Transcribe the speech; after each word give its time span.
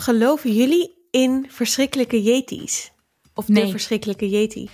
Geloven 0.00 0.54
jullie 0.54 0.94
in 1.10 1.46
verschrikkelijke 1.50 2.22
yetis? 2.22 2.90
Of 3.34 3.44
de 3.46 3.52
Nee. 3.52 3.70
verschrikkelijke 3.70 4.28
yeti? 4.28 4.68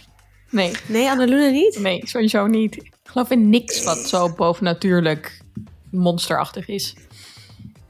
Nee, 0.50 0.72
Nee, 0.88 1.08
Annaluna 1.10 1.48
niet? 1.48 1.78
nee, 1.78 2.00
sowieso 2.06 2.46
niet. 2.46 2.76
Ik 2.76 2.92
geloof 3.04 3.30
in 3.30 3.50
niks 3.50 3.84
wat 3.84 3.98
zo 3.98 4.32
bovennatuurlijk 4.34 5.40
monsterachtig 5.90 6.68
is. 6.68 6.94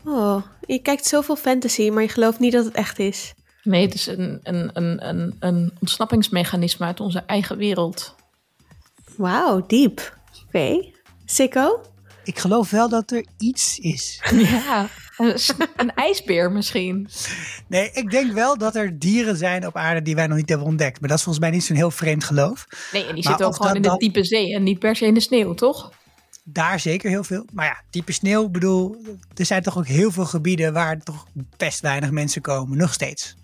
Oh, 0.04 0.43
je 0.67 0.79
kijkt 0.79 1.07
zoveel 1.07 1.37
fantasy, 1.37 1.91
maar 1.91 2.03
je 2.03 2.09
gelooft 2.09 2.38
niet 2.38 2.53
dat 2.53 2.64
het 2.64 2.75
echt 2.75 2.99
is. 2.99 3.32
Nee, 3.62 3.82
het 3.84 3.95
is 3.95 4.07
een, 4.07 4.41
een, 4.43 4.71
een, 4.73 5.09
een, 5.09 5.37
een 5.41 5.73
ontsnappingsmechanisme 5.80 6.87
uit 6.87 7.00
onze 7.00 7.23
eigen 7.27 7.57
wereld. 7.57 8.14
Wauw, 9.16 9.66
diep. 9.66 10.18
Oké. 10.46 10.93
Sikko? 11.25 11.80
Ik 12.25 12.39
geloof 12.39 12.71
wel 12.71 12.89
dat 12.89 13.11
er 13.11 13.25
iets 13.39 13.79
is. 13.79 14.21
Ja, 14.32 14.89
een, 15.17 15.95
ijsbeer 15.95 16.53
misschien. 16.53 17.09
Nee, 17.69 17.91
ik 17.93 18.11
denk 18.11 18.32
wel 18.32 18.59
dat 18.59 18.77
er 18.77 18.99
dieren 18.99 19.36
zijn 19.36 19.67
op 19.67 19.77
aarde 19.77 20.03
die 20.03 20.14
wij 20.14 20.27
nog 20.27 20.36
niet 20.36 20.49
hebben 20.49 20.67
ontdekt. 20.67 21.00
Maar 21.00 21.09
dat 21.09 21.18
is 21.18 21.25
volgens 21.25 21.45
mij 21.45 21.54
niet 21.54 21.64
zo'n 21.64 21.77
heel 21.77 21.90
vreemd 21.90 22.25
geloof. 22.25 22.67
Nee, 22.93 23.03
en 23.03 23.14
die 23.14 23.14
Maar 23.14 23.23
zitten 23.23 23.46
ook 23.46 23.57
gewoon 23.57 23.75
in 23.75 23.82
de 23.82 23.96
diepe 23.96 24.25
zee 24.25 24.54
en 24.54 24.63
niet 24.63 24.79
per 24.79 24.96
se 24.96 25.07
in 25.07 25.14
de 25.14 25.21
sneeuw, 25.21 25.54
toch? 25.54 25.93
Daar 26.45 26.81
zeker 26.81 27.11
heel 27.11 27.25
veel. 27.25 27.45
Maar 27.53 27.67
ja, 27.67 27.82
diepe 27.90 28.13
sneeuw, 28.13 28.49
bedoel, 28.49 28.96
er 29.35 29.46
zijn 29.46 29.63
toch 29.63 29.79
ook 29.79 29.87
heel 29.87 30.11
veel 30.11 30.25
gebieden 30.25 30.73
waar 30.73 30.99
toch 31.03 31.26
best 31.57 31.81
weinig 31.81 32.11
mensen 32.11 32.42
komen. 32.42 32.78
Nog 32.78 32.92
steeds. 32.92 33.37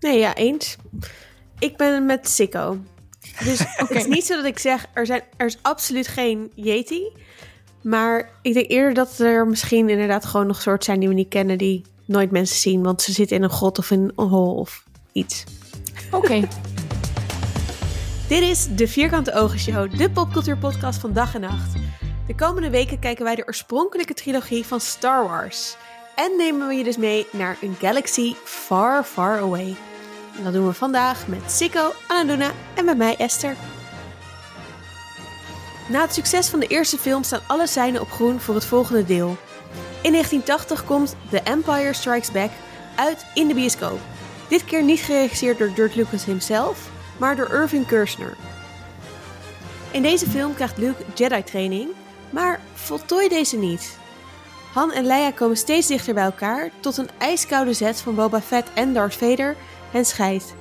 Nee, 0.00 0.18
ja, 0.18 0.34
eens. 0.34 0.76
Ik 1.58 1.76
ben 1.76 2.06
met 2.06 2.28
Sikko. 2.28 2.78
Dus 3.44 3.58
het 3.76 3.90
is 3.90 4.06
niet 4.06 4.26
zo 4.26 4.36
dat 4.36 4.44
ik 4.44 4.58
zeg, 4.58 4.86
er, 4.92 5.06
zijn, 5.06 5.22
er 5.36 5.46
is 5.46 5.58
absoluut 5.62 6.08
geen 6.08 6.52
yeti. 6.54 7.02
Maar 7.80 8.30
ik 8.42 8.54
denk 8.54 8.70
eerder 8.70 8.94
dat 8.94 9.18
er 9.18 9.46
misschien 9.46 9.88
inderdaad 9.88 10.24
gewoon 10.24 10.46
nog 10.46 10.60
soorten 10.60 10.84
zijn 10.84 11.00
die 11.00 11.08
we 11.08 11.14
niet 11.14 11.28
kennen... 11.28 11.58
die 11.58 11.84
nooit 12.04 12.30
mensen 12.30 12.56
zien, 12.56 12.82
want 12.82 13.02
ze 13.02 13.12
zitten 13.12 13.36
in 13.36 13.42
een 13.42 13.50
grot 13.50 13.78
of 13.78 13.90
in 13.90 14.12
een 14.16 14.28
hol 14.28 14.54
of 14.54 14.84
iets. 15.12 15.44
Oké. 16.10 16.48
Dit 18.28 18.42
is 18.42 18.68
de 18.76 18.88
Vierkante 18.88 19.32
Ogen 19.32 19.58
Show, 19.58 19.98
de 19.98 20.10
popcultuurpodcast 20.10 21.00
van 21.00 21.12
dag 21.12 21.34
en 21.34 21.40
nacht. 21.40 21.72
De 22.26 22.34
komende 22.34 22.70
weken 22.70 22.98
kijken 22.98 23.24
wij 23.24 23.34
de 23.34 23.46
oorspronkelijke 23.46 24.14
trilogie 24.14 24.66
van 24.66 24.80
Star 24.80 25.28
Wars. 25.28 25.76
En 26.14 26.36
nemen 26.36 26.68
we 26.68 26.74
je 26.74 26.84
dus 26.84 26.96
mee 26.96 27.26
naar 27.32 27.56
een 27.62 27.74
galaxy 27.80 28.34
far, 28.44 29.04
far 29.04 29.38
away. 29.38 29.76
En 30.36 30.44
dat 30.44 30.52
doen 30.52 30.66
we 30.66 30.72
vandaag 30.72 31.26
met 31.26 31.50
Sikko, 31.50 31.92
Annaluna 32.08 32.50
en 32.74 32.84
met 32.84 32.96
mij 32.96 33.16
Esther. 33.16 33.56
Na 35.88 36.00
het 36.00 36.14
succes 36.14 36.48
van 36.48 36.60
de 36.60 36.66
eerste 36.66 36.98
film 36.98 37.22
staan 37.22 37.40
alle 37.46 37.66
seinen 37.66 38.00
op 38.00 38.10
groen 38.10 38.40
voor 38.40 38.54
het 38.54 38.64
volgende 38.64 39.04
deel. 39.04 39.36
In 40.02 40.12
1980 40.12 40.84
komt 40.84 41.16
The 41.30 41.40
Empire 41.40 41.92
Strikes 41.92 42.32
Back 42.32 42.50
uit 42.94 43.26
in 43.34 43.48
de 43.48 43.54
bioscoop. 43.54 43.98
Dit 44.48 44.64
keer 44.64 44.82
niet 44.82 45.00
geregisseerd 45.00 45.58
door 45.58 45.74
Dirk 45.74 45.94
Lucas 45.94 46.24
himself, 46.24 46.90
maar 47.16 47.36
door 47.36 47.52
Irving 47.52 47.86
Kershner. 47.86 48.36
In 49.90 50.02
deze 50.02 50.30
film 50.30 50.54
krijgt 50.54 50.78
Luke 50.78 51.04
Jedi-training, 51.14 51.88
maar 52.30 52.60
voltooit 52.74 53.30
deze 53.30 53.56
niet. 53.56 53.98
Han 54.72 54.92
en 54.92 55.04
Leia 55.04 55.30
komen 55.30 55.56
steeds 55.56 55.86
dichter 55.86 56.14
bij 56.14 56.24
elkaar 56.24 56.70
tot 56.80 56.96
een 56.96 57.10
ijskoude 57.18 57.72
zet 57.72 58.00
van 58.00 58.14
Boba 58.14 58.40
Fett 58.40 58.68
en 58.74 58.92
Darth 58.92 59.14
Vader 59.14 59.56
hen 59.90 60.04
scheidt. 60.04 60.54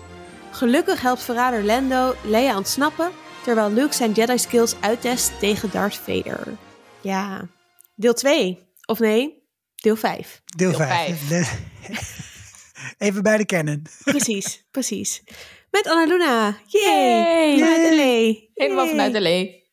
Gelukkig 0.52 1.02
helpt 1.02 1.24
verrader 1.24 1.64
Lando 1.64 2.16
Leia 2.24 2.58
ontsnappen, 2.58 3.12
terwijl 3.48 3.72
Luke 3.72 3.96
zijn 3.96 4.12
Jedi-skills 4.12 4.76
uittest 4.80 5.40
tegen 5.40 5.72
Darth 5.72 5.96
Vader. 5.96 6.58
Ja, 7.02 7.48
deel 7.96 8.14
2. 8.14 8.60
Of 8.86 9.00
nee, 9.00 9.44
deel 9.76 9.96
5. 9.96 10.42
Deel 10.56 10.70
Deel 10.70 10.80
5. 10.80 11.60
Even 12.98 13.24
bij 13.24 13.38
de 13.38 13.46
kennen. 13.46 13.82
Precies, 14.04 14.66
precies. 14.72 15.24
Met 15.72 15.88
Annaluna. 15.88 16.58
Yay! 16.66 17.58
Yay! 17.58 17.60
Vanuit 17.60 17.96
LA. 17.96 18.48
Helemaal 18.54 18.84
Yay. 18.84 18.94
vanuit 18.94 19.14
de 19.14 19.22
lee. 19.22 19.70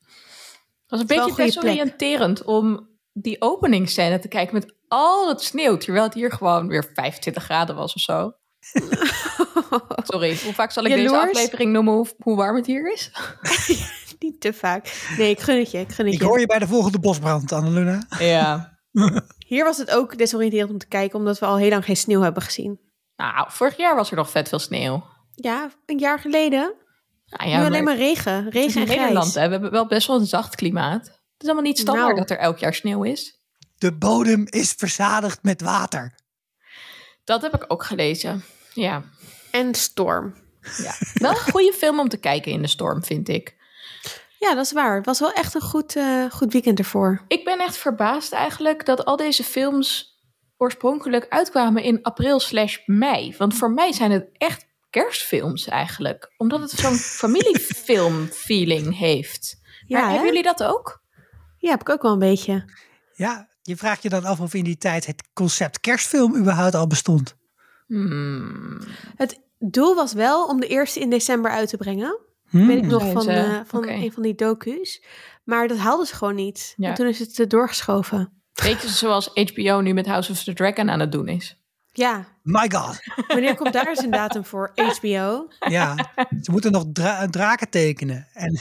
Het 0.86 0.90
was 0.90 1.00
een 1.00 1.06
beetje 1.06 1.34
desoriënterend 1.34 2.44
om 2.44 2.88
die 3.12 3.40
openingsscène 3.40 4.18
te 4.18 4.28
kijken 4.28 4.54
met 4.54 4.74
al 4.88 5.28
het 5.28 5.42
sneeuw, 5.42 5.76
terwijl 5.76 6.04
het 6.04 6.14
hier 6.14 6.32
gewoon 6.32 6.68
weer 6.68 6.90
25 6.94 7.44
graden 7.44 7.76
was 7.76 7.94
of 7.94 8.00
zo. 8.00 8.32
Sorry, 10.12 10.38
hoe 10.44 10.54
vaak 10.54 10.70
zal 10.72 10.84
ik 10.84 10.90
deze 10.90 11.02
Jaloers? 11.02 11.26
aflevering 11.28 11.72
noemen 11.72 11.94
hoe, 11.94 12.06
hoe 12.18 12.36
warm 12.36 12.56
het 12.56 12.66
hier 12.66 12.92
is? 12.92 13.10
Niet 14.18 14.40
te 14.40 14.52
vaak. 14.52 15.06
Nee, 15.18 15.30
ik 15.30 15.40
gun 15.40 15.58
het 15.58 15.70
je. 15.70 15.78
Ik 15.78 15.92
gun 15.92 16.04
het 16.04 16.14
Ik 16.14 16.20
je. 16.20 16.26
hoor 16.26 16.40
je 16.40 16.46
bij 16.46 16.58
de 16.58 16.66
volgende 16.66 16.98
bosbrand, 16.98 17.52
Annaluna. 17.52 18.02
Ja. 18.18 18.78
Hier 19.46 19.64
was 19.64 19.78
het 19.78 19.90
ook 19.90 20.18
desoriënterend 20.18 20.70
om 20.70 20.78
te 20.78 20.86
kijken, 20.88 21.18
omdat 21.18 21.38
we 21.38 21.46
al 21.46 21.56
heel 21.56 21.70
lang 21.70 21.84
geen 21.84 21.96
sneeuw 21.96 22.20
hebben 22.20 22.42
gezien. 22.42 22.80
Nou, 23.16 23.46
vorig 23.50 23.76
jaar 23.76 23.94
was 23.96 24.10
er 24.10 24.16
nog 24.16 24.30
vet 24.30 24.48
veel 24.48 24.58
sneeuw. 24.58 25.04
Ja, 25.30 25.70
een 25.86 25.98
jaar 25.98 26.18
geleden. 26.18 26.74
Nou 27.26 27.50
ja, 27.50 27.58
nu 27.60 27.64
alleen 27.66 27.84
maar 27.84 27.96
maar 27.96 28.04
regen. 28.06 28.44
het 28.44 28.54
is 28.54 28.60
Regen 28.74 28.82
en 28.82 28.92
in 28.92 28.98
Nederland, 29.00 29.34
hè, 29.34 29.46
we 29.46 29.52
hebben 29.52 29.70
wel 29.70 29.86
best 29.86 30.06
wel 30.06 30.18
een 30.20 30.26
zacht 30.26 30.54
klimaat. 30.54 31.04
Het 31.06 31.12
is 31.42 31.46
allemaal 31.46 31.62
niet 31.64 31.78
standaard 31.78 32.06
Nou. 32.08 32.18
dat 32.18 32.30
er 32.30 32.38
elk 32.38 32.58
jaar 32.58 32.74
sneeuw 32.74 33.02
is. 33.02 33.38
De 33.78 33.92
bodem 33.96 34.46
is 34.48 34.72
verzadigd 34.72 35.38
met 35.42 35.60
water. 35.60 36.18
Dat 37.24 37.42
heb 37.42 37.54
ik 37.54 37.64
ook 37.68 37.84
gelezen. 37.84 38.44
Ja. 38.74 39.02
En 39.50 39.74
storm. 39.74 40.34
ja. 40.76 40.94
Wel 41.14 41.30
een 41.30 41.52
goede 41.52 41.72
film 41.72 41.98
om 41.98 42.08
te 42.08 42.16
kijken 42.16 42.52
in 42.52 42.62
de 42.62 42.68
storm, 42.68 43.04
vind 43.04 43.28
ik. 43.28 43.56
Ja, 44.38 44.54
dat 44.54 44.64
is 44.64 44.72
waar. 44.72 44.96
Het 44.96 45.06
was 45.06 45.20
wel 45.20 45.32
echt 45.32 45.54
een 45.54 45.60
goed, 45.60 45.96
eh, 45.96 46.24
goed 46.30 46.52
weekend 46.52 46.78
ervoor. 46.78 47.24
Ik 47.28 47.44
ben 47.44 47.58
echt 47.58 47.76
verbaasd 47.76 48.32
eigenlijk 48.32 48.86
dat 48.86 49.04
al 49.04 49.16
deze 49.16 49.44
films 49.44 50.18
oorspronkelijk 50.56 51.26
uitkwamen 51.28 51.82
in 51.82 52.02
april 52.02 52.40
slash 52.40 52.78
mei. 52.86 53.34
Want 53.38 53.54
voor 53.54 53.70
mij 53.70 53.92
zijn 53.92 54.10
het 54.10 54.28
echt 54.32 54.66
kerstfilms 54.90 55.68
eigenlijk. 55.68 56.32
Omdat 56.36 56.60
het 56.60 56.70
zo'n 56.70 56.96
familiefilm 57.22 58.26
feeling 58.26 58.98
heeft. 58.98 59.60
Ja, 59.86 60.00
maar 60.00 60.08
hebben 60.08 60.26
jullie 60.26 60.42
dat 60.42 60.62
ook? 60.62 61.02
Ja, 61.58 61.70
heb 61.70 61.80
ik 61.80 61.88
ook 61.88 62.02
wel 62.02 62.12
een 62.12 62.18
beetje. 62.18 62.64
Ja, 63.14 63.48
je 63.62 63.76
vraagt 63.76 64.02
je 64.02 64.08
dan 64.08 64.24
af 64.24 64.40
of 64.40 64.54
in 64.54 64.64
die 64.64 64.78
tijd 64.78 65.06
het 65.06 65.28
concept 65.32 65.80
kerstfilm 65.80 66.36
überhaupt 66.36 66.74
al 66.74 66.86
bestond. 66.86 67.36
Hmm. 67.86 68.80
Het 69.16 69.40
doel 69.58 69.94
was 69.94 70.12
wel 70.12 70.46
om 70.46 70.60
de 70.60 70.66
eerste 70.66 71.00
in 71.00 71.10
december 71.10 71.50
uit 71.50 71.68
te 71.68 71.76
brengen. 71.76 72.18
Hmm. 72.48 72.66
Weet 72.66 72.76
ik 72.78 72.84
nog 72.86 73.12
van, 73.12 73.28
eh, 73.28 73.60
van 73.64 73.88
een 73.88 74.12
van 74.12 74.22
die 74.22 74.34
docu's. 74.34 75.04
Maar 75.44 75.68
dat 75.68 75.78
haalden 75.78 76.06
ze 76.06 76.14
gewoon 76.14 76.34
niet. 76.34 76.74
Ja. 76.76 76.88
En 76.88 76.94
toen 76.94 77.06
is 77.06 77.18
het 77.18 77.38
eh, 77.38 77.46
doorgeschoven. 77.46 78.42
Beetje 78.62 78.88
zoals 78.88 79.30
HBO 79.34 79.80
nu 79.80 79.92
met 79.92 80.06
House 80.06 80.30
of 80.32 80.42
the 80.44 80.52
Dragon 80.52 80.90
aan 80.90 81.00
het 81.00 81.12
doen 81.12 81.28
is. 81.28 81.62
Ja, 81.92 82.26
My 82.42 82.70
god. 82.70 82.98
wanneer 83.26 83.54
komt 83.54 83.72
daar 83.72 83.88
eens 83.88 84.02
een 84.02 84.10
datum 84.10 84.44
voor? 84.44 84.72
HBO? 84.74 85.48
Ja, 85.68 86.12
ze 86.42 86.50
moeten 86.50 86.72
nog 86.72 86.84
dra- 86.92 87.26
draken 87.28 87.70
tekenen. 87.70 88.28
En 88.32 88.52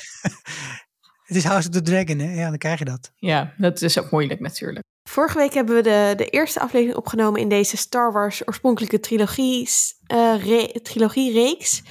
het 1.28 1.35
is 1.38 1.44
House 1.44 1.67
of 1.67 1.73
the 1.73 1.81
Dragon, 1.81 2.19
hè? 2.19 2.33
Ja, 2.33 2.50
dan 2.50 2.57
krijg 2.57 2.79
je 2.79 2.85
dat. 2.85 3.12
Ja, 3.16 3.53
dat 3.57 3.81
is 3.81 4.00
ook 4.00 4.12
moeilijk 4.12 4.39
natuurlijk. 4.39 4.85
Vorige 5.03 5.38
week 5.38 5.53
hebben 5.53 5.75
we 5.75 5.81
de, 5.81 6.14
de 6.18 6.25
eerste 6.30 6.59
aflevering 6.59 6.97
opgenomen 6.97 7.41
in 7.41 7.50
deze 7.50 7.78
Star 7.78 8.12
Wars 8.12 8.47
oorspronkelijke 8.47 9.00
trilogie, 9.00 9.69
eh 10.06 10.46
re, 10.46 10.80
trilogiereeks. 10.81 11.81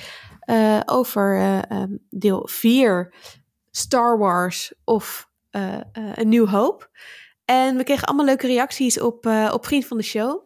eh, 0.40 0.80
over 0.86 1.36
eh, 1.36 1.70
ehm, 1.70 1.96
deel 2.10 2.48
4 2.50 3.14
Star 3.70 4.18
Wars 4.18 4.72
of 4.84 5.30
A 5.56 6.22
New 6.22 6.48
Hope. 6.48 6.88
En 7.44 7.76
we 7.76 7.84
kregen 7.84 8.06
allemaal 8.06 8.26
leuke 8.26 8.46
reacties 8.46 9.00
op, 9.00 9.26
op 9.52 9.66
Vriend 9.66 9.86
van 9.86 9.96
de 9.96 10.02
Show. 10.02 10.42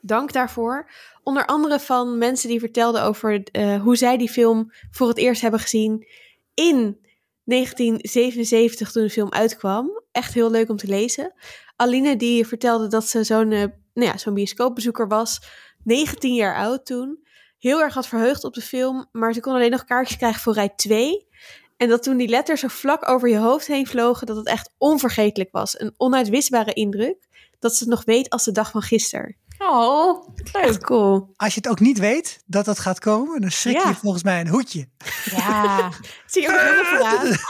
Dank 0.00 0.32
daarvoor. 0.32 0.90
Onder 1.22 1.46
andere 1.46 1.80
van 1.80 2.18
mensen 2.18 2.48
die 2.48 2.58
vertelden 2.58 3.02
over 3.02 3.42
hoe 3.82 3.96
zij 3.96 4.16
die 4.16 4.30
film 4.30 4.72
voor 4.90 5.08
het 5.08 5.18
eerst 5.18 5.42
hebben 5.42 5.60
gezien 5.60 6.06
in 6.54 7.00
1977 7.44 8.92
toen 8.92 9.02
de 9.02 9.10
film 9.10 9.30
uitkwam. 9.30 10.02
Echt 10.12 10.34
heel 10.34 10.50
leuk 10.50 10.68
om 10.68 10.76
te 10.76 10.86
lezen. 10.86 11.32
Aline 11.76 12.16
die 12.16 12.46
vertelde 12.46 12.86
dat 12.86 13.08
ze 13.08 13.24
zo'n 13.24 13.52
eh, 13.52 13.64
nou 13.94 14.06
ja, 14.08 14.18
zo'n 14.18 14.34
bioscoopbezoeker 14.34 15.08
was. 15.08 15.40
19 15.84 16.34
jaar 16.34 16.56
oud 16.56 16.86
toen. 16.86 17.20
Heel 17.58 17.80
erg 17.80 17.94
had 17.94 18.06
verheugd 18.06 18.44
op 18.44 18.54
de 18.54 18.60
film. 18.60 19.08
Maar 19.12 19.32
ze 19.32 19.40
kon 19.40 19.54
alleen 19.54 19.70
nog 19.70 19.84
kaartjes 19.84 20.16
krijgen 20.16 20.40
voor 20.40 20.54
rij 20.54 20.72
2. 20.76 21.28
En 21.76 21.88
dat 21.88 22.02
toen 22.02 22.16
die 22.16 22.28
letters 22.28 22.60
zo 22.60 22.68
vlak 22.68 23.08
over 23.08 23.28
je 23.28 23.38
hoofd 23.38 23.66
heen 23.66 23.86
vlogen. 23.86 24.26
Dat 24.26 24.36
het 24.36 24.46
echt 24.46 24.70
onvergetelijk 24.78 25.50
was. 25.52 25.80
Een 25.80 25.94
onuitwisbare 25.96 26.72
indruk. 26.72 27.16
Dat 27.58 27.76
ze 27.76 27.84
het 27.84 27.92
nog 27.92 28.04
weet 28.04 28.30
als 28.30 28.44
de 28.44 28.52
dag 28.52 28.70
van 28.70 28.82
gisteren. 28.82 29.36
Oh, 29.58 30.28
Echt 30.52 30.84
cool. 30.84 31.32
Als 31.36 31.54
je 31.54 31.60
het 31.62 31.68
ook 31.70 31.80
niet 31.80 31.98
weet 31.98 32.42
dat 32.46 32.64
dat 32.64 32.78
gaat 32.78 32.98
komen, 32.98 33.40
dan 33.40 33.50
schrik 33.50 33.82
je 33.82 33.94
volgens 33.94 34.22
mij 34.22 34.40
een 34.40 34.48
hoedje. 34.48 34.88
Ja. 35.24 35.90
Zie 36.26 36.42
je 36.42 36.48
ook 36.48 36.60
helemaal 36.60 36.84
verbaasd? 36.94 37.44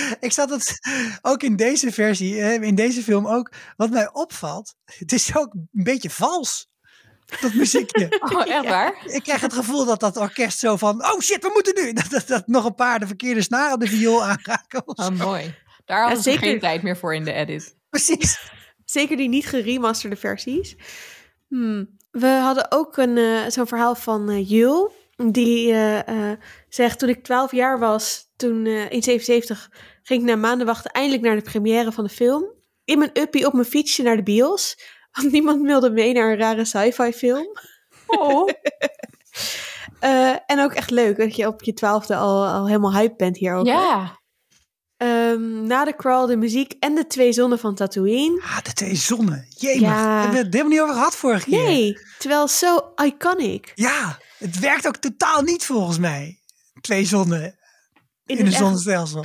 Ik 0.20 0.32
zat 0.32 0.50
het 0.50 0.78
ook 1.22 1.42
in 1.42 1.56
deze 1.56 1.92
versie, 1.92 2.40
eh, 2.40 2.62
in 2.62 2.74
deze 2.74 3.02
film 3.02 3.26
ook. 3.26 3.52
Wat 3.76 3.90
mij 3.90 4.12
opvalt, 4.12 4.74
het 4.84 5.12
is 5.12 5.36
ook 5.36 5.54
een 5.54 5.68
beetje 5.70 6.10
vals. 6.10 6.70
Dat 7.40 7.54
muziekje. 7.54 8.08
Oh, 8.32 8.46
echt 8.46 8.68
waar? 8.68 9.02
Ik 9.16 9.22
krijg 9.22 9.40
het 9.40 9.52
gevoel 9.52 9.84
dat 9.84 10.00
dat 10.00 10.16
orkest 10.16 10.58
zo 10.58 10.76
van, 10.76 11.04
oh 11.04 11.20
shit, 11.20 11.42
we 11.42 11.50
moeten 11.52 11.84
nu. 11.84 11.92
Dat, 11.92 12.10
dat, 12.10 12.26
dat 12.26 12.46
nog 12.46 12.64
een 12.64 12.74
paar 12.74 12.98
de 12.98 13.06
verkeerde 13.06 13.42
snaren 13.42 13.78
de 13.78 13.86
viool 13.86 14.24
aanraken. 14.24 14.82
Oh, 14.84 15.08
mooi. 15.08 15.54
Daar 15.84 16.00
hadden 16.00 16.22
ze 16.22 16.30
zeker. 16.30 16.46
geen 16.46 16.60
tijd 16.60 16.82
meer 16.82 16.96
voor 16.96 17.14
in 17.14 17.24
de 17.24 17.32
edit. 17.32 17.76
Precies. 17.90 18.38
Zeker 18.84 19.16
die 19.16 19.28
niet 19.28 19.46
geremasterde 19.46 20.16
versies. 20.16 20.76
Hmm. 21.48 21.96
We 22.10 22.26
hadden 22.26 22.66
ook 22.70 22.96
een, 22.96 23.16
eh, 23.16 23.48
zo'n 23.48 23.66
verhaal 23.66 23.94
van 23.94 24.30
eh 24.30 24.50
Jul. 24.50 24.92
Die 25.30 25.72
eh, 25.72 26.08
eh, 26.08 26.38
zegt, 26.68 26.98
toen 26.98 27.08
ik 27.08 27.24
12 27.24 27.52
jaar 27.52 27.78
was, 27.78 28.30
toen 28.36 28.66
eh, 28.66 28.90
in 28.90 29.02
77, 29.02 29.70
ging 30.02 30.20
ik 30.20 30.26
na 30.26 30.36
maanden 30.36 30.66
wachten 30.66 30.90
eindelijk 30.90 31.22
naar 31.22 31.36
de 31.36 31.42
première 31.42 31.92
van 31.92 32.04
de 32.04 32.10
film. 32.10 32.44
In 32.84 32.98
mijn 32.98 33.10
uppie 33.12 33.46
op 33.46 33.52
mijn 33.52 33.64
fietsje 33.64 34.02
naar 34.02 34.16
de 34.16 34.22
bios. 34.22 34.76
Want 35.12 35.32
niemand 35.32 35.62
wilde 35.62 35.90
mee 35.90 36.12
naar 36.12 36.30
een 36.30 36.38
rare 36.38 36.64
sci-fi 36.64 37.12
film. 37.12 37.46
Oh. 38.06 38.48
Eh, 40.02 40.36
en 40.46 40.60
ook 40.60 40.72
echt 40.72 40.90
leuk 40.90 41.16
dat 41.16 41.36
je 41.36 41.46
op 41.46 41.62
je 41.62 41.72
twaalfde 41.72 42.16
al, 42.16 42.46
al 42.46 42.66
helemaal 42.66 42.94
hype 42.94 43.14
bent 43.16 43.36
hierover. 43.36 43.72
Ja. 43.72 44.20
Ehm, 44.96 45.66
na 45.66 45.84
de 45.84 45.96
crawl, 45.96 46.26
de 46.26 46.36
muziek 46.36 46.74
en 46.78 46.94
de 46.94 47.06
twee 47.06 47.32
zonnen 47.32 47.58
van 47.58 47.74
Tatooine. 47.74 48.40
Ah, 48.42 48.62
de 48.62 48.72
twee 48.72 48.94
zonnen. 48.94 49.46
Jemig. 49.48 49.80
Ja. 49.80 50.20
Hebben 50.20 50.38
we 50.38 50.44
het 50.44 50.52
helemaal 50.52 50.72
niet 50.72 50.80
over 50.80 50.94
gehad 50.94 51.16
vorige 51.16 51.50
keer. 51.50 51.62
Nee, 51.62 51.98
terwijl 52.18 52.48
zo 52.48 52.92
iconic. 53.04 53.72
Ja, 53.74 54.18
het 54.42 54.58
werkt 54.58 54.86
ook 54.86 54.96
totaal 54.96 55.42
niet 55.42 55.64
volgens 55.64 55.98
mij. 55.98 56.40
Twee 56.80 57.04
zonnen 57.04 57.58
in, 58.26 58.36
het 58.36 58.46
een 58.46 58.52
zonnestelsel. 58.52 59.24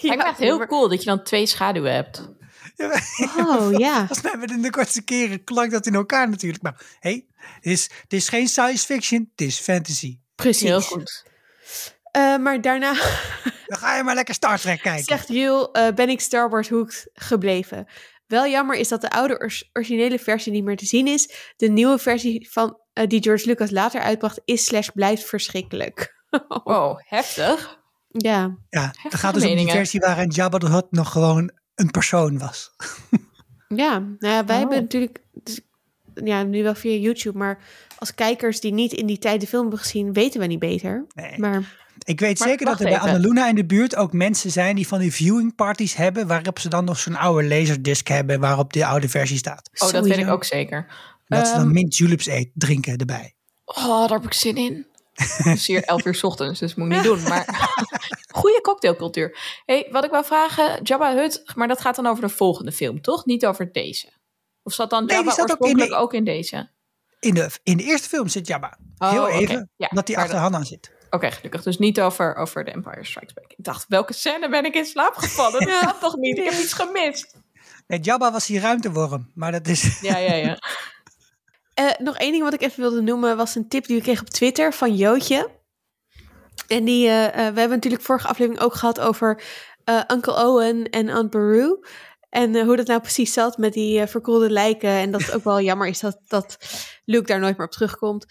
Lijkt 0.00 0.22
me 0.22 0.28
echt 0.28 0.38
heel 0.38 0.66
cool 0.66 0.88
dat 0.88 0.98
je 0.98 1.04
dan 1.04 1.22
twee 1.22 1.46
schaduwen 1.46 1.94
hebt. 1.94 2.32
Ja, 2.76 3.00
Oh 3.36 3.72
ja. 3.84 4.06
Volgens 4.06 4.22
mij 4.22 4.56
in 4.56 4.62
de 4.62 4.70
kortste 4.70 5.02
keren 5.02 5.44
klank 5.44 5.70
dat 5.70 5.86
in 5.86 5.94
elkaar 5.94 6.28
natuurlijk. 6.28 6.62
Maar 6.62 6.76
hé, 7.00 7.10
hey, 7.10 7.26
het, 7.36 7.64
is, 7.64 7.90
het 8.02 8.12
is 8.12 8.28
geen 8.28 8.48
science 8.48 8.86
fiction, 8.86 9.30
het 9.30 9.46
is 9.46 9.58
fantasy. 9.58 10.18
Precies. 10.34 10.68
Heel 10.68 10.80
goed. 10.80 11.24
Eh, 12.10 12.36
maar 12.36 12.60
daarna 12.60 12.92
Dan 13.66 13.78
ga 13.78 13.96
je 13.96 14.02
maar 14.02 14.14
lekker 14.14 14.34
Star 14.34 14.58
Trek 14.58 14.80
kijken. 14.82 15.04
zegt 15.04 15.28
Jul, 15.28 15.72
eh, 15.72 15.94
ben 15.94 16.08
ik 16.08 16.20
Star 16.20 16.50
Wars 16.50 16.68
hooked 16.68 17.10
gebleven. 17.12 17.88
Wel 18.26 18.46
jammer 18.46 18.76
is 18.76 18.88
dat 18.88 19.00
de 19.00 19.10
oude 19.10 19.52
originele 19.72 20.18
versie 20.18 20.52
niet 20.52 20.64
meer 20.64 20.76
te 20.76 20.86
zien 20.86 21.06
is. 21.06 21.52
De 21.56 21.68
nieuwe 21.68 21.98
versie 21.98 22.48
van, 22.50 22.78
eh, 22.94 23.06
die 23.06 23.22
George 23.22 23.46
Lucas 23.46 23.70
later 23.70 24.00
uitbracht 24.00 24.40
is 24.44 24.64
slash 24.64 24.88
blijft 24.88 25.24
verschrikkelijk. 25.24 26.12
Wow, 26.64 26.98
heftig. 27.04 27.78
ja, 28.08 28.56
Ja, 28.70 28.94
het 28.98 29.14
gaat 29.14 29.34
dus 29.34 29.42
om 29.42 29.48
die 29.48 29.56
meningen. 29.56 29.74
versie 29.76 30.00
waarin 30.00 30.28
Jabba 30.28 30.58
the 30.58 30.70
Hutt 30.70 30.86
nog 30.90 31.12
gewoon 31.12 31.50
een 31.74 31.90
persoon 31.90 32.38
was. 32.38 32.70
ja. 33.68 33.98
Nou 33.98 34.34
ja, 34.34 34.44
wij 34.44 34.54
Oh. 34.54 34.60
hebben 34.60 34.80
natuurlijk, 34.82 35.18
dus- 35.32 35.60
ja, 36.14 36.42
nu 36.42 36.62
wel 36.62 36.74
via 36.74 36.96
YouTube, 36.96 37.38
maar 37.38 37.58
als 37.98 38.14
kijkers 38.14 38.60
die 38.60 38.72
niet 38.72 38.92
in 38.92 39.06
die 39.06 39.18
tijd 39.18 39.40
de 39.40 39.46
film 39.46 39.62
hebben 39.62 39.80
gezien, 39.80 40.12
weten 40.12 40.40
we 40.40 40.46
niet 40.46 40.58
beter. 40.58 41.06
Nee. 41.14 41.38
Maar 41.38 41.82
Ik 42.04 42.20
weet 42.20 42.38
Maar 42.38 42.48
zeker 42.48 42.66
dat 42.66 42.80
er 42.80 42.88
bij. 42.88 42.98
Annaluna 42.98 43.48
in 43.48 43.54
de 43.54 43.64
buurt 43.66 43.96
ook 43.96 44.12
mensen 44.12 44.50
zijn 44.50 44.76
die 44.76 44.86
van 44.88 44.98
die 44.98 45.12
viewing 45.12 45.54
parties 45.54 45.94
hebben, 45.96 46.26
waarop 46.26 46.58
ze 46.58 46.68
dan 46.68 46.84
nog 46.84 46.98
zo'n 46.98 47.16
oude 47.16 47.48
laserdisc 47.48 48.08
hebben 48.08 48.40
waarop 48.40 48.72
de 48.72 48.86
oude 48.86 49.08
versie 49.08 49.36
staat. 49.38 49.70
Oh, 49.82 49.90
dat 49.90 50.06
weet 50.06 50.16
ik 50.18 50.28
ook 50.28 50.44
zeker. 50.44 50.86
Dat 51.34 51.46
ze 51.46 51.52
dan 51.54 51.62
Ehm, 51.62 51.72
mint 51.72 51.96
juleps 51.96 52.26
eet, 52.26 52.50
drinken 52.54 52.96
erbij. 52.96 53.34
Oh, 53.64 53.98
daar 54.00 54.18
heb 54.18 54.24
ik 54.24 54.32
zin 54.32 54.56
in. 54.56 54.86
Het 55.14 55.46
is 55.56 55.66
hier 55.66 55.82
11 55.82 56.04
uur 56.04 56.14
's 56.14 56.22
ochtends, 56.22 56.60
dus 56.60 56.74
moet 56.74 56.88
ik 56.90 56.94
niet 56.94 57.02
doen. 57.02 57.22
Maar 57.22 57.44
goede 58.40 58.60
cocktailcultuur. 58.60 59.38
Hey, 59.66 59.88
wat 59.90 60.04
ik 60.04 60.10
wou 60.10 60.24
vragen, 60.24 60.82
Jabba 60.82 61.14
Hutt, 61.14 61.42
maar 61.54 61.68
dat 61.68 61.80
gaat 61.80 61.96
dan 61.96 62.06
over 62.06 62.22
de 62.22 62.28
volgende 62.28 62.72
film, 62.72 63.00
toch? 63.02 63.24
Niet 63.24 63.46
over 63.46 63.72
deze. 63.72 64.12
Of 64.62 64.72
zat 64.72 64.90
dan 64.90 65.06
Jabba 65.06 65.30
zat 65.30 65.40
ook 65.40 65.46
in 65.46 65.50
oorspronkelijk 65.50 65.90
de- 65.90 65.96
ook 65.96 66.12
in 66.14 66.24
deze? 66.24 66.70
In 67.20 67.34
de, 67.34 67.50
in 67.62 67.76
de 67.76 67.82
eerste 67.82 68.08
film 68.08 68.28
zit 68.28 68.46
Jabba. 68.46 68.78
Oh, 68.98 69.10
Heel 69.10 69.28
even, 69.28 69.70
Ja, 69.76 69.88
dat 69.90 70.08
hij 70.08 70.16
achter 70.16 70.38
Han 70.38 70.54
aan 70.54 70.64
zit. 70.66 70.92
Oké, 71.10 71.30
gelukkig. 71.30 71.62
Dus 71.62 71.78
niet 71.78 72.00
over, 72.00 72.34
over 72.34 72.64
The 72.64 72.70
Empire 72.70 73.04
Strikes 73.04 73.32
Back. 73.32 73.52
Ik 73.56 73.64
dacht, 73.64 73.84
welke 73.88 74.12
scène 74.12 74.48
ben 74.48 74.64
ik 74.64 74.74
in 74.74 74.84
slaap 74.84 75.14
gevallen? 75.14 75.66
Dat 75.66 75.80
kan 75.80 75.94
toch 76.00 76.16
niet? 76.16 76.38
Ik 76.38 76.44
heb 76.44 76.52
iets 76.52 76.72
gemist. 76.72 77.34
Nee, 77.86 78.00
Jabba 78.00 78.32
was 78.32 78.46
die 78.46 78.60
ruimteworm, 78.60 79.30
maar 79.34 79.52
dat 79.52 79.66
is... 79.66 80.00
Ja, 80.00 80.16
ja, 80.18 80.32
ja. 80.34 80.58
Eh, 81.74 81.90
nog 81.98 82.16
één 82.16 82.32
ding 82.32 82.42
wat 82.42 82.54
ik 82.54 82.62
even 82.62 82.80
wilde 82.80 83.02
noemen 83.02 83.36
was 83.36 83.54
een 83.54 83.68
tip 83.68 83.86
die 83.86 83.96
ik 83.96 84.02
kreeg 84.02 84.20
op 84.20 84.30
Twitter 84.30 84.72
van 84.72 84.94
Jootje. 84.94 85.50
En 86.68 86.84
die, 86.84 87.08
eh, 87.08 87.26
eh, 87.26 87.32
we 87.32 87.60
hebben 87.60 87.68
natuurlijk 87.68 88.02
vorige 88.02 88.28
aflevering 88.28 88.62
ook 88.62 88.74
gehad 88.74 89.00
over 89.00 89.42
Uncle 90.12 90.44
Owen 90.44 90.90
en 90.90 91.10
Aunt 91.10 91.30
Beru. 91.30 91.78
En 92.28 92.64
hoe 92.64 92.76
dat 92.76 92.86
nou 92.86 93.00
precies 93.00 93.32
zat 93.32 93.58
met 93.58 93.72
die 93.72 94.06
verkoelde 94.06 94.50
lijken. 94.50 94.90
En 94.90 95.10
dat 95.10 95.22
het 95.22 95.34
ook 95.34 95.44
wel 95.44 95.60
jammer 95.70 95.86
is 95.86 96.00
dat, 96.00 96.20
dat 96.26 96.56
Luke 97.04 97.26
daar 97.26 97.40
nooit 97.40 97.56
meer 97.56 97.66
op 97.66 97.72
terugkomt. 97.72 98.26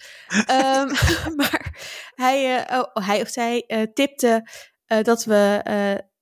Ehm, 0.46 0.88
maar 1.36 1.76
hij, 2.14 2.66
oh, 2.70 3.06
hij 3.06 3.20
of 3.20 3.28
zij 3.28 3.88
tipte 3.94 4.48
dat 4.86 5.24
we 5.24 5.62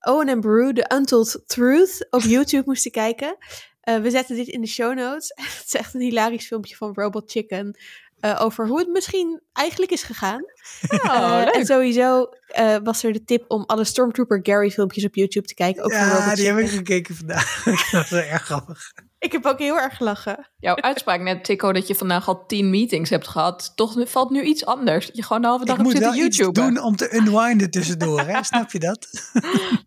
Owen 0.01 0.29
en 0.29 0.41
Beru, 0.41 0.73
The 0.73 0.91
Untold 0.95 1.43
Truth, 1.47 2.07
op 2.11 2.21
YouTube 2.21 2.63
moesten 2.67 2.91
kijken. 2.91 3.37
Eh, 3.83 3.97
we 4.01 4.11
zetten 4.11 4.37
dit 4.37 4.47
in 4.49 4.61
de 4.61 4.67
show 4.67 4.95
notes. 4.97 5.33
het 5.59 5.63
is 5.67 5.75
echt 5.75 5.95
een 5.95 6.01
hilarisch 6.01 6.47
filmpje 6.47 6.77
van 6.77 6.91
Robot 6.95 7.31
Chicken. 7.31 7.77
eh, 8.21 8.41
over 8.43 8.67
hoe 8.67 8.79
het 8.79 8.89
misschien 8.89 9.41
eigenlijk 9.53 9.93
is 9.93 10.03
gegaan. 10.03 10.43
Oh, 10.89 11.05
Eh, 11.05 11.57
en 11.57 11.67
sowieso 11.67 12.29
eh, 12.49 12.77
was 12.83 13.03
er 13.05 13.13
de 13.13 13.25
tip 13.25 13.45
om 13.49 13.65
alle 13.67 13.85
Stormtrooper 13.85 14.41
Gary 14.43 14.71
filmpjes 14.71 15.05
op 15.05 15.15
YouTube 15.15 15.47
te 15.47 15.55
kijken. 15.55 15.83
Ook 15.85 15.93
van 15.93 16.01
Ja, 16.01 16.19
Robot 16.19 16.37
die 16.37 16.47
heb 16.47 16.57
Chicken. 16.57 16.73
ik 16.73 16.79
gekeken 16.79 17.15
vandaag. 17.17 17.63
dat 17.65 17.91
was 17.91 18.11
wel 18.11 18.21
erg 18.21 18.43
grappig. 18.43 18.93
Ik 19.19 19.33
heb 19.33 19.45
ook 19.47 19.59
heel 19.59 19.79
erg 19.79 19.97
gelachen. 19.97 20.49
Jouw 20.59 20.77
uitspraak 20.77 21.21
net, 21.21 21.45
Tico, 21.45 21.73
dat 21.73 21.87
je 21.87 21.95
vandaag 21.95 22.29
al 22.29 22.47
tien 22.47 22.71
meetings 22.71 23.11
hebt 23.11 23.29
gehad. 23.29 23.73
Toch 23.75 23.97
valt 24.11 24.31
nu 24.31 24.43
iets 24.43 24.65
anders. 24.67 25.07
Dat 25.07 25.17
je 25.17 25.23
gewoon 25.23 25.43
de 25.43 25.49
halve 25.49 25.65
dag 25.65 25.79
Ik 25.79 25.91
zitten 25.91 26.17
iets 26.25 26.37
YouTube. 26.37 26.61
doen 26.61 26.79
om 26.83 26.97
te 26.97 27.15
unwinden 27.15 27.71
tussendoor, 27.71 28.21
hè? 28.21 28.43
snap 28.53 28.73
je 28.73 28.79
dat? 28.79 29.09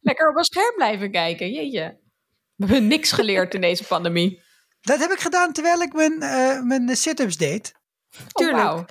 Lekker 0.02 0.30
op 0.30 0.38
een 0.38 0.44
scherm 0.44 0.76
blijven 0.76 1.12
kijken. 1.12 1.52
Jeetje. 1.52 1.98
We 2.56 2.66
hebben 2.66 2.88
niks 2.88 3.12
geleerd 3.12 3.54
in 3.54 3.62
deze 3.62 3.84
pandemie. 3.84 4.42
Dat 4.81 5.00
heb 5.00 5.12
ik 5.12 5.19
gedaan 5.19 5.54
terwijl 5.54 5.81
ik 5.81 5.94
mijn, 5.94 6.22
eh, 6.22 6.62
mijn 6.62 6.98
sit-ups 6.98 7.38
deed. 7.38 7.74
Tuurlijk. 8.34 8.57
Oh, 8.57 8.63
wauw. 8.63 8.86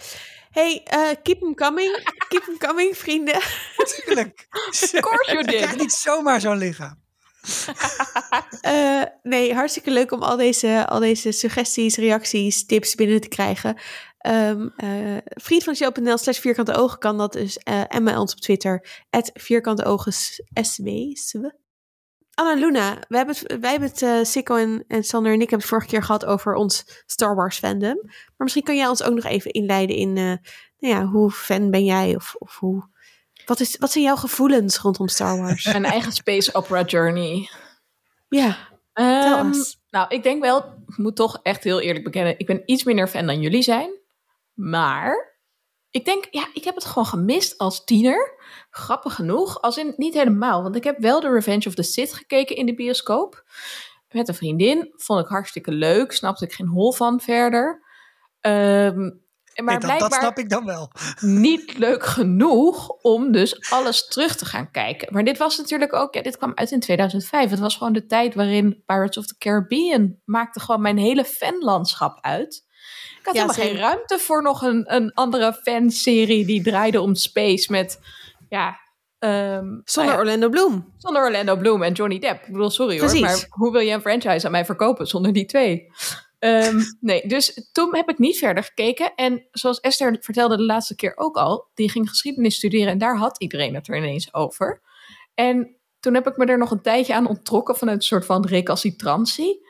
Hey, 0.51 0.81
eh, 0.85 1.09
keep 1.23 1.41
them 1.41 1.55
coming. 1.55 2.03
keep 2.29 2.43
them 2.45 2.59
coming, 2.59 2.97
vrienden. 2.97 3.41
Tuurlijk. 4.05 4.47
Of 4.51 4.91
course 5.01 5.33
you 5.33 5.39
Ik 5.43 5.47
krijg 5.47 5.71
did. 5.71 5.81
niet 5.81 5.93
zomaar 5.93 6.41
zo'n 6.41 6.59
lichaam. 6.59 7.03
Eh, 8.61 9.03
nee, 9.23 9.55
hartstikke 9.55 9.91
leuk 9.91 10.13
om 10.13 10.23
al 10.23 10.37
deze, 10.37 10.87
al 10.89 10.99
deze 11.01 11.33
suggesties, 11.33 11.97
reacties, 11.97 12.67
tips 12.67 12.95
binnen 12.95 13.21
te 13.21 13.29
krijgen. 13.29 13.81
Ehm 14.19 14.69
eh 14.77 15.17
vriend 15.25 15.65
van 15.65 15.75
show.nl 15.75 16.19
slash 16.19 16.39
vierkante 16.39 16.75
ogen 16.75 16.99
kan 16.99 17.19
dat 17.19 17.33
dus. 17.33 17.57
eh 17.59 17.83
en 17.89 18.05
bij 18.05 18.17
ons 18.17 18.33
op 18.33 18.41
Twitter, 18.41 18.87
at 19.11 19.31
vierkante 19.35 19.85
ogen 19.85 20.13
sw. 20.63 20.89
Anna 22.35 22.55
Luna, 22.55 22.99
wij 23.09 23.19
hebben 23.19 23.37
het, 23.37 23.61
wij 23.61 23.71
hebben 23.71 23.89
het 23.89 24.03
eh, 24.03 24.19
Sikko 24.23 24.57
en, 24.57 24.85
en 24.89 25.05
Sander 25.05 25.33
en 25.33 25.41
ik 25.41 25.51
hebben 25.51 25.59
het 25.59 25.69
vorige 25.69 25.89
keer 25.89 26.03
gehad 26.03 26.25
over 26.25 26.55
ons 26.55 27.03
Star 27.07 27.35
Wars 27.35 27.59
fandom. 27.59 28.01
Maar 28.05 28.33
misschien 28.37 28.63
kan 28.63 28.77
jij 28.77 28.89
ons 28.89 29.03
ook 29.03 29.15
nog 29.15 29.25
even 29.25 29.51
inleiden 29.51 29.97
in, 29.97 30.17
eh, 30.17 30.25
nou 30.79 30.95
ja, 30.95 31.05
hoe 31.05 31.31
fan 31.31 31.71
ben 31.71 31.85
jij? 31.85 32.17
Of, 32.17 32.35
of 32.39 32.59
hoe, 32.59 32.89
wat, 33.47 33.61
is, 33.61 33.77
wat 33.79 33.93
zijn 33.93 34.05
jouw 34.05 34.17
gevoelens 34.17 34.79
rondom 34.79 35.09
Star 35.09 35.41
Wars? 35.41 35.65
Mijn 35.65 35.85
eigen 35.85 36.13
space 36.13 36.55
opera 36.55 36.83
journey. 36.83 37.49
ja, 38.95 39.41
ons. 39.41 39.81
nou, 39.91 40.07
ik 40.09 40.23
denk 40.23 40.43
wel, 40.43 40.59
ik 40.87 40.97
moet 40.97 41.17
toch 41.17 41.41
echt 41.43 41.65
heel 41.65 41.81
eerlijk 41.81 42.05
bekennen, 42.05 42.39
ik 42.39 42.47
ben 42.47 42.63
iets 42.65 42.85
minder 42.85 43.09
fan 43.09 43.27
dan 43.27 43.41
jullie 43.41 43.63
zijn. 43.63 43.91
Maar 44.55 45.34
ik 45.95 46.05
denk, 46.05 46.27
ja, 46.31 46.49
ik 46.53 46.65
heb 46.65 46.75
het 46.75 46.85
gewoon 46.85 47.07
gemist 47.07 47.59
als 47.59 47.85
tiener. 47.85 48.35
Grappig 48.71 49.15
genoeg, 49.15 49.61
als 49.61 49.77
in 49.77 49.95
niet 49.97 50.15
helemaal. 50.15 50.63
Want 50.63 50.77
ik 50.77 50.85
heb 50.85 50.99
wel 50.99 51.21
The 51.21 51.31
Revenge 51.31 51.69
of 51.69 51.75
the 51.75 51.83
Sith 51.83 52.13
gekeken 52.13 52.57
in 52.57 52.67
de 52.67 52.75
bioscoop. 52.75 53.45
Met 54.09 54.29
een 54.29 54.35
vriendin. 54.35 54.93
Vond 54.97 55.21
ik 55.21 55.27
hartstikke 55.27 55.73
leuk. 55.73 56.13
Snapte 56.13 56.45
ik 56.45 56.53
geen 56.53 56.67
hol 56.67 56.93
van 56.93 57.21
verder. 57.21 57.83
Ehm, 58.41 59.11
maar 59.63 59.87
Nee, 59.87 59.99
dat 59.99 60.15
snap 60.15 60.39
ik 60.39 60.49
dan 60.49 60.65
wel. 60.65 60.91
niet 61.21 61.79
leuk 61.79 62.05
genoeg 62.05 62.89
om 62.89 63.33
dus 63.33 63.71
alles 63.71 64.09
terug 64.09 64.37
te 64.37 64.45
gaan 64.45 64.71
kijken. 64.71 65.13
Maar 65.13 65.25
dit 65.25 65.39
was 65.39 65.59
natuurlijk 65.59 65.93
ook, 65.93 66.15
ja, 66.15 66.23
dit 66.23 66.37
kwam 66.37 66.53
uit 66.55 66.71
in 66.71 66.81
2005. 66.81 67.51
Het 67.51 67.59
was 67.59 67.77
gewoon 67.77 67.93
de 67.93 68.07
tijd 68.07 68.35
waarin 68.35 68.83
Pirates 68.87 69.19
of 69.19 69.27
the 69.27 69.39
Caribbean 69.39 70.17
maakte 70.25 70.61
gewoon 70.61 70.83
mijn 70.83 70.99
hele 70.99 71.25
fanlandschap 71.25 72.19
uit. 72.21 72.65
Ik 73.25 73.31
had 73.31 73.35
Ja, 73.35 73.41
helemaal 73.47 73.67
geen 73.67 73.77
ruimte 73.81 74.19
voor 74.19 74.43
nog 74.43 74.63
een, 74.63 74.95
een 74.95 75.13
andere 75.15 75.53
fanserie 75.53 76.47
die 76.47 76.63
draaide 76.63 77.01
om 77.01 77.15
space 77.15 77.73
met, 77.73 78.01
ja... 78.49 78.77
ehm, 79.19 79.65
Zonder 79.85 79.85
nou 79.95 80.09
ja, 80.11 80.17
Orlando 80.19 80.49
Bloom. 80.49 80.93
zonder 80.99 81.23
Orlando 81.23 81.57
Bloom 81.57 81.83
en 81.83 81.93
Johnny 81.93 82.19
Depp. 82.19 82.45
Ik 82.47 82.53
bedoel, 82.53 82.71
sorry 82.71 82.97
Precies. 82.97 83.21
hoor, 83.21 83.29
maar 83.31 83.47
hoe 83.49 83.73
wil 83.73 83.81
je 83.81 83.93
een 83.93 84.01
franchise 84.01 84.47
aan 84.47 84.53
mij 84.53 84.65
verkopen 84.65 85.07
zonder 85.07 85.33
die 85.33 85.47
twee? 85.47 85.87
Ehm, 86.39 86.81
nee, 87.01 87.27
dus 87.27 87.69
toen 87.73 87.95
heb 87.97 88.09
ik 88.09 88.19
niet 88.19 88.39
verder 88.39 88.63
gekeken. 88.65 89.13
En 89.15 89.47
zoals 89.51 89.81
Esther 89.81 90.17
vertelde 90.21 90.57
de 90.57 90.63
laatste 90.63 90.95
keer 90.95 91.13
ook 91.17 91.37
al, 91.37 91.67
die 91.75 91.91
ging 91.91 92.09
geschiedenis 92.09 92.55
studeren 92.57 92.89
en 92.93 92.99
daar 92.99 93.17
had 93.17 93.41
iedereen 93.41 93.75
het 93.75 93.89
er 93.89 93.97
ineens 93.97 94.35
over. 94.35 94.81
En 95.35 95.77
toen 96.01 96.15
heb 96.15 96.27
ik 96.27 96.37
me 96.37 96.45
er 96.45 96.59
nog 96.59 96.71
een 96.71 96.83
tijdje 96.83 97.15
aan 97.15 97.27
onttrokken 97.29 97.77
vanuit 97.77 97.97
een 97.97 98.03
soort 98.03 98.25
van 98.27 98.47
recalcitrantie. 98.47 99.64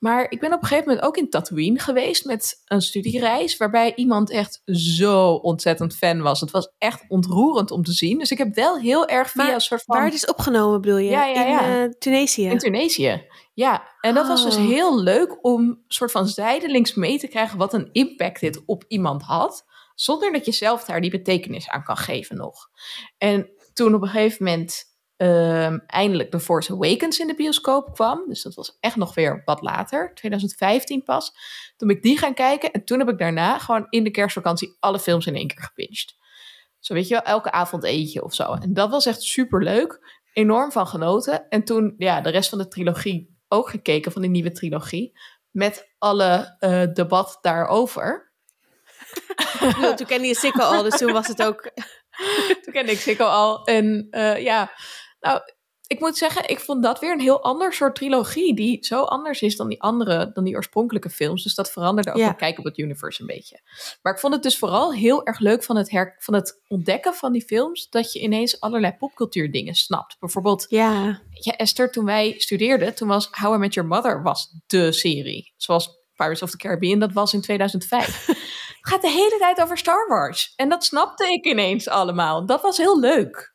Maar 0.00 0.26
ik 0.28 0.40
ben 0.40 0.52
op 0.52 0.62
een 0.62 0.68
gegeven 0.68 0.88
moment 0.88 1.06
ook 1.06 1.16
in 1.16 1.30
Tatooine 1.30 1.78
geweest 1.78 2.24
met 2.24 2.62
een 2.64 2.80
studiereis, 2.80 3.56
waarbij 3.56 3.92
iemand 3.94 4.30
echt 4.30 4.60
zo 4.64 5.32
ontzettend 5.32 5.96
fan 5.96 6.20
was. 6.20 6.40
Het 6.40 6.50
was 6.50 6.72
echt 6.78 7.04
ontroerend 7.08 7.70
om 7.70 7.82
te 7.82 7.92
zien. 7.92 8.18
Dus 8.18 8.30
ik 8.30 8.38
heb 8.38 8.54
wel 8.54 8.78
heel 8.78 9.06
erg 9.06 9.30
via 9.30 9.44
Maar 9.44 9.54
een 9.54 9.60
soort 9.60 9.82
van... 9.82 9.96
Waar 9.96 10.04
het 10.04 10.14
is 10.14 10.26
opgenomen, 10.26 10.80
bedoel 10.80 10.98
je? 10.98 11.10
Ja, 11.10 11.24
ja, 11.24 11.42
ja. 11.42 11.64
In 11.64 11.88
eh, 11.88 11.98
Tunesië. 11.98 12.48
In 12.48 12.58
Tunesië. 12.58 13.24
Ja, 13.54 13.88
en 14.00 14.14
dat 14.14 14.28
was 14.28 14.44
dus 14.44 14.56
Oh. 14.56 14.66
heel 14.66 15.00
leuk 15.00 15.44
om 15.44 15.84
soort 15.88 16.10
van 16.10 16.28
zijdelings 16.28 16.94
mee 16.94 17.18
te 17.18 17.28
krijgen 17.28 17.58
wat 17.58 17.74
een 17.74 17.88
impact 17.92 18.40
dit 18.40 18.62
op 18.66 18.84
iemand 18.88 19.22
had. 19.22 19.64
Zonder 19.94 20.32
dat 20.32 20.44
je 20.44 20.52
zelf 20.52 20.84
daar 20.84 21.00
die 21.00 21.10
betekenis 21.10 21.68
aan 21.68 21.84
kan 21.84 21.96
geven 21.96 22.36
nog. 22.36 22.68
En 23.18 23.50
toen 23.72 23.94
op 23.94 24.02
een 24.02 24.08
gegeven 24.08 24.44
moment 24.44 24.84
ehm, 25.20 25.78
eindelijk 25.86 26.30
The 26.30 26.40
Force 26.40 26.72
Awakens 26.72 27.18
in 27.18 27.26
de 27.26 27.34
bioscoop 27.34 27.92
kwam. 27.94 28.24
Dus 28.28 28.42
dat 28.42 28.54
was 28.54 28.76
echt 28.80 28.96
nog 28.96 29.14
weer 29.14 29.42
wat 29.44 29.62
later, 29.62 30.14
2015 30.14 31.02
pas. 31.02 31.32
Toen 31.76 31.88
ben 31.88 31.96
ik 31.96 32.02
die 32.02 32.18
gaan 32.18 32.34
kijken. 32.34 32.70
En 32.70 32.84
toen 32.84 32.98
heb 32.98 33.08
ik 33.08 33.18
daarna 33.18 33.58
gewoon 33.58 33.86
in 33.90 34.04
de 34.04 34.10
kerstvakantie 34.10 34.76
alle 34.80 34.98
films 34.98 35.26
in 35.26 35.34
één 35.34 35.46
keer 35.46 35.62
gepincht. 35.62 36.16
Zo 36.78 36.94
weet 36.94 37.08
je 37.08 37.14
wel, 37.14 37.22
elke 37.22 37.52
avond 37.52 37.84
eentje 37.84 38.24
of 38.24 38.34
zo. 38.34 38.52
En 38.52 38.74
dat 38.74 38.90
was 38.90 39.06
echt 39.06 39.22
super 39.22 39.62
leuk. 39.62 40.20
Enorm 40.32 40.72
van 40.72 40.86
genoten. 40.86 41.48
En 41.48 41.64
toen 41.64 41.94
ja, 41.98 42.20
de 42.20 42.30
rest 42.30 42.48
van 42.48 42.58
de 42.58 42.68
trilogie 42.68 43.38
ook 43.48 43.68
gekeken, 43.70 44.12
van 44.12 44.22
die 44.22 44.30
nieuwe 44.30 44.52
trilogie. 44.52 45.18
Met 45.50 45.90
alle 45.98 46.56
eh, 46.58 46.82
debat 46.92 47.38
daarover. 47.40 48.32
Toen 49.96 50.06
kende 50.06 50.26
je 50.26 50.34
Sikko 50.34 50.62
al, 50.62 50.82
dus 50.82 50.98
toen 50.98 51.12
was 51.12 51.26
het 51.26 51.42
ook... 51.42 51.70
Toen 52.62 52.72
kende 52.72 52.92
ik 52.92 52.98
Sikko 52.98 53.24
al. 53.24 53.64
En 53.64 54.06
eh, 54.10 54.42
ja, 54.42 54.72
nou, 55.20 55.40
ik 55.86 56.00
moet 56.00 56.16
zeggen, 56.16 56.48
ik 56.48 56.60
vond 56.60 56.82
dat 56.82 57.00
weer 57.00 57.12
een 57.12 57.20
heel 57.20 57.42
ander 57.42 57.72
soort 57.72 57.94
trilogie. 57.94 58.54
Die 58.54 58.78
zo 58.80 59.02
anders 59.02 59.42
is 59.42 59.56
dan 59.56 59.68
die 59.68 59.82
andere, 59.82 60.30
dan 60.32 60.44
die 60.44 60.54
oorspronkelijke 60.54 61.10
films. 61.10 61.42
Dus 61.42 61.54
dat 61.54 61.70
veranderde 61.70 62.10
ook 62.10 62.16
Ja. 62.16 62.24
mijn 62.24 62.36
kijk 62.36 62.58
op 62.58 62.64
het 62.64 62.78
universe 62.78 63.20
een 63.20 63.26
beetje. 63.26 63.60
Maar 64.02 64.12
ik 64.12 64.18
vond 64.18 64.34
het 64.34 64.42
dus 64.42 64.58
vooral 64.58 64.92
heel 64.94 65.26
erg 65.26 65.38
leuk 65.38 65.62
van 65.62 65.76
het, 65.76 65.90
her, 65.90 66.14
van 66.18 66.34
het 66.34 66.60
ontdekken 66.68 67.14
van 67.14 67.32
die 67.32 67.42
films. 67.44 67.88
Dat 67.88 68.12
je 68.12 68.20
ineens 68.20 68.60
allerlei 68.60 68.92
popcultuur 68.98 69.50
dingen 69.52 69.74
snapt. 69.74 70.16
Bijvoorbeeld, 70.20 70.66
Ja, 70.68 71.20
ja, 71.30 71.52
Esther, 71.56 71.90
toen 71.90 72.04
wij 72.04 72.34
studeerden, 72.38 72.94
toen 72.94 73.08
was 73.08 73.28
How 73.30 73.54
I 73.54 73.58
Met 73.58 73.74
Your 73.74 73.88
Mother 73.88 74.22
was 74.22 74.54
de 74.66 74.92
serie. 74.92 75.52
Zoals 75.56 75.98
Pirates 76.14 76.42
of 76.42 76.50
the 76.50 76.56
Caribbean, 76.56 76.98
dat 76.98 77.12
was 77.12 77.32
in 77.34 77.40
2005. 77.40 78.26
het 78.26 78.36
gaat 78.80 79.02
de 79.02 79.08
hele 79.10 79.36
tijd 79.38 79.60
over 79.62 79.78
Star 79.78 80.08
Wars. 80.08 80.52
En 80.56 80.68
dat 80.68 80.84
snapte 80.84 81.32
ik 81.32 81.44
ineens 81.44 81.88
allemaal. 81.88 82.46
Dat 82.46 82.62
was 82.62 82.76
heel 82.76 83.00
leuk. 83.00 83.54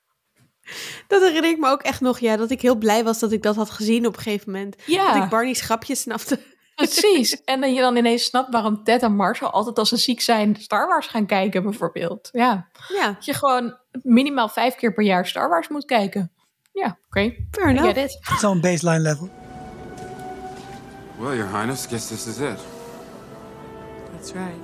dat 1.07 1.22
herinner 1.22 1.51
ik 1.51 1.60
me 1.60 1.69
ook 1.69 1.81
echt 1.81 2.01
nog. 2.01 2.19
Ja, 2.19 2.38
dat 2.38 2.50
ik 2.51 2.62
heel 2.62 2.75
blij 2.75 3.03
was 3.03 3.19
dat 3.19 3.31
ik 3.31 3.43
dat 3.43 3.55
had 3.55 3.69
gezien 3.69 4.05
op 4.05 4.15
een 4.17 4.22
gegeven 4.22 4.51
moment. 4.51 4.77
Dat 4.77 4.86
Ja, 4.86 5.24
ik 5.24 5.29
Barney's 5.29 5.62
grapjes 5.62 6.00
snapte. 6.01 6.39
precies. 6.75 7.43
En 7.43 7.62
dat 7.62 7.74
je 7.74 7.79
dan 7.79 7.95
ineens 7.95 8.24
snapt 8.24 8.51
waarom 8.51 8.84
Ted 8.84 9.01
en 9.01 9.15
Marshall 9.15 9.51
altijd 9.51 9.79
als 9.79 9.89
ze 9.89 9.98
ziek 9.98 10.22
zijn 10.22 10.55
Star 10.60 10.88
Wars 10.88 11.07
gaan 11.07 11.25
kijken, 11.25 11.63
bijvoorbeeld. 11.63 12.29
Ja, 12.31 12.67
Ja, 12.88 13.07
dat 13.12 13.25
je 13.25 13.34
gewoon 13.34 13.77
minimaal 13.91 14.50
vijf 14.50 14.75
keer 14.75 14.93
per 14.93 15.03
jaar 15.03 15.27
Star 15.27 15.50
Wars 15.50 15.67
moet 15.67 15.86
kijken. 15.86 16.31
Ja, 16.74 16.98
oké. 17.07 17.36
fair 17.51 17.67
I 17.67 17.77
enough. 17.77 17.93
get 17.93 17.98
it. 17.98 18.38
Zo'n 18.39 18.62
baseline 18.62 19.00
level. 19.00 19.29
Well, 21.19 21.36
Your 21.36 21.50
Highness, 21.57 21.88
guess 21.88 22.07
this 22.07 22.27
is 22.27 22.38
it. 22.38 22.60
That's 24.12 24.31
right. 24.34 24.60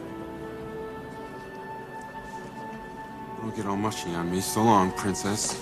Don't 3.42 3.56
get 3.56 3.66
all 3.66 3.78
mushy 3.78 4.08
on 4.16 4.30
me. 4.30 4.42
So 4.42 4.64
long, 4.64 4.94
Princess. 4.94 5.56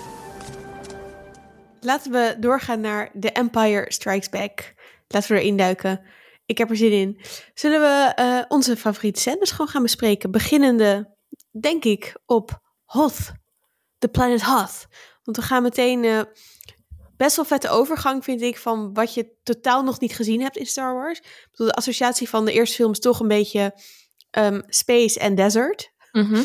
Laten 1.80 2.12
we 2.12 2.36
doorgaan 2.40 2.80
naar 2.80 3.10
The 3.20 3.32
Empire 3.32 3.84
Strikes 3.88 4.28
Back. 4.28 4.74
Laten 5.08 5.32
we 5.32 5.40
erin 5.40 5.56
duiken. 5.56 6.00
Ik 6.46 6.58
heb 6.58 6.70
er 6.70 6.76
zin 6.76 6.92
in. 6.92 7.20
Zullen 7.54 7.80
we 7.80 8.12
eh, 8.14 8.42
onze 8.48 8.76
favoriete 8.76 9.20
scènes 9.20 9.50
gewoon 9.50 9.68
gaan 9.68 9.82
bespreken? 9.82 10.30
Beginnende, 10.30 11.16
denk 11.60 11.84
ik, 11.84 12.16
op 12.26 12.60
Hoth. 12.84 13.32
The 13.98 14.08
planet 14.08 14.42
Hoth. 14.42 14.86
Want 15.22 15.36
we 15.36 15.42
gaan 15.42 15.62
meteen... 15.62 16.04
eh, 16.04 16.20
best 17.16 17.36
wel 17.36 17.44
vette 17.44 17.68
overgang, 17.68 18.24
vind 18.24 18.42
ik, 18.42 18.58
van 18.58 18.94
wat 18.94 19.14
je 19.14 19.32
totaal 19.42 19.82
nog 19.82 20.00
niet 20.00 20.14
gezien 20.14 20.40
hebt 20.40 20.56
in 20.56 20.66
Star 20.66 20.94
Wars. 20.94 21.18
Ik 21.18 21.48
bedoel, 21.50 21.66
de 21.66 21.74
associatie 21.74 22.28
van 22.28 22.44
de 22.44 22.52
eerste 22.52 22.74
film 22.74 22.90
is 22.92 22.98
toch 22.98 23.20
een 23.20 23.28
beetje 23.28 23.74
ehm, 24.30 24.60
space 24.66 25.18
en 25.18 25.34
desert. 25.34 25.92
Mhm. 26.12 26.42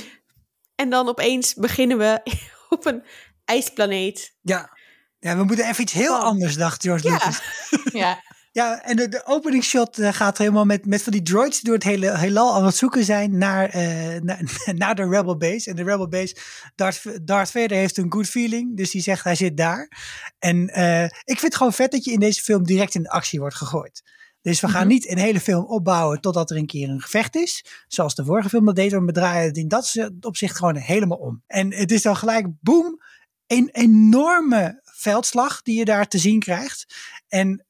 En 0.76 0.90
dan 0.90 1.08
opeens 1.08 1.54
beginnen 1.54 1.98
we 1.98 2.20
op 2.76 2.86
een 2.86 3.04
ijsplaneet. 3.46 4.36
Ja. 4.42 4.75
Ja, 5.20 5.38
we 5.38 5.44
moeten 5.44 5.68
even 5.68 5.82
iets 5.84 5.94
heel 5.94 6.16
anders, 6.16 6.56
dacht 6.56 6.82
George 6.84 7.08
Ja. 7.08 7.14
Lucas. 7.14 7.42
Ja, 7.94 8.24
Ja, 8.52 8.84
en 8.84 8.96
de, 8.96 9.08
de 9.10 9.26
opening 9.26 9.64
shot 9.64 10.00
eh, 10.00 10.14
gaat 10.14 10.38
helemaal 10.38 10.66
met, 10.66 10.86
met 10.86 11.02
van 11.04 11.12
die 11.12 11.22
droids 11.22 11.56
die 11.56 11.64
door 11.66 11.74
het 11.74 11.84
hele 11.84 12.18
heelal 12.18 12.56
aan 12.56 12.66
het 12.66 12.76
zoeken 12.76 13.04
zijn 13.04 13.38
naar, 13.38 13.70
eh, 13.70 14.22
naar, 14.22 14.42
naar 14.76 14.96
de 14.96 15.08
Rebel 15.10 15.38
Base. 15.38 15.70
En 15.70 15.76
de 15.76 15.84
Rebel 15.84 16.08
Base, 16.08 16.36
Darth, 16.76 17.28
Darth 17.28 17.52
Vader 17.52 17.78
heeft 17.78 17.98
een 17.98 18.12
good 18.12 18.28
feeling, 18.28 18.78
dus 18.78 18.92
die 18.92 19.02
zegt 19.02 19.24
hij 19.24 19.36
zit 19.36 19.58
daar. 19.58 19.92
En 20.40 20.68
eh, 20.70 21.04
ik 21.04 21.12
vind 21.26 21.42
het 21.42 21.56
gewoon 21.56 21.74
vet 21.74 21.92
dat 21.92 22.04
je 22.06 22.12
in 22.12 22.20
deze 22.20 22.42
film 22.42 22.64
direct 22.64 22.96
in 22.96 23.04
de 23.04 23.10
actie 23.10 23.40
wordt 23.40 23.56
gegooid. 23.56 24.02
Dus 24.42 24.60
we 24.62 24.68
gaan 24.68 24.80
Mhm. 24.86 24.94
niet 24.94 25.10
een 25.10 25.18
hele 25.18 25.40
film 25.40 25.66
opbouwen 25.66 26.22
totdat 26.22 26.50
er 26.50 26.58
een 26.58 26.66
keer 26.66 26.90
een 26.90 27.02
gevecht 27.02 27.36
is. 27.36 27.66
Zoals 27.88 28.16
de 28.16 28.26
vorige 28.26 28.50
film 28.50 28.66
dat 28.66 28.76
deed. 28.76 28.92
Maar 28.92 29.06
we 29.06 29.12
draaien 29.12 29.48
het 29.48 29.58
in 29.58 29.68
dat 29.68 30.10
opzicht 30.20 30.56
gewoon 30.58 30.76
helemaal 30.76 31.18
om. 31.18 31.44
En 31.48 31.74
het 31.74 31.92
is 31.92 32.02
dan 32.02 32.16
gelijk, 32.16 32.48
boem, 32.62 33.02
een 33.48 33.70
enorme 33.72 34.82
veldslag 34.96 35.62
die 35.62 35.78
je 35.78 35.86
daar 35.86 36.08
te 36.08 36.18
zien 36.18 36.40
krijgt. 36.40 36.96
En 37.28 37.66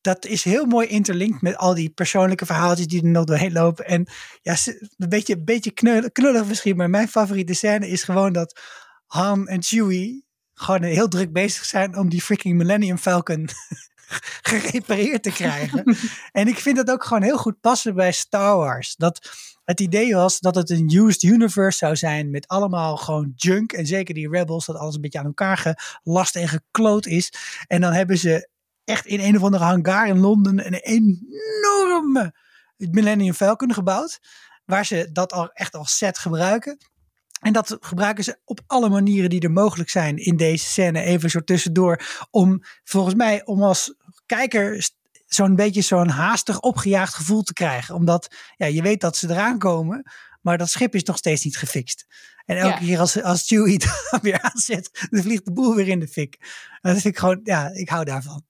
dat 0.00 0.26
is 0.26 0.44
heel 0.44 0.64
mooi 0.64 0.86
interlinkt 0.86 1.42
met 1.42 1.56
al 1.56 1.74
die 1.74 1.90
persoonlijke 1.90 2.46
verhaaltjes 2.46 2.86
die 2.86 3.02
er 3.02 3.08
nog 3.08 3.24
doorheen 3.24 3.52
lopen. 3.52 3.86
En 3.86 4.06
ja, 4.42 4.56
een 4.96 5.08
beetje, 5.08 5.34
een 5.34 5.44
beetje 5.44 5.70
knullig, 5.70 6.12
knullig 6.12 6.46
misschien, 6.46 6.76
maar 6.76 6.90
mijn 6.90 7.08
favoriete 7.08 7.54
scène 7.54 7.88
is 7.88 8.02
gewoon 8.02 8.32
dat 8.32 8.60
Han 9.06 9.48
en 9.48 9.62
Chewie 9.62 10.24
gewoon 10.54 10.82
heel 10.82 11.08
druk 11.08 11.32
bezig 11.32 11.64
zijn 11.64 11.98
om 11.98 12.08
die 12.08 12.22
freaking 12.22 12.56
Millennium 12.56 12.98
Falcon 12.98 13.48
gerepareerd 14.50 15.22
te 15.22 15.32
krijgen. 15.32 15.96
en 16.32 16.48
ik 16.48 16.58
vind 16.58 16.76
dat 16.76 16.90
ook 16.90 17.04
gewoon 17.04 17.22
heel 17.22 17.38
goed 17.38 17.60
passen 17.60 17.94
bij 17.94 18.12
Star 18.12 18.56
Wars. 18.56 18.96
Dat 18.96 19.30
het 19.64 19.80
idee 19.80 20.14
was 20.14 20.40
dat 20.40 20.54
het 20.54 20.70
een 20.70 20.96
used 20.96 21.22
universe 21.22 21.78
zou 21.78 21.96
zijn 21.96 22.30
met 22.30 22.48
allemaal 22.48 22.96
gewoon 22.96 23.32
junk. 23.36 23.72
En 23.72 23.86
zeker 23.86 24.14
die 24.14 24.28
rebels, 24.28 24.66
dat 24.66 24.76
alles 24.76 24.94
een 24.94 25.00
beetje 25.00 25.18
aan 25.18 25.24
elkaar 25.24 25.76
gelast 26.02 26.36
en 26.36 26.48
gekloot 26.48 27.06
is. 27.06 27.32
En 27.66 27.80
dan 27.80 27.92
hebben 27.92 28.18
ze 28.18 28.48
echt 28.84 29.06
in 29.06 29.20
een 29.20 29.36
of 29.36 29.42
andere 29.42 29.64
hangar 29.64 30.08
in 30.08 30.18
Londen 30.18 30.66
een 30.66 30.74
enorme 30.74 32.34
Millennium 32.76 33.34
Falcon 33.34 33.74
gebouwd. 33.74 34.20
Waar 34.64 34.86
ze 34.86 35.08
dat 35.12 35.32
al 35.32 35.50
echt 35.52 35.74
als 35.74 35.96
set 35.96 36.18
gebruiken. 36.18 36.78
En 37.44 37.52
dat 37.52 37.76
gebruiken 37.80 38.24
ze 38.24 38.38
op 38.44 38.60
alle 38.66 38.88
manieren 38.88 39.30
die 39.30 39.40
er 39.40 39.50
mogelijk 39.50 39.90
zijn 39.90 40.16
in 40.16 40.36
deze 40.36 40.64
scène. 40.66 41.00
Even 41.02 41.30
zo 41.30 41.40
tussendoor. 41.40 42.00
Om 42.30 42.62
volgens 42.84 43.14
mij 43.14 43.44
om 43.44 43.62
als 43.62 43.94
kijker 44.26 44.90
zo'n 45.26 45.56
beetje 45.56 45.80
zo'n 45.80 46.08
haastig 46.08 46.60
opgejaagd 46.60 47.14
gevoel 47.14 47.42
te 47.42 47.52
krijgen. 47.52 47.94
Omdat 47.94 48.34
ja, 48.56 48.66
je 48.66 48.82
weet 48.82 49.00
dat 49.00 49.16
ze 49.16 49.30
eraan 49.30 49.58
komen. 49.58 50.10
Maar 50.40 50.58
dat 50.58 50.68
schip 50.70 50.94
is 50.94 51.02
nog 51.02 51.16
steeds 51.16 51.44
niet 51.44 51.56
gefixt. 51.56 52.06
En 52.44 52.56
elke 52.56 52.80
Ja. 52.80 52.86
keer 52.86 52.98
als, 52.98 53.22
als 53.22 53.46
Chewie 53.46 53.82
het 54.10 54.22
weer 54.22 54.40
aanzet, 54.40 55.06
dan 55.10 55.22
vliegt 55.22 55.44
de 55.44 55.52
boel 55.52 55.74
weer 55.74 55.88
in 55.88 56.00
de 56.00 56.08
fik. 56.08 56.36
En 56.80 56.92
dat 56.92 57.00
vind 57.00 57.14
ik 57.14 57.18
gewoon, 57.18 57.40
ja, 57.42 57.70
ik 57.72 57.88
hou 57.88 58.04
daarvan. 58.04 58.44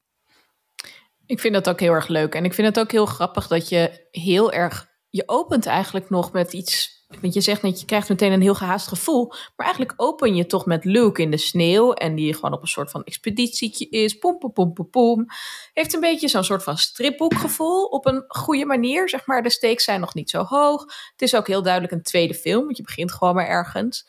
Ik 1.27 1.41
vind 1.41 1.55
dat 1.55 1.69
ook 1.69 1.81
heel 1.81 1.93
erg 1.93 2.09
leuk. 2.09 2.35
En 2.35 2.45
ik 2.45 2.55
vind 2.55 2.67
het 2.67 2.79
ook 2.79 2.91
heel 2.93 3.07
grappig 3.07 3.47
dat 3.47 3.69
je 3.69 4.09
heel 4.11 4.53
erg. 4.53 4.89
Je 5.11 5.23
opent 5.27 5.67
eigenlijk 5.67 6.11
nog 6.11 6.33
met 6.33 6.53
iets. 6.53 7.04
Want 7.21 7.35
je 7.35 7.41
zegt 7.41 7.63
net, 7.63 7.81
je 7.81 7.87
krijgt 7.87 8.09
meteen 8.09 8.33
een 8.33 8.43
heel 8.43 8.55
gehaast 8.55 8.89
gevoel. 8.89 9.27
Maar 9.29 9.67
eigenlijk 9.67 9.95
open 9.97 10.35
je 10.35 10.47
toch 10.47 10.67
met 10.67 10.85
Luke 10.85 11.23
in 11.23 11.31
de 11.31 11.37
sneeuw. 11.37 11.93
En 11.93 12.15
die 12.15 12.35
gewoon 12.35 12.53
op 12.53 12.63
een 12.63 12.69
soort 12.69 12.91
van 12.91 13.05
expeditietje 13.05 13.89
is. 13.89 14.19
Pom, 14.19 14.39
pom, 14.39 14.53
pom, 14.53 14.73
pom, 14.73 14.91
pom. 14.91 15.27
Heeft 15.73 15.95
een 15.95 16.01
beetje 16.01 16.29
zo'n 16.29 16.45
soort 16.45 16.63
van 16.63 16.79
stripboekgevoel. 16.79 17.85
Op 17.85 18.07
een 18.07 18.25
goede 18.27 18.65
manier. 18.65 19.09
Zeg 19.09 19.27
maar, 19.27 19.43
de 19.43 19.51
stakes 19.51 19.85
zijn 19.85 20.01
nog 20.01 20.15
niet 20.15 20.31
zo 20.31 20.43
hoog. 20.43 20.83
Het 21.11 21.23
is 21.23 21.35
ook 21.35 21.47
heel 21.47 21.63
duidelijk 21.63 21.93
een 21.93 22.03
tweede 22.03 22.35
film. 22.35 22.65
Want 22.65 22.77
je 22.77 22.83
begint 22.83 23.13
gewoon 23.13 23.35
maar 23.35 23.49
ergens. 23.49 24.07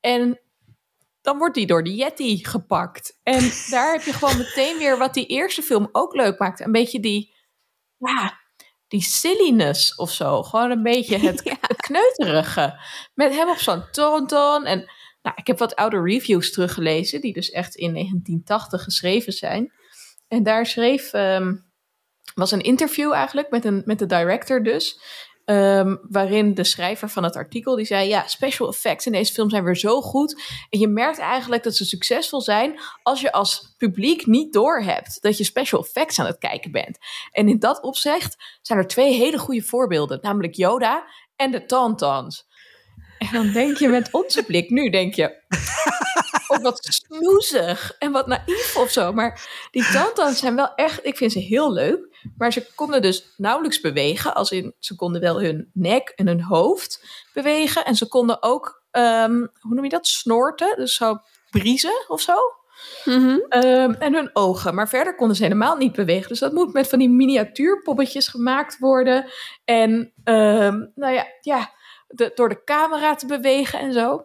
En 0.00 0.40
dan 1.24 1.38
wordt 1.38 1.54
die 1.54 1.66
door 1.66 1.84
de 1.84 1.94
Yeti 1.94 2.44
gepakt. 2.44 3.18
En 3.22 3.52
daar 3.70 3.92
heb 3.92 4.02
je 4.02 4.12
gewoon 4.12 4.36
meteen 4.36 4.78
weer 4.78 4.98
wat 4.98 5.14
die 5.14 5.26
eerste 5.26 5.62
film 5.62 5.88
ook 5.92 6.14
leuk 6.14 6.38
maakte. 6.38 6.64
Een 6.64 6.72
beetje 6.72 7.00
die, 7.00 7.34
ja, 7.98 8.40
die 8.94 9.02
silliness 9.02 9.94
of 9.94 10.10
zo. 10.10 10.42
Gewoon 10.42 10.70
een 10.70 10.82
beetje 10.82 11.18
het, 11.18 11.42
kneuterige. 11.86 12.80
Met 13.14 13.32
hem 13.32 13.48
op 13.48 13.56
zo'n 13.56 13.90
tonton. 13.90 14.64
En 14.64 14.78
nou, 15.22 15.36
ik 15.36 15.46
heb 15.46 15.58
wat 15.58 15.76
oude 15.76 16.02
reviews 16.02 16.52
teruggelezen, 16.52 17.20
die 17.20 17.32
dus 17.32 17.50
echt 17.50 17.74
in 17.74 17.92
1980 17.92 18.82
geschreven 18.82 19.32
zijn. 19.32 19.72
En 20.28 20.42
daar 20.42 20.66
schreef, 20.66 21.12
ehm, 21.12 21.54
was 22.34 22.50
een 22.50 22.60
interview 22.60 23.12
eigenlijk 23.12 23.50
met, 23.50 23.64
een, 23.64 23.82
met 23.84 23.98
de 23.98 24.06
director 24.06 24.62
dus. 24.62 25.00
Ehm, 25.44 25.96
waarin 26.02 26.54
de 26.54 26.64
schrijver 26.64 27.08
van 27.08 27.24
het 27.24 27.36
artikel 27.36 27.76
die 27.76 27.84
zei: 27.84 28.08
Ja, 28.08 28.26
special 28.26 28.68
effects 28.68 29.06
in 29.06 29.12
deze 29.12 29.32
film 29.32 29.50
zijn 29.50 29.64
weer 29.64 29.76
zo 29.76 30.00
goed. 30.00 30.42
En 30.70 30.78
je 30.78 30.88
merkt 30.88 31.18
eigenlijk 31.18 31.62
dat 31.62 31.76
ze 31.76 31.84
succesvol 31.84 32.40
zijn 32.40 32.80
als 33.02 33.20
je 33.20 33.32
als 33.32 33.74
publiek 33.76 34.26
niet 34.26 34.52
doorhebt 34.52 35.22
dat 35.22 35.38
je 35.38 35.44
special 35.44 35.80
effects 35.80 36.18
aan 36.18 36.26
het 36.26 36.38
kijken 36.38 36.70
bent. 36.70 36.98
En 37.30 37.48
in 37.48 37.58
dat 37.58 37.82
opzicht 37.82 38.36
zijn 38.62 38.78
er 38.78 38.86
twee 38.86 39.14
hele 39.14 39.38
goede 39.38 39.62
voorbeelden, 39.62 40.18
namelijk 40.22 40.54
Yoda 40.54 41.04
en 41.36 41.50
de 41.50 41.64
Tauntauns. 41.64 42.46
En 43.18 43.28
dan 43.32 43.52
denk 43.52 43.76
je 43.76 43.88
met 43.88 44.08
onze 44.12 44.42
blik 44.48 44.70
nu, 44.70 44.90
denk 44.90 45.14
je, 45.14 45.42
ook 46.48 46.62
wat 46.62 46.86
snoezig 46.90 47.96
en 47.98 48.12
wat 48.12 48.26
naïef 48.26 48.76
of 48.76 48.90
zo. 48.90 49.12
Maar 49.12 49.48
die 49.70 49.90
tantans 49.92 50.38
zijn 50.38 50.54
wel 50.54 50.74
echt, 50.74 51.06
ik 51.06 51.16
vind 51.16 51.32
ze 51.32 51.38
heel 51.38 51.72
leuk. 51.72 52.13
Maar 52.36 52.52
ze 52.52 52.66
konden 52.74 53.02
dus 53.02 53.34
nauwelijks 53.36 53.80
bewegen. 53.80 54.34
Als 54.34 54.50
in, 54.50 54.74
ze 54.78 54.94
konden 54.94 55.20
wel 55.20 55.40
hun 55.42 55.70
nek 55.72 56.08
en 56.08 56.26
hun 56.26 56.42
hoofd 56.42 57.04
bewegen. 57.32 57.84
En 57.84 57.94
ze 57.94 58.08
konden 58.08 58.42
ook, 58.42 58.84
ehm, 58.90 59.46
hoe 59.60 59.74
noem 59.74 59.84
je 59.84 59.90
dat, 59.90 60.06
snorten. 60.06 60.76
Dus 60.76 60.94
zo 60.94 61.18
briezen 61.50 62.04
of 62.08 62.20
zo. 62.20 62.34
Mhm. 63.04 63.38
Ehm, 63.48 63.92
en 63.92 64.14
hun 64.14 64.30
ogen. 64.32 64.74
Maar 64.74 64.88
verder 64.88 65.14
konden 65.14 65.36
ze 65.36 65.42
helemaal 65.42 65.76
niet 65.76 65.92
bewegen. 65.92 66.28
Dus 66.28 66.38
dat 66.38 66.52
moet 66.52 66.72
met 66.72 66.88
van 66.88 66.98
die 66.98 67.10
miniatuurpoppetjes 67.10 68.28
gemaakt 68.28 68.78
worden. 68.78 69.30
En 69.64 70.12
ehm, 70.24 70.86
nou 70.94 71.14
ja, 71.14 71.26
ja 71.40 71.70
de- 72.08 72.32
door 72.34 72.48
de 72.48 72.64
camera 72.64 73.14
te 73.14 73.26
bewegen 73.26 73.78
en 73.78 73.92
zo. 73.92 74.24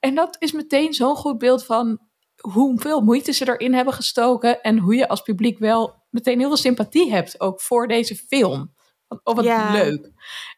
En 0.00 0.14
dat 0.14 0.36
is 0.38 0.52
meteen 0.52 0.94
zo'n 0.94 1.16
goed 1.16 1.38
beeld 1.38 1.64
van 1.64 1.98
hoeveel 2.40 3.00
moeite 3.00 3.32
ze 3.32 3.48
erin 3.48 3.74
hebben 3.74 3.94
gestoken. 3.94 4.62
En 4.62 4.78
hoe 4.78 4.94
je 4.94 5.08
als 5.08 5.22
publiek 5.22 5.58
wel 5.58 6.02
meteen 6.14 6.38
heel 6.38 6.48
veel 6.48 6.56
sympathie 6.56 7.10
hebt. 7.10 7.40
Ook 7.40 7.60
voor 7.60 7.88
deze 7.88 8.16
film. 8.16 8.74
Oh, 9.08 9.34
wat 9.34 9.44
Ja. 9.44 9.72
leuk. 9.72 10.10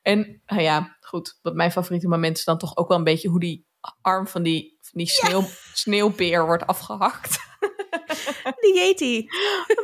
En 0.03 0.43
nou 0.47 0.63
ja, 0.63 0.97
goed. 1.01 1.39
Wat 1.43 1.55
mijn 1.55 1.73
favoriete 1.73 2.09
moment 2.09 2.39
is 2.39 2.45
dan 2.45 2.59
toch 2.59 2.77
ook 2.77 2.89
wel 2.89 2.99
een 2.99 3.05
beetje 3.05 3.29
hoe 3.29 3.41
die 3.41 3.67
arm 4.01 4.27
van 4.27 4.43
die, 4.43 4.77
van 4.81 4.93
die 4.99 5.09
sneeuw, 5.09 5.45
sneeuwbeer 5.75 6.45
wordt 6.47 6.67
afgehakt. 6.67 7.39
Die 8.61 8.75
Yeti. 8.81 9.29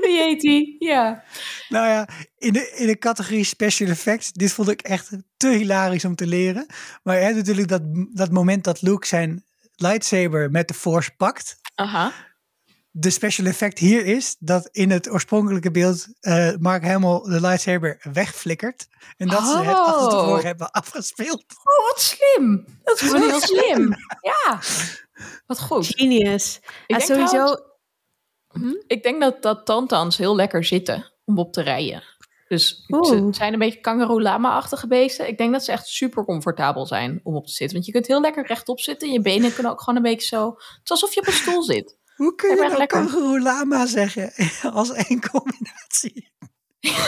Die 0.02 0.16
heet 0.16 0.40
die, 0.50 0.76
ja. 0.78 1.24
Nou 1.68 1.86
ja, 1.88 2.08
in 2.38 2.52
de, 2.52 2.72
in 2.76 2.86
de 2.86 2.98
categorie 2.98 3.44
special 3.44 3.88
effects, 3.88 4.32
dit 4.32 4.52
vond 4.52 4.68
ik 4.68 4.80
echt 4.82 5.10
te 5.36 5.48
hilarisch 5.48 6.04
om 6.04 6.14
te 6.14 6.26
leren. 6.26 6.66
Maar 7.02 7.16
je 7.16 7.22
hebt 7.24 7.36
natuurlijk 7.36 7.68
dat, 7.68 7.82
dat 8.12 8.30
moment 8.30 8.64
dat 8.64 8.82
Luke 8.82 9.06
zijn 9.06 9.44
lightsaber 9.76 10.50
met 10.50 10.68
de 10.68 10.74
Force 10.74 11.10
pakt. 11.16 11.56
Aha. 11.74 12.12
De 12.94 13.10
special 13.10 13.46
effect 13.46 13.78
hier 13.78 14.04
is 14.06 14.36
dat 14.38 14.68
in 14.72 14.90
het 14.90 15.10
oorspronkelijke 15.10 15.70
beeld 15.70 16.06
eh, 16.20 16.50
Mark 16.58 16.84
Hamill 16.84 17.20
de 17.22 17.40
lightsaber 17.40 18.00
wegflikkert. 18.12 18.88
En 19.16 19.28
dat 19.28 19.46
ze 19.46 19.56
het 19.58 19.74
Oh. 19.76 19.86
achter 19.86 20.08
tevoren 20.08 20.44
hebben 20.44 20.70
afgespeeld. 20.70 21.44
Oh, 21.48 21.90
wat 21.90 22.00
slim. 22.00 22.64
Dat 22.84 23.00
is 23.00 23.08
gewoon 23.08 23.28
heel 23.30 23.40
slim. 23.56 23.88
Ja. 24.20 24.60
Wat 25.46 25.60
goed. 25.60 25.86
Genius. 25.86 26.56
Ik 26.56 26.70
Ja, 26.86 26.96
denk 26.96 27.08
sowieso. 27.10 27.30
trouwens- 27.30 28.84
Ik 28.86 29.02
denk 29.02 29.20
dat, 29.20 29.42
dat 29.42 29.66
tantans 29.66 30.16
heel 30.16 30.34
lekker 30.36 30.64
zitten 30.64 31.12
om 31.24 31.38
op 31.38 31.52
te 31.52 31.62
rijden. 31.62 32.02
Dus 32.48 32.84
ze 32.86 33.28
zijn 33.30 33.52
een 33.52 33.58
beetje 33.58 33.80
kangaroo-lama-achtige 33.80 34.86
beesten. 34.86 35.28
Ik 35.28 35.38
denk 35.38 35.52
dat 35.52 35.64
ze 35.64 35.72
echt 35.72 35.86
super 35.86 36.24
comfortabel 36.24 36.86
zijn 36.86 37.20
om 37.22 37.34
op 37.36 37.46
te 37.46 37.52
zitten. 37.52 37.74
Want 37.76 37.86
je 37.86 37.92
kunt 37.92 38.06
heel 38.06 38.20
lekker 38.20 38.46
rechtop 38.46 38.80
zitten. 38.80 39.08
En 39.08 39.14
je 39.14 39.20
benen 39.20 39.54
kunnen 39.54 39.72
ook 39.72 39.78
gewoon 39.80 39.96
een 39.96 40.02
beetje 40.10 40.26
zo... 40.36 40.46
Het 40.48 40.80
is 40.84 40.90
alsof 40.90 41.14
je 41.14 41.20
op 41.20 41.26
een 41.26 41.32
stoel 41.32 41.62
zit. 41.62 41.96
Hoe 42.16 42.34
kun 42.34 42.50
je 42.50 42.56
nou 42.56 42.76
lekker. 42.76 42.98
kangaroo 42.98 43.38
lama 43.40 43.86
zeggen 43.86 44.32
als 44.72 44.92
één 44.92 45.20
combinatie? 45.30 46.32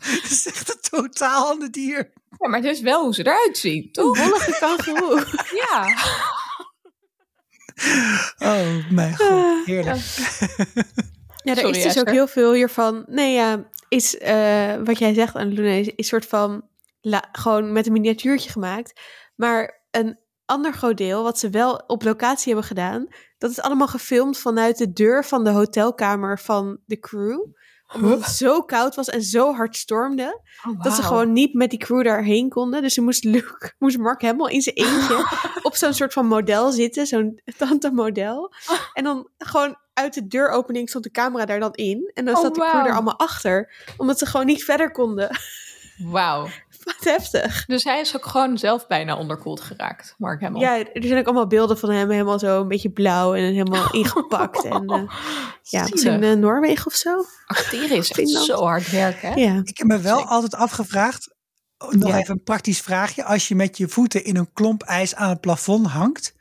Het 0.00 0.30
is 0.30 0.46
echt 0.46 0.68
een 0.70 0.80
totaal 1.00 1.46
ander 1.50 1.70
dier. 1.70 2.12
Ja, 2.38 2.48
maar 2.48 2.60
het 2.60 2.68
is 2.68 2.80
wel 2.80 3.02
hoe 3.02 3.14
ze 3.14 3.20
eruit 3.26 3.58
zien, 3.58 3.92
toch? 3.92 4.18
Wollige 4.18 4.56
kangeroe. 4.60 5.26
Ja. 5.68 5.96
Oh 8.38 8.90
mijn 8.90 9.16
god, 9.16 9.64
heerlijk. 9.64 9.96
Ja, 11.42 11.52
er 11.52 11.56
Sorry, 11.58 11.76
is 11.76 11.82
dus 11.82 11.98
ook 11.98 12.10
heel 12.10 12.26
veel 12.26 12.52
hiervan. 12.52 13.04
Nee, 13.06 13.34
ja, 13.34 13.70
is 13.88 14.18
eh, 14.18 14.74
wat 14.84 14.98
jij 14.98 15.14
zegt 15.14 15.34
aan 15.36 15.52
Luna 15.52 15.70
is, 15.70 15.86
is 15.94 16.08
soort 16.08 16.26
van 16.26 16.68
la- 17.00 17.28
gewoon 17.32 17.72
met 17.72 17.86
een 17.86 17.92
miniatuurtje 17.92 18.50
gemaakt. 18.50 19.00
Maar 19.36 19.82
een 19.90 20.18
ander 20.50 20.72
groot 20.72 20.96
deel, 20.96 21.22
wat 21.22 21.38
ze 21.38 21.50
wel 21.50 21.74
op 21.86 22.02
locatie 22.02 22.46
hebben 22.52 22.64
gedaan, 22.64 23.06
dat 23.38 23.50
is 23.50 23.60
allemaal 23.60 23.88
gefilmd 23.88 24.38
vanuit 24.38 24.78
de 24.78 24.92
deur 24.92 25.24
van 25.24 25.44
de 25.44 25.50
hotelkamer 25.50 26.38
van 26.38 26.78
de 26.86 26.98
crew. 26.98 27.40
Omdat 27.94 28.24
het 28.24 28.34
zo 28.34 28.62
koud 28.62 28.94
was 28.94 29.08
en 29.08 29.22
zo 29.22 29.54
hard 29.54 29.76
stormde, 29.76 30.40
dat 30.82 30.92
ze 30.92 31.02
gewoon 31.02 31.32
niet 31.32 31.54
met 31.54 31.70
die 31.70 31.78
crew 31.78 32.04
daarheen 32.04 32.48
konden. 32.48 32.82
Dus 32.82 32.94
ze 32.94 33.00
moest 33.02 33.24
Luke, 33.24 33.72
moest 33.78 33.98
Mark 33.98 34.22
Hamill 34.22 34.52
in 34.52 34.60
zijn 34.62 34.76
eentje 34.76 35.26
op 35.62 35.74
zo'n 35.76 35.92
soort 35.94 36.12
van 36.12 36.26
model 36.26 36.72
zitten, 36.72 37.06
zo'n 37.06 37.40
tante 37.58 37.90
model. 37.90 38.52
En 38.92 39.04
dan 39.04 39.28
gewoon 39.38 39.76
uit 39.94 40.14
de 40.14 40.26
deuropening 40.26 40.88
stond 40.88 41.04
de 41.04 41.10
camera 41.10 41.44
daar 41.44 41.60
dan 41.60 41.74
in. 41.74 42.10
En 42.14 42.24
dan 42.24 42.34
Oh, 42.34 42.40
zat 42.42 42.54
de 42.54 42.60
crew 42.60 42.86
er 42.86 42.92
allemaal 42.92 43.18
achter, 43.18 43.72
omdat 43.96 44.18
ze 44.18 44.26
gewoon 44.26 44.46
niet 44.46 44.64
verder 44.64 44.90
konden. 44.90 45.30
Wauw. 46.04 46.46
Wat 46.96 47.04
heftig. 47.12 47.64
Dus 47.66 47.84
hij 47.84 48.00
is 48.00 48.16
ook 48.16 48.26
gewoon 48.26 48.58
zelf 48.58 48.86
bijna 48.86 49.16
onderkoeld 49.16 49.60
geraakt, 49.60 50.14
Mark 50.18 50.40
Hamill. 50.40 50.60
Ja, 50.60 50.78
er 50.78 51.04
zijn 51.04 51.18
ook 51.18 51.24
allemaal 51.26 51.46
beelden 51.46 51.78
van 51.78 51.90
hem 51.90 52.10
helemaal 52.10 52.38
zo 52.38 52.60
een 52.60 52.68
beetje 52.68 52.90
blauw 52.90 53.34
en 53.34 53.42
helemaal 53.42 53.90
ingepakt. 54.00 54.64
En 54.64 54.86
eh, 54.86 55.02
ja, 55.62 55.86
in 55.92 56.22
eh, 56.22 56.32
Noorwegen 56.36 56.86
of 56.86 56.94
zo. 56.94 57.24
Acteren 57.46 57.96
is 57.96 58.10
echt 58.10 58.28
zo 58.28 58.64
hard 58.64 58.90
werken, 58.90 59.28
hè? 59.32 59.34
Ja. 59.40 59.60
Ik 59.64 59.78
heb 59.78 59.86
me 59.86 59.98
wel 59.98 60.16
Zeker. 60.18 60.30
altijd 60.30 60.54
afgevraagd, 60.54 61.34
oh, 61.78 61.90
nog 61.92 62.08
Ja. 62.10 62.18
even 62.18 62.34
een 62.34 62.42
praktisch 62.42 62.80
vraagje. 62.80 63.24
Als 63.24 63.48
je 63.48 63.54
met 63.54 63.76
je 63.76 63.88
voeten 63.88 64.24
in 64.24 64.36
een 64.36 64.52
klomp 64.52 64.82
ijs 64.82 65.14
aan 65.14 65.28
het 65.28 65.40
plafond 65.40 65.86
hangt, 65.86 66.34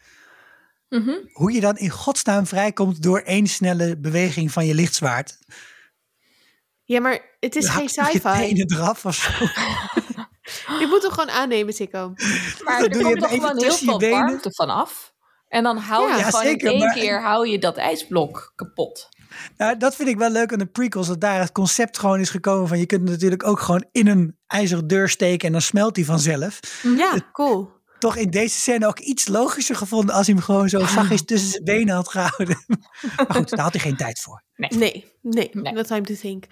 Mhm. 0.90 1.12
hoe 1.34 1.52
je 1.52 1.60
dan 1.62 1.78
in 1.78 1.90
godsnaam 1.90 2.46
vrijkomt 2.48 3.02
door 3.04 3.20
één 3.20 3.48
snelle 3.48 3.98
beweging 3.98 4.52
van 4.52 4.66
je 4.66 4.74
lichtzwaard. 4.76 5.38
ja, 6.84 7.00
maar 7.02 7.20
het 7.40 7.56
is 7.56 7.70
geen 7.70 7.90
sci-fi. 7.90 8.20
tenen 8.20 8.72
eraf 8.74 9.06
of 9.06 9.16
zo. 9.16 9.30
Je 10.80 10.88
moet 10.90 11.02
hem 11.02 11.12
gewoon 11.12 11.30
aannemen, 11.30 11.74
Sikko. 11.74 12.14
Maar 12.64 12.82
er 12.84 12.90
doe 12.90 12.98
je 13.00 13.04
komt 13.08 13.20
toch 13.20 13.30
gewoon 13.32 13.58
heel 13.64 13.74
veel 13.74 13.98
benen. 13.98 14.20
warmte 14.20 14.52
vanaf. 14.54 15.14
En 15.48 15.64
dan 15.64 15.78
hou 15.78 16.08
je 16.18 16.24
gewoon 16.24 16.42
zeker, 16.44 16.68
in 16.68 16.74
één 16.74 16.86
maar- 16.86 16.94
keer 16.94 17.22
hou 17.22 17.48
je 17.48 17.60
dat 17.60 17.78
ijsblok 17.78 18.52
kapot. 18.56 19.10
Nou, 19.58 19.78
dat 19.78 19.96
vind 19.96 20.10
ik 20.10 20.18
wel 20.18 20.30
leuk 20.30 20.52
aan 20.54 20.60
de 20.60 20.66
prequels, 20.66 21.08
dat 21.08 21.22
daar 21.22 21.40
het 21.40 21.52
concept 21.52 21.98
gewoon 22.00 22.20
is 22.20 22.30
gekomen 22.30 22.68
van 22.68 22.80
je 22.80 22.86
kunt 22.86 23.02
hem 23.02 23.12
natuurlijk 23.12 23.44
ook 23.48 23.60
gewoon 23.60 23.86
in 23.92 24.08
een 24.08 24.38
ijzeren 24.48 24.88
deur 24.88 25.10
steken 25.10 25.48
en 25.48 25.52
dan 25.52 25.62
smelt 25.62 25.96
hij 25.96 26.06
vanzelf. 26.06 26.60
Ja, 26.98 27.14
cool. 27.32 27.70
Toch 28.00 28.16
in 28.16 28.30
deze 28.30 28.60
scène 28.60 28.88
ook 28.88 29.00
iets 29.00 29.28
logischer 29.28 29.76
gevonden 29.76 30.16
als 30.16 30.26
hij 30.26 30.36
hem 30.36 30.44
gewoon 30.44 30.70
zo 30.70 30.80
zachtjes 30.86 31.26
tussen 31.26 31.50
zijn 31.50 31.64
benen 31.64 31.96
had 31.96 32.10
gehouden. 32.10 32.64
maar 33.18 33.26
goed, 33.36 33.50
daar 33.50 33.60
had 33.60 33.74
hij 33.74 33.82
geen 33.82 33.96
tijd 33.98 34.20
voor. 34.20 34.44
Nee, 34.56 34.70
nee, 34.70 35.06
Nee. 35.22 35.50
no 35.74 35.82
time 35.82 36.02
to 36.02 36.14
think. 36.16 36.44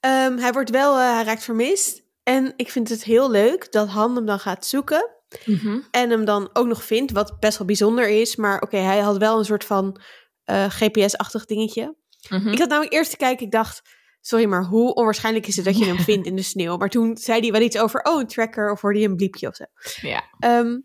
Ehm, 0.00 0.36
hij 0.38 0.52
wordt 0.52 0.70
wel, 0.70 0.98
eh, 0.98 1.12
hij 1.14 1.24
raakt 1.24 1.44
vermist. 1.44 2.02
En 2.28 2.52
ik 2.56 2.70
vind 2.70 2.88
het 2.88 3.04
heel 3.04 3.30
leuk 3.30 3.72
dat 3.72 3.88
Han 3.88 4.14
hem 4.14 4.26
dan 4.26 4.38
gaat 4.38 4.66
zoeken. 4.66 5.10
Mhm. 5.44 5.80
En 5.90 6.10
hem 6.10 6.24
dan 6.24 6.50
ook 6.52 6.66
nog 6.66 6.84
vindt, 6.84 7.12
wat 7.12 7.40
best 7.40 7.58
wel 7.58 7.66
bijzonder 7.66 8.08
is. 8.08 8.36
Maar 8.36 8.60
oké, 8.60 8.76
hij 8.76 8.98
had 8.98 9.16
wel 9.16 9.38
een 9.38 9.44
soort 9.44 9.64
van 9.64 10.00
eh, 10.44 10.64
GPS-achtig 10.68 11.44
dingetje. 11.44 11.96
Mhm. 12.28 12.48
Ik 12.48 12.58
had 12.58 12.68
namelijk 12.68 12.92
eerst 12.94 13.10
te 13.10 13.16
kijken, 13.16 13.46
ik 13.46 13.52
dacht... 13.52 13.82
Sorry, 14.20 14.44
maar 14.44 14.64
hoe 14.64 14.94
onwaarschijnlijk 14.94 15.46
is 15.46 15.56
het 15.56 15.64
dat 15.64 15.78
je 15.78 15.84
hem 15.84 15.98
vindt 16.10 16.26
in 16.26 16.36
de 16.36 16.42
sneeuw? 16.42 16.76
Maar 16.76 16.88
toen 16.88 17.16
zei 17.16 17.40
hij 17.40 17.50
wel 17.52 17.60
iets 17.60 17.78
over, 17.78 18.00
oh, 18.02 18.20
een 18.20 18.26
tracker, 18.26 18.70
of 18.72 18.80
hoorde 18.80 18.98
je 18.98 19.08
een 19.08 19.16
bliepje 19.16 19.48
of 19.48 19.54
zo. 19.56 19.64
Ja. 20.00 20.24
Ehm, 20.38 20.78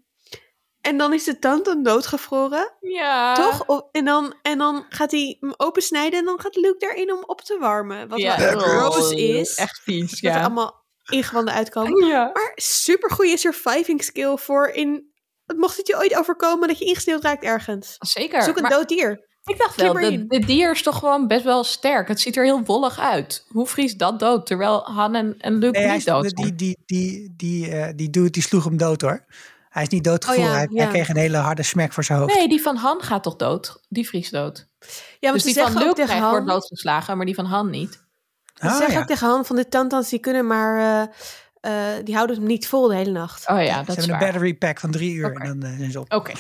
en 0.82 0.98
dan 0.98 1.14
is 1.14 1.24
de 1.24 1.40
tand 1.40 1.66
dan 1.66 1.84
doodgevroren, 1.84 2.74
Ja. 2.80 3.34
toch? 3.34 3.66
Of- 3.68 3.88
en, 3.92 4.06
dan, 4.06 4.34
en 4.42 4.58
dan 4.58 4.86
gaat 4.90 5.12
hij 5.12 5.38
hem 5.40 5.54
opensnijden 5.58 6.20
en 6.20 6.26
dan 6.26 6.40
gaat 6.42 6.56
Luke 6.56 6.78
daarin 6.80 7.14
om 7.14 7.24
op 7.26 7.42
te 7.42 7.58
warmen. 7.60 8.08
Wat 8.08 8.20
ja. 8.20 8.38
wel 8.38 8.60
gross 8.60 9.12
is, 9.12 9.56
Echt 9.56 9.82
vies, 9.84 10.22
dat 10.22 10.32
er 10.32 10.38
ja. 10.38 10.44
allemaal 10.46 10.81
ingewanden 11.10 11.54
uitkomen. 11.54 12.06
ja. 12.08 12.30
Maar 12.34 12.52
super 12.56 13.12
goede 13.12 13.38
surviving 13.38 14.04
skill 14.04 14.38
voor 14.38 14.68
in... 14.68 15.10
Mocht 15.56 15.78
het 15.78 15.88
je 15.88 15.98
ooit 15.98 16.16
overkomen 16.16 16.68
dat 16.68 16.80
je 16.80 16.86
ingesneeuwd 16.86 17.24
raakt 17.24 17.44
ergens. 17.44 17.96
Zeker. 18.00 18.44
Zoek 18.44 18.56
een 18.56 18.62
Maar 18.62 18.72
dood 18.72 18.90
dier. 18.90 19.28
ik 19.44 19.58
dacht 19.58 19.76
wel, 19.76 19.94
de, 19.94 20.44
dier 20.46 20.72
is 20.72 20.84
toch 20.84 20.98
gewoon 20.98 21.28
best 21.28 21.44
wel 21.44 21.64
sterk. 21.64 22.08
Het 22.08 22.20
ziet 22.20 22.38
er 22.38 22.44
heel 22.44 22.64
wollig 22.64 23.00
uit. 23.00 23.46
Hoe 23.48 23.68
vries 23.68 23.96
dat 23.96 24.20
dood? 24.20 24.46
Terwijl 24.46 24.84
Han 24.84 25.16
en, 25.16 25.36
en 25.38 25.58
Luke 25.58 25.80
Nee, 25.80 25.88
niet 25.88 25.98
is, 25.98 26.06
dood 26.06 26.24
die, 26.24 26.46
zijn. 26.46 26.56
die, 26.56 26.78
die, 26.86 27.34
die, 27.36 27.72
eh, 27.72 27.94
die 27.96 28.10
dude 28.10 28.30
die 28.30 28.42
sloeg 28.44 28.64
hem 28.64 28.78
dood 28.78 29.02
hoor. 29.02 29.26
Hij 29.70 29.84
is 29.84 29.90
niet 29.90 30.04
doodgevoerd. 30.04 30.48
Oh 30.48 30.54
ja, 30.54 30.58
hij, 30.58 30.68
ja. 30.72 30.82
hij 30.84 30.92
kreeg 30.92 31.10
een 31.10 31.18
hele 31.18 31.38
harde 31.38 31.64
smack 31.64 31.94
voor 31.94 32.04
zijn 32.04 32.20
hoofd. 32.20 32.36
Nee, 32.36 32.48
die 32.48 32.62
van 32.62 32.76
Han 32.76 33.02
gaat 33.02 33.24
toch 33.24 33.36
dood? 33.36 33.82
Die 33.90 34.08
vriest 34.08 34.32
dood. 34.32 34.68
Ja, 35.20 35.32
want 35.32 35.44
dus 35.44 35.54
ze 35.54 35.60
die 35.60 35.72
van 35.72 35.84
Luke 35.84 35.94
krijgt, 35.94 36.14
Han... 36.14 36.30
wordt 36.30 36.48
doodgeslagen, 36.48 37.18
maar 37.18 37.26
die 37.26 37.36
van 37.36 37.46
Han 37.46 37.70
niet. 37.70 38.01
Ze 38.62 38.68
Ah, 38.68 38.76
zeggen 38.76 38.94
ja. 38.94 39.00
ook 39.00 39.08
tegen 39.08 39.28
Han 39.28 39.46
van 39.46 39.56
de 39.56 39.68
tantans, 39.68 40.10
die 40.10 40.20
kunnen 40.20 40.48
maar... 40.48 40.78
eh, 41.62 41.98
eh, 41.98 42.06
die 42.06 42.16
houden 42.16 42.36
hem 42.36 42.46
niet 42.46 42.68
vol 42.68 42.88
de 42.88 42.96
hele 42.96 43.12
nacht. 43.12 43.48
Oh 43.50 43.64
ja, 43.64 43.80
Ze 43.80 43.86
dat 43.86 43.98
is 43.98 44.06
hebben 44.06 44.14
een 44.28 44.32
battery 44.32 44.54
pack 44.54 44.80
van 44.80 44.92
drie 44.92 45.14
uur 45.14 45.32
en 45.36 45.60
dan 45.60 45.70
eh, 45.72 45.78
zijn 45.78 45.92
ze 45.92 46.00
op. 46.00 46.14
Oké, 46.14 46.32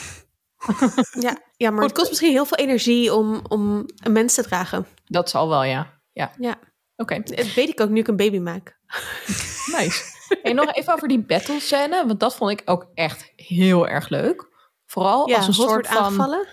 Ja, 1.28 1.38
ja 1.58 1.72
maar 1.72 1.84
het 1.84 1.94
kost 1.94 2.10
misschien 2.10 2.32
heel 2.32 2.46
veel 2.46 2.58
energie 2.58 3.14
om, 3.14 3.42
om 3.48 3.86
een 4.04 4.12
mens 4.12 4.34
te 4.34 4.44
dragen. 4.44 4.88
dat 5.06 5.30
zal 5.30 5.50
wel, 5.50 5.64
ja. 5.64 6.00
Ja, 6.12 6.32
Ja, 6.38 6.60
oké. 6.96 7.20
dat 7.24 7.54
weet 7.54 7.70
ik 7.70 7.80
ook 7.82 7.90
nu 7.90 8.00
ik 8.00 8.08
een 8.08 8.16
baby 8.16 8.38
maak. 8.40 8.78
Nice. 9.78 10.04
En 10.44 10.56
nog 10.56 10.74
even 10.74 10.94
over 10.94 11.08
die 11.08 11.20
battle 11.26 11.60
scène, 11.60 12.04
want 12.08 12.20
dat 12.20 12.36
vond 12.36 12.52
ik 12.52 12.62
ook 12.66 12.88
echt 12.94 13.32
heel 13.36 13.88
erg 13.88 14.10
leuk. 14.10 14.50
Vooral 14.86 15.30
Ja, 15.30 15.36
als 15.38 15.48
een 15.48 15.54
soort 15.54 15.88
van 15.88 15.98
aangevallen. 15.98 16.48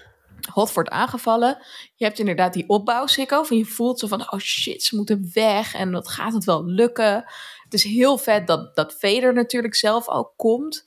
Hot 0.53 0.73
wordt 0.73 0.89
aangevallen. 0.89 1.59
Je 1.95 2.05
hebt 2.05 2.19
inderdaad 2.19 2.53
die 2.53 2.69
opbouw, 2.69 3.07
Sikko. 3.07 3.45
Je 3.49 3.65
voelt 3.65 3.99
zo 3.99 4.07
van, 4.07 4.33
oh 4.33 4.39
shit, 4.39 4.83
ze 4.83 4.97
moeten 4.97 5.31
weg. 5.33 5.75
En 5.75 5.93
dat 5.93 6.09
gaat 6.09 6.33
het 6.33 6.45
wel 6.45 6.65
lukken. 6.65 7.25
Het 7.65 7.75
is 7.75 7.85
heel 7.85 8.19
vet 8.19 8.47
dat, 8.47 8.77
dat 8.77 8.95
Vader 8.99 9.35
natuurlijk 9.35 9.75
zelf 9.75 10.09
ook 10.09 10.33
komt. 10.37 10.87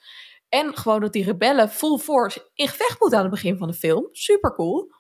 En 0.50 0.78
gewoon 0.78 1.02
dat 1.02 1.14
die 1.14 1.24
rebellen 1.24 1.70
full 1.70 1.98
force 1.98 2.50
in 2.54 2.68
gevecht 2.68 3.00
moeten 3.00 3.18
aan 3.18 3.26
het 3.26 3.34
begin 3.34 3.58
van 3.58 3.68
de 3.68 3.74
film. 3.74 4.08
Super 4.12 4.54
cool. 4.54 4.92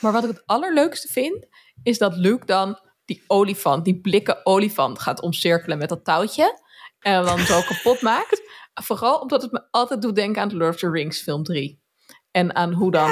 Maar 0.00 0.12
wat 0.12 0.24
ik 0.24 0.30
het 0.30 0.46
allerleukste 0.46 1.08
vind, 1.08 1.46
is 1.82 1.98
dat 1.98 2.16
Luke 2.16 2.46
dan 2.46 2.78
die 3.04 3.24
olifant, 3.26 3.84
die 3.84 4.00
blikken 4.00 4.46
olifant 4.46 4.98
gaat 4.98 5.20
omcirkelen 5.20 5.78
met 5.78 5.88
dat 5.88 6.04
touwtje. 6.04 6.60
En 6.98 7.24
dan 7.24 7.38
zo 7.38 7.60
kapot 7.68 8.00
maakt. 8.00 8.42
Vooral 8.74 9.18
omdat 9.18 9.42
het 9.42 9.52
me 9.52 9.68
altijd 9.70 10.02
doet 10.02 10.14
denken 10.14 10.42
aan 10.42 10.48
de 10.48 10.56
Lord 10.56 10.74
of 10.74 10.80
the 10.80 10.90
Rings 10.90 11.22
film 11.22 11.42
3. 11.42 11.83
En 12.34 12.54
aan 12.54 12.72
hoe 12.72 12.90
dan, 12.90 13.10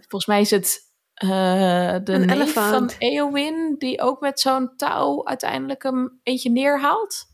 volgens 0.00 0.26
mij 0.26 0.40
is 0.40 0.50
het 0.50 0.80
eh, 1.14 1.28
de 1.28 2.02
Een 2.12 2.20
neef 2.26 2.30
elefant. 2.30 2.92
van 2.92 2.98
Eowyn... 3.08 3.74
die 3.78 4.00
ook 4.00 4.20
met 4.20 4.40
zo'n 4.40 4.76
touw 4.76 5.26
uiteindelijk 5.26 5.82
hem 5.82 6.20
eentje 6.22 6.50
neerhaalt. 6.50 7.24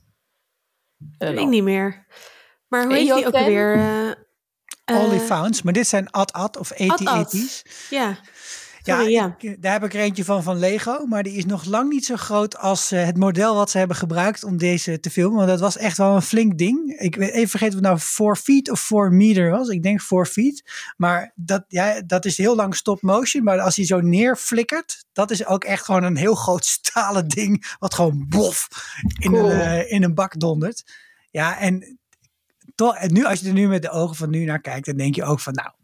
Eh, 1.19 1.29
weet 1.29 1.39
ik 1.39 1.47
niet 1.49 1.63
meer. 1.63 2.07
Maar 2.69 2.85
hoe 2.85 2.93
heet 2.95 3.03
die 3.03 3.13
ook 3.13 3.19
Eoten? 3.23 3.41
alweer? 3.41 3.75
eh, 3.75 4.11
eh, 4.85 5.05
Oliphants, 5.05 5.63
maar 5.63 5.73
dit 5.73 5.87
zijn 5.89 6.11
Ad-Ad 6.11 6.57
of. 6.57 6.73
AT-AT's. 6.73 7.63
Ja. 7.91 8.17
Ja, 8.83 8.97
Sorry, 8.97 9.13
ja. 9.13 9.37
ik- 9.39 9.63
daar 9.63 9.73
heb 9.73 9.85
ik 9.85 9.95
er 9.95 10.01
eentje 10.01 10.25
van 10.25 10.43
van 10.43 10.59
Lego, 10.59 11.07
maar 11.07 11.23
die 11.23 11.33
is 11.37 11.45
nog 11.47 11.65
lang 11.65 11.91
niet 11.91 12.05
zo 12.05 12.17
groot 12.17 12.57
als 12.59 12.93
eh, 12.93 13.05
het 13.05 13.17
model 13.17 13.55
wat 13.55 13.71
ze 13.71 13.79
hebben 13.79 13.97
gebruikt 13.97 14.45
om 14.45 14.57
deze 14.57 15.01
te 15.01 15.11
filmen. 15.11 15.37
Want 15.37 15.49
dat 15.49 15.61
was 15.61 15.77
echt 15.77 15.97
wel 15.97 16.15
een 16.15 16.23
flink 16.23 16.59
ding. 16.59 16.99
Ik 16.99 17.15
weet 17.17 17.31
even 17.31 17.49
vergeten 17.49 17.75
of 17.75 17.81
het 17.81 17.91
nou 17.93 17.99
4 18.01 18.37
feet 18.37 18.71
of 18.71 18.81
4 18.81 19.13
meter 19.13 19.51
was. 19.51 19.69
Ik 19.69 19.83
denk 19.83 20.01
4 20.01 20.27
feet. 20.27 20.63
Maar 20.97 21.33
dat, 21.35 21.65
ja, 21.69 22.01
dat 22.07 22.25
is 22.25 22.37
heel 22.37 22.57
lang 22.57 22.75
stop 22.77 23.03
motion. 23.03 23.45
Maar 23.45 23.61
als 23.61 23.77
hij 23.77 23.85
zo 23.85 24.01
neerflikkert, 24.01 25.05
dat 25.13 25.31
is 25.31 25.47
ook 25.47 25.65
echt 25.65 25.85
gewoon 25.85 26.03
een 26.03 26.17
heel 26.17 26.35
groot 26.35 26.65
stalen 26.77 27.29
ding. 27.29 27.75
Wat 27.79 27.95
gewoon 27.95 28.27
bof 28.29 28.69
in, 29.19 29.31
Cool. 29.31 29.51
een, 29.51 29.61
eh, 29.61 29.93
in 29.93 30.03
een 30.03 30.15
bak 30.15 30.41
dondert. 30.41 30.85
Ja, 31.31 31.59
en 31.59 31.99
toch, 32.75 32.97
en 32.97 33.13
nu, 33.13 33.25
als 33.25 33.41
je 33.41 33.47
er 33.47 33.53
nu 33.53 33.69
met 33.69 33.83
de 33.83 33.91
ogen 33.91 34.17
van 34.17 34.31
nu 34.31 34.45
naar 34.45 34.61
kijkt, 34.61 34.87
dan 34.87 34.97
denk 34.97 35.15
je 35.15 35.25
ook 35.25 35.41
van, 35.41 35.53
nou, 35.53 35.69
eh, 35.69 35.75
eh, 35.75 35.78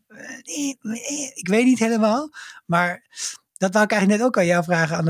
ik 1.35 1.48
weet 1.48 1.64
niet 1.64 1.79
helemaal. 1.79 2.31
Maar 2.66 3.07
dat 3.53 3.72
wou 3.72 3.85
ik 3.85 3.90
eigenlijk 3.90 4.20
net 4.20 4.29
ook 4.29 4.38
aan 4.38 4.46
jou 4.46 4.64
vragen. 4.64 5.05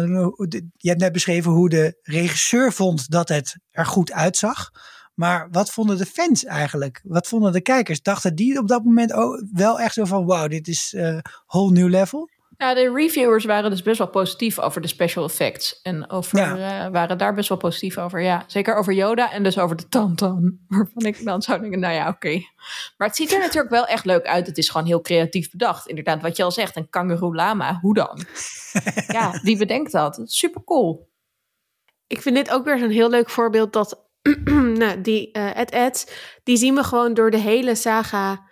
Je 0.77 0.89
hebt 0.89 1.01
net 1.01 1.13
beschreven 1.13 1.53
hoe 1.53 1.69
de 1.69 1.99
regisseur 2.03 2.73
vond 2.73 3.11
dat 3.11 3.29
het 3.29 3.57
er 3.71 3.87
goed 3.87 4.13
uitzag. 4.13 4.71
Maar 5.15 5.49
wat 5.51 5.71
vonden 5.71 5.99
de 5.99 6.07
fans 6.07 6.45
eigenlijk? 6.45 7.01
Wat 7.05 7.29
vonden 7.29 7.53
de 7.53 7.61
kijkers? 7.61 8.03
Dachten 8.03 8.35
die 8.35 8.59
op 8.59 8.69
dat 8.69 8.85
moment 8.85 9.13
ook 9.13 9.45
wel 9.53 9.81
echt 9.81 9.95
zo 9.95 10.05
van, 10.05 10.27
wauw, 10.27 10.49
dit 10.49 10.69
is 10.69 10.95
eh 10.95 11.19
whole 11.47 11.73
new 11.73 11.89
level? 11.89 12.29
Ja, 12.59 12.75
de 12.75 12.93
reviewers 12.95 13.45
waren 13.45 13.71
dus 13.71 13.83
best 13.83 13.99
wel 13.99 14.09
positief 14.09 14.59
over 14.59 14.81
de 14.81 14.89
special 14.89 15.25
effects. 15.25 15.81
En 15.83 16.11
over, 16.11 16.39
Ja. 16.39 16.85
eh, 16.85 16.93
waren 16.93 17.19
daar 17.19 17.35
best 17.35 17.49
wel 17.49 17.59
positief 17.59 17.99
over. 17.99 18.21
Ja, 18.21 18.45
zeker 18.47 18.75
over 18.75 18.93
Yoda 18.93 19.33
en 19.33 19.43
dus 19.43 19.59
over 19.59 19.77
de 19.77 19.89
Tantan. 19.89 20.59
Waarvan 20.69 21.05
ik 21.05 21.25
dan 21.25 21.43
zou 21.43 21.61
denken, 21.61 21.81
nou 21.81 21.95
ja, 21.95 22.09
oké. 22.09 22.43
Maar 22.97 23.09
het 23.09 23.17
ziet 23.17 23.33
er 23.33 23.39
natuurlijk 23.39 23.71
wel 23.71 23.87
echt 23.87 24.05
leuk 24.05 24.25
uit. 24.27 24.47
Het 24.47 24.59
is 24.59 24.69
gewoon 24.69 24.87
heel 24.87 25.01
creatief 25.01 25.51
bedacht. 25.51 25.87
Inderdaad, 25.87 26.23
wat 26.23 26.37
je 26.37 26.43
al 26.43 26.51
zegt, 26.53 26.77
een 26.77 26.89
kangaroo 26.91 27.35
lama. 27.35 27.79
Hoe 27.81 27.95
dan? 27.95 28.21
ja, 29.19 29.39
wie 29.43 29.57
bedenkt 29.59 29.93
dat? 29.93 30.21
Super 30.25 30.65
cool. 30.65 31.13
Ik 32.07 32.23
vind 32.23 32.37
dit 32.37 32.51
ook 32.51 32.65
weer 32.65 32.79
zo'n 32.79 32.91
heel 32.91 33.11
leuk 33.11 33.31
voorbeeld 33.31 33.73
dat 33.73 34.03
nou, 34.45 35.01
die 35.01 35.33
eh 35.33 35.57
Ed 35.59 35.71
Ed, 35.71 36.17
die 36.43 36.57
zien 36.57 36.75
we 36.75 36.85
gewoon 36.85 37.15
door 37.15 37.31
de 37.31 37.37
hele 37.39 37.75
saga 37.75 38.43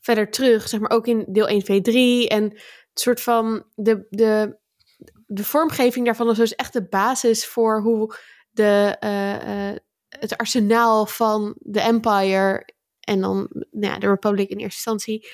verder 0.00 0.30
terug. 0.30 0.68
Zeg 0.68 0.80
maar 0.80 0.90
ook 0.90 1.06
in 1.06 1.24
deel 1.28 1.48
1, 1.48 1.62
2, 1.64 1.80
3. 1.80 2.28
En 2.28 2.60
het 2.92 3.00
soort 3.00 3.20
van 3.20 3.64
de, 3.74 4.06
de, 4.10 4.58
de 5.26 5.44
vormgeving 5.44 6.04
daarvan 6.04 6.30
is 6.30 6.36
dus 6.36 6.54
echt 6.54 6.72
de 6.72 6.88
basis 6.88 7.46
voor 7.46 7.80
hoe 7.80 8.16
de, 8.50 8.96
eh, 9.00 9.68
eh, 9.70 9.76
het 10.08 10.36
arsenaal 10.36 11.06
van 11.06 11.54
de 11.58 11.80
Empire 11.80 12.68
en 13.00 13.20
dan 13.20 13.48
nou 13.50 13.92
ja, 13.92 13.98
de 13.98 14.08
Republic 14.08 14.48
in 14.48 14.58
eerste 14.58 14.90
instantie 14.90 15.28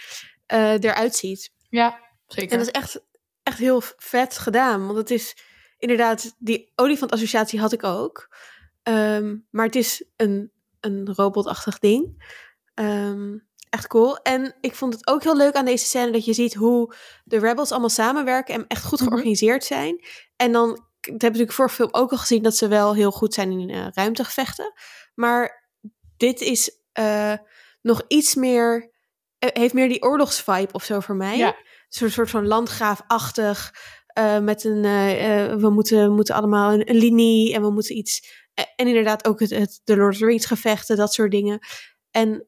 eh, 0.47 0.83
eruit 0.83 1.15
ziet. 1.15 1.53
Ja, 1.69 2.01
zeker. 2.27 2.53
En 2.53 2.59
dat 2.59 2.67
is 2.67 2.73
echt, 2.73 3.05
echt 3.43 3.59
heel 3.59 3.83
vet 3.97 4.39
gedaan. 4.39 4.87
Want 4.87 4.99
het 4.99 5.11
is 5.11 5.37
inderdaad, 5.79 6.35
die 6.39 6.73
olifantassociatie 6.75 7.61
had 7.61 7.73
ik 7.73 7.85
ook. 7.85 8.37
Ehm, 8.83 9.37
maar 9.51 9.67
het 9.67 9.77
is 9.77 10.05
een, 10.17 10.53
een 10.81 11.15
robotachtig 11.15 11.79
ding. 11.79 12.33
Ehm, 12.75 13.39
echt 13.71 13.87
cool. 13.87 14.17
En 14.17 14.55
ik 14.61 14.75
vond 14.75 14.93
het 14.95 15.07
ook 15.07 15.23
heel 15.23 15.37
leuk 15.37 15.55
aan 15.55 15.65
deze 15.65 15.85
scène 15.85 16.11
dat 16.13 16.25
je 16.25 16.33
ziet 16.33 16.55
hoe 16.55 16.95
de 17.25 17.39
rebels 17.39 17.71
allemaal 17.71 17.89
samenwerken 17.89 18.55
en 18.55 18.65
echt 18.67 18.85
goed 18.85 18.99
Mhm. 19.01 19.09
georganiseerd 19.09 19.65
zijn. 19.65 20.05
En 20.37 20.53
dan, 20.53 20.69
dat 20.69 20.81
heb 21.01 21.13
ik 21.15 21.23
natuurlijk 21.23 21.53
voor 21.53 21.71
film 21.71 21.89
ook 21.93 22.11
al 22.11 22.19
gezien 22.19 22.43
dat 22.43 22.57
ze 22.57 22.69
wel 22.69 22.95
heel 22.95 23.11
goed 23.11 23.35
zijn 23.35 23.51
in 23.53 23.71
eh, 23.71 23.87
ruimtegevechten. 23.93 24.73
Maar 25.15 25.69
dit 26.17 26.41
is 26.41 26.71
eh, 26.93 27.35
nog 27.83 28.03
iets 28.09 28.35
meer, 28.35 28.91
eh, 29.39 29.49
heeft 29.53 29.75
meer 29.75 29.89
die 29.89 30.03
oorlogsvibe 30.03 30.73
of 30.73 30.85
zo 30.85 31.01
voor 31.01 31.17
mij 31.17 31.37
Ja. 31.37 31.57
zo'n 31.89 32.11
soort 32.11 32.31
van 32.31 32.47
landgraafachtig. 32.47 33.73
met 34.43 34.65
een, 34.65 34.81
we 35.61 35.71
moeten, 35.71 36.13
moeten 36.15 36.35
allemaal 36.35 36.73
een, 36.73 36.91
een 36.91 36.97
linie 36.97 37.55
en 37.55 37.63
we 37.63 37.71
moeten 37.71 37.97
iets. 37.97 38.47
en 38.55 38.87
inderdaad 38.87 39.27
ook 39.29 39.41
het, 39.41 39.51
het, 39.51 39.81
de 39.85 39.97
Lord 39.97 40.13
of 40.13 40.19
the 40.19 40.27
Rings 40.27 40.47
gevechten, 40.47 40.97
dat 40.97 41.13
soort 41.15 41.31
dingen. 41.31 41.59
En 42.11 42.47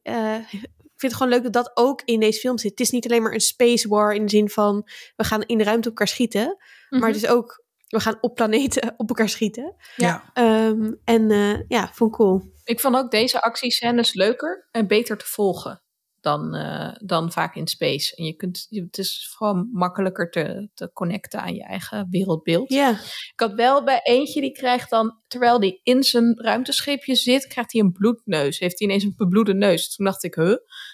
vind 1.01 1.11
het 1.11 1.21
gewoon 1.21 1.31
leuk 1.33 1.43
dat 1.43 1.63
dat 1.63 1.71
ook 1.73 2.01
in 2.05 2.19
deze 2.19 2.39
film 2.39 2.57
zit. 2.57 2.71
Het 2.71 2.79
is 2.79 2.89
niet 2.89 3.05
alleen 3.05 3.21
maar 3.21 3.33
een 3.33 3.39
space 3.39 3.87
war 3.87 4.13
in 4.13 4.25
de 4.25 4.29
zin 4.29 4.49
van 4.49 4.87
we 5.15 5.23
gaan 5.23 5.41
in 5.41 5.57
de 5.57 5.63
ruimte 5.63 5.89
op 5.89 5.93
elkaar 5.93 6.07
schieten. 6.07 6.57
Mhm. 6.89 7.01
Maar 7.01 7.09
het 7.09 7.23
is 7.23 7.27
ook, 7.27 7.63
we 7.87 7.99
gaan 7.99 8.17
op 8.21 8.35
planeten 8.35 8.93
op 8.97 9.09
elkaar 9.09 9.29
schieten. 9.29 9.75
Ja. 9.95 10.29
Ehm, 10.33 10.93
en 11.03 11.31
eh, 11.31 11.67
ja, 11.67 11.89
vond 11.93 12.11
ik 12.11 12.17
cool. 12.17 12.53
Ik 12.63 12.79
vond 12.79 12.95
ook 12.95 13.11
deze 13.11 13.41
actiescènes 13.41 14.13
leuker 14.13 14.67
en 14.71 14.87
beter 14.87 15.17
te 15.17 15.25
volgen 15.25 15.80
dan, 16.21 16.55
eh, 16.55 16.95
dan 17.05 17.31
vaak 17.31 17.55
in 17.55 17.67
space. 17.67 18.15
En 18.15 18.25
je 18.25 18.33
kunt, 18.35 18.65
je- 18.69 18.81
het 18.83 18.97
is 18.97 19.33
gewoon 19.37 19.69
makkelijker 19.71 20.29
te, 20.29 20.69
te 20.73 20.91
connecten 20.93 21.41
aan 21.41 21.53
je 21.55 21.63
eigen 21.63 22.07
wereldbeeld. 22.09 22.69
Ja, 22.73 22.89
Ik 23.33 23.33
had 23.39 23.53
wel 23.53 23.83
bij 23.83 23.99
eentje, 24.03 24.41
die 24.41 24.51
krijgt 24.51 24.89
dan, 24.89 25.19
terwijl 25.27 25.59
die 25.59 25.79
in 25.83 26.03
zijn 26.03 26.39
ruimteschipje 26.41 27.15
zit, 27.15 27.47
krijgt 27.47 27.71
hij 27.71 27.81
een 27.81 27.91
bloedneus. 27.91 28.59
Heeft 28.59 28.79
hij 28.79 28.87
ineens 28.87 29.03
een 29.03 29.13
bebloede 29.17 29.53
neus. 29.53 29.95
Toen 29.95 30.05
dacht 30.05 30.23
ik, 30.23 30.35
huh? 30.35 30.49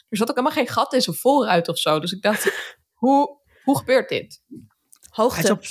Er 0.10 0.18
zat 0.18 0.30
ook 0.30 0.36
helemaal 0.38 0.58
geen 0.58 0.68
gat 0.74 0.94
in 0.94 1.02
zijn 1.02 1.16
voorruit 1.16 1.68
of 1.68 1.78
zo. 1.78 2.00
Dus 2.00 2.12
ik 2.12 2.22
dacht, 2.22 2.52
hoe, 3.02 3.40
hoe 3.64 3.78
gebeurt 3.78 4.10
dit? 4.10 4.42
Hij 4.48 4.60
is 5.10 5.10
hoogte. 5.12 5.52
op, 5.52 5.64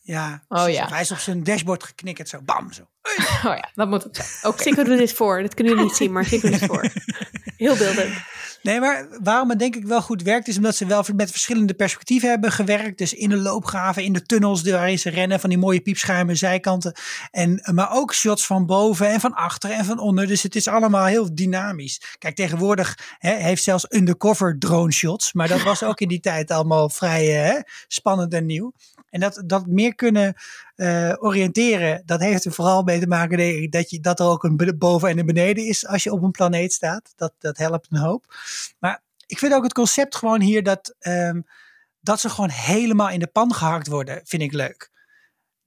ja, 0.00 0.44
Oh 0.48 0.68
ja. 0.68 0.88
hij 0.88 1.00
is 1.00 1.10
op 1.10 1.18
zijn 1.18 1.42
dashboard 1.44 1.82
geknikkerd 1.82 2.28
zo, 2.28 2.40
bam, 2.44 2.72
zo. 2.72 2.82
Oh 3.46 3.54
ja, 3.56 3.70
dat 3.74 3.88
moet 3.88 4.02
het 4.02 4.16
zijn. 4.16 4.52
Oké. 4.54 4.74
Doet 4.74 4.98
dit 4.98 5.12
voor. 5.12 5.42
Dat 5.42 5.54
kunnen 5.54 5.72
jullie 5.72 5.88
niet 5.88 5.96
zien, 5.98 6.12
maar 6.12 6.24
Sikko 6.24 6.48
doet 6.50 6.58
dit 6.60 6.68
voor. 6.68 6.82
Heel 7.56 7.76
beeldend. 7.76 8.14
Nee, 8.62 8.80
maar 8.80 9.06
waarom 9.22 9.50
het 9.50 9.58
denk 9.58 9.76
ik 9.76 9.84
wel 9.84 10.02
goed 10.02 10.22
werkt, 10.22 10.48
is 10.48 10.56
omdat 10.56 10.76
ze 10.76 10.86
wel 10.86 11.04
met 11.16 11.30
verschillende 11.30 11.74
perspectieven 11.74 12.28
hebben 12.28 12.52
gewerkt. 12.52 12.98
Dus 12.98 13.14
in 13.14 13.28
de 13.28 13.36
loopgraven, 13.36 14.04
in 14.04 14.12
de 14.12 14.22
tunnels 14.22 14.62
waarin 14.62 14.98
ze 14.98 15.10
rennen, 15.10 15.40
van 15.40 15.48
die 15.50 15.58
mooie 15.58 15.80
piepschuime 15.80 16.34
zijkanten. 16.34 16.96
En, 17.30 17.70
maar 17.74 17.92
ook 17.92 18.14
shots 18.14 18.46
van 18.46 18.66
boven 18.66 19.08
en 19.08 19.20
van 19.20 19.34
achter 19.34 19.70
en 19.70 19.84
van 19.84 19.98
onder. 19.98 20.26
Dus 20.26 20.42
het 20.42 20.56
is 20.56 20.68
allemaal 20.68 21.04
heel 21.04 21.34
dynamisch. 21.34 22.00
Kijk, 22.18 22.34
tegenwoordig 22.34 22.98
hè, 23.18 23.34
heeft 23.34 23.62
zelfs 23.62 23.86
undercover 23.88 24.58
drone 24.58 24.92
shots. 24.92 25.32
Maar 25.32 25.48
dat 25.48 25.62
was 25.62 25.82
ook 25.82 26.00
in 26.00 26.08
die 26.08 26.20
tijd 26.20 26.50
allemaal 26.50 26.88
vrij 26.88 27.26
hè, 27.26 27.60
spannend 27.88 28.34
en 28.34 28.46
nieuw. 28.46 28.72
En 29.10 29.20
dat, 29.20 29.42
dat 29.46 29.66
meer 29.66 29.94
kunnen 29.94 30.34
eh, 30.74 31.12
oriënteren, 31.18 32.02
dat 32.06 32.20
heeft 32.20 32.44
er 32.44 32.52
vooral 32.52 32.82
mee 32.82 33.00
te 33.00 33.06
maken 33.06 33.70
dat, 33.70 33.90
je, 33.90 34.00
dat 34.00 34.20
er 34.20 34.26
ook 34.26 34.44
een 34.44 34.74
boven 34.78 35.08
en 35.08 35.18
een 35.18 35.26
beneden 35.26 35.66
is 35.66 35.86
als 35.86 36.02
je 36.02 36.12
op 36.12 36.22
een 36.22 36.30
planeet 36.30 36.72
staat. 36.72 37.12
Dat, 37.16 37.32
dat 37.38 37.58
helpt 37.58 37.86
een 37.90 37.98
hoop. 37.98 38.34
Maar 38.78 39.02
ik 39.26 39.38
vind 39.38 39.54
ook 39.54 39.62
het 39.62 39.72
concept 39.72 40.16
gewoon 40.16 40.40
hier 40.40 40.62
dat, 40.62 40.94
ehm, 40.98 41.40
dat 42.00 42.20
ze 42.20 42.28
gewoon 42.28 42.50
helemaal 42.50 43.10
in 43.10 43.18
de 43.18 43.26
pan 43.26 43.54
gehakt 43.54 43.86
worden, 43.86 44.20
vind 44.24 44.42
ik 44.42 44.52
leuk. 44.52 44.90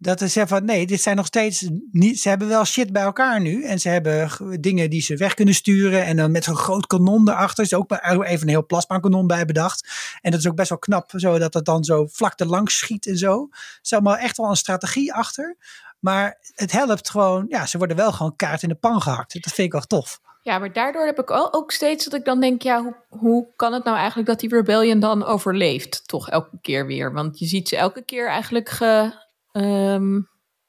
Dat 0.06 0.20
ze 0.20 0.28
zeggen 0.28 0.58
van 0.58 0.66
nee, 0.66 0.86
dit 0.86 1.02
zijn 1.02 1.16
nog 1.16 1.26
steeds 1.26 1.70
niet. 1.92 2.20
Ze 2.20 2.30
hebben 2.30 2.48
wel 2.48 2.66
shit 2.66 2.92
bij 2.92 3.02
elkaar 3.02 3.42
nu. 3.42 3.64
En 3.64 3.80
ze 3.80 3.90
hebben 3.90 4.30
dingen 4.62 4.90
die 4.90 5.02
ze 5.02 5.18
weg 5.18 5.34
kunnen 5.34 5.54
sturen. 5.54 6.06
En 6.06 6.18
dan 6.18 6.32
met 6.32 6.44
zo'n 6.44 6.56
groot 6.56 6.88
kanon 6.88 7.30
erachter. 7.30 7.64
Is 7.64 7.74
ook 7.74 7.92
even 7.92 8.42
een 8.42 8.48
heel 8.48 8.66
plasma 8.66 9.00
kanon 9.00 9.28
bij 9.28 9.46
bedacht. 9.46 9.88
En 10.22 10.32
dat 10.32 10.40
is 10.40 10.48
ook 10.48 10.56
best 10.56 10.70
wel 10.70 10.78
knap, 10.78 11.12
zodat 11.16 11.54
het 11.54 11.66
dan 11.66 11.84
zo 11.84 12.08
vlak 12.12 12.34
langs 12.38 12.78
schiet 12.78 13.08
en 13.08 13.18
zo. 13.18 13.48
Er 13.52 13.80
is 13.82 13.94
allemaal 13.94 14.18
echt 14.18 14.38
wel 14.38 14.50
een 14.50 14.56
strategie 14.56 15.14
achter. 15.14 15.58
Maar 16.00 16.38
het 16.56 16.72
helpt 16.72 17.10
gewoon, 17.10 17.46
ja, 17.50 17.66
ze 17.66 17.78
worden 17.78 17.98
wel 17.98 18.12
gewoon 18.12 18.36
kaart 18.36 18.64
in 18.64 18.70
de 18.70 18.76
pan 18.76 19.02
gehakt. 19.02 19.34
Dat 19.34 19.54
vind 19.54 19.68
ik 19.68 19.72
wel 19.72 19.82
tof. 19.82 20.20
Ja, 20.42 20.60
maar 20.60 20.74
daardoor 20.74 21.06
heb 21.06 21.20
ik 21.20 21.32
ook 21.32 21.72
steeds 21.72 22.04
dat 22.04 22.14
ik 22.14 22.26
dan 22.26 22.40
denk, 22.40 22.62
ja, 22.62 22.82
hoe, 22.82 22.96
hoe 23.10 23.48
kan 23.56 23.74
het 23.74 23.84
nou 23.84 23.98
eigenlijk 23.98 24.28
dat 24.28 24.40
die 24.40 24.50
rebellion 24.50 25.00
dan 25.00 25.24
overleeft? 25.24 26.08
Toch 26.08 26.30
elke 26.30 26.58
keer 26.62 26.86
weer. 26.86 27.14
Want 27.14 27.40
je 27.40 27.46
ziet 27.46 27.68
ze 27.70 27.78
elke 27.78 28.02
keer 28.02 28.28
eigenlijk 28.28 28.70
ge, 28.70 29.24
ehm, 29.62 30.20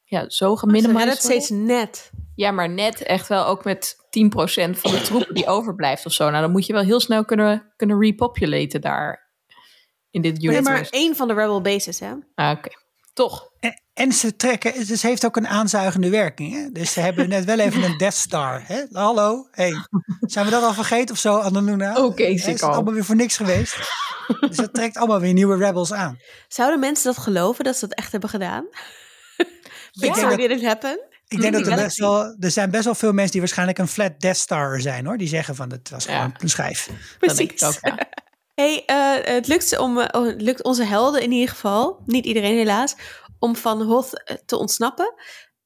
ja, 0.04 0.28
zo 0.28 0.48
Maar 0.48 0.58
geminimaliseerd. 0.58 1.12
het 1.12 1.22
steeds 1.22 1.50
net. 1.50 2.10
Ja, 2.34 2.50
maar 2.50 2.68
net 2.68 3.02
echt 3.02 3.28
wel 3.28 3.46
ook 3.46 3.64
met 3.64 3.96
10% 4.10 4.78
van 4.78 4.90
de 4.90 5.00
troepen 5.04 5.34
die 5.34 5.46
overblijft 5.56 6.06
of 6.06 6.12
zo. 6.12 6.30
Nou, 6.30 6.42
dan 6.42 6.50
moet 6.50 6.66
je 6.66 6.72
wel 6.72 6.82
heel 6.82 7.00
snel 7.00 7.24
kunnen, 7.24 7.72
kunnen 7.76 8.00
repopulaten 8.00 8.80
daar 8.80 9.30
in 10.10 10.22
dit 10.22 10.32
Maar, 10.42 10.42
universe. 10.54 10.70
maar 10.70 10.88
één 10.90 11.16
van 11.16 11.28
de 11.28 11.34
rebel 11.34 11.60
bases, 11.60 12.00
hè? 12.00 12.12
Ah, 12.34 12.50
Oké, 12.58 12.68
toch. 13.12 13.50
En, 13.60 13.82
En 13.96 14.12
ze 14.12 14.36
trekken, 14.36 14.72
het 14.72 14.90
is- 14.90 15.02
heeft 15.02 15.24
ook 15.24 15.36
een 15.36 15.48
aanzuigende 15.48 16.10
werking. 16.10 16.52
Hè? 16.54 16.70
Dus 16.72 16.92
ze 16.92 17.00
hebben 17.00 17.28
net 17.28 17.44
wel 17.44 17.58
even 17.58 17.82
een 17.82 17.98
Death 18.02 18.14
Star. 18.14 18.62
Hè? 18.66 18.82
Hallo, 18.92 19.46
hey. 19.50 19.72
zijn 20.20 20.44
we 20.44 20.50
dat 20.50 20.62
al 20.62 20.72
vergeten 20.74 21.14
of 21.14 21.20
zo, 21.20 21.36
Annaluna? 21.36 22.04
Oké, 22.04 22.22
Hè, 22.22 22.28
Is 22.28 22.44
het 22.46 22.62
allemaal 22.62 22.92
weer 22.92 23.04
voor 23.04 23.16
niks 23.16 23.36
geweest? 23.36 23.76
dus 24.48 24.56
dat 24.56 24.74
trekt 24.74 24.96
allemaal 24.96 25.20
weer 25.20 25.32
nieuwe 25.32 25.56
rebels 25.56 25.92
aan. 25.92 26.18
Zouden 26.48 26.80
mensen 26.80 27.14
dat 27.14 27.22
geloven 27.22 27.64
dat 27.64 27.76
ze 27.76 27.86
dat 27.88 27.98
echt 27.98 28.12
hebben 28.12 28.30
gedaan? 28.30 28.64
denk 29.36 30.12
Pixar 30.12 30.28
dat- 30.30 30.38
didn't 30.38 30.64
happen. 30.64 31.00
Ik 31.28 31.40
denk 31.40 31.54
Mm, 31.54 31.62
dat 31.62 31.72
er 31.72 31.84
best 31.84 31.98
wel, 31.98 32.36
er 32.40 32.50
zijn 32.50 32.70
best 32.70 32.84
wel 32.84 32.94
veel 32.94 33.12
mensen 33.12 33.30
die 33.32 33.40
waarschijnlijk 33.40 33.78
een 33.78 33.88
flat 33.88 34.20
Death 34.20 34.36
Star 34.36 34.80
zijn 34.80 35.06
hoor. 35.06 35.16
Die 35.16 35.28
zeggen 35.28 35.54
van 35.56 35.70
het 35.70 35.90
was 35.90 36.04
Ja. 36.04 36.16
gewoon 36.16 36.34
een 36.38 36.48
schijf. 36.48 36.86
Dat 37.18 37.36
denk 37.36 37.50
ik 37.50 37.56
Precies. 37.56 37.76
ook, 37.82 37.86
ja. 37.96 38.08
Hey, 38.54 38.82
eh, 38.86 39.34
het, 39.34 39.46
lukt 39.46 39.68
ze 39.68 39.80
om, 39.80 39.98
oh, 39.98 40.26
het 40.26 40.42
lukt 40.42 40.62
onze 40.64 40.84
helden 40.84 41.22
in 41.22 41.32
ieder 41.32 41.48
geval, 41.48 42.02
niet 42.06 42.24
iedereen 42.24 42.56
helaas, 42.56 42.94
om 43.38 43.56
van 43.56 43.82
Hoth 43.82 44.22
eh, 44.24 44.36
te 44.46 44.56
ontsnappen. 44.56 45.14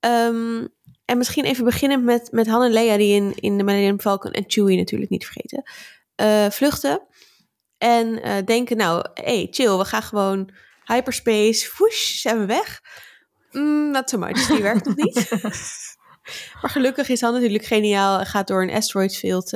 Ehm, 0.00 0.66
en 1.04 1.18
misschien 1.18 1.44
even 1.44 1.64
beginnen 1.64 2.04
met, 2.04 2.32
met 2.32 2.46
Han 2.46 2.62
en 2.62 2.72
Leia, 2.72 2.96
die 2.96 3.14
in, 3.14 3.32
in 3.34 3.58
de 3.58 3.64
Millennium 3.64 4.00
Falcon 4.00 4.32
en 4.32 4.44
Chewie 4.46 4.78
natuurlijk 4.78 5.10
niet 5.10 5.24
vergeten, 5.24 5.62
eh, 6.14 6.50
vluchten. 6.50 7.06
En 7.78 8.22
eh, 8.22 8.44
denken, 8.44 8.76
nou, 8.76 9.04
hey, 9.14 9.46
chill, 9.50 9.76
we 9.76 9.84
gaan 9.84 10.02
gewoon 10.02 10.54
hyperspace, 10.84 11.70
whoosh, 11.76 12.20
zijn 12.20 12.38
we 12.38 12.46
weg. 12.46 12.80
Mm, 13.50 13.90
not 13.90 14.10
so 14.10 14.18
much, 14.18 14.46
die 14.46 14.62
werkt 14.62 14.84
nog 14.84 14.96
niet. 14.96 15.30
maar 16.60 16.70
gelukkig 16.70 17.08
is 17.08 17.20
Han 17.20 17.32
natuurlijk 17.32 17.64
geniaal 17.64 18.18
en 18.18 18.26
gaat 18.26 18.46
door 18.46 18.62
een 18.62 18.70
asteroid 18.70 19.16
field 19.16 19.50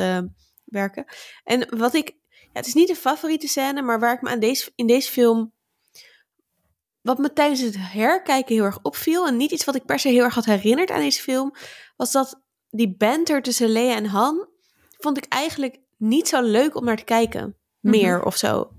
werken. 0.65 1.05
En 1.45 1.79
wat 1.79 1.95
ik 1.95 2.15
ja, 2.55 2.61
het 2.61 2.67
is 2.67 2.75
niet 2.75 2.89
de 2.89 2.97
favoriete 2.97 3.49
scène, 3.49 3.83
maar 3.83 4.01
waar 4.01 4.15
ik 4.15 4.23
me 4.23 4.31
aan 4.31 4.41
deze, 4.41 4.73
in 4.75 4.87
deze 4.87 5.11
film. 5.11 5.53
Wat 7.05 7.19
me 7.19 7.33
tijdens 7.33 7.61
het 7.61 7.77
herkijken 7.79 8.55
heel 8.55 8.65
erg 8.65 8.79
opviel. 8.83 9.27
En 9.27 9.37
niet 9.37 9.51
iets 9.51 9.65
wat 9.65 9.75
ik 9.75 9.85
per 9.85 9.99
se 9.99 10.09
heel 10.09 10.25
erg 10.25 10.35
had 10.35 10.45
herinnerd 10.45 10.91
aan 10.91 11.01
deze 11.01 11.23
film. 11.23 11.55
Was 11.97 12.13
dat 12.13 12.43
die 12.71 12.97
banter 12.97 13.43
tussen 13.43 13.69
Lea 13.69 13.95
en 13.95 14.07
Han. 14.07 14.49
Vond 14.99 15.17
ik 15.17 15.25
eigenlijk 15.29 15.79
niet 15.97 16.29
zo 16.29 16.43
leuk 16.43 16.77
om 16.77 16.85
naar 16.85 16.97
te 16.97 17.05
kijken. 17.05 17.57
Meer 17.81 18.23
of 18.23 18.37
zo. 18.37 18.71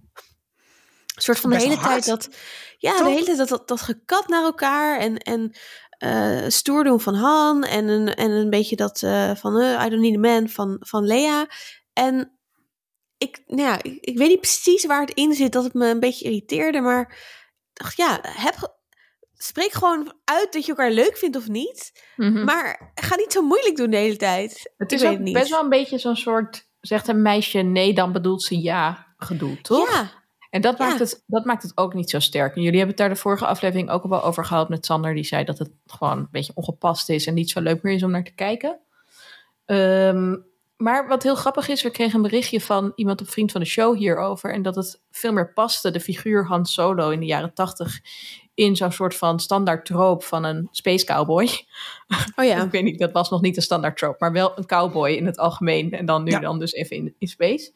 Een 1.16 1.22
soort 1.22 1.40
van 1.40 1.50
de 1.50 1.56
hele 1.56 1.78
tijd 1.78 2.06
dat. 2.06 2.30
Ja, 2.78 2.98
Toch? 2.98 3.06
de 3.06 3.14
hele 3.14 3.26
tijd 3.26 3.38
dat, 3.38 3.48
dat, 3.48 3.68
dat 3.68 3.82
gekat 3.82 4.28
naar 4.28 4.44
elkaar. 4.44 5.00
En, 5.00 5.18
en 5.18 5.56
eh, 5.90 6.44
stoer 6.48 6.84
doen 6.84 7.02
van 7.02 7.16
Han. 7.16 7.64
En 7.64 7.88
een, 7.88 8.08
en 8.14 8.32
een 8.32 8.50
beetje 8.50 8.76
dat 8.76 9.02
eh, 9.04 9.36
van 9.36 9.60
eh, 9.60 9.86
I 9.86 9.90
don't 9.90 10.02
need 10.02 10.16
a 10.16 10.20
man 10.20 10.50
van, 10.50 10.78
van 10.80 11.04
Lea. 11.06 11.48
En 11.94 12.40
ik, 13.18 13.44
nou 13.46 13.62
ja, 13.62 13.84
ik, 13.84 13.98
ik 14.02 14.18
weet 14.18 14.30
niet 14.30 14.42
precies 14.42 14.86
waar 14.86 15.02
het 15.02 15.14
in 15.14 15.34
zit 15.34 15.52
dat 15.52 15.64
het 15.64 15.74
me 15.74 15.90
een 15.90 16.00
beetje 16.00 16.26
irriteerde, 16.26 16.82
maar 16.82 17.18
dacht, 17.76 17.98
ja, 17.98 18.20
heb, 18.22 18.78
spreek 19.34 19.72
gewoon 19.72 20.14
uit 20.24 20.54
dat 20.54 20.64
je 20.66 20.72
elkaar 20.72 20.92
leuk 20.92 21.18
vindt 21.18 21.36
of 21.36 21.48
niet. 21.48 22.04
Mhm. 22.16 22.44
Maar 22.44 22.92
ga 22.96 23.16
niet 23.16 23.32
zo 23.32 23.42
moeilijk 23.42 23.76
doen 23.76 23.90
de 23.90 23.98
hele 23.98 24.16
tijd. 24.18 24.74
Het 24.78 24.92
is 24.92 25.04
ook 25.04 25.18
het 25.18 25.34
best 25.34 25.50
wel 25.50 25.64
een 25.64 25.70
beetje 25.70 25.98
zo'n 25.98 26.16
soort, 26.16 26.70
zegt 26.82 27.08
een 27.08 27.22
meisje 27.22 27.60
nee, 27.60 27.94
dan 27.94 28.12
bedoelt 28.12 28.44
ze 28.44 28.62
ja 28.62 29.14
gedoe, 29.18 29.62
toch? 29.62 29.90
Ja, 29.92 30.12
En 30.50 30.62
dat, 30.62 30.78
Ja. 30.78 30.88
maakt 30.88 31.00
het, 31.00 31.24
dat 31.28 31.46
maakt 31.46 31.64
het 31.64 31.78
ook 31.78 31.94
niet 31.94 32.10
zo 32.10 32.20
sterk. 32.20 32.56
En 32.56 32.62
jullie 32.62 32.78
hebben 32.78 32.96
het 32.96 33.06
daar 33.06 33.14
de 33.16 33.22
vorige 33.22 33.46
aflevering 33.46 33.90
ook 33.90 34.04
al 34.04 34.10
wel 34.10 34.24
over 34.24 34.46
gehad 34.46 34.70
met 34.70 34.86
Sander. 34.86 35.14
Die 35.14 35.24
zei 35.24 35.44
dat 35.44 35.58
het 35.60 35.72
gewoon 35.86 36.18
een 36.18 36.28
beetje 36.32 36.52
ongepast 36.56 37.10
is 37.10 37.28
en 37.28 37.34
niet 37.34 37.50
zo 37.50 37.60
leuk 37.62 37.82
meer 37.84 37.94
is 37.94 38.04
om 38.04 38.12
naar 38.12 38.24
te 38.24 38.34
kijken. 38.36 38.80
Ehm, 39.66 40.36
maar 40.86 41.08
wat 41.08 41.24
heel 41.24 41.36
grappig 41.36 41.68
is, 41.68 41.84
we 41.84 41.90
kregen 41.90 42.16
een 42.16 42.22
berichtje 42.22 42.62
van 42.62 42.92
iemand 42.96 43.22
op 43.22 43.30
Vriend 43.30 43.52
van 43.52 43.62
de 43.62 43.68
Show 43.68 43.98
hierover. 43.98 44.54
En 44.54 44.62
dat 44.62 44.76
het 44.76 45.02
veel 45.12 45.34
meer 45.34 45.54
paste, 45.54 45.92
de 45.92 46.00
figuur 46.00 46.46
Han 46.46 46.66
Solo 46.66 47.10
in 47.10 47.20
de 47.20 47.26
jaren 47.26 47.54
tachtig, 47.54 48.00
in 48.54 48.76
zo'n 48.76 48.92
soort 48.92 49.16
van 49.16 49.40
standaard 49.40 49.86
troop 49.86 50.24
van 50.24 50.44
een 50.44 50.68
space 50.72 51.06
cowboy. 51.06 51.50
oh 52.36 52.46
ja. 52.46 52.64
Ik 52.66 52.72
weet 52.72 52.84
niet, 52.84 53.00
dat 53.00 53.12
was 53.12 53.30
nog 53.30 53.42
niet 53.42 53.56
een 53.56 53.62
standaard 53.64 53.98
trope, 53.98 54.16
maar 54.20 54.32
wel 54.32 54.52
een 54.58 54.66
cowboy 54.66 55.10
in 55.12 55.26
het 55.26 55.38
algemeen. 55.38 55.92
En 55.92 56.06
dan 56.06 56.24
nu 56.24 56.32
Ja. 56.32 56.40
dan 56.40 56.60
dus 56.60 56.74
even 56.74 56.96
in, 56.96 57.16
in 57.18 57.28
space. 57.28 57.72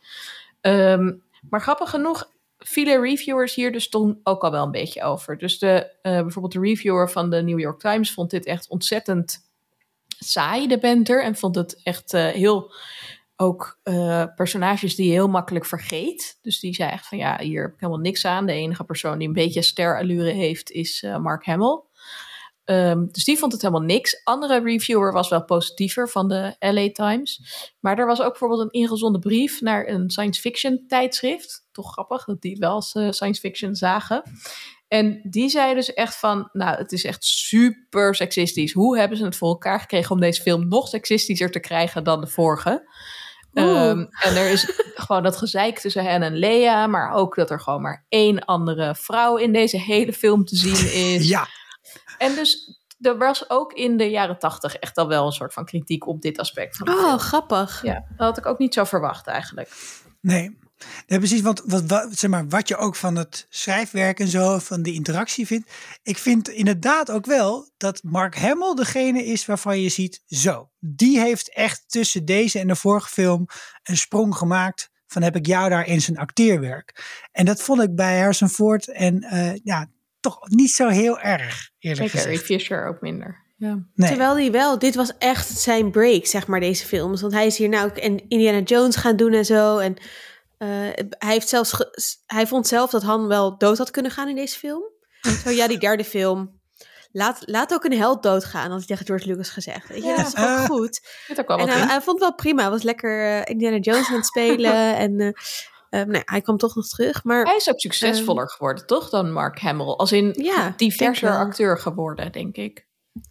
Ehm, 0.62 1.14
maar 1.50 1.62
grappig 1.62 1.90
genoeg 1.90 2.30
vielen 2.58 3.02
reviewers 3.02 3.56
hier 3.56 3.72
dus 3.72 3.90
toen 3.90 4.20
ook 4.24 4.44
al 4.44 4.52
wel 4.52 4.66
een 4.66 4.72
beetje 4.72 5.04
over. 5.04 5.38
Dus 5.38 5.60
de, 5.60 5.96
eh, 6.02 6.22
bijvoorbeeld 6.22 6.54
de 6.54 6.60
reviewer 6.60 7.10
van 7.10 7.30
de 7.30 7.42
New 7.42 7.60
York 7.60 7.80
Times 7.80 8.14
vond 8.14 8.30
dit 8.30 8.46
echt 8.46 8.70
ontzettend 8.70 9.49
saai, 10.20 10.68
de 10.68 10.78
banter. 10.78 11.24
En 11.24 11.36
vond 11.36 11.56
het 11.56 11.80
echt 11.84 12.14
eh, 12.14 12.28
heel 12.28 12.74
ook 13.36 13.80
eh, 13.84 14.26
personages 14.36 14.96
die 14.96 15.06
je 15.06 15.12
heel 15.12 15.28
makkelijk 15.28 15.66
vergeet. 15.66 16.38
Dus 16.42 16.60
die 16.60 16.74
zei 16.74 16.92
echt 16.92 17.08
van 17.08 17.18
ja, 17.18 17.40
hier 17.40 17.62
heb 17.62 17.74
ik 17.74 17.80
helemaal 17.80 18.02
niks 18.02 18.26
aan. 18.26 18.46
De 18.46 18.54
enige 18.54 18.84
persoon 18.84 19.18
die 19.18 19.28
een 19.28 19.34
beetje 19.34 19.62
sterallure 19.62 20.32
heeft 20.32 20.72
is 20.72 21.04
eh, 21.04 21.18
Mark 21.18 21.46
Hamill. 21.46 21.82
Ehm, 22.64 23.06
dus 23.12 23.24
die 23.24 23.38
vond 23.38 23.52
het 23.52 23.62
helemaal 23.62 23.84
niks. 23.84 24.22
Andere 24.24 24.62
reviewer 24.62 25.14
was 25.14 25.30
wel 25.30 25.46
positiever 25.46 26.10
van 26.10 26.28
de 26.28 26.56
LA 26.60 26.92
Times. 26.92 27.42
Maar 27.80 27.98
er 27.98 28.06
was 28.06 28.22
ook 28.22 28.30
bijvoorbeeld 28.30 28.62
een 28.62 28.82
ingezonden 28.82 29.22
brief 29.22 29.62
naar 29.62 29.88
een 29.88 30.10
science 30.10 30.42
fiction 30.42 30.84
tijdschrift. 30.88 31.68
Toch 31.72 31.92
grappig 31.92 32.26
dat 32.26 32.42
die 32.42 32.58
wel 32.58 32.72
als 32.72 32.90
science 32.90 33.40
fiction 33.40 33.76
zagen. 33.76 34.24
En 34.90 35.20
die 35.24 35.50
zei 35.50 35.74
dus 35.74 35.94
echt 35.94 36.16
van, 36.16 36.50
nou, 36.52 36.78
het 36.78 36.92
is 36.92 37.04
echt 37.04 37.24
super 37.24 38.16
seksistisch. 38.16 38.74
Hoe 38.74 38.98
hebben 38.98 39.18
ze 39.18 39.26
het 39.26 39.36
voor 39.36 39.50
elkaar 39.50 39.80
gekregen 39.80 40.12
om 40.12 40.20
deze 40.20 40.42
film 40.42 40.68
nog 40.68 40.88
seksistischer 40.88 41.52
te 41.52 41.60
krijgen 41.60 42.04
dan 42.04 42.22
de 42.22 42.28
vorige? 42.28 42.90
Ehm, 43.54 44.06
en 44.20 44.36
er 44.36 44.50
is 44.50 44.72
gewoon 45.06 45.24
dat 45.24 45.38
gezeik 45.38 45.80
tussen 45.80 46.04
hen 46.04 46.22
en 46.22 46.38
Lea, 46.38 46.88
maar 46.88 47.12
ook 47.12 47.36
dat 47.36 47.50
er 47.50 47.60
gewoon 47.60 47.82
maar 47.82 48.06
één 48.10 48.46
andere 48.46 48.96
vrouw 48.96 49.38
in 49.38 49.54
deze 49.54 49.78
hele 49.78 50.14
film 50.14 50.46
te 50.46 50.56
zien 50.56 50.94
is. 51.16 51.28
Ja, 51.28 51.48
En 52.18 52.36
dus 52.36 52.80
er 53.00 53.18
was 53.18 53.50
ook 53.50 53.74
in 53.74 53.98
de 53.98 54.10
jaren 54.10 54.40
tachtig 54.40 54.76
echt 54.76 54.98
al 54.98 55.08
wel 55.08 55.26
een 55.26 55.32
soort 55.32 55.54
van 55.54 55.66
kritiek 55.66 56.08
op 56.08 56.22
dit 56.22 56.40
aspect 56.40 56.78
van 56.78 56.90
Oh, 56.90 57.18
grappig. 57.18 57.84
Ja, 57.84 57.94
dat 57.94 58.28
had 58.28 58.38
ik 58.38 58.46
ook 58.46 58.60
niet 58.60 58.74
zo 58.74 58.84
verwacht 58.84 59.28
eigenlijk. 59.28 59.70
nee. 60.22 60.58
Nee, 61.08 61.20
precies, 61.20 61.42
want 61.42 61.62
wat, 61.66 61.84
wat, 61.88 62.08
zeg 62.12 62.30
maar, 62.30 62.48
wat 62.48 62.68
je 62.68 62.78
ook 62.78 62.96
van 62.96 63.16
het 63.16 63.46
schrijfwerk 63.50 64.20
en 64.20 64.28
zo, 64.28 64.60
van 64.60 64.82
die 64.82 64.94
interactie 64.94 65.48
vindt. 65.48 65.72
Ik 66.04 66.18
vind 66.18 66.50
inderdaad 66.50 67.12
ook 67.12 67.26
wel 67.26 67.70
dat 67.78 68.04
Mark 68.04 68.38
Hamill 68.38 68.74
degene 68.74 69.26
is 69.26 69.46
waarvan 69.46 69.82
je 69.82 69.90
ziet, 69.90 70.22
zo, 70.28 70.70
die 70.80 71.20
heeft 71.20 71.54
echt 71.54 71.84
tussen 71.88 72.26
deze 72.26 72.60
en 72.60 72.68
de 72.68 72.76
vorige 72.76 73.10
film 73.10 73.46
een 73.84 73.98
sprong 73.98 74.36
gemaakt 74.36 74.90
van 75.08 75.22
heb 75.22 75.36
ik 75.36 75.46
jou 75.46 75.70
daar 75.70 75.88
in 75.88 76.02
zijn 76.02 76.18
acteerwerk. 76.18 77.04
En 77.32 77.46
dat 77.46 77.62
vond 77.62 77.82
ik 77.82 77.96
bij 77.96 78.18
Harrison 78.20 78.50
Ford 78.50 78.88
en 78.88 79.22
eh, 79.22 79.56
ja, 79.64 79.88
toch 80.20 80.50
niet 80.50 80.72
zo 80.72 80.88
heel 80.88 81.20
erg, 81.20 81.70
eerlijk 81.80 82.10
Zeker, 82.10 82.26
gezegd. 82.26 82.46
Fisher 82.46 82.88
ook 82.88 83.02
minder. 83.02 83.48
Ja. 83.60 83.86
Nee. 83.96 84.10
Terwijl 84.10 84.36
hij 84.36 84.52
wel, 84.52 84.80
dit 84.80 84.96
was 84.96 85.18
echt 85.18 85.48
zijn 85.48 85.92
break, 85.92 86.26
zeg 86.26 86.48
maar, 86.48 86.60
deze 86.60 86.86
films. 86.86 87.22
Want 87.22 87.34
hij 87.34 87.46
is 87.46 87.58
hier 87.58 87.70
nou 87.70 87.90
ook 87.90 87.98
en 87.98 88.28
Indiana 88.28 88.60
Jones 88.60 88.96
gaan 88.96 89.16
doen 89.16 89.34
en 89.34 89.46
zo. 89.46 89.78
En 89.78 89.96
eh, 90.60 90.68
hij, 91.10 91.34
heeft 91.34 91.50
zelfs 91.50 91.84
hij 92.26 92.48
vond 92.48 92.68
zelf 92.68 92.90
dat 92.90 93.04
Han 93.04 93.28
wel 93.28 93.58
dood 93.58 93.78
had 93.78 93.92
kunnen 93.92 94.12
gaan 94.12 94.28
in 94.28 94.36
deze 94.36 94.58
film. 94.58 94.84
Zo, 95.44 95.50
ja, 95.50 95.68
die 95.68 95.80
derde 95.80 96.04
film. 96.04 96.60
Laat, 97.12 97.42
laat 97.46 97.74
ook 97.74 97.84
een 97.84 97.98
held 97.98 98.24
doodgaan, 98.24 98.70
had 98.70 98.78
hij 98.78 98.88
tegen 98.88 99.06
George 99.06 99.28
Lucas 99.28 99.50
gezegd. 99.50 99.88
Weet 99.88 100.04
je, 100.04 100.10
Ja. 100.10 100.16
dat 100.16 100.28
is 100.28 100.36
ook 100.36 100.66
goed. 100.66 101.02
Ook 101.38 101.48
wel 101.48 101.58
En 101.58 101.68
wat 101.68 101.76
hij, 101.76 102.02
vond 102.02 102.06
het 102.06 102.20
wel 102.20 102.36
prima. 102.36 102.62
Hij 102.62 102.72
was 102.72 102.84
lekker 102.84 103.26
eh, 103.26 103.42
Indiana 103.54 103.78
Jones 103.78 104.10
aan 104.10 104.16
het 104.16 104.26
spelen. 104.26 104.96
en 105.06 105.20
eh, 105.20 105.32
eh, 105.90 106.08
nou, 106.08 106.24
hij 106.26 106.42
kwam 106.42 106.58
toch 106.58 106.76
nog 106.76 106.88
terug. 106.88 107.24
Maar 107.24 107.44
Hij 107.44 107.56
is 107.56 107.70
ook 107.70 107.80
succesvoller 107.80 108.50
geworden, 108.50 108.86
toch, 108.86 109.10
dan 109.10 109.32
Mark 109.32 109.60
Hamill? 109.60 109.86
Als 109.86 110.12
in 110.12 110.34
ja, 110.38 110.74
diverser 110.78 111.38
acteur 111.38 111.78
geworden, 111.78 112.32
denk 112.32 112.56
ik. 112.56 112.88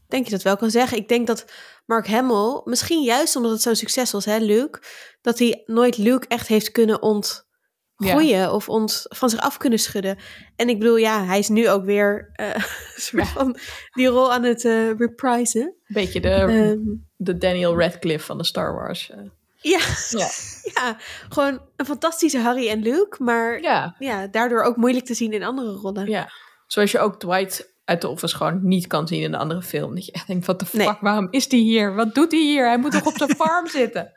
Denk 0.08 0.24
je 0.24 0.30
dat 0.30 0.42
wel 0.42 0.56
kan 0.56 0.70
zeggen. 0.70 0.98
Ik 0.98 1.08
denk 1.08 1.26
dat 1.26 1.44
Mark 1.86 2.06
Hamill, 2.08 2.60
misschien 2.64 3.02
juist 3.02 3.36
omdat 3.36 3.52
het 3.52 3.62
zo'n 3.62 3.76
succes 3.76 4.10
was, 4.10 4.24
hè, 4.24 4.38
Luke, 4.38 4.80
dat 5.20 5.38
hij 5.38 5.62
nooit 5.66 5.96
Luke 5.98 6.26
echt 6.28 6.46
heeft 6.48 6.70
kunnen 6.72 7.02
ontgroeien 7.02 8.52
of 8.52 8.68
ont, 8.68 9.04
van 9.08 9.30
zich 9.30 9.40
af 9.40 9.56
kunnen 9.56 9.78
schudden. 9.78 10.18
En 10.56 10.68
ik 10.68 10.78
bedoel, 10.78 10.96
ja, 10.96 11.24
hij 11.24 11.38
is 11.38 11.48
nu 11.48 11.68
ook 11.68 11.84
weer 11.84 12.30
eh, 12.32 12.54
Ja. 13.10 13.24
van 13.24 13.56
die 13.92 14.06
rol 14.06 14.32
aan 14.32 14.42
het 14.42 14.64
eh 14.64 14.90
reprisen. 14.98 15.74
Beetje 15.86 16.20
de, 16.20 16.28
Ehm, 16.28 16.78
de 17.16 17.36
Daniel 17.38 17.78
Radcliffe 17.80 18.26
van 18.26 18.38
de 18.38 18.44
Star 18.44 18.74
Wars. 18.74 19.10
eh. 19.10 19.18
ja, 19.60 19.80
Ja. 20.10 20.28
ja, 20.74 20.96
gewoon 21.28 21.60
een 21.76 21.86
fantastische 21.86 22.38
Harry 22.38 22.68
en 22.68 22.82
Luke, 22.82 23.22
maar 23.22 23.60
ja. 23.60 23.94
ja, 23.98 24.26
daardoor 24.26 24.62
ook 24.62 24.76
moeilijk 24.76 25.04
te 25.06 25.14
zien 25.14 25.32
in 25.32 25.42
andere 25.44 25.72
rollen. 25.72 26.06
ja. 26.06 26.28
Zoals 26.66 26.90
je 26.90 26.98
ook 26.98 27.20
Dwight 27.20 27.76
uit 27.88 28.00
de 28.00 28.08
Office 28.08 28.36
gewoon 28.36 28.58
niet 28.62 28.86
kan 28.86 29.06
zien 29.08 29.22
in 29.22 29.30
de 29.30 29.36
andere 29.36 29.62
film. 29.62 29.94
Dat 29.94 30.06
je 30.06 30.12
echt 30.12 30.26
denkt, 30.26 30.46
wat 30.46 30.58
de 30.58 30.66
fuck, 30.66 30.80
Nee. 30.80 30.96
waarom 31.00 31.28
is 31.30 31.48
die 31.48 31.62
hier? 31.62 31.94
Wat 31.94 32.14
doet 32.14 32.30
hij 32.32 32.40
hier? 32.40 32.66
Hij 32.66 32.78
moet 32.78 32.90
toch 32.92 33.06
op 33.06 33.16
zijn 33.16 33.36
farm 33.40 33.66
zitten? 33.68 34.12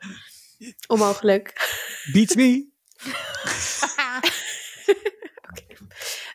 Onmogelijk. 0.86 1.52
Beats 2.12 2.34
me. 2.34 2.66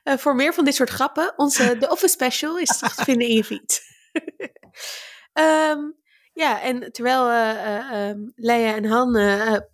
Eh, 0.03 0.17
voor 0.17 0.35
meer 0.35 0.53
van 0.53 0.65
dit 0.65 0.75
soort 0.75 0.89
grappen, 0.89 1.33
onze 1.35 1.77
The 1.79 1.89
Office 1.89 2.13
Special 2.13 2.59
is 2.59 2.77
terug 2.77 2.95
te 2.95 3.03
vinden 3.03 3.27
in 3.27 3.35
je 3.35 3.43
feed. 3.43 3.81
Ehm, 5.33 5.79
ja, 6.33 6.61
en 6.61 6.91
terwijl 6.91 7.29
ehm, 7.29 8.17
Leia 8.35 8.75
en 8.75 8.85
Han 8.85 9.11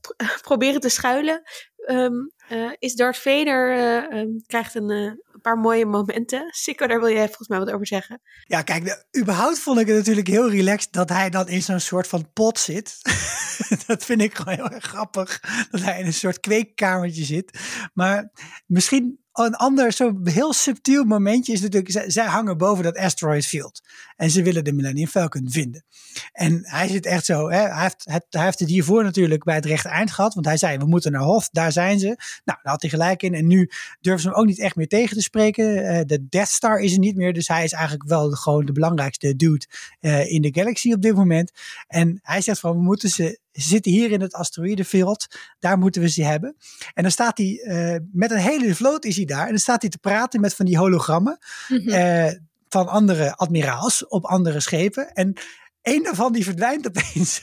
pro- 0.01 0.15
proberen 0.41 0.81
te 0.81 0.89
schuilen, 0.89 1.41
ehm, 1.85 2.13
eh, 2.47 2.71
is 2.79 2.93
Darth 2.95 3.17
Vader, 3.17 3.71
eh, 3.71 4.19
ehm, 4.19 4.27
krijgt 4.47 4.75
een 4.75 4.89
eh, 4.89 5.11
paar 5.43 5.57
mooie 5.57 5.85
momenten. 5.85 6.47
Sikko, 6.51 6.87
daar 6.87 6.99
wil 6.99 7.09
jij 7.09 7.25
volgens 7.25 7.47
mij 7.47 7.59
wat 7.59 7.71
over 7.71 7.87
zeggen. 7.87 8.21
Ja, 8.43 8.61
kijk, 8.61 9.05
überhaupt 9.17 9.59
vond 9.59 9.79
ik 9.79 9.87
het 9.87 9.95
natuurlijk 9.95 10.27
heel 10.27 10.49
relaxed 10.49 10.91
dat 10.91 11.09
hij 11.09 11.29
dan 11.29 11.47
in 11.47 11.61
zo'n 11.61 11.79
soort 11.79 12.07
van 12.07 12.31
pot 12.33 12.59
zit. 12.59 12.97
dat 13.87 14.05
vind 14.05 14.21
ik 14.21 14.35
gewoon 14.35 14.53
heel 14.53 14.69
erg 14.69 14.85
grappig. 14.85 15.41
Dat 15.71 15.81
hij 15.81 15.99
in 15.99 16.05
een 16.05 16.13
soort 16.13 16.39
kweekkamertje 16.39 17.23
zit. 17.23 17.59
Maar 17.93 18.31
misschien 18.65 19.22
een 19.33 19.55
ander, 19.55 19.91
zo 19.91 20.19
heel 20.23 20.53
subtiel 20.53 21.03
momentje 21.03 21.53
is 21.53 21.61
natuurlijk, 21.61 22.11
zij, 22.11 22.25
hangen 22.25 22.57
boven 22.57 22.83
dat 22.83 22.97
asteroid 22.97 23.45
field. 23.45 23.81
En 24.15 24.29
ze 24.29 24.43
willen 24.43 24.63
de 24.63 24.73
Millennium 24.73 25.07
Falcon 25.07 25.49
vinden. 25.49 25.85
En 26.31 26.59
hij 26.63 26.87
zit 26.87 27.05
echt 27.05 27.25
zo, 27.25 27.49
hè, 27.49 27.57
hij, 27.57 27.81
heeft 27.81 28.01
het, 28.03 28.25
hij 28.29 28.43
heeft 28.43 28.59
het 28.59 28.69
hiervoor 28.69 29.03
natuurlijk 29.03 29.43
bij 29.43 29.55
het 29.55 29.65
rechte 29.65 29.89
eind 29.89 30.11
gehad. 30.11 30.33
Want 30.33 30.45
hij 30.45 30.57
zei, 30.57 30.77
we 30.77 30.85
moeten 30.85 31.11
naar 31.11 31.21
Hoth, 31.21 31.49
daar 31.51 31.71
zijn 31.71 31.99
ze. 31.99 32.05
Nou, 32.05 32.17
daar 32.43 32.71
had 32.71 32.81
hij 32.81 32.89
gelijk 32.89 33.23
in. 33.23 33.33
En 33.33 33.47
nu 33.47 33.69
durven 34.01 34.21
ze 34.21 34.27
hem 34.27 34.37
ook 34.37 34.45
niet 34.45 34.59
echt 34.59 34.75
meer 34.75 34.87
tegen 34.87 35.15
te 35.17 35.23
spreken. 35.23 35.87
Eh, 35.87 36.01
de 36.05 36.27
Death 36.27 36.49
Star 36.49 36.79
is 36.79 36.93
er 36.93 36.99
niet 36.99 37.15
meer. 37.15 37.33
Dus 37.33 37.47
hij 37.47 37.63
is 37.63 37.73
eigenlijk 37.73 38.09
wel 38.09 38.31
gewoon 38.31 38.65
de 38.65 38.71
belangrijkste 38.71 39.35
dude 39.35 39.65
eh, 39.99 40.31
in 40.31 40.41
de 40.41 40.53
galaxy 40.53 40.93
op 40.93 41.01
dit 41.01 41.15
moment. 41.15 41.51
En 41.87 42.19
hij 42.21 42.41
zegt 42.41 42.59
van, 42.59 42.75
we 42.75 42.81
moeten 42.81 43.09
ze 43.09 43.41
zitten 43.53 43.91
hier 43.91 44.11
in 44.11 44.21
het 44.21 44.33
asteroïdenveld. 44.33 45.25
Daar 45.59 45.77
moeten 45.77 46.01
we 46.01 46.09
ze 46.09 46.23
hebben. 46.23 46.55
En 46.93 47.03
dan 47.03 47.11
staat 47.11 47.37
hij, 47.37 47.61
eh, 47.63 47.99
met 48.11 48.31
een 48.31 48.37
hele 48.37 48.75
vloot 48.75 49.05
is 49.05 49.15
hij 49.15 49.25
daar. 49.25 49.43
En 49.43 49.49
dan 49.49 49.57
staat 49.57 49.81
hij 49.81 49.89
te 49.89 49.97
praten 49.97 50.41
met 50.41 50.55
van 50.55 50.65
die 50.65 50.77
hologrammen. 50.77 51.37
eh, 51.67 52.31
van 52.69 52.87
andere 52.87 53.35
admiraals 53.35 54.07
op 54.07 54.25
andere 54.25 54.59
schepen. 54.59 55.13
En 55.13 55.33
één 55.81 56.03
daarvan 56.03 56.33
die 56.33 56.43
verdwijnt 56.43 56.87
opeens. 56.87 57.41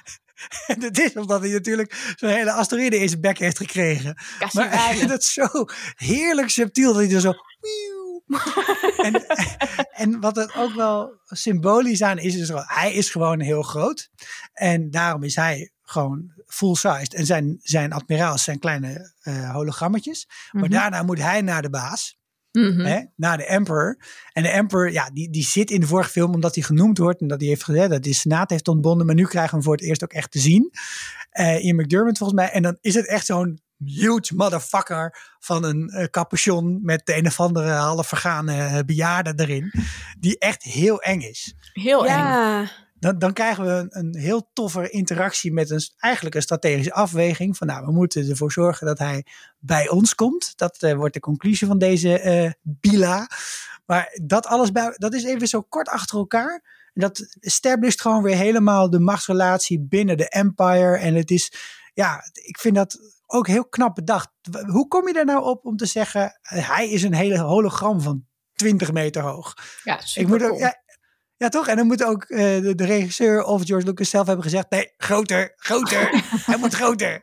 en 0.66 0.80
dat 0.80 0.98
is 0.98 1.16
omdat 1.16 1.40
hij 1.40 1.50
natuurlijk 1.50 2.14
zo'n 2.16 2.28
hele 2.30 2.52
asteroïde 2.52 2.98
in 2.98 3.08
zijn 3.08 3.20
bek 3.20 3.38
heeft 3.38 3.56
gekregen. 3.56 4.14
Maar 4.52 5.06
dat 5.06 5.20
is 5.22 5.32
zo 5.32 5.46
heerlijk 5.94 6.48
subtiel 6.48 6.92
dat 6.92 7.02
hij 7.02 7.14
er 7.14 7.20
zo... 7.20 7.32
en, 9.06 9.26
en 9.92 10.20
wat 10.20 10.36
het 10.36 10.54
ook 10.54 10.74
wel 10.74 11.12
symbolisch 11.26 12.02
aan 12.02 12.18
is, 12.18 12.34
is 12.36 12.50
hij 12.54 12.92
is 12.92 13.10
gewoon 13.10 13.40
heel 13.40 13.62
groot. 13.62 14.10
En 14.52 14.90
daarom 14.90 15.22
is 15.22 15.36
hij 15.36 15.70
gewoon 15.82 16.32
full-sized. 16.46 17.14
En 17.14 17.26
zijn, 17.26 17.58
zijn 17.62 17.92
admiraals 17.92 18.44
zijn 18.44 18.58
kleine 18.58 19.12
eh, 19.20 19.50
hologrammetjes. 19.50 20.28
Maar 20.50 20.62
Mhm. 20.62 20.72
daarna 20.72 21.02
moet 21.02 21.18
hij 21.18 21.40
naar 21.40 21.62
de 21.62 21.70
baas. 21.70 22.20
Mhm. 22.52 22.80
Hè, 22.80 23.00
naar 23.16 23.36
de 23.36 23.46
Emperor. 23.46 23.98
En 24.32 24.42
de 24.42 24.48
Emperor, 24.48 24.92
ja, 24.92 25.10
die, 25.12 25.30
die 25.30 25.44
zit 25.44 25.70
in 25.70 25.80
de 25.80 25.86
vorige 25.86 26.10
film 26.10 26.34
omdat 26.34 26.54
hij 26.54 26.64
genoemd 26.64 26.98
wordt. 26.98 27.20
En 27.20 27.28
dat 27.28 27.40
hij 27.40 27.48
heeft 27.48 27.64
gezegd 27.64 27.90
dat 27.90 28.02
de 28.02 28.12
Senaat 28.12 28.50
heeft 28.50 28.68
ontbonden. 28.68 29.06
Maar 29.06 29.14
nu 29.14 29.24
krijgen 29.26 29.50
we 29.50 29.54
hem 29.56 29.64
voor 29.64 29.74
het 29.76 29.84
eerst 29.84 30.02
ook 30.02 30.12
echt 30.12 30.30
te 30.30 30.38
zien. 30.38 30.70
Eh 31.30 31.64
Ian 31.64 31.76
McDermott 31.76 32.18
volgens 32.18 32.38
mij. 32.40 32.50
En 32.50 32.62
dan 32.62 32.78
is 32.80 32.94
het 32.94 33.06
echt 33.08 33.26
zo'n 33.26 33.60
huge 33.84 34.34
motherfucker 34.34 35.34
van 35.38 35.64
een 35.64 35.88
eh, 35.88 36.04
capuchon 36.04 36.80
met 36.82 37.06
de 37.06 37.16
een 37.16 37.26
of 37.26 37.40
andere 37.40 37.70
half 37.70 38.08
vergane 38.08 38.56
eh, 38.56 38.78
bejaarde 38.86 39.32
erin. 39.36 39.72
Die 40.18 40.38
echt 40.38 40.62
heel 40.62 41.00
eng 41.00 41.20
is. 41.20 41.54
Heel 41.72 42.06
eng. 42.06 42.12
ja, 42.12 42.70
Dan, 42.98 43.18
dan 43.18 43.32
krijgen 43.32 43.64
we 43.64 43.70
een, 43.70 43.88
een 43.90 44.16
heel 44.16 44.50
toffe 44.52 44.90
interactie 44.90 45.52
met 45.52 45.70
een, 45.70 45.82
eigenlijk 45.96 46.34
een 46.34 46.42
strategische 46.42 46.92
afweging. 46.92 47.56
Van 47.56 47.66
nou, 47.66 47.86
we 47.86 47.92
moeten 47.92 48.28
ervoor 48.28 48.52
zorgen 48.52 48.86
dat 48.86 48.98
hij 48.98 49.24
bij 49.58 49.88
ons 49.88 50.14
komt. 50.14 50.52
Dat 50.56 50.82
eh, 50.82 50.94
wordt 50.94 51.14
de 51.14 51.20
conclusie 51.20 51.66
van 51.66 51.78
deze 51.78 52.18
eh, 52.18 52.50
bila. 52.62 53.28
Maar 53.86 54.18
dat 54.22 54.46
alles 54.46 54.72
bij, 54.72 54.94
dat 54.96 55.14
is 55.14 55.24
even 55.24 55.46
zo 55.46 55.62
kort 55.62 55.88
achter 55.88 56.18
elkaar. 56.18 56.80
En 56.94 57.00
dat 57.00 57.36
established 57.40 58.00
gewoon 58.00 58.22
weer 58.22 58.36
helemaal 58.36 58.90
de 58.90 59.00
machtsrelatie 59.00 59.80
binnen 59.80 60.16
de 60.16 60.28
Empire. 60.28 60.96
En 60.96 61.14
het 61.14 61.30
is, 61.30 61.52
ja, 61.94 62.22
ik 62.32 62.58
vind 62.58 62.74
dat 62.74 62.98
ook 63.32 63.46
heel 63.46 63.64
knap 63.68 63.94
bedacht. 63.94 64.28
Hoe 64.66 64.88
kom 64.88 65.08
je 65.08 65.18
er 65.18 65.24
nou 65.24 65.44
op 65.44 65.64
om 65.64 65.76
te 65.76 65.86
zeggen, 65.86 66.38
eh, 66.42 66.68
hij 66.68 66.90
is 66.90 67.02
een 67.02 67.14
hele 67.14 67.38
hologram 67.38 68.00
van 68.00 68.24
20 68.54 68.92
meter 68.92 69.22
hoog? 69.22 69.54
Ja, 69.82 69.94
Ik 69.98 70.06
super 70.06 70.28
moet 70.30 70.42
ook, 70.42 70.48
cool. 70.48 70.60
ja, 70.60 70.82
ja, 71.36 71.48
toch? 71.48 71.68
En 71.68 71.76
dan 71.76 71.86
moet 71.86 72.04
ook 72.04 72.22
eh, 72.24 72.38
de, 72.38 72.74
de 72.74 72.84
regisseur 72.84 73.44
of 73.44 73.62
George 73.64 73.86
Lucas 73.86 74.10
zelf 74.10 74.26
hebben 74.26 74.44
gezegd: 74.44 74.70
nee, 74.70 74.92
groter, 74.96 75.52
groter. 75.56 76.24
hij 76.46 76.56
moet 76.56 76.74
groter. 76.74 77.20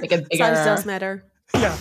Ik 0.00 0.10
heb 0.10 0.24
size 0.28 0.62
does 0.64 0.64
bigger. 0.64 0.84
matter. 0.90 1.24
Ja. 1.46 1.74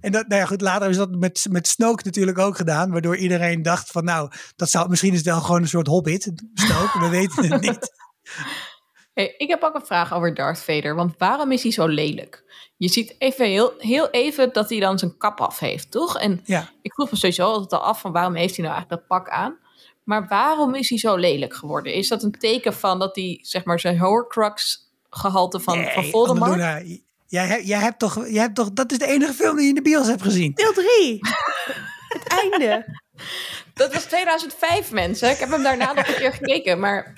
En 0.00 0.12
dat, 0.12 0.28
nou 0.28 0.40
ja, 0.40 0.46
goed, 0.46 0.60
later 0.60 0.88
is 0.88 0.96
dat 0.96 1.10
met, 1.10 1.46
met 1.50 1.68
Snoke 1.68 2.02
natuurlijk 2.04 2.38
ook 2.38 2.56
gedaan. 2.56 2.90
Waardoor 2.90 3.16
iedereen 3.16 3.62
dacht: 3.62 3.90
van 3.90 4.04
nou, 4.04 4.30
dat 4.56 4.70
zou, 4.70 4.88
misschien 4.88 5.10
is 5.12 5.18
het 5.18 5.26
wel 5.26 5.40
gewoon 5.40 5.62
een 5.62 5.68
soort 5.68 5.86
hobbit. 5.86 6.32
Snoke, 6.54 6.98
we 6.98 7.08
weten 7.08 7.52
het 7.52 7.60
niet. 7.60 7.78
Hey, 9.14 9.34
ik 9.36 9.48
heb 9.48 9.62
ook 9.62 9.74
een 9.74 9.86
vraag 9.86 10.14
over 10.14 10.34
Darth 10.34 10.58
Vader. 10.64 10.94
Want 10.94 11.14
waarom 11.18 11.52
is 11.52 11.62
hij 11.62 11.72
zo 11.72 11.86
lelijk? 11.86 12.42
Je 12.76 12.88
ziet 12.88 13.14
even 13.18 13.46
heel, 13.46 13.72
heel 13.78 14.10
even 14.10 14.52
dat 14.52 14.70
hij 14.70 14.80
dan 14.80 14.98
zijn 14.98 15.16
kap 15.16 15.40
af 15.40 15.58
heeft, 15.58 15.90
toch? 15.90 16.18
En 16.18 16.40
Ja. 16.44 16.70
ik 16.82 16.92
vroeg 16.94 17.10
me 17.10 17.16
sowieso 17.16 17.44
altijd 17.46 17.72
al 17.72 17.86
af 17.86 18.00
van 18.00 18.12
waarom 18.12 18.34
heeft 18.34 18.56
hij 18.56 18.64
nou 18.64 18.76
eigenlijk 18.76 19.08
dat 19.08 19.18
pak 19.18 19.28
aan? 19.34 19.56
Maar 20.04 20.26
waarom 20.28 20.74
is 20.74 20.88
hij 20.88 20.98
zo 20.98 21.16
lelijk 21.16 21.54
geworden? 21.54 21.94
Is 21.94 22.08
dat 22.08 22.22
een 22.22 22.38
teken 22.38 22.74
van 22.74 22.98
dat 22.98 23.16
hij 23.16 23.38
zeg 23.42 23.64
maar 23.64 23.80
zijn 23.80 23.98
Horcrux 23.98 24.88
gehalte 25.10 25.60
van, 25.60 25.84
van 25.84 26.02
Nee, 26.02 26.10
Voldemort? 26.10 26.60
Jij, 27.26 27.46
hebt- 27.46 27.66
jij, 27.66 27.78
hebt 27.78 27.98
toch, 27.98 28.14
jij 28.28 28.42
hebt 28.42 28.54
toch, 28.54 28.72
dat 28.72 28.92
is 28.92 28.98
de 28.98 29.06
enige 29.06 29.32
film 29.32 29.54
die 29.54 29.62
je 29.62 29.68
in 29.68 29.74
de 29.74 29.82
bios 29.82 30.06
hebt 30.06 30.22
gezien. 30.22 30.52
Deel 30.54 30.72
3. 30.72 31.18
het 32.18 32.26
einde. 32.50 32.98
Dat 33.74 33.92
was 33.92 34.04
2005 34.04 34.92
mensen. 34.92 35.30
Ik 35.30 35.38
heb 35.38 35.50
hem 35.50 35.62
daarna 35.62 35.92
nog 35.92 36.08
een 36.08 36.14
keer 36.14 36.32
gekeken, 36.32 36.80
maar 36.80 37.14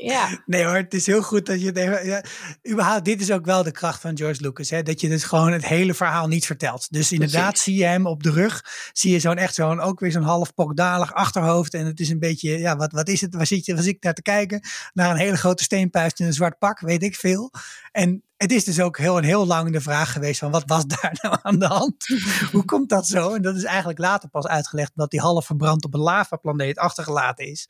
ja. 0.00 0.42
Nee 0.46 0.64
hoor, 0.64 0.74
het 0.74 0.94
is 0.94 1.06
heel 1.06 1.22
goed 1.22 1.46
dat 1.46 1.60
je 1.60 1.66
het 1.66 1.76
even... 1.76 2.06
Ja, 2.06 2.24
überhaupt, 2.70 3.04
dit 3.04 3.20
is 3.20 3.30
ook 3.30 3.44
wel 3.44 3.62
de 3.62 3.70
kracht 3.70 4.00
van 4.00 4.16
George 4.16 4.42
Lucas. 4.42 4.70
Hè, 4.70 4.82
dat 4.82 5.00
je 5.00 5.08
dus 5.08 5.24
gewoon 5.24 5.52
het 5.52 5.66
hele 5.66 5.94
verhaal 5.94 6.28
niet 6.28 6.46
vertelt. 6.46 6.92
Dus 6.92 7.12
inderdaad 7.12 7.48
Precies. 7.48 7.62
zie 7.62 7.76
je 7.76 7.84
hem 7.84 8.06
op 8.06 8.22
de 8.22 8.30
rug. 8.30 8.64
Zie 8.92 9.12
je 9.12 9.20
zo'n 9.20 9.36
echt 9.36 9.54
zo'n, 9.54 9.80
ook 9.80 10.00
weer 10.00 10.12
zo'n 10.12 10.22
half 10.22 10.54
pokdalig 10.54 11.12
achterhoofd. 11.14 11.74
En 11.74 11.86
het 11.86 12.00
is 12.00 12.08
een 12.08 12.18
beetje, 12.18 12.58
ja, 12.58 12.76
wat, 12.76 12.92
wat 12.92 13.08
is 13.08 13.20
het? 13.20 13.34
Waar 13.34 13.46
zit 13.46 13.66
je, 13.66 13.74
waar 13.74 13.82
zit 13.82 13.94
ik 13.94 14.02
naar 14.02 14.14
te 14.14 14.22
kijken? 14.22 14.60
Naar 14.92 15.10
een 15.10 15.16
hele 15.16 15.36
grote 15.36 15.62
steenpuist 15.62 16.20
in 16.20 16.26
een 16.26 16.32
zwart 16.32 16.58
pak, 16.58 16.80
weet 16.80 17.02
ik 17.02 17.16
veel. 17.16 17.50
En 17.92 18.22
het 18.42 18.52
is 18.52 18.64
dus 18.64 18.80
ook 18.80 18.98
heel, 18.98 19.18
een 19.18 19.24
heel 19.24 19.46
lang 19.46 19.72
de 19.72 19.80
vraag 19.80 20.12
geweest 20.12 20.38
van 20.38 20.50
wat 20.50 20.62
was 20.66 20.86
daar 21.00 21.18
nou 21.22 21.36
aan 21.42 21.58
de 21.58 21.66
hand? 21.66 22.06
Hoe 22.52 22.64
komt 22.64 22.88
dat 22.88 23.06
zo? 23.06 23.34
En 23.34 23.42
dat 23.42 23.56
is 23.56 23.64
eigenlijk 23.64 23.98
later 23.98 24.28
pas 24.28 24.46
uitgelegd 24.46 24.92
dat 24.94 25.10
die 25.10 25.20
half 25.20 25.46
verbrand 25.46 25.84
op 25.84 25.94
een 25.94 26.00
lavaplaneet 26.00 26.78
achtergelaten 26.78 27.46
is. 27.46 27.68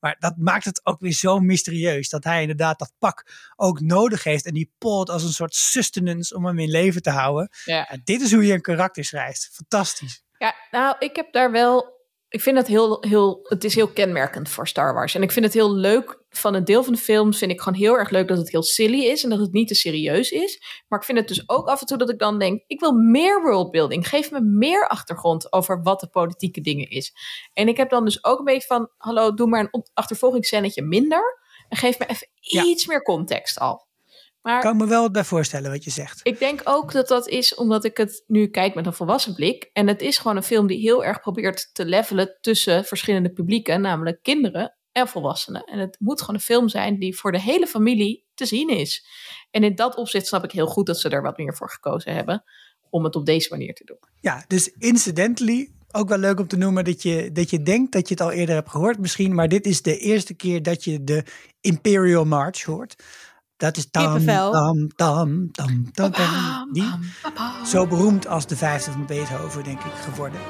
Maar 0.00 0.16
dat 0.18 0.34
maakt 0.36 0.64
het 0.64 0.80
ook 0.86 1.00
weer 1.00 1.12
zo 1.12 1.38
mysterieus 1.38 2.08
dat 2.08 2.24
hij 2.24 2.40
inderdaad 2.40 2.78
dat 2.78 2.92
pak 2.98 3.26
ook 3.56 3.80
nodig 3.80 4.24
heeft. 4.24 4.46
En 4.46 4.54
die 4.54 4.72
pot 4.78 5.10
als 5.10 5.22
een 5.22 5.32
soort 5.32 5.54
sustenance 5.54 6.36
om 6.36 6.46
hem 6.46 6.58
in 6.58 6.70
leven 6.70 7.02
te 7.02 7.10
houden. 7.10 7.48
ja. 7.64 7.86
Ja, 7.90 7.98
dit 8.04 8.20
is 8.20 8.32
hoe 8.32 8.46
je 8.46 8.52
een 8.52 8.60
karakter 8.60 9.04
schrijft. 9.04 9.50
Fantastisch. 9.52 10.24
Ja, 10.38 10.54
nou, 10.70 10.96
ik 10.98 11.16
heb 11.16 11.32
daar 11.32 11.50
wel. 11.50 11.93
Ik 12.34 12.40
vind 12.40 12.56
het 12.56 12.66
heel, 12.66 12.96
heel. 13.00 13.40
Het 13.42 13.64
is 13.64 13.74
heel 13.74 13.88
kenmerkend 13.88 14.48
voor 14.48 14.68
Star 14.68 14.94
Wars. 14.94 15.14
En 15.14 15.22
ik 15.22 15.32
vind 15.32 15.44
het 15.44 15.54
heel 15.54 15.74
leuk. 15.74 16.22
Van 16.30 16.54
een 16.54 16.64
deel 16.64 16.82
van 16.84 16.92
de 16.92 16.98
films 16.98 17.38
vind 17.38 17.50
ik 17.50 17.60
gewoon 17.60 17.78
heel 17.78 17.98
erg 17.98 18.10
leuk 18.10 18.28
dat 18.28 18.38
het 18.38 18.50
heel 18.50 18.62
silly 18.62 19.04
is. 19.04 19.24
En 19.24 19.30
dat 19.30 19.38
het 19.38 19.52
niet 19.52 19.68
te 19.68 19.74
serieus 19.74 20.30
is. 20.30 20.82
Maar 20.88 20.98
ik 20.98 21.04
vind 21.04 21.18
het 21.18 21.28
dus 21.28 21.48
ook 21.48 21.68
af 21.68 21.80
en 21.80 21.86
toe 21.86 21.98
dat 21.98 22.10
ik 22.10 22.18
dan 22.18 22.38
denk. 22.38 22.62
Ik 22.66 22.80
wil 22.80 22.92
meer 22.92 23.42
worldbuilding. 23.42 24.08
Geef 24.08 24.30
me 24.30 24.40
meer 24.40 24.88
achtergrond 24.88 25.52
over 25.52 25.82
wat 25.82 26.00
de 26.00 26.08
politieke 26.08 26.60
dingen 26.60 26.90
is. 26.90 27.12
En 27.52 27.68
ik 27.68 27.76
heb 27.76 27.90
dan 27.90 28.04
dus 28.04 28.24
ook 28.24 28.38
een 28.38 28.44
beetje 28.44 28.66
van. 28.66 28.90
Hallo, 28.96 29.34
doe 29.34 29.48
maar 29.48 29.60
een 29.60 29.84
achtervolgingsscènetje 29.94 30.82
minder. 30.82 31.40
En 31.68 31.76
geef 31.76 31.98
me 31.98 32.06
even 32.06 32.28
Ja. 32.40 32.64
iets 32.64 32.86
meer 32.86 33.02
context 33.02 33.58
al. 33.58 33.83
Maar 34.44 34.60
Kan 34.60 34.72
ik 34.72 34.78
me 34.78 34.86
wel 34.86 35.10
bij 35.10 35.24
voorstellen 35.24 35.70
wat 35.70 35.84
je 35.84 35.90
zegt. 35.90 36.20
ik 36.22 36.38
denk 36.38 36.60
ook 36.64 36.92
dat 36.92 37.08
dat 37.08 37.28
is 37.28 37.54
omdat 37.54 37.84
ik 37.84 37.96
het 37.96 38.24
nu 38.26 38.46
kijk 38.46 38.74
met 38.74 38.86
een 38.86 38.92
volwassen 38.92 39.34
blik. 39.34 39.70
En 39.72 39.88
het 39.88 40.02
is 40.02 40.18
gewoon 40.18 40.36
een 40.36 40.42
film 40.42 40.66
die 40.66 40.78
heel 40.78 41.04
erg 41.04 41.20
probeert 41.20 41.70
te 41.72 41.84
levelen 41.84 42.36
tussen 42.40 42.84
verschillende 42.84 43.32
publieken, 43.32 43.80
namelijk 43.80 44.22
kinderen 44.22 44.76
en 44.92 45.08
volwassenen. 45.08 45.64
En 45.64 45.78
het 45.78 45.96
moet 45.98 46.20
gewoon 46.20 46.34
een 46.34 46.40
film 46.40 46.68
zijn 46.68 46.98
die 46.98 47.16
voor 47.16 47.32
de 47.32 47.40
hele 47.40 47.66
familie 47.66 48.24
te 48.34 48.46
zien 48.46 48.68
is. 48.68 49.06
En 49.50 49.64
in 49.64 49.74
dat 49.74 49.96
opzicht 49.96 50.26
snap 50.26 50.44
ik 50.44 50.52
heel 50.52 50.66
goed 50.66 50.86
dat 50.86 51.00
ze 51.00 51.08
er 51.08 51.22
wat 51.22 51.38
meer 51.38 51.54
voor 51.54 51.70
gekozen 51.70 52.14
hebben 52.14 52.44
om 52.90 53.04
het 53.04 53.16
op 53.16 53.26
deze 53.26 53.48
manier 53.50 53.74
te 53.74 53.84
doen. 53.84 53.98
Ja, 54.20 54.44
dus 54.46 54.68
incidentally, 54.78 55.70
ook 55.92 56.08
wel 56.08 56.18
leuk 56.18 56.40
om 56.40 56.46
te 56.46 56.56
noemen 56.56 56.84
dat 56.84 57.02
je, 57.02 57.32
dat 57.32 57.50
je 57.50 57.62
denkt 57.62 57.92
dat 57.92 58.08
je 58.08 58.14
het 58.14 58.22
al 58.22 58.30
eerder 58.30 58.54
hebt 58.54 58.70
gehoord 58.70 58.98
misschien. 58.98 59.34
Maar 59.34 59.48
dit 59.48 59.66
is 59.66 59.82
de 59.82 59.98
eerste 59.98 60.34
keer 60.34 60.62
dat 60.62 60.84
je 60.84 61.04
de 61.04 61.24
Imperial 61.60 62.24
March 62.24 62.62
hoort. 62.62 62.94
Dat 63.56 63.76
is 63.76 63.90
tam, 63.90 64.24
tam, 64.24 64.88
tam, 64.96 65.50
tam, 65.52 65.92
tam, 65.92 66.10
tam. 66.12 66.72
Die, 66.72 66.90
zo 67.66 67.86
beroemd 67.86 68.26
als 68.26 68.46
de 68.46 68.56
vijfde 68.56 68.90
van 68.90 69.06
Beethoven, 69.06 69.64
denk 69.64 69.80
ik, 69.84 69.92
geworden. 69.92 70.40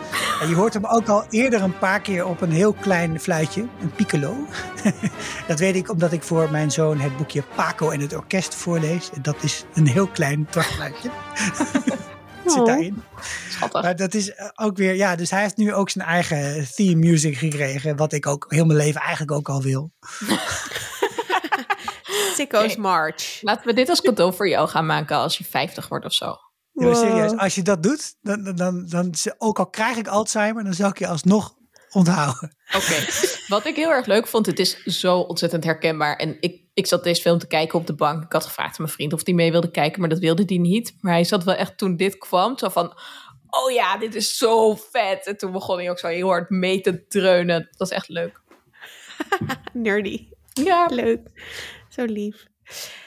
En 0.40 0.48
je 0.48 0.54
hoort 0.54 0.74
hem 0.74 0.86
ook 0.86 1.08
al 1.08 1.24
eerder 1.30 1.62
een 1.62 1.78
paar 1.78 2.00
keer 2.00 2.26
op 2.26 2.40
een 2.40 2.50
heel 2.50 2.72
klein 2.72 3.20
fluitje, 3.20 3.66
een 3.80 3.90
piccolo. 3.90 4.36
dat 5.48 5.58
weet 5.58 5.74
ik 5.76 5.90
omdat 5.90 6.12
ik 6.12 6.22
voor 6.22 6.50
mijn 6.50 6.70
zoon 6.70 7.00
het 7.00 7.16
boekje 7.16 7.42
Paco 7.54 7.90
en 7.90 8.00
het 8.00 8.14
orkest 8.14 8.54
voorlees. 8.54 9.10
En 9.14 9.22
dat 9.22 9.42
is 9.42 9.64
een 9.74 9.86
heel 9.86 10.06
klein 10.06 10.46
dwarsfluitje. 10.50 11.10
Zit 12.46 12.58
Oh. 12.60 12.66
daarin. 12.66 13.02
Schattig. 13.48 13.82
Maar 13.82 13.96
dat 13.96 14.14
is 14.14 14.34
eh, 14.34 14.48
ook 14.54 14.76
weer, 14.76 14.94
ja, 14.94 15.16
dus 15.16 15.30
hij 15.30 15.42
heeft 15.42 15.56
nu 15.56 15.74
ook 15.74 15.90
zijn 15.90 16.06
eigen 16.06 16.66
theme 16.74 16.94
music 16.94 17.36
gekregen. 17.36 17.96
Wat 17.96 18.12
ik 18.12 18.26
ook 18.26 18.46
heel 18.48 18.64
mijn 18.64 18.78
leven 18.78 19.00
eigenlijk 19.00 19.32
ook 19.32 19.48
al 19.48 19.62
wil. 19.62 19.92
Sicko's. 22.34 22.76
March. 22.76 23.38
Laten 23.42 23.66
we 23.66 23.72
dit 23.72 23.88
als 23.88 24.00
cadeau 24.00 24.34
voor 24.34 24.48
jou 24.48 24.68
gaan 24.68 24.86
maken 24.86 25.16
als 25.16 25.38
je 25.38 25.44
50 25.44 25.88
wordt 25.88 26.04
of 26.04 26.12
zo. 26.12 26.36
Ja, 26.72 26.94
serieus, 26.94 27.36
als 27.36 27.54
je 27.54 27.62
dat 27.62 27.82
doet, 27.82 28.16
dan, 28.20 28.44
dan, 28.44 28.56
dan, 28.56 28.86
dan, 28.86 29.14
ook 29.38 29.58
al 29.58 29.70
krijg 29.70 29.96
ik 29.96 30.08
Alzheimer, 30.08 30.64
dan 30.64 30.74
zou 30.74 30.90
ik 30.90 30.98
je 30.98 31.06
alsnog 31.06 31.54
onthouden. 31.90 32.56
Oké, 32.76 33.04
wat 33.48 33.66
ik 33.66 33.76
heel 33.76 33.90
erg 33.90 34.06
leuk 34.06 34.26
vond, 34.26 34.46
het 34.46 34.58
is 34.58 34.82
zo 34.84 35.18
ontzettend 35.18 35.64
herkenbaar. 35.64 36.16
En 36.16 36.36
ik, 36.40 36.62
ik 36.74 36.86
zat 36.86 37.04
deze 37.04 37.22
film 37.22 37.38
te 37.38 37.46
kijken 37.46 37.78
op 37.78 37.86
de 37.86 37.94
bank. 37.94 38.24
Ik 38.24 38.32
had 38.32 38.44
gevraagd 38.44 38.70
aan 38.70 38.84
mijn 38.84 38.92
vriend 38.92 39.12
of 39.12 39.24
hij 39.24 39.34
mee 39.34 39.50
wilde 39.50 39.70
kijken, 39.70 40.00
maar 40.00 40.08
dat 40.08 40.18
wilde 40.18 40.42
hij 40.46 40.58
niet. 40.58 40.96
Maar 41.00 41.12
hij 41.12 41.24
zat 41.24 41.44
wel 41.44 41.54
echt 41.54 41.78
toen 41.78 41.96
dit 41.96 42.18
kwam, 42.18 42.58
zo 42.58 42.68
van... 42.68 42.98
Oh 43.50 43.70
ja, 43.72 43.96
dit 43.96 44.14
is 44.14 44.36
zo 44.36 44.74
vet. 44.74 45.26
En 45.26 45.36
toen 45.36 45.52
begon 45.52 45.78
hij 45.78 45.90
ook 45.90 45.98
zo 45.98 46.06
heel 46.06 46.28
hard 46.28 46.50
mee 46.50 46.80
te 46.80 47.06
dreunen. 47.06 47.60
Dat 47.60 47.78
was 47.78 47.90
echt 47.90 48.08
leuk. 48.08 48.40
Nerdy. 49.72 50.28
Ja, 50.52 50.86
Leuk. 50.86 51.20
Zo 51.94 52.04
lief. 52.04 52.46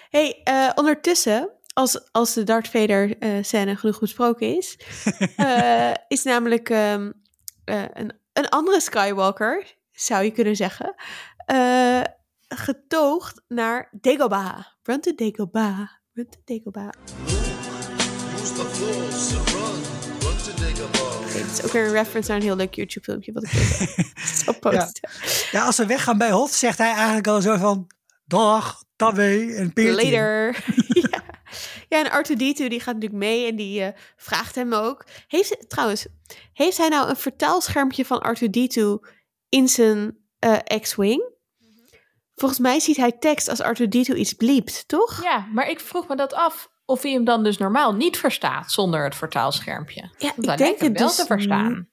hey, 0.10 0.42
eh, 0.44 0.70
ondertussen, 0.76 1.52
als, 1.74 2.12
als 2.12 2.34
de 2.34 2.44
Darth 2.44 2.68
Vader 2.68 3.18
eh, 3.18 3.44
scène 3.44 3.76
genoeg 3.76 4.00
besproken 4.00 4.58
is, 4.58 4.80
eh, 5.36 5.92
is 6.08 6.24
namelijk 6.24 6.70
ehm, 6.70 7.12
eh, 7.64 7.84
een, 7.94 8.20
een 8.34 8.50
andere 8.50 8.82
Skywalker, 8.82 9.76
zou 9.92 10.24
je 10.24 10.32
kunnen 10.32 10.56
zeggen, 10.56 10.96
getoogd 12.48 13.42
naar 13.48 13.90
Dagobah. 13.92 14.60
Run 14.84 15.02
to 15.02 15.16
Dagobah. 15.16 15.88
Run 16.14 16.30
to 16.30 16.40
Dagobah. 16.46 16.90
Dit 21.34 21.52
is 21.52 21.64
ook 21.64 21.72
weer 21.72 21.86
een 21.86 21.92
reference 21.92 22.30
naar 22.30 22.38
een 22.40 22.46
heel 22.46 22.56
leuk 22.56 22.74
YouTube 22.74 23.06
filmpje 23.06 23.32
wat 23.32 23.44
ik 23.44 23.52
even 23.54 24.06
zal 24.46 24.60
posten. 24.60 25.10
Ja, 25.52 25.66
als 25.66 25.78
we 25.78 25.86
weggaan 25.86 26.18
bij 26.18 26.32
Hot, 26.32 26.52
zegt 26.52 26.78
hij 26.78 26.92
eigenlijk 26.94 27.28
al 27.28 27.42
zo 27.42 27.58
van, 27.58 27.88
dag, 28.28 28.84
tabé 28.95 29.53
en 29.55 29.73
peertje. 29.73 30.11
Later. 30.11 30.65
ja. 31.11 31.23
ja, 31.89 32.03
en 32.03 32.25
R2D2 32.25 32.67
die 32.67 32.80
gaat 32.80 32.93
natuurlijk 32.93 33.23
mee 33.23 33.47
en 33.47 33.55
die 33.55 33.82
eh, 33.82 33.99
vraagt 34.15 34.55
hem 34.55 34.73
ook. 34.73 35.05
Heeft, 35.28 35.69
trouwens, 35.69 36.07
heeft 36.53 36.78
hij 36.78 36.88
nou 36.88 37.09
een 37.09 37.15
vertaalschermpje 37.15 38.05
van 38.05 38.25
R2D2 38.36 39.09
in 39.49 39.67
zijn 39.67 40.17
eh, 40.39 40.80
X-Wing? 40.82 41.36
Volgens 42.36 42.59
mij 42.59 42.80
ziet 42.80 42.97
hij 42.97 43.11
tekst 43.11 43.49
als 43.49 43.61
R2D2 43.61 44.15
iets 44.15 44.34
bliept, 44.34 44.88
toch? 44.88 45.23
ja, 45.23 45.47
maar 45.53 45.69
ik 45.69 45.80
vroeg 45.80 46.07
me 46.07 46.15
dat 46.15 46.34
af 46.34 46.69
of 46.86 47.01
hij 47.01 47.11
hem 47.11 47.23
dan 47.23 47.43
dus 47.43 47.57
normaal 47.57 47.93
niet 47.93 48.17
verstaat 48.17 48.71
zonder 48.71 49.03
het 49.03 49.15
vertaalschermpje. 49.15 50.09
Ja, 50.17 50.34
Want 50.36 50.49
ik 50.49 50.57
denk 50.57 50.80
het 50.80 50.99
wel 50.99 51.07
dus 51.07 51.15
te 51.15 51.25
verstaan. 51.25 51.89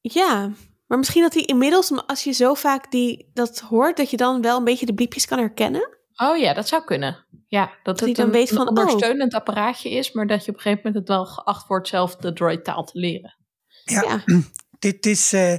Ja, 0.00 0.50
maar 0.90 0.98
misschien 0.98 1.22
dat 1.22 1.34
hij 1.34 1.42
inmiddels, 1.42 1.92
als 2.06 2.24
je 2.24 2.32
zo 2.32 2.54
vaak 2.54 2.90
die, 2.90 3.30
dat 3.34 3.58
hoort, 3.58 3.96
dat 3.96 4.10
je 4.10 4.16
dan 4.16 4.42
wel 4.42 4.58
een 4.58 4.64
beetje 4.64 4.86
de 4.86 4.94
bliepjes 4.94 5.26
kan 5.26 5.38
herkennen. 5.38 5.98
Oh 6.16 6.38
ja, 6.38 6.54
dat 6.54 6.68
zou 6.68 6.84
kunnen. 6.84 7.24
Ja, 7.46 7.70
dat 7.82 8.00
hij 8.00 8.08
het 8.08 8.16
dan 8.16 8.26
een, 8.26 8.32
weet 8.32 8.50
een 8.50 8.56
van, 8.56 8.68
oh. 8.68 8.68
ondersteunend 8.68 9.34
apparaatje 9.34 9.90
is, 9.90 10.12
maar 10.12 10.26
dat 10.26 10.44
je 10.44 10.50
op 10.50 10.56
een 10.56 10.62
gegeven 10.62 10.82
moment 10.84 11.08
het 11.08 11.16
wel 11.16 11.26
geacht 11.26 11.66
wordt 11.66 11.88
zelf 11.88 12.16
de 12.16 12.32
droidtaal 12.32 12.84
te 12.84 12.98
leren. 12.98 13.36
Ja, 13.84 14.02
Ja. 14.02 14.24
dit 14.78 15.06
is 15.06 15.32
eh, 15.32 15.52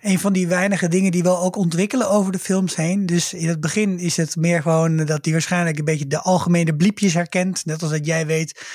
een 0.00 0.18
van 0.18 0.32
die 0.32 0.48
weinige 0.48 0.88
dingen 0.88 1.10
die 1.10 1.22
wel 1.22 1.38
ook 1.38 1.56
ontwikkelen 1.56 2.10
over 2.10 2.32
de 2.32 2.38
films 2.38 2.76
heen. 2.76 3.06
Dus 3.06 3.34
in 3.34 3.48
het 3.48 3.60
begin 3.60 3.98
is 3.98 4.16
het 4.16 4.36
meer 4.36 4.62
gewoon 4.62 4.96
dat 4.96 5.24
hij 5.24 5.32
waarschijnlijk 5.32 5.78
een 5.78 5.84
beetje 5.84 6.06
de 6.06 6.20
algemene 6.20 6.76
bliepjes 6.76 7.14
herkent. 7.14 7.66
Net 7.66 7.82
als 7.82 7.90
dat 7.90 8.06
jij 8.06 8.26
weet, 8.26 8.66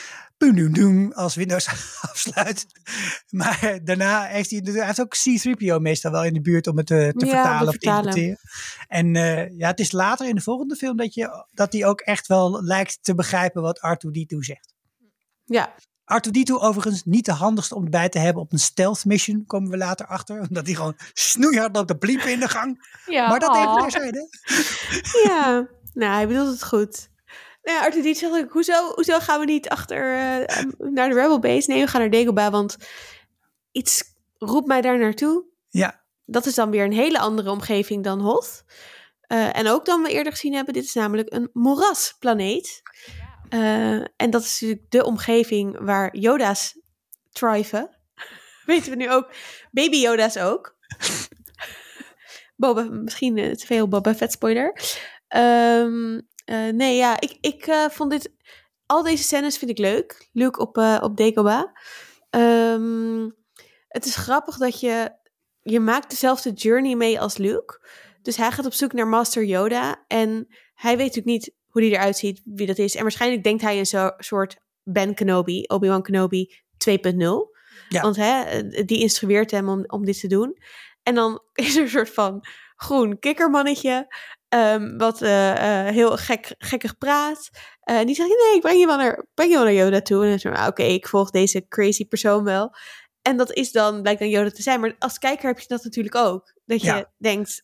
als 1.14 1.36
Windows 1.36 1.68
afsluit. 2.12 2.66
Maar 3.30 3.80
daarna 3.84 4.24
heeft 4.24 4.50
hij, 4.50 4.60
hij 4.64 4.86
heeft 4.86 5.02
ook 5.02 5.16
C-3PO 5.16 5.80
meestal 5.80 6.12
wel 6.12 6.26
in 6.26 6.34
de 6.34 6.42
buurt 6.42 6.68
om 6.68 6.78
het 6.78 6.92
eh, 6.92 7.10
te 7.10 7.26
Ja, 7.26 7.32
vertalen 7.32 7.68
of 7.68 7.78
te 7.78 7.86
interpreteren. 7.86 8.38
En 8.88 9.16
eh, 9.16 9.58
ja, 9.58 9.68
het 9.68 9.80
is 9.80 9.92
later 9.92 10.28
in 10.28 10.36
de 10.36 10.42
volgende 10.42 10.76
film 10.76 10.98
dat, 10.98 11.14
je, 11.14 11.46
dat 11.52 11.74
hij 11.74 11.86
ook 11.86 12.02
echt 12.02 12.28
wel 12.28 12.64
lijkt 12.64 13.00
te 13.02 13.16
begrijpen 13.16 13.62
wat 13.62 13.80
R2-D2 13.80 14.38
zegt. 14.38 14.74
Ja, 15.46 15.76
R2-D2 16.04 16.54
overigens 16.54 17.04
niet 17.04 17.26
de 17.26 17.32
handigste 17.32 17.76
om 17.76 17.90
bij 17.90 18.10
te 18.10 18.20
hebben 18.20 18.42
op 18.42 18.52
een 18.52 18.60
stealth 18.60 19.06
mission, 19.06 19.46
komen 19.46 19.70
we 19.70 19.78
later 19.78 20.06
achter. 20.06 20.40
Omdat 20.50 20.66
hij 20.66 20.76
gewoon 20.76 20.98
snoeihard 21.14 21.76
loopt 21.76 21.88
te 21.88 21.98
bliepen 21.98 22.32
in 22.32 22.40
de 22.40 22.48
gang. 22.48 23.00
Ja, 23.06 23.30
maar 23.30 23.40
dat 23.40 23.56
even 23.56 23.68
oh. 23.68 23.82
terzijde. 23.82 24.28
ja. 25.28 25.68
nou, 25.94 26.14
hij 26.14 26.28
bedoelt 26.28 26.52
het 26.52 26.64
goed. 26.64 27.12
Nou 27.64 27.78
ja, 27.78 27.84
Arthur 27.84 28.02
Diet 28.02 28.18
zegt 28.18 28.34
ook, 28.34 28.52
hoezo, 28.52 28.92
hoezo 28.94 29.20
gaan 29.20 29.40
we 29.40 29.46
niet 29.46 29.70
achter 29.70 30.14
eh, 30.14 30.58
em, 30.58 30.74
naar 30.78 31.10
de 31.10 31.16
Rebel 31.16 31.40
Base? 31.40 31.72
Nee, 31.72 31.82
we 31.82 31.88
gaan 31.88 32.02
naar 32.02 32.10
Dagobah, 32.10 32.52
want 32.52 32.78
iets 33.72 34.04
roept 34.38 34.68
mij 34.68 34.82
daar 34.82 35.00
naartoe. 35.00 35.46
Ja, 35.70 36.04
Dat 36.26 36.46
is 36.46 36.56
dan 36.56 36.70
weer 36.70 36.84
een 36.84 36.94
hele 36.94 37.20
andere 37.20 37.52
omgeving 37.52 38.04
dan 38.04 38.20
Hoth. 38.20 38.64
Eh, 39.22 39.58
en 39.58 39.68
ook 39.68 39.86
dan 39.86 40.02
we 40.02 40.10
eerder 40.10 40.32
gezien 40.32 40.54
hebben, 40.54 40.74
dit 40.74 40.84
is 40.84 40.94
namelijk 40.94 41.34
een 41.34 41.50
moerasplaneet. 41.54 42.82
Eh, 43.50 43.96
en 43.96 44.30
dat 44.30 44.42
is 44.42 44.62
natuurlijk 44.62 44.92
de 44.92 45.04
omgeving 45.04 45.78
waar 45.80 46.16
Yoda's 46.16 46.80
thriven. 47.32 47.98
Weten 48.66 48.90
we 48.90 48.96
nu 48.96 49.12
ook. 49.12 49.32
Baby 49.72 49.98
Yoda's 49.98 50.38
ook. 50.38 50.78
Boba, 52.56 52.84
misschien 52.84 53.36
te 53.36 53.66
veel 53.66 53.88
Boba 53.88 54.16
Fett 54.16 54.32
spoiler. 54.32 54.82
Ehm, 55.28 56.20
eh, 56.46 56.68
nee, 56.68 56.96
ja, 56.96 57.20
ik, 57.20 57.38
ik 57.42 57.68
eh, 57.68 57.90
vond 57.90 58.12
dit... 58.12 58.32
Al 58.86 59.04
deze 59.04 59.24
scènes 59.24 59.58
vind 59.58 59.72
ik 59.72 59.78
leuk. 59.78 60.30
Luke 60.32 60.60
op, 60.60 60.78
eh 60.78 61.00
op 61.02 61.18
Dagobah. 61.18 61.64
Ehm, 62.30 63.30
het 63.88 64.06
is 64.06 64.16
grappig 64.16 64.58
dat 64.58 64.80
je... 64.80 65.22
Je 65.62 65.80
maakt 65.80 66.10
dezelfde 66.10 66.52
journey 66.52 66.96
mee 66.96 67.20
als 67.20 67.38
Luke. 67.38 67.88
Dus 68.22 68.38
hij 68.38 68.52
gaat 68.52 68.66
op 68.66 68.74
zoek 68.74 68.94
naar 68.94 69.08
Master 69.08 69.44
Yoda. 69.44 70.04
En 70.08 70.48
hij 70.74 70.98
weet 70.98 71.16
natuurlijk 71.16 71.26
niet 71.26 71.54
hoe 71.68 71.82
die 71.82 71.92
eruit 71.92 72.18
ziet, 72.18 72.42
wie 72.46 72.68
dat 72.68 72.78
is. 72.78 72.96
En 72.96 73.02
waarschijnlijk 73.02 73.44
denkt 73.44 73.62
hij 73.62 73.80
een 73.80 73.86
zo, 73.86 74.12
soort 74.18 74.58
Ben 74.84 75.14
Kenobi, 75.14 75.64
Obi-Wan 75.68 76.02
Kenobi 76.02 76.56
2.0. 76.90 77.18
Ja. 77.90 78.02
Want 78.02 78.16
hè, 78.16 78.62
die 78.86 79.00
instrueert 79.00 79.52
hem 79.52 79.70
om, 79.70 79.84
om 79.88 80.06
dit 80.06 80.20
te 80.20 80.28
doen. 80.28 80.58
En 81.04 81.16
dan 81.16 81.42
is 81.54 81.76
er 81.76 81.82
een 81.82 81.90
soort 81.90 82.10
van 82.10 82.46
groen 82.76 83.20
kikkermannetje. 83.20 84.16
Ehm, 84.54 84.98
wat 84.98 85.22
eh, 85.22 85.88
eh, 85.88 85.94
heel 85.94 86.18
gek, 86.18 86.56
gekkig 86.58 86.98
praat. 86.98 87.50
Eh, 87.80 87.98
en 88.00 88.06
die 88.06 88.16
zegt, 88.16 88.30
nee, 88.30 88.56
ik 88.56 88.62
breng 88.62 88.80
je 88.80 88.86
wel 88.86 88.98
naar, 88.98 89.26
breng 89.34 89.50
je 89.50 89.56
wel 89.56 89.66
naar 89.66 89.74
Yoda 89.74 90.02
toe. 90.02 90.26
En 90.26 90.38
dan 90.42 90.52
er, 90.52 90.58
ah, 90.60 90.68
oké, 90.68 90.84
ik 90.84 91.08
volg 91.08 91.30
deze 91.30 91.68
crazy 91.68 92.06
persoon 92.08 92.44
wel. 92.44 92.76
En 93.22 93.38
dat 93.38 93.54
is 93.54 93.72
dan, 93.72 94.02
blijkt 94.02 94.20
dan 94.20 94.30
Yoda 94.30 94.50
te 94.50 94.62
zijn. 94.62 94.80
Maar 94.80 94.96
als 95.00 95.18
kijker 95.20 95.48
heb 95.48 95.60
je 95.60 95.68
dat 95.68 95.84
natuurlijk 95.84 96.16
ook. 96.16 96.54
Dat 96.66 96.82
je 96.82 96.88
Ja. 96.88 97.12
denkt, 97.18 97.64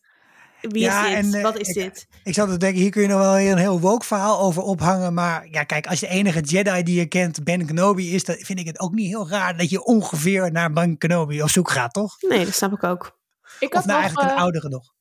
wie 0.60 0.82
Ja, 0.82 1.06
is 1.06 1.24
dit? 1.24 1.34
en, 1.34 1.42
Wat 1.42 1.58
is 1.58 1.68
ik- 1.68 1.74
dit? 1.74 2.06
ik 2.24 2.34
zat 2.34 2.48
te 2.48 2.56
denken, 2.56 2.80
hier 2.80 2.90
kun 2.90 3.02
je 3.02 3.08
nog 3.08 3.18
wel 3.20 3.38
een 3.38 3.56
heel 3.58 3.80
woke 3.80 4.06
verhaal 4.06 4.40
over 4.40 4.62
ophangen. 4.62 5.14
Maar 5.14 5.46
ja, 5.50 5.64
kijk, 5.64 5.86
als 5.86 6.00
je 6.00 6.06
de 6.06 6.12
enige 6.12 6.40
Jedi 6.40 6.82
die 6.82 6.98
je 6.98 7.06
kent 7.06 7.44
Ben 7.44 7.66
Kenobi 7.66 8.14
is, 8.14 8.24
dan 8.24 8.36
vind 8.36 8.58
ik 8.58 8.66
het 8.66 8.80
ook 8.80 8.92
niet 8.94 9.08
heel 9.08 9.28
raar 9.28 9.56
dat 9.56 9.70
je 9.70 9.84
ongeveer 9.84 10.52
naar 10.52 10.72
Ben 10.72 10.98
Kenobi 10.98 11.42
op 11.42 11.48
zoek 11.50 11.70
gaat, 11.70 11.92
toch? 11.92 12.16
Nee, 12.22 12.44
dat 12.44 12.54
snap 12.54 12.72
ik 12.72 12.84
ook. 12.84 13.18
Ik 13.58 13.68
Of 13.68 13.74
had 13.74 13.84
naar 13.84 13.94
nog, 13.94 14.04
eigenlijk 14.04 14.32
een 14.32 14.42
oudere 14.42 14.68
nog. 14.68 14.92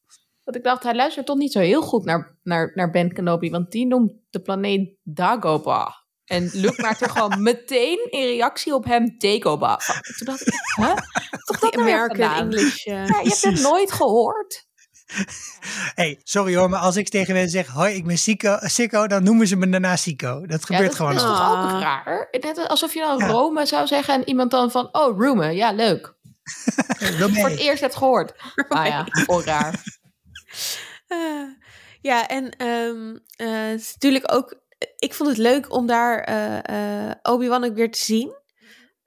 Dat 0.51 0.57
ik 0.57 0.63
dacht, 0.67 0.83
hij 0.83 0.95
luistert 0.95 1.25
toch 1.25 1.37
niet 1.37 1.51
zo 1.51 1.59
heel 1.59 1.81
goed 1.81 2.05
naar, 2.05 2.37
naar, 2.43 2.71
naar 2.75 2.89
Ben 2.91 3.13
Kenobi, 3.13 3.49
want 3.49 3.71
die 3.71 3.87
noemt 3.87 4.11
de 4.29 4.39
planeet 4.41 4.95
Dagobah. 5.03 5.89
En 6.25 6.49
Luke 6.53 6.81
maakt 6.85 7.01
er 7.01 7.09
gewoon 7.09 7.41
meteen 7.43 8.07
in 8.09 8.25
reactie 8.25 8.73
op 8.73 8.85
hem 8.85 9.15
Dagobah. 9.17 9.79
van. 9.79 9.95
Toen 10.17 10.25
dacht 10.27 10.47
ik, 10.47 10.53
huh? 10.85 10.95
Toch 11.45 11.59
dat 11.59 11.75
nou 11.75 11.89
American? 11.89 12.35
English. 12.37 12.85
eh, 12.85 12.93
Ja, 12.93 13.19
je 13.19 13.29
hebt 13.29 13.41
het 13.43 13.61
nooit 13.61 13.91
gehoord. 13.91 14.67
hey, 15.95 16.19
sorry 16.23 16.55
hoor, 16.55 16.69
maar 16.69 16.79
als 16.79 16.95
ik 16.95 17.09
tegen 17.09 17.33
mensen 17.33 17.51
zeg, 17.51 17.67
hoi, 17.67 17.95
ik 17.95 18.05
ben 18.05 18.17
Sico, 18.17 18.57
Sico 18.61 19.07
dan 19.07 19.23
noemen 19.23 19.47
ze 19.47 19.55
me 19.55 19.69
daarna 19.69 19.95
Sico. 19.95 20.45
Dat 20.45 20.59
Ja, 20.59 20.65
gebeurt 20.65 20.85
dat, 20.87 20.95
gewoon. 20.95 21.13
dat 21.13 21.21
is 21.21 21.27
toch 21.27 21.39
Ah. 21.39 21.73
ook 21.75 21.81
raar? 21.81 22.27
Net 22.41 22.67
alsof 22.67 22.93
je 22.93 22.99
dan 22.99 23.17
Ja. 23.17 23.27
Rome 23.27 23.65
zou 23.65 23.87
zeggen 23.87 24.13
en 24.13 24.27
iemand 24.27 24.51
dan 24.51 24.71
van, 24.71 24.89
oh, 24.91 25.19
Rome, 25.19 25.51
ja, 25.51 25.71
leuk. 25.71 26.17
Voor 27.19 27.49
het 27.49 27.59
eerst 27.59 27.81
hebt 27.81 27.95
gehoord. 27.95 28.33
Ah 28.69 28.85
ja, 28.85 29.05
voor 29.09 29.43
raar. 29.43 29.73
eh, 29.73 29.79
ja, 32.01 32.27
en 32.27 32.49
ehm, 32.49 33.17
eh, 33.35 33.69
het 33.69 33.79
is 33.79 33.93
natuurlijk 33.93 34.33
ook... 34.33 34.57
Ik 34.97 35.13
vond 35.13 35.29
het 35.29 35.37
leuk 35.37 35.73
om 35.73 35.87
daar 35.87 36.19
eh, 36.23 37.09
eh, 37.09 37.15
Obi-Wan 37.21 37.63
ook 37.63 37.75
weer 37.75 37.91
te 37.91 38.03
zien. 38.03 38.37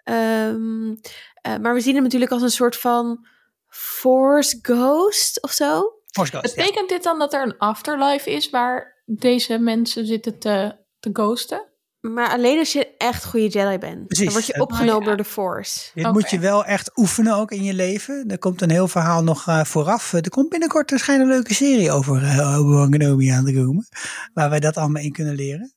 Ehm, 0.05 0.95
eh, 1.35 1.57
maar 1.57 1.75
we 1.75 1.81
zien 1.81 1.95
hem 1.95 2.03
natuurlijk 2.03 2.33
als 2.33 2.43
een 2.43 2.51
soort 2.51 2.77
van 2.77 3.27
Force 3.69 4.59
Ghost 4.63 5.43
of 5.43 5.51
zo. 5.51 5.93
Force 6.07 6.37
Ghost, 6.37 6.55
ja. 6.55 6.63
Betekent 6.63 6.89
dit 6.89 7.03
dan 7.03 7.19
dat 7.19 7.33
er 7.33 7.43
een 7.43 7.59
afterlife 7.59 8.31
is 8.31 8.51
waar 8.51 9.03
deze 9.05 9.59
mensen 9.59 10.07
zitten 10.07 10.39
te, 10.39 10.77
te 11.01 11.11
ghosten? 11.13 11.72
Maar 12.03 12.31
alleen 12.31 12.59
als 12.59 12.73
je 12.73 12.95
echt 12.99 13.25
goede 13.25 13.49
Jedi 13.49 13.79
bent. 13.79 14.07
Precies. 14.07 14.25
Dan 14.25 14.35
word 14.35 14.47
je 14.47 14.61
opgenomen 14.61 14.95
oh 14.95 15.01
ja. 15.01 15.07
door 15.07 15.17
de 15.17 15.25
Force. 15.25 15.91
Dit 15.95 16.13
moet 16.13 16.31
je 16.31 16.39
wel 16.39 16.65
echt 16.65 16.91
oefenen 16.97 17.35
ook 17.35 17.51
in 17.51 17.63
je 17.63 17.75
leven. 17.75 18.25
Er 18.29 18.39
komt 18.39 18.63
een 18.63 18.71
heel 18.71 18.89
verhaal 18.89 19.23
nog 19.23 19.49
eh, 19.49 19.65
vooraf. 19.65 20.13
Er 20.13 20.31
komt 20.31 20.49
binnenkort 20.49 20.91
waarschijnlijk 20.91 21.31
een 21.31 21.37
leuke 21.37 21.55
serie 21.55 21.91
over 21.91 22.23
uh, 22.23 22.59
Obi-Wan 22.59 22.91
Kenobi 22.91 23.29
aan 23.29 23.45
te 23.45 23.55
komen. 23.55 23.89
Waar 24.35 24.51
wij 24.51 24.61
dat 24.61 24.77
allemaal 24.77 25.03
in 25.03 25.13
kunnen 25.13 25.35
leren. 25.35 25.75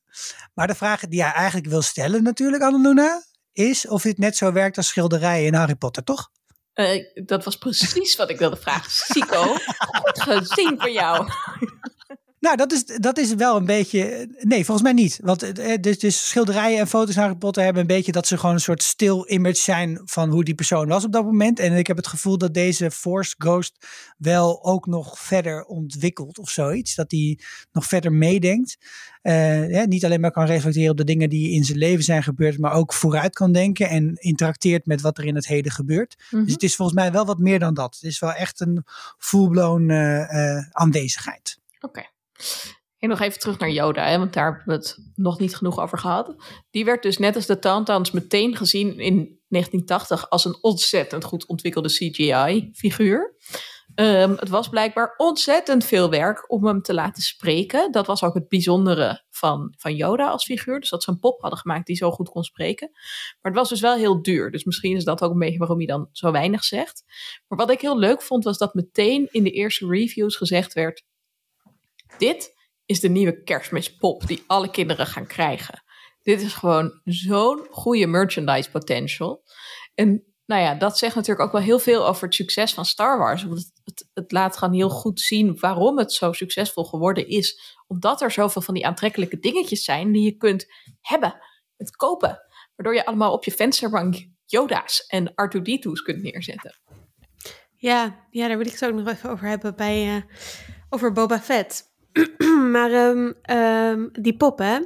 Maar 0.54 0.68
de 0.68 0.76
vraag 0.76 1.00
die 1.00 1.20
jij 1.20 1.32
eigenlijk 1.32 1.68
wil 1.68 1.82
stellen 1.82 2.24
natuurlijk, 2.24 2.64
Annaluna, 2.64 3.24
is 3.54 3.88
of 3.88 4.02
dit 4.02 4.18
net 4.18 4.38
zo 4.38 4.52
werkt 4.52 4.78
als 4.78 4.88
schilderijen 4.88 5.46
in 5.46 5.54
Harry 5.54 5.76
Potter, 5.76 6.04
toch? 6.04 6.30
Eh, 6.74 7.04
dat 7.26 7.44
was 7.44 7.58
precies 7.58 8.16
wat 8.16 8.30
ik 8.30 8.38
wilde 8.38 8.58
vragen. 8.58 8.92
Sico, 8.92 9.44
goed 9.78 10.22
gezien 10.22 10.76
van 10.80 10.92
jou. 10.92 11.28
Nou, 12.46 12.58
dat 12.58 12.72
is, 12.72 12.86
dat 12.86 13.18
is 13.18 13.34
wel 13.34 13.56
een 13.56 13.66
beetje. 13.66 14.30
Nee, 14.40 14.66
volgens 14.66 14.82
mij 14.82 14.94
niet. 14.94 15.20
Want 15.24 15.60
eh, 15.60 15.82
dus, 15.82 16.00
dus 16.00 16.28
schilderijen 16.28 16.80
en 16.80 16.88
foto's 16.88 17.16
naar 17.16 17.24
Harry 17.24 17.40
Potter 17.40 17.64
hebben 17.64 17.82
een 17.82 17.88
beetje 17.88 18.12
dat 18.12 18.28
ze 18.28 18.38
gewoon 18.38 18.56
een 18.56 18.62
soort 18.62 18.84
stil 18.84 19.30
image 19.30 19.56
zijn 19.56 20.02
van 20.04 20.30
hoe 20.30 20.44
die 20.44 20.56
persoon 20.56 20.88
was 20.88 21.06
op 21.06 21.12
dat 21.12 21.24
moment. 21.26 21.60
En 21.60 21.74
ik 21.74 21.88
heb 21.88 21.98
het 21.98 22.08
gevoel 22.08 22.38
dat 22.38 22.54
deze 22.54 22.92
Force 22.92 23.36
Ghost 23.38 23.88
wel 24.18 24.64
ook 24.64 24.86
nog 24.86 25.20
verder 25.20 25.64
ontwikkelt 25.64 26.38
of 26.38 26.50
zoiets. 26.50 26.96
Dat 26.96 27.12
hij 27.12 27.40
nog 27.72 27.86
verder 27.86 28.12
meedenkt. 28.14 28.78
Eh, 29.22 29.70
ja, 29.70 29.86
niet 29.86 30.06
alleen 30.06 30.22
maar 30.22 30.32
kan 30.32 30.46
reflecteren 30.46 30.92
op 30.92 30.98
de 30.98 31.04
dingen 31.04 31.30
die 31.30 31.52
in 31.52 31.64
zijn 31.64 31.78
leven 31.78 32.04
zijn 32.04 32.24
gebeurd, 32.24 32.58
maar 32.58 32.74
ook 32.74 32.94
vooruit 32.94 33.34
kan 33.34 33.52
denken 33.52 33.90
en 33.90 34.16
interacteert 34.16 34.86
met 34.86 35.02
wat 35.02 35.18
er 35.18 35.26
in 35.26 35.36
het 35.36 35.48
heden 35.48 35.72
gebeurt. 35.72 36.24
Mhm. 36.30 36.44
Dus 36.44 36.54
het 36.54 36.64
is 36.64 36.76
volgens 36.76 36.98
mij 36.98 37.12
wel 37.12 37.26
wat 37.26 37.40
meer 37.40 37.60
dan 37.60 37.74
dat. 37.74 37.96
Het 37.96 38.04
is 38.04 38.20
wel 38.20 38.34
echt 38.34 38.60
een 38.60 38.84
full-blown 39.18 39.90
eh, 39.90 40.58
eh, 40.58 40.66
aanwezigheid. 40.72 41.58
Oké. 41.80 42.14
En 42.98 43.10
nog 43.10 43.20
even 43.20 43.40
terug 43.40 43.60
naar 43.60 43.72
Yoda, 43.72 44.08
hè, 44.08 44.18
want 44.18 44.34
daar 44.34 44.46
hebben 44.46 44.66
we 44.66 44.74
het 44.74 44.98
nog 45.16 45.40
niet 45.40 45.56
genoeg 45.56 45.80
over 45.80 45.98
gehad. 45.98 46.36
Die 46.70 46.86
werd 46.86 47.04
dus 47.04 47.18
net 47.18 47.36
als 47.36 47.46
de 47.46 47.60
Tauntauns 47.60 48.12
meteen 48.12 48.56
gezien 48.56 49.00
in 49.00 49.40
1980 49.48 50.30
als 50.30 50.46
een 50.46 50.58
ontzettend 50.62 51.24
goed 51.24 51.48
ontwikkelde 51.48 51.90
CGI-figuur. 51.90 53.36
Ehm, 53.96 54.36
het 54.36 54.50
was 54.50 54.70
blijkbaar 54.70 55.14
ontzettend 55.18 55.86
veel 55.86 56.10
werk 56.10 56.52
om 56.52 56.66
hem 56.66 56.82
te 56.82 56.94
laten 56.94 57.24
spreken. 57.24 57.92
Dat 57.92 58.08
was 58.08 58.24
ook 58.24 58.34
het 58.34 58.48
bijzondere 58.48 59.24
van, 59.30 59.74
van 59.78 59.96
Yoda 59.96 60.30
als 60.30 60.46
figuur. 60.46 60.80
Dus 60.80 60.90
dat 60.90 61.04
ze 61.04 61.10
een 61.10 61.20
pop 61.20 61.42
hadden 61.42 61.60
gemaakt 61.60 61.88
die 61.88 61.96
zo 61.96 62.12
goed 62.12 62.30
kon 62.30 62.44
spreken. 62.44 62.90
Maar 63.42 63.52
het 63.52 63.60
was 63.60 63.70
dus 63.70 63.80
wel 63.80 63.96
heel 63.96 64.22
duur. 64.22 64.52
Dus 64.52 64.64
misschien 64.64 64.96
is 64.96 65.04
dat 65.04 65.22
ook 65.24 65.32
een 65.32 65.40
beetje 65.40 65.58
waarom 65.58 65.78
hij 65.78 65.86
dan 65.86 66.10
zo 66.12 66.32
weinig 66.32 66.64
zegt. 66.64 67.04
Maar 67.48 67.58
wat 67.58 67.70
ik 67.70 67.82
heel 67.82 68.00
leuk 68.00 68.22
vond, 68.22 68.44
was 68.44 68.58
dat 68.58 68.74
meteen 68.74 69.28
in 69.32 69.44
de 69.44 69.52
eerste 69.52 69.88
reviews 69.88 70.36
gezegd 70.36 70.74
werd: 70.74 71.04
Dit 72.18 72.54
is 72.86 73.00
de 73.00 73.10
nieuwe 73.10 73.44
kerstmispop 73.44 74.28
die 74.28 74.44
alle 74.48 74.72
kinderen 74.72 75.08
gaan 75.08 75.28
krijgen. 75.28 75.84
Dit 76.22 76.42
is 76.42 76.54
gewoon 76.54 77.02
zo'n 77.04 77.68
goede 77.70 78.08
merchandise 78.08 78.72
potential. 78.72 79.44
En 79.94 80.24
nou 80.46 80.62
ja, 80.62 80.76
dat 80.76 80.98
zegt 80.98 81.16
natuurlijk 81.16 81.46
ook 81.46 81.52
wel 81.52 81.62
heel 81.62 81.80
veel 81.80 82.08
over 82.08 82.24
het 82.24 82.36
succes 82.36 82.74
van 82.74 82.86
Star 82.86 83.18
Wars. 83.18 83.44
Want 83.44 83.72
het, 83.84 84.10
het, 84.14 84.32
laat 84.32 84.58
gewoon 84.58 84.74
heel 84.74 84.90
goed 84.90 85.20
zien 85.20 85.60
waarom 85.60 85.98
het 85.98 86.14
zo 86.14 86.32
succesvol 86.32 86.84
geworden 86.84 87.28
is. 87.28 87.76
Omdat 87.88 88.22
er 88.22 88.32
zoveel 88.32 88.62
van 88.62 88.74
die 88.74 88.86
aantrekkelijke 88.86 89.40
dingetjes 89.40 89.84
zijn 89.84 90.12
die 90.12 90.24
je 90.24 90.38
kunt 90.38 90.66
hebben, 91.02 91.36
het 91.78 91.96
kopen. 91.96 92.40
Waardoor 92.76 92.96
je 92.96 93.06
allemaal 93.06 93.34
op 93.34 93.44
je 93.44 93.52
vensterbank 93.52 94.28
Yoda's 94.46 95.06
en 95.08 95.32
R2-D2's 95.32 96.02
kunt 96.02 96.22
neerzetten. 96.22 96.80
Ja, 97.76 98.28
ja, 98.30 98.48
daar 98.48 98.58
wil 98.58 98.66
ik 98.66 98.72
het 98.72 98.86
ook 98.86 98.94
nog 98.94 99.08
even 99.08 99.30
over 99.30 99.48
hebben 99.48 99.76
bij, 99.76 100.16
eh, 100.16 100.22
over 100.90 101.12
Boba 101.12 101.40
Fett. 101.40 101.94
maar 102.74 102.92
ehm, 102.92 103.32
ehm, 103.42 104.08
die 104.12 104.38
pop, 104.38 104.58
hè. 104.58 104.80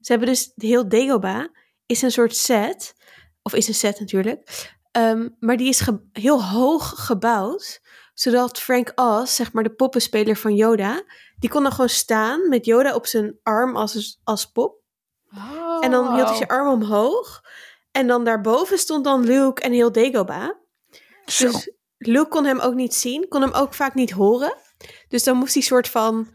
Ze 0.00 0.12
hebben 0.12 0.28
dus 0.28 0.52
heel 0.54 0.88
Dagobah 0.88 1.44
is 1.86 2.02
een 2.02 2.10
soort 2.10 2.36
set. 2.36 2.94
Of 3.42 3.54
is 3.54 3.68
een 3.68 3.74
set 3.74 4.00
natuurlijk. 4.00 4.68
Ehm, 4.90 5.28
maar 5.40 5.56
die 5.56 5.68
is 5.68 5.88
heel 6.12 6.44
hoog 6.44 7.06
gebouwd. 7.06 7.80
Zodat 8.14 8.60
Frank 8.60 8.92
Oz, 8.94 9.34
zeg 9.34 9.52
maar 9.52 9.62
de 9.62 9.74
poppenspeler 9.74 10.36
van 10.36 10.54
Yoda... 10.54 11.02
die 11.38 11.50
kon 11.50 11.62
dan 11.62 11.72
gewoon 11.72 11.88
staan 11.88 12.48
met 12.48 12.64
Yoda 12.64 12.94
op 12.94 13.06
zijn 13.06 13.38
arm 13.42 13.76
als, 13.76 14.20
als 14.24 14.46
pop. 14.46 14.82
En 15.80 15.90
dan 15.90 16.14
hield 16.14 16.28
hij 16.28 16.36
zijn 16.36 16.48
arm 16.48 16.68
omhoog. 16.68 17.40
En 17.90 18.06
dan 18.06 18.24
daarboven 18.24 18.78
stond 18.78 19.04
dan 19.04 19.24
Luke 19.24 19.62
en 19.62 19.72
heel 19.72 19.92
Dagobah. 19.92 20.50
Zo. 21.26 21.50
Dus 21.50 21.72
Luke 21.98 22.28
kon 22.28 22.44
hem 22.44 22.58
ook 22.58 22.74
niet 22.74 22.94
zien, 22.94 23.28
kon 23.28 23.42
hem 23.42 23.52
ook 23.52 23.74
vaak 23.74 23.94
niet 23.94 24.10
horen. 24.10 24.54
Dus 25.08 25.24
dan 25.24 25.36
moest 25.36 25.54
hij 25.54 25.62
soort 25.62 25.88
van. 25.88 26.28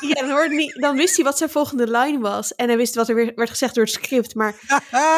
Ja, 0.00 0.14
dan, 0.14 0.30
hoorde 0.30 0.76
dan 0.80 0.96
wist 0.96 1.16
hij 1.16 1.24
wat 1.24 1.38
zijn 1.38 1.50
volgende 1.50 1.90
line 1.90 2.18
was. 2.18 2.54
En 2.54 2.68
hij 2.68 2.76
wist 2.76 2.94
wat 2.94 3.08
er 3.08 3.14
weer 3.14 3.32
werd 3.34 3.50
gezegd 3.50 3.74
door 3.74 3.84
het 3.84 3.92
script. 3.92 4.34
Maar, 4.34 4.54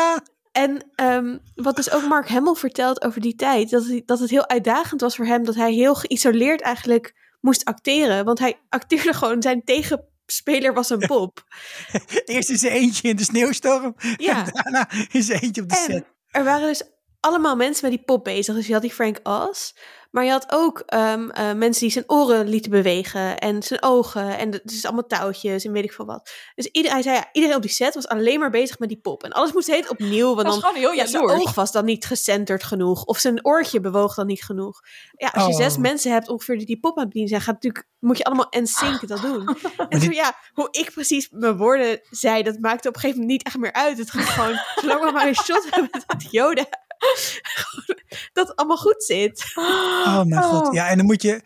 en 0.52 0.90
ehm, 0.94 1.38
wat 1.54 1.76
dus 1.76 1.90
ook 1.90 2.06
Mark 2.06 2.28
Hamill 2.28 2.54
vertelt 2.54 3.02
over 3.04 3.20
die 3.20 3.34
tijd, 3.34 3.70
dat, 3.70 3.86
hij- 3.86 4.02
dat 4.06 4.18
het 4.18 4.30
heel 4.30 4.48
uitdagend 4.48 5.00
was 5.00 5.16
voor 5.16 5.26
hem 5.26 5.44
dat 5.44 5.54
hij 5.54 5.72
heel 5.72 5.94
geïsoleerd 5.94 6.60
eigenlijk 6.60 7.14
moest 7.40 7.64
acteren. 7.64 8.24
Want 8.24 8.38
hij 8.38 8.58
acteerde 8.68 9.12
gewoon, 9.12 9.42
zijn 9.42 9.64
tegenspeler 9.64 10.74
was 10.74 10.90
een 10.90 10.98
pop. 11.06 11.44
Eerst 12.24 12.50
is 12.50 12.64
er 12.64 12.70
eentje 12.70 13.08
in 13.08 13.16
de 13.16 13.24
sneeuwstorm. 13.24 13.94
Ja. 14.16 14.46
En 14.46 14.52
daarna 14.62 14.88
is 15.12 15.28
er 15.30 15.42
eentje 15.42 15.62
op 15.62 15.68
de 15.68 15.76
En 15.76 15.82
set. 15.92 16.04
er 16.30 16.44
waren 16.44 16.66
dus 16.68 16.82
allemaal 17.20 17.56
mensen 17.56 17.88
met 17.88 17.96
die 17.96 18.04
pop 18.06 18.24
bezig. 18.24 18.54
Dus 18.54 18.66
je 18.66 18.72
had 18.72 18.82
die 18.82 18.92
Frank 18.92 19.18
Oz. 19.22 19.72
Maar 20.10 20.24
je 20.24 20.30
had 20.30 20.46
ook 20.52 20.78
ehm, 20.86 21.28
eh, 21.30 21.52
mensen 21.52 21.80
die 21.82 21.90
zijn 21.90 22.04
oren 22.06 22.48
lieten 22.48 22.70
bewegen. 22.70 23.38
En 23.38 23.62
zijn 23.62 23.82
ogen. 23.82 24.38
En 24.38 24.50
de- 24.50 24.60
dus 24.64 24.84
allemaal 24.84 25.06
touwtjes 25.06 25.64
en 25.64 25.72
weet 25.72 25.84
ik 25.84 25.92
veel 25.92 26.04
wat. 26.04 26.30
Dus 26.54 26.66
ieder, 26.66 26.92
hij 26.92 27.02
zei, 27.02 27.16
ja, 27.16 27.28
iedereen 27.32 27.56
op 27.56 27.62
die 27.62 27.70
set 27.70 27.94
was 27.94 28.08
alleen 28.08 28.38
maar 28.40 28.50
bezig 28.50 28.78
met 28.78 28.88
die 28.88 29.00
pop. 29.00 29.22
En 29.24 29.32
alles 29.32 29.52
moest 29.52 29.66
heet 29.66 29.88
opnieuw. 29.88 30.34
Want 30.34 30.46
Dat 30.46 30.54
is 30.54 30.60
dan, 30.60 30.70
gewoon 30.70 30.76
heel 30.84 30.92
ja, 30.92 31.06
zijn 31.06 31.22
oog 31.30 31.54
was 31.54 31.72
dan 31.72 31.84
niet 31.84 32.04
gecenterd 32.06 32.62
genoeg. 32.64 33.04
Of 33.04 33.18
zijn 33.18 33.44
oortje 33.46 33.80
bewoog 33.80 34.14
dan 34.14 34.26
niet 34.26 34.44
genoeg. 34.44 34.80
Ja, 35.16 35.28
als 35.28 35.46
je 35.46 35.52
Oh. 35.52 35.56
zes 35.58 35.76
mensen 35.76 36.12
hebt 36.12 36.28
ongeveer 36.28 36.56
die 36.56 36.66
die 36.66 36.80
pop 36.80 36.92
aan 36.96 36.98
het 37.04 37.06
bedienen 37.12 37.28
zijn, 37.30 37.40
gaat 37.42 37.54
natuurlijk, 37.54 37.86
moet 37.98 38.18
je 38.18 38.24
allemaal 38.24 38.48
en 38.48 38.66
sync 38.66 39.08
dat 39.08 39.20
doen. 39.22 39.56
En 39.88 40.00
zo, 40.00 40.10
ja, 40.10 40.34
hoe 40.52 40.68
ik 40.70 40.90
precies 40.92 41.28
mijn 41.30 41.56
woorden 41.56 42.00
zei, 42.10 42.42
dat 42.42 42.58
maakte 42.58 42.88
op 42.88 42.94
een 42.94 43.00
gegeven 43.00 43.20
moment 43.20 43.38
niet 43.38 43.46
echt 43.46 43.58
meer 43.58 43.72
uit. 43.72 43.98
Het 43.98 44.10
ging 44.10 44.24
gewoon, 44.30 44.56
zolang 44.80 45.04
we 45.04 45.10
maar 45.10 45.26
een 45.26 45.34
shot 45.34 45.66
hebben 45.70 45.90
met 46.06 46.26
Yoda, 46.30 46.66
dat 48.32 48.48
het 48.48 48.56
allemaal 48.56 48.76
goed 48.76 49.04
zit. 49.04 49.52
Oh 49.54 50.22
mijn 50.24 50.42
god. 50.42 50.74
Ja, 50.74 50.88
en 50.88 50.96
dan 50.96 51.06
moet 51.06 51.22
je 51.22 51.40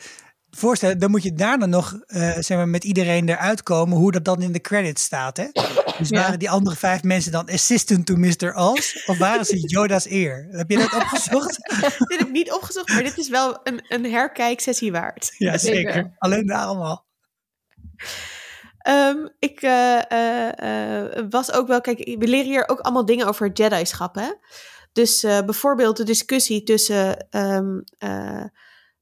voorstellen, 0.50 0.98
dan 0.98 1.10
moet 1.10 1.22
je 1.22 1.32
daarna 1.32 1.66
nog 1.66 1.94
eh, 2.06 2.30
zeg 2.38 2.56
maar, 2.56 2.68
met 2.68 2.84
iedereen 2.84 3.28
eruit 3.28 3.62
komen 3.62 3.98
hoe 3.98 4.12
dat 4.12 4.24
dan 4.24 4.42
in 4.42 4.52
de 4.52 4.60
credits 4.60 5.02
staat. 5.02 5.36
Hè? 5.36 5.46
Dus 5.98 6.08
Ja. 6.08 6.20
waren 6.22 6.38
die 6.38 6.50
andere 6.50 6.76
vijf 6.76 7.02
mensen 7.02 7.32
dan 7.32 7.48
assistant 7.48 8.06
to 8.06 8.16
Mr. 8.16 8.54
Oz? 8.54 8.94
Of 9.06 9.18
waren 9.18 9.44
ze 9.44 9.60
Yoda's 9.60 10.06
eer? 10.06 10.46
Heb 10.50 10.70
je 10.70 10.76
dat 10.78 10.92
opgezocht? 11.02 11.56
dit 11.98 12.18
heb 12.18 12.20
ik 12.20 12.30
niet 12.32 12.52
opgezocht, 12.52 12.88
maar 12.88 13.02
dit 13.02 13.18
is 13.18 13.28
wel 13.28 13.60
een, 13.62 13.84
een 13.88 14.04
herkijksessie 14.12 14.92
waard. 14.92 15.34
ja, 15.38 15.58
Zeker. 15.58 15.92
zeker. 15.92 16.14
Alleen 16.18 16.46
daar 16.46 16.64
allemaal. 16.64 17.06
Ehm, 18.78 19.26
ik 19.38 19.62
eh, 19.62 21.02
eh, 21.02 21.24
was 21.30 21.52
ook 21.52 21.66
wel, 21.66 21.80
kijk, 21.80 21.98
we 21.98 22.26
leren 22.28 22.46
hier 22.50 22.68
ook 22.68 22.80
allemaal 22.80 23.04
dingen 23.04 23.26
over 23.26 23.52
Jedi-schap, 23.52 24.14
hè? 24.14 24.28
Dus 24.94 25.22
eh, 25.22 25.40
bijvoorbeeld 25.44 25.96
de 25.96 26.04
discussie 26.04 26.62
tussen 26.62 27.30
ehm, 27.30 27.80
eh, 27.98 28.44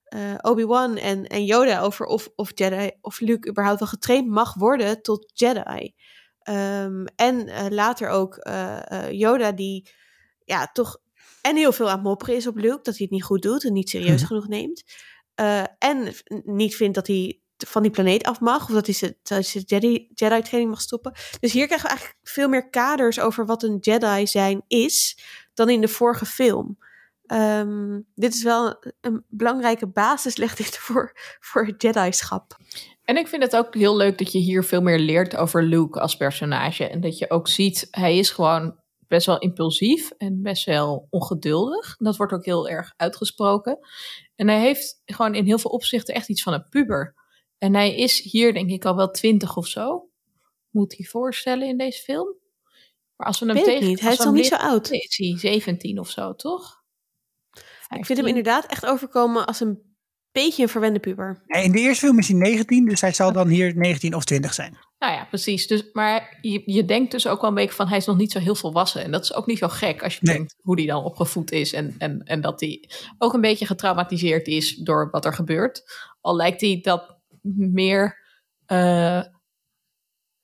eh, 0.03 0.34
Obi-Wan 0.40 0.97
en, 0.97 1.26
en 1.26 1.45
Yoda 1.45 1.80
over 1.80 2.07
of, 2.07 2.28
of 2.34 2.51
Jedi, 2.55 2.90
of 3.01 3.20
Luke 3.20 3.49
überhaupt 3.49 3.78
wel 3.78 3.88
getraind 3.88 4.28
mag 4.28 4.55
worden 4.55 5.03
tot 5.03 5.30
Jedi. 5.34 5.95
Ehm, 6.38 7.05
en 7.16 7.49
later 7.74 8.09
ook 8.09 8.49
Yoda 9.11 9.53
die 9.53 9.90
ja, 10.45 10.66
toch 10.72 10.99
en 11.43 11.57
heel 11.57 11.72
veel 11.72 11.88
aan 11.88 11.95
het 11.95 12.03
mopperen 12.05 12.36
is 12.36 12.47
op 12.47 12.57
Luke, 12.57 12.82
dat 12.82 12.97
hij 12.97 12.97
het 12.97 13.11
niet 13.11 13.24
goed 13.24 13.43
doet 13.43 13.64
en 13.64 13.72
niet 13.72 13.90
serieus 13.90 14.20
Mhm. 14.20 14.26
genoeg 14.26 14.49
neemt. 14.49 14.82
En 15.78 16.14
niet 16.45 16.76
vindt 16.76 16.95
dat 16.95 17.07
hij 17.07 17.40
van 17.66 17.82
die 17.82 17.90
planeet 17.90 18.24
af 18.24 18.40
mag, 18.40 18.62
of 18.68 18.74
dat 18.74 18.86
hij 18.86 18.95
zijn 18.95 19.14
dat 19.22 19.28
hij 19.28 19.43
zijn 19.43 19.64
Jedi, 19.66 20.09
Jedi-training 20.14 20.70
mag 20.70 20.80
stoppen. 20.80 21.12
Dus 21.40 21.53
hier 21.53 21.66
krijgen 21.66 21.88
we 21.88 21.95
eigenlijk 21.95 22.20
veel 22.22 22.49
meer 22.49 22.70
kaders 22.70 23.20
over 23.20 23.47
wat 23.47 23.62
een 23.62 23.78
Jedi 23.80 24.26
zijn 24.26 24.62
is, 24.66 25.18
dan 25.66 25.74
in 25.74 25.80
de 25.80 25.88
vorige 25.88 26.26
film. 26.26 26.78
Ehm, 27.26 28.00
dit 28.14 28.34
is 28.34 28.42
wel 28.42 28.84
een, 29.00 29.24
belangrijke 29.28 29.86
basis, 29.86 30.36
legt 30.36 30.56
dit 30.56 30.78
voor, 30.78 31.12
voor 31.40 31.66
het 31.66 31.82
Jedi-schap. 31.82 32.56
En 33.04 33.16
ik 33.16 33.28
vind 33.28 33.42
het 33.42 33.56
ook 33.56 33.74
heel 33.74 33.96
leuk 33.96 34.18
dat 34.18 34.32
je 34.32 34.38
hier 34.38 34.64
veel 34.64 34.82
meer 34.82 34.98
leert 34.98 35.36
over 35.36 35.62
Luke 35.62 36.00
als 36.00 36.16
personage. 36.16 36.88
En 36.88 37.00
dat 37.00 37.18
je 37.18 37.30
ook 37.30 37.48
ziet, 37.48 37.88
hij 37.90 38.18
is 38.18 38.30
gewoon 38.30 38.80
best 39.08 39.26
wel 39.26 39.38
impulsief 39.38 40.10
en 40.10 40.42
best 40.42 40.64
wel 40.64 41.06
ongeduldig. 41.10 41.96
Dat 41.96 42.16
wordt 42.16 42.32
ook 42.32 42.44
heel 42.44 42.68
erg 42.68 42.92
uitgesproken. 42.96 43.78
En 44.34 44.48
hij 44.48 44.60
heeft 44.60 45.02
gewoon 45.04 45.34
in 45.34 45.44
heel 45.44 45.58
veel 45.58 45.70
opzichten 45.70 46.14
echt 46.14 46.28
iets 46.28 46.42
van 46.42 46.52
een 46.52 46.68
puber. 46.68 47.14
En 47.58 47.74
hij 47.74 47.94
is 47.94 48.20
hier 48.20 48.52
denk 48.52 48.70
ik 48.70 48.84
al 48.84 48.96
wel 48.96 49.10
twintig 49.10 49.56
of 49.56 49.66
zo. 49.66 50.08
Moet 50.70 50.96
hij 50.96 51.06
voorstellen 51.06 51.68
in 51.68 51.76
deze 51.76 52.02
film? 52.02 52.36
Maar 53.23 53.31
als 53.31 53.41
we 53.41 53.47
hem 53.53 53.62
tegen... 53.64 53.89
niet, 53.89 54.01
hij 54.01 54.12
is 54.12 54.18
nog 54.18 54.35
niet 54.35 54.47
zo 54.47 54.55
oud. 54.55 54.91
Is 54.91 55.16
hij 55.16 55.39
17 55.39 55.99
of 55.99 56.11
zo, 56.11 56.35
toch? 56.35 56.83
Ik 57.53 58.07
vind 58.07 58.18
hem 58.18 58.27
15. 58.27 58.27
inderdaad 58.27 58.66
echt 58.66 58.87
overkomen 58.87 59.47
als 59.47 59.61
een 59.61 59.97
beetje 60.33 60.62
een 60.62 60.68
verwende 60.68 61.01
puber. 61.01 61.43
Nee, 61.47 61.64
In 61.64 61.73
de 61.73 61.79
eerste 61.79 62.05
film 62.07 62.18
is 62.18 62.29
hij 62.29 62.37
19, 62.37 62.85
dus 62.89 63.01
hij 63.01 63.12
zal 63.12 63.33
dan 63.33 63.49
hier 63.49 63.77
19 63.77 64.14
of 64.14 64.25
20 64.25 64.55
zijn. 64.55 64.79
Nou 64.99 65.12
ja, 65.12 65.25
precies. 65.25 65.66
Dus, 65.66 65.85
maar 65.93 66.39
je, 66.41 66.62
je 66.64 66.85
denkt 66.85 67.11
dus 67.11 67.27
ook 67.27 67.41
wel 67.41 67.51
een 67.51 67.57
beetje 67.57 67.75
van 67.75 67.89
hij 67.89 67.97
is 67.97 68.07
nog 68.07 68.16
niet 68.16 68.33
zo 68.33 68.39
heel 68.39 68.55
volwassen. 68.55 69.03
En 69.03 69.11
dat 69.11 69.23
is 69.25 69.35
ook 69.35 69.47
niet 69.47 69.59
zo 69.59 69.68
gek 69.68 70.03
als 70.03 70.14
je 70.14 70.20
Nee. 70.23 70.37
denkt 70.37 70.55
hoe 70.61 70.77
die 70.77 70.87
dan 70.87 71.05
opgevoed 71.05 71.51
is. 71.53 71.73
En, 71.73 71.95
en, 71.99 72.23
en 72.25 72.41
dat 72.41 72.61
hij 72.61 72.89
ook 73.18 73.33
een 73.35 73.41
beetje 73.41 73.66
getraumatiseerd 73.66 74.47
is 74.47 74.77
door 74.77 75.09
wat 75.11 75.25
er 75.25 75.35
gebeurt. 75.35 75.83
Al 76.20 76.37
lijkt 76.37 76.61
hij 76.61 76.79
dat 76.83 77.18
meer. 77.73 78.16
eh, 78.66 79.23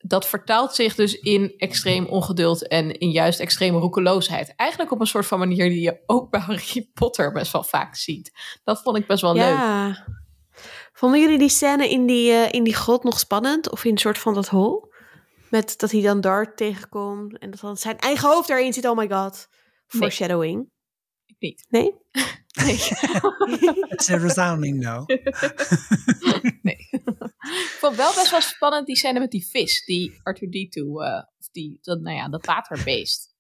dat 0.09 0.27
vertaalt 0.27 0.75
zich 0.75 0.95
dus 0.95 1.19
in 1.19 1.55
extreem 1.57 2.07
ongeduld 2.07 2.69
en 2.69 2.99
in 2.99 3.11
juist 3.11 3.41
extreme 3.41 3.79
roekeloosheid. 3.79 4.53
Eigenlijk 4.57 4.91
op 4.91 5.01
een 5.01 5.07
soort 5.07 5.27
van 5.27 5.39
manier 5.39 5.69
die 5.69 5.81
je 5.81 6.03
ook 6.07 6.31
bij 6.31 6.41
Harry 6.41 6.91
Potter 6.95 7.33
best 7.33 7.53
wel 7.53 7.65
vaak 7.65 7.95
ziet. 7.97 8.33
Dat 8.65 8.83
vond 8.83 8.97
ik 8.97 9.07
best 9.07 9.23
wel 9.23 9.35
leuk. 9.35 9.57
Vonden 10.93 11.21
jullie 11.21 11.39
die 11.39 11.49
scène 11.49 11.89
in 11.89 12.07
die, 12.07 12.33
eh, 12.33 12.53
in 12.53 12.65
die 12.65 12.75
grot 12.75 13.05
nog 13.05 13.19
spannend? 13.19 13.71
Of 13.71 13.85
in 13.85 13.93
een 13.93 13.99
soort 13.99 14.19
van 14.19 14.35
dat 14.35 14.49
hol? 14.49 14.93
Met 15.51 15.79
dat 15.79 15.91
hij 15.91 16.03
dan 16.03 16.21
Dart 16.21 16.57
tegenkomt 16.57 17.39
en 17.39 17.51
dat 17.51 17.61
dan 17.61 17.77
zijn 17.77 17.99
eigen 17.99 18.29
hoofd 18.29 18.49
daarin 18.49 18.73
zit. 18.73 18.89
Oh 18.89 18.97
my 18.97 19.09
god. 19.09 19.49
Foreshadowing. 19.87 20.61
Ik 20.61 20.78
niet. 21.39 21.67
Nee? 21.69 21.93
Nee. 22.65 22.75
It's 23.95 24.11
a 24.11 24.17
resounding 24.17 24.81
no. 24.81 25.05
nee. 26.63 26.89
ik 26.91 27.77
vond 27.81 27.97
wel 27.97 28.15
best 28.15 28.31
wel 28.31 28.41
spannend 28.41 28.87
die 28.87 28.97
scène 28.97 29.19
met 29.19 29.31
die 29.31 29.47
vis. 29.51 29.85
Die 29.85 30.11
R2-D2, 30.13 30.81
eh, 30.83 31.23
of 31.39 31.49
die, 31.53 31.79
dat, 31.83 32.01
nou 32.01 32.17
ja, 32.17 32.29
dat 32.29 32.47
waterbeest. 32.47 33.35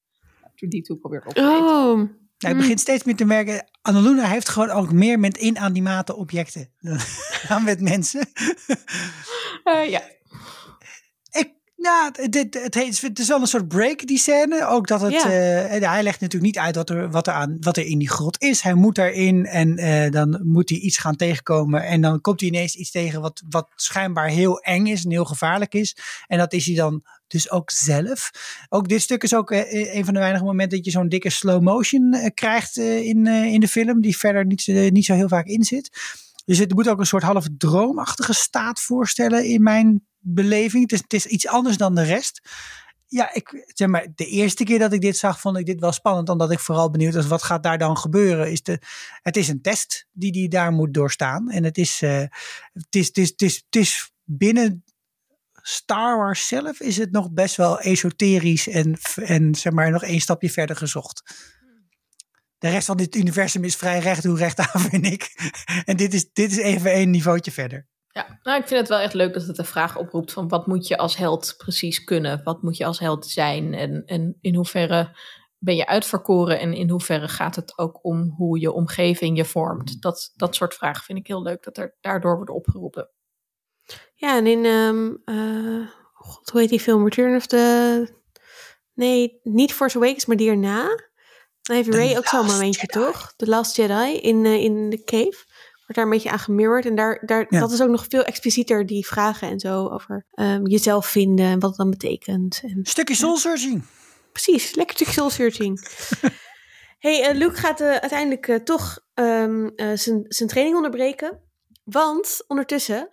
R2-D2 0.50 1.00
probeert 1.00 1.26
op 1.26 1.32
te 1.34 1.40
eten. 1.40 1.52
Oh. 1.52 1.96
Nou, 2.38 2.54
ik 2.54 2.56
begin 2.56 2.78
steeds 2.78 3.04
meer 3.04 3.16
te 3.16 3.24
merken, 3.24 3.68
Annaluna 3.82 4.24
heeft 4.28 4.48
gewoon 4.48 4.70
ook 4.70 4.92
meer 4.92 5.18
met 5.18 5.36
inanimate 5.36 6.16
objecten 6.16 6.72
dan- 6.80 6.98
dan 7.48 7.64
met 7.64 7.80
mensen. 7.80 8.26
Eh, 9.64 9.90
ja. 9.90 10.02
Nou, 11.80 12.10
het, 12.12 12.34
het, 12.34 12.54
het, 12.62 12.74
heet- 12.74 13.00
het 13.00 13.18
is 13.18 13.28
wel 13.28 13.40
een 13.40 13.46
soort 13.46 13.68
break, 13.68 14.06
die 14.06 14.18
scène. 14.18 14.66
Ook 14.66 14.86
dat 14.86 15.00
het, 15.00 15.12
Ja. 15.12 15.22
eh, 15.24 15.90
hij 15.90 16.02
legt 16.02 16.20
natuurlijk 16.20 16.54
niet 16.54 16.58
uit 16.64 16.74
wat 16.76 16.90
er, 16.90 17.10
wat, 17.10 17.26
er 17.26 17.32
aan, 17.32 17.56
wat 17.60 17.76
er 17.76 17.84
in 17.86 17.98
die 17.98 18.08
grot 18.10 18.42
is. 18.42 18.60
Hij 18.60 18.74
moet 18.74 18.94
daarin 18.94 19.46
en 19.46 19.76
eh, 19.76 20.10
dan 20.10 20.40
moet 20.44 20.68
hij 20.68 20.78
iets 20.78 20.98
gaan 20.98 21.16
tegenkomen. 21.16 21.82
En 21.86 22.00
dan 22.00 22.20
komt 22.20 22.40
hij 22.40 22.48
ineens 22.48 22.74
iets 22.74 22.90
tegen 22.90 23.20
wat, 23.20 23.42
wat 23.48 23.68
schijnbaar 23.74 24.28
heel 24.28 24.58
eng 24.60 24.86
is 24.86 25.04
en 25.04 25.10
heel 25.10 25.24
gevaarlijk 25.24 25.74
is. 25.74 25.96
En 26.26 26.38
dat 26.38 26.52
is 26.52 26.66
hij 26.66 26.74
dan 26.74 27.02
dus 27.26 27.50
ook 27.50 27.70
zelf. 27.70 28.30
Ook 28.68 28.88
dit 28.88 29.02
stuk 29.02 29.22
is 29.22 29.34
ook 29.34 29.50
eh, 29.50 29.94
een 29.96 30.04
van 30.04 30.14
de 30.14 30.20
weinige 30.20 30.44
momenten 30.44 30.76
dat 30.76 30.86
je 30.86 30.92
zo'n 30.92 31.08
dikke 31.08 31.30
slow 31.30 31.62
motion 31.62 32.30
krijgt 32.34 32.76
in, 32.76 33.26
in 33.26 33.60
de 33.60 33.68
film. 33.68 34.00
Die 34.00 34.16
verder 34.18 34.46
niet, 34.46 34.66
niet 34.66 35.04
zo 35.04 35.14
heel 35.14 35.28
vaak 35.28 35.46
in 35.46 35.64
zit. 35.64 35.90
Dus 36.44 36.58
het 36.58 36.74
moet 36.74 36.88
ook 36.88 36.98
een 36.98 37.06
soort 37.06 37.22
half 37.22 37.46
droomachtige 37.58 38.32
staat 38.34 38.80
voorstellen 38.80 39.44
in 39.44 39.62
mijn 39.62 40.06
beleving. 40.34 40.90
Het 40.90 41.12
is, 41.12 41.26
iets 41.26 41.46
anders 41.46 41.76
dan 41.76 41.94
de 41.94 42.02
rest. 42.02 42.40
Ja, 43.06 43.34
ik, 43.34 43.70
zeg 43.74 43.88
maar, 43.88 44.06
de 44.14 44.26
eerste 44.26 44.64
keer 44.64 44.78
dat 44.78 44.92
ik 44.92 45.00
dit 45.00 45.16
zag, 45.16 45.40
vond 45.40 45.58
ik 45.58 45.66
dit 45.66 45.80
wel 45.80 45.92
spannend. 45.92 46.28
Omdat 46.28 46.50
ik 46.50 46.58
vooral 46.58 46.90
benieuwd 46.90 47.14
was, 47.14 47.26
wat 47.26 47.42
gaat 47.42 47.62
daar 47.62 47.78
dan 47.78 47.96
gebeuren? 47.96 48.50
Is 48.50 48.62
de, 48.62 48.80
het 49.22 49.36
is 49.36 49.48
een 49.48 49.62
test 49.62 50.06
die 50.12 50.32
die 50.32 50.48
daar 50.48 50.72
moet 50.72 50.94
doorstaan. 50.94 51.50
En 51.50 51.64
het 51.64 51.78
is, 51.78 52.02
eh, 52.02 52.24
het 52.72 52.94
is, 52.94 53.06
het 53.06 53.16
is, 53.16 53.28
het 53.28 53.42
is, 53.42 53.54
het 53.54 53.76
is 53.76 54.12
binnen 54.24 54.84
Star 55.62 56.16
Wars 56.16 56.46
zelf 56.46 56.80
is 56.80 56.96
het 56.96 57.10
nog 57.10 57.30
best 57.30 57.56
wel 57.56 57.80
esoterisch 57.80 58.68
en, 58.68 58.98
en 59.14 59.54
zeg 59.54 59.72
maar 59.72 59.90
nog 59.90 60.02
één 60.02 60.20
stapje 60.20 60.50
verder 60.50 60.76
gezocht. 60.76 61.22
De 62.58 62.68
rest 62.68 62.86
van 62.86 62.96
dit 62.96 63.16
universum 63.16 63.64
is 63.64 63.76
vrij 63.76 63.98
recht 63.98 64.24
hoe 64.24 64.36
recht 64.36 64.58
aan, 64.58 64.80
vind 64.90 65.06
ik. 65.06 65.52
En 65.84 65.96
dit 65.96 66.14
is, 66.14 66.32
dit 66.32 66.50
is 66.50 66.56
even 66.56 66.92
één 66.92 67.10
niveautje 67.10 67.50
verder. 67.50 67.86
Ja, 68.18 68.38
nou, 68.42 68.60
ik 68.60 68.66
vind 68.66 68.80
het 68.80 68.88
wel 68.88 68.98
echt 68.98 69.14
leuk 69.14 69.32
dat 69.34 69.46
het 69.46 69.56
de 69.56 69.64
vraag 69.64 69.96
oproept 69.96 70.32
van 70.32 70.48
wat 70.48 70.66
moet 70.66 70.86
je 70.86 70.96
als 70.96 71.16
held 71.16 71.54
precies 71.56 72.04
kunnen? 72.04 72.40
Wat 72.44 72.62
moet 72.62 72.76
je 72.76 72.84
als 72.84 72.98
held 72.98 73.26
zijn? 73.26 73.74
En, 73.74 74.02
en 74.06 74.38
in 74.40 74.54
hoeverre 74.54 75.16
ben 75.58 75.76
je 75.76 75.86
uitverkoren 75.86 76.60
en 76.60 76.72
in 76.72 76.90
hoeverre 76.90 77.28
gaat 77.28 77.56
het 77.56 77.78
ook 77.78 78.04
om 78.04 78.34
hoe 78.36 78.60
je 78.60 78.72
omgeving 78.72 79.36
je 79.36 79.44
vormt? 79.44 80.02
Dat, 80.02 80.32
dat 80.36 80.54
soort 80.54 80.74
vragen 80.74 81.04
vind 81.04 81.18
ik 81.18 81.26
heel 81.26 81.42
leuk 81.42 81.62
dat 81.62 81.76
er 81.76 81.96
daardoor 82.00 82.36
worden 82.36 82.54
opgeroepen. 82.54 83.10
Ja, 84.14 84.36
en 84.36 84.46
in, 84.46 84.64
ehm, 84.64 85.14
eh, 85.24 85.88
god, 86.12 86.50
hoe 86.50 86.60
heet 86.60 86.70
die 86.70 86.80
film? 86.80 87.04
Return 87.04 87.36
of 87.36 87.46
the... 87.46 88.16
Nee, 88.94 89.40
niet 89.42 89.72
Force 89.72 89.96
Awakens, 89.96 90.26
maar 90.26 90.36
die 90.36 90.50
erna. 90.50 90.86
Dan 91.62 91.76
heeft 91.76 91.94
Ray 91.94 92.16
ook 92.16 92.26
zo'n 92.26 92.46
momentje, 92.46 92.86
Jedi. 92.86 93.06
toch? 93.06 93.32
The 93.36 93.48
Last 93.48 93.76
Jedi 93.76 94.16
in, 94.16 94.44
eh, 94.44 94.62
in 94.62 94.90
de 94.90 95.04
cave. 95.04 95.46
Wordt 95.88 95.94
daar 95.94 96.04
een 96.04 96.10
beetje 96.10 96.30
aan 96.30 96.38
gemirrored. 96.38 96.86
En 96.86 96.94
daar, 96.94 97.22
daar, 97.26 97.46
Ja. 97.48 97.60
dat 97.60 97.72
is 97.72 97.82
ook 97.82 97.88
nog 97.88 98.06
veel 98.08 98.24
explicieter, 98.24 98.86
die 98.86 99.06
vragen 99.06 99.48
en 99.48 99.60
zo 99.60 99.88
over 99.88 100.26
ehm, 100.30 100.66
jezelf 100.66 101.06
vinden 101.06 101.46
en 101.46 101.58
wat 101.58 101.68
het 101.68 101.78
dan 101.78 101.90
betekent. 101.90 102.60
En, 102.62 102.80
Stukje 102.82 103.14
soul 103.14 103.36
searching. 103.36 103.82
precies, 104.32 104.74
lekker 104.74 104.96
stuk 104.96 105.08
soul 105.08 105.30
searching. 105.30 105.80
hey, 106.98 107.22
eh, 107.24 107.34
Luke 107.36 107.54
gaat 107.56 107.80
eh, 107.80 107.90
uiteindelijk 107.96 108.48
eh, 108.48 108.56
toch 108.56 108.98
eh, 109.14 109.24
zijn 109.94 110.24
zijn 110.28 110.48
training 110.48 110.76
onderbreken. 110.76 111.40
Want 111.84 112.44
ondertussen 112.46 112.96
Hij 112.96 113.08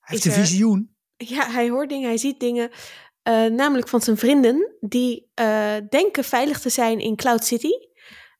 heeft 0.00 0.24
een 0.24 0.32
visioen. 0.32 0.96
Ja, 1.16 1.50
hij 1.50 1.68
hoort 1.70 1.88
dingen, 1.88 2.08
hij 2.08 2.18
ziet 2.18 2.40
dingen. 2.40 2.70
namelijk 3.54 3.88
van 3.88 4.00
zijn 4.00 4.16
vrienden, 4.16 4.74
die 4.80 5.30
denken 5.88 6.24
veilig 6.24 6.60
te 6.60 6.68
zijn 6.68 6.98
in 7.00 7.16
Cloud 7.16 7.44
City. 7.44 7.70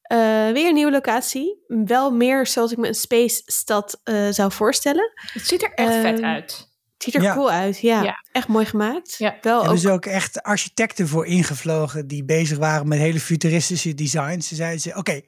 Eh, 0.08 0.18
weer 0.52 0.68
een 0.68 0.74
nieuwe 0.74 0.90
locatie. 0.90 1.64
Wel 1.66 2.10
meer 2.10 2.46
zoals 2.46 2.72
ik 2.72 2.78
me 2.78 2.88
een 2.88 2.94
space 2.94 3.42
stad 3.44 4.00
eh, 4.04 4.28
zou 4.30 4.52
voorstellen. 4.52 5.12
Het 5.32 5.46
ziet 5.46 5.62
er 5.62 5.72
echt 5.74 5.94
vet 5.94 6.14
Ehm, 6.16 6.24
uit. 6.24 6.68
Het 6.94 7.02
ziet 7.02 7.14
er 7.14 7.22
Ja. 7.22 7.34
cool 7.34 7.50
uit, 7.50 7.78
ja. 7.80 8.02
Ja. 8.02 8.24
Echt 8.32 8.48
mooi 8.48 8.66
gemaakt. 8.66 9.14
Ja. 9.18 9.36
Wel 9.40 9.54
Hebben 9.56 9.72
ook, 9.72 9.78
ze 9.82 9.90
ook 9.90 10.06
echt 10.06 10.42
architecten 10.42 11.08
voor 11.08 11.26
ingevlogen 11.26 12.06
die 12.06 12.24
bezig 12.24 12.58
waren 12.58 12.88
met 12.88 12.98
hele 12.98 13.20
futuristische 13.20 13.94
designs. 13.94 14.48
Ze 14.48 14.54
zeiden 14.54 14.80
ze, 14.80 14.94
oké, 14.94 15.20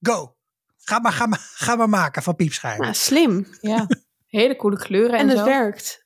go. 0.00 0.36
Ga 0.76 0.98
maar, 0.98 1.12
ga, 1.12 1.26
maar, 1.26 1.40
ga 1.54 1.76
maar 1.76 1.88
maken 1.88 2.22
van 2.22 2.36
piepschuim. 2.36 2.80
nou, 2.80 2.94
slim. 2.94 3.46
Ja. 3.60 3.86
Hele 4.26 4.56
coole 4.56 4.76
kleuren 4.78 5.12
en, 5.18 5.20
En 5.20 5.28
het 5.28 5.38
zo. 5.38 5.44
werkt. 5.44 6.04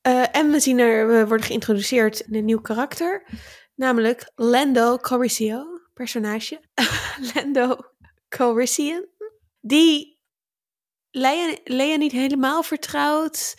Eh, 0.00 0.24
en 0.36 0.50
we 0.50 0.60
zien 0.60 0.78
er, 0.78 1.06
we 1.08 1.26
worden 1.26 1.46
geïntroduceerd 1.46 2.20
in 2.20 2.34
een 2.34 2.44
nieuw 2.44 2.60
karakter. 2.60 3.26
Namelijk 3.74 4.30
Lando 4.34 4.96
Calrissian, 4.96 5.71
personage. 5.92 6.60
Lando 7.34 7.76
Calrissian. 8.28 9.06
Die 9.60 10.20
Leia, 11.10 11.56
Leia 11.64 11.96
niet 11.96 12.12
helemaal 12.12 12.62
vertrouwt. 12.62 13.54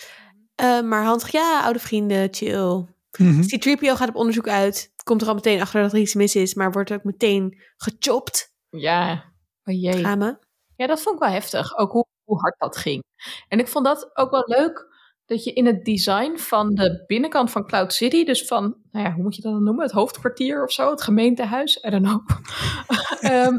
eh, 0.56 0.82
maar 0.82 1.04
handig, 1.04 1.32
ja, 1.32 1.62
oude 1.64 1.80
vrienden, 1.80 2.28
chill. 2.34 2.86
Mhm. 3.18 3.42
C-3PO 3.42 3.88
gaat 3.96 4.10
op 4.10 4.16
onderzoek 4.16 4.48
uit. 4.48 4.92
Komt 5.04 5.22
er 5.22 5.28
al 5.28 5.34
meteen 5.34 5.62
achter 5.62 5.82
dat 5.82 5.94
er 5.94 6.00
iets 6.00 6.14
mis 6.14 6.36
is. 6.36 6.54
Maar 6.54 6.72
wordt 6.72 6.92
ook 6.92 7.04
meteen 7.04 7.62
gechopt. 7.78 8.54
Ja. 8.70 9.34
Oh 9.64 9.82
jee. 9.82 10.00
Samen. 10.02 10.40
Ja, 10.76 10.88
dat 10.88 11.02
vond 11.02 11.16
ik 11.16 11.22
wel 11.22 11.32
heftig. 11.32 11.78
Ook 11.78 11.92
hoe, 11.92 12.06
hoe 12.24 12.40
hard 12.40 12.56
dat 12.60 12.78
ging. 12.78 13.04
En 13.48 13.60
ik 13.60 13.68
vond 13.68 13.86
dat 13.86 14.18
ook 14.18 14.32
wel 14.32 14.44
leuk. 14.46 14.88
Dat 15.34 15.44
je 15.44 15.54
in 15.54 15.66
het 15.66 15.86
design 15.86 16.38
van 16.38 16.76
de 16.76 17.04
binnenkant 17.08 17.52
van 17.52 17.66
Cloud 17.66 17.94
City, 17.94 18.24
dus 18.24 18.46
van, 18.46 18.78
nou 18.92 19.06
ja, 19.06 19.14
hoe 19.14 19.24
moet 19.24 19.36
je 19.36 19.42
dat 19.42 19.52
dan 19.54 19.64
noemen? 19.64 19.84
Het 19.84 19.94
hoofdkwartier 19.94 20.64
of 20.64 20.72
zo, 20.72 20.90
het 20.90 21.02
gemeentehuis, 21.02 21.84
I 21.84 21.90
don't 21.90 22.06
know. 22.06 22.30
Ehm, 23.32 23.56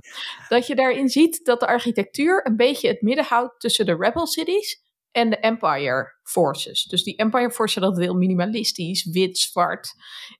dat 0.48 0.66
je 0.66 0.74
daarin 0.74 1.08
ziet 1.08 1.44
dat 1.44 1.60
de 1.60 1.66
architectuur 1.66 2.46
een 2.46 2.56
beetje 2.56 2.88
het 2.88 3.02
midden 3.02 3.24
houdt 3.24 3.60
tussen 3.60 3.86
de 3.86 3.96
Rebel 3.98 4.26
Cities 4.26 4.82
en 5.10 5.30
de 5.30 5.36
Empire 5.36 6.18
Forces. 6.22 6.84
Dus 6.84 7.02
die 7.02 7.16
Empire 7.16 7.50
Forces, 7.50 7.82
dat 7.82 7.98
heel 7.98 8.14
minimalistisch, 8.14 9.04
wit, 9.04 9.38
zwart. 9.38 9.94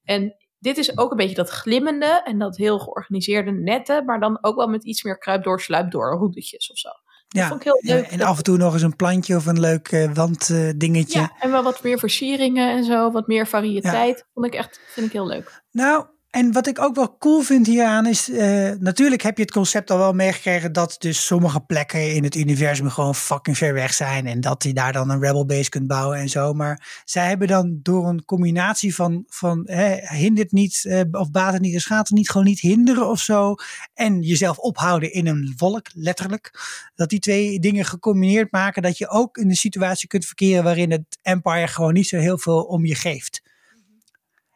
En 0.04 0.36
dit 0.58 0.78
is 0.78 0.98
ook 0.98 1.10
een 1.10 1.16
beetje 1.16 1.34
dat 1.34 1.50
glimmende 1.50 2.20
en 2.24 2.38
dat 2.38 2.56
heel 2.56 2.78
georganiseerde 2.78 3.52
nette, 3.52 4.02
maar 4.06 4.20
dan 4.20 4.38
ook 4.40 4.56
wel 4.56 4.68
met 4.68 4.84
iets 4.84 5.02
meer 5.02 5.18
kruip 5.18 5.44
door, 5.44 5.60
sluip 5.60 5.90
door, 5.90 6.16
hoedetjes 6.16 6.70
of 6.70 6.78
zo. 6.78 6.90
Ja, 7.34 7.48
vond 7.48 7.60
ik 7.60 7.66
heel 7.66 7.80
ja, 7.80 7.94
leuk. 7.94 8.06
en 8.06 8.20
af 8.20 8.36
en 8.36 8.42
toe 8.42 8.56
nog 8.56 8.72
eens 8.72 8.82
een 8.82 8.96
plantje 8.96 9.36
of 9.36 9.46
een 9.46 9.60
leuk 9.60 9.88
eh, 9.88 10.12
wanddingetje. 10.12 11.20
Ja, 11.20 11.32
en 11.38 11.50
wel 11.50 11.62
wat 11.62 11.82
meer 11.82 11.98
versieringen 11.98 12.70
en 12.70 12.84
zo, 12.84 13.10
wat 13.10 13.26
meer 13.26 13.46
variëteit. 13.46 14.24
Vond 14.34 14.46
ik 14.46 14.54
echt, 14.54 14.80
vind 14.86 15.06
ik 15.06 15.12
heel 15.12 15.26
leuk. 15.26 15.62
Nou, 15.70 16.06
en 16.34 16.52
wat 16.52 16.66
ik 16.66 16.80
ook 16.80 16.94
wel 16.94 17.16
cool 17.18 17.40
vind 17.40 17.66
hieraan 17.66 18.06
is, 18.06 18.30
eh, 18.30 18.70
natuurlijk 18.78 19.22
heb 19.22 19.36
je 19.36 19.42
het 19.42 19.52
concept 19.52 19.90
al 19.90 19.98
wel 19.98 20.12
meegekregen 20.12 20.72
dat 20.72 20.96
dus 20.98 21.26
sommige 21.26 21.60
plekken 21.60 22.14
in 22.14 22.24
het 22.24 22.34
universum 22.34 22.90
gewoon 22.90 23.14
fucking 23.14 23.56
ver 23.56 23.74
weg 23.74 23.94
zijn 23.94 24.26
en 24.26 24.40
dat 24.40 24.62
je 24.62 24.72
daar 24.72 24.92
dan 24.92 25.10
een 25.10 25.20
rebel 25.20 25.46
base 25.46 25.68
kunt 25.68 25.86
bouwen 25.86 26.18
en 26.18 26.28
zo. 26.28 26.52
Maar 26.52 27.02
zij 27.04 27.28
hebben 27.28 27.48
dan 27.48 27.78
door 27.82 28.08
een 28.08 28.24
combinatie 28.24 28.94
van, 28.94 29.24
van 29.26 29.62
hè, 29.64 30.16
hindert 30.16 30.52
niet 30.52 30.84
eh, 30.84 31.00
of 31.10 31.30
baat 31.30 31.52
het 31.52 31.62
niet, 31.62 31.84
gaat 31.84 32.08
het 32.08 32.16
niet, 32.16 32.30
gewoon 32.30 32.46
niet 32.46 32.60
hinderen 32.60 33.08
of 33.08 33.20
zo. 33.20 33.54
En 33.94 34.20
jezelf 34.22 34.58
ophouden 34.58 35.12
in 35.12 35.26
een 35.26 35.54
wolk, 35.56 35.86
letterlijk. 35.92 36.60
Dat 36.94 37.08
die 37.08 37.18
twee 37.18 37.60
dingen 37.60 37.84
gecombineerd 37.84 38.52
maken 38.52 38.82
dat 38.82 38.98
je 38.98 39.08
ook 39.08 39.36
in 39.36 39.48
een 39.48 39.56
situatie 39.56 40.08
kunt 40.08 40.26
verkeren 40.26 40.64
waarin 40.64 40.90
het 40.90 41.18
Empire 41.22 41.68
gewoon 41.68 41.92
niet 41.92 42.08
zo 42.08 42.16
heel 42.16 42.38
veel 42.38 42.62
om 42.62 42.86
je 42.86 42.94
geeft. 42.94 43.42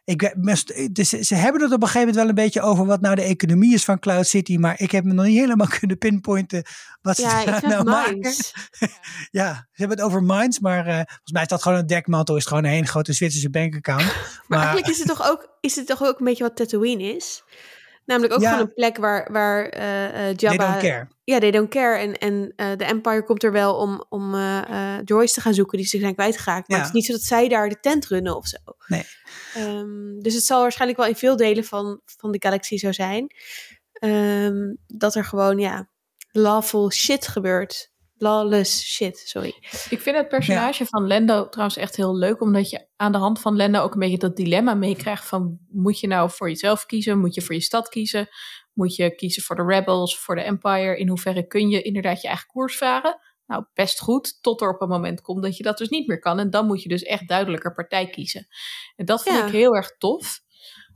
Ik, 0.09 0.34
dus 0.92 1.09
ze 1.09 1.34
hebben 1.34 1.62
het 1.62 1.72
op 1.72 1.82
een 1.82 1.88
gegeven 1.88 1.98
moment 1.98 2.16
wel 2.16 2.28
een 2.28 2.44
beetje 2.44 2.61
over 2.61 2.86
wat 2.86 3.00
nou 3.00 3.14
de 3.14 3.22
economie 3.22 3.74
is 3.74 3.84
van 3.84 3.98
Cloud 3.98 4.26
City. 4.26 4.56
Maar 4.56 4.80
ik 4.80 4.90
heb 4.90 5.04
me 5.04 5.12
nog 5.12 5.24
niet 5.24 5.38
helemaal 5.38 5.66
kunnen 5.78 5.98
pinpointen 5.98 6.62
wat 7.02 7.16
ze 7.16 7.22
Ja, 7.22 7.44
daar 7.44 7.68
nou 7.68 7.84
maken. 7.84 8.32
Ja, 9.30 9.54
ze 9.54 9.80
hebben 9.80 9.96
het 9.96 10.06
over 10.06 10.22
mines, 10.22 10.59
maar 10.59 10.86
eh, 10.86 10.94
volgens 10.94 11.32
mij 11.32 11.42
is 11.42 11.48
dat 11.48 11.62
gewoon 11.62 11.78
een 11.78 11.86
dekmantel. 11.86 12.36
Is 12.36 12.40
het 12.40 12.48
gewoon 12.48 12.64
een 12.64 12.70
hele 12.74 12.86
grote 12.86 13.12
Zwitserse 13.12 13.50
bankaccount. 13.50 14.04
Maar, 14.04 14.42
Maar, 14.46 14.59
eigenlijk 14.59 14.88
is 14.88 14.98
het 14.98 15.09
toch 15.09 15.28
ook, 15.28 15.56
is 15.61 15.76
het 15.76 15.86
toch 15.86 16.02
ook 16.02 16.18
een 16.18 16.24
beetje 16.24 16.44
wat 16.44 16.56
Tatooine 16.56 17.02
is? 17.02 17.42
Namelijk 18.09 18.34
ook 18.34 18.40
Ja. 18.40 18.50
gewoon 18.50 18.66
een 18.66 18.74
plek 18.74 18.96
waar, 18.96 19.28
waar 19.32 19.68
eh 19.68 20.04
eh 20.04 20.36
they 20.36 20.48
Jabba... 20.48 20.70
don't 20.70 20.82
care. 20.82 21.09
Ja, 21.24 21.38
they 21.38 21.50
don't 21.50 21.70
care. 21.70 21.98
En, 21.98 22.18
en 22.18 22.52
eh, 22.56 22.66
de 22.76 22.84
Empire 22.84 23.24
komt 23.24 23.42
er 23.42 23.52
wel 23.52 23.74
om, 23.76 24.04
om 24.09 24.34
Joyce 25.04 25.34
te 25.34 25.40
gaan 25.40 25.54
zoeken 25.54 25.78
die 25.78 25.86
ze 25.86 25.98
zijn 25.98 26.14
kwijtgeraakt. 26.14 26.68
Maar 26.68 26.76
Ja. 26.78 26.84
het 26.84 26.94
is 26.94 26.98
niet 27.00 27.06
zo 27.06 27.12
dat 27.12 27.22
zij 27.22 27.48
daar 27.48 27.68
de 27.68 27.80
tent 27.80 28.06
runnen 28.06 28.36
of 28.36 28.46
zo. 28.46 28.56
Nee. 28.86 29.04
Ehm, 29.54 30.18
dus 30.20 30.34
het 30.34 30.44
zal 30.44 30.61
waarschijnlijk 30.61 31.00
wel 31.00 31.09
in 31.09 31.16
veel 31.16 31.36
delen 31.36 31.64
van, 31.64 32.00
van 32.04 32.30
de 32.32 32.40
galaxy 32.40 32.76
zo 32.76 32.92
zijn. 32.92 33.26
ehm, 33.92 34.74
dat 34.86 35.14
er 35.14 35.24
gewoon, 35.24 35.59
ja, 35.59 35.88
lawful 36.30 36.90
shit 36.92 37.26
gebeurt. 37.28 37.92
Lawless 38.19 38.85
shit, 38.95 39.19
sorry. 39.19 39.55
Ik 39.91 40.01
vind 40.01 40.16
het 40.16 40.29
personage 40.29 40.87
van 40.87 41.07
Lendo 41.07 41.49
trouwens 41.49 41.77
echt 41.77 41.97
heel 41.97 42.16
leuk, 42.16 42.41
omdat 42.41 42.71
je 42.71 42.87
aan 42.97 43.12
de 43.12 43.19
hand 43.19 43.41
van 43.41 43.57
Lendo 43.57 43.81
ook 43.81 43.93
een 43.93 43.99
beetje 44.01 44.19
dat 44.19 44.37
dilemma 44.37 44.75
meekrijgt 44.75 45.25
van 45.25 45.59
moet 45.69 46.01
je 46.01 46.07
nou 46.07 46.31
voor 46.31 46.49
jezelf 46.49 46.87
kiezen, 46.87 47.19
moet 47.19 47.35
je 47.35 47.43
voor 47.43 47.55
je 47.55 47.61
stad 47.61 47.89
kiezen, 47.89 48.29
moet 48.73 48.95
je 48.97 49.14
kiezen 49.14 49.43
voor 49.43 49.57
de 49.57 49.64
rebels, 49.64 50.19
voor 50.19 50.35
de 50.35 50.43
empire, 50.43 50.99
in 50.99 51.09
hoeverre 51.09 51.47
kun 51.47 51.69
je 51.69 51.83
inderdaad 51.83 52.21
je 52.23 52.29
eigen 52.29 52.47
koers 52.47 52.77
varen? 52.77 53.19
Nou, 53.47 53.64
best 53.75 54.01
goed, 54.01 54.43
tot 54.43 54.61
er 54.61 54.69
op 54.75 54.81
een 54.81 54.89
moment 54.89 55.21
komt 55.21 55.43
dat 55.43 55.57
je 55.57 55.62
dat 55.62 55.79
dus 55.79 55.89
niet 55.89 56.07
meer 56.09 56.19
kan 56.19 56.39
en 56.39 56.51
dan 56.51 56.66
moet 56.66 56.83
je 56.83 56.89
dus 56.89 57.03
echt 57.03 57.29
duidelijker 57.29 57.75
partij 57.75 58.09
kiezen. 58.11 58.47
En 58.97 59.05
dat 59.05 59.23
vind 59.23 59.37
Ja. 59.37 59.47
ik 59.47 59.53
heel 59.53 59.77
erg 59.77 59.97
tof. 59.99 60.41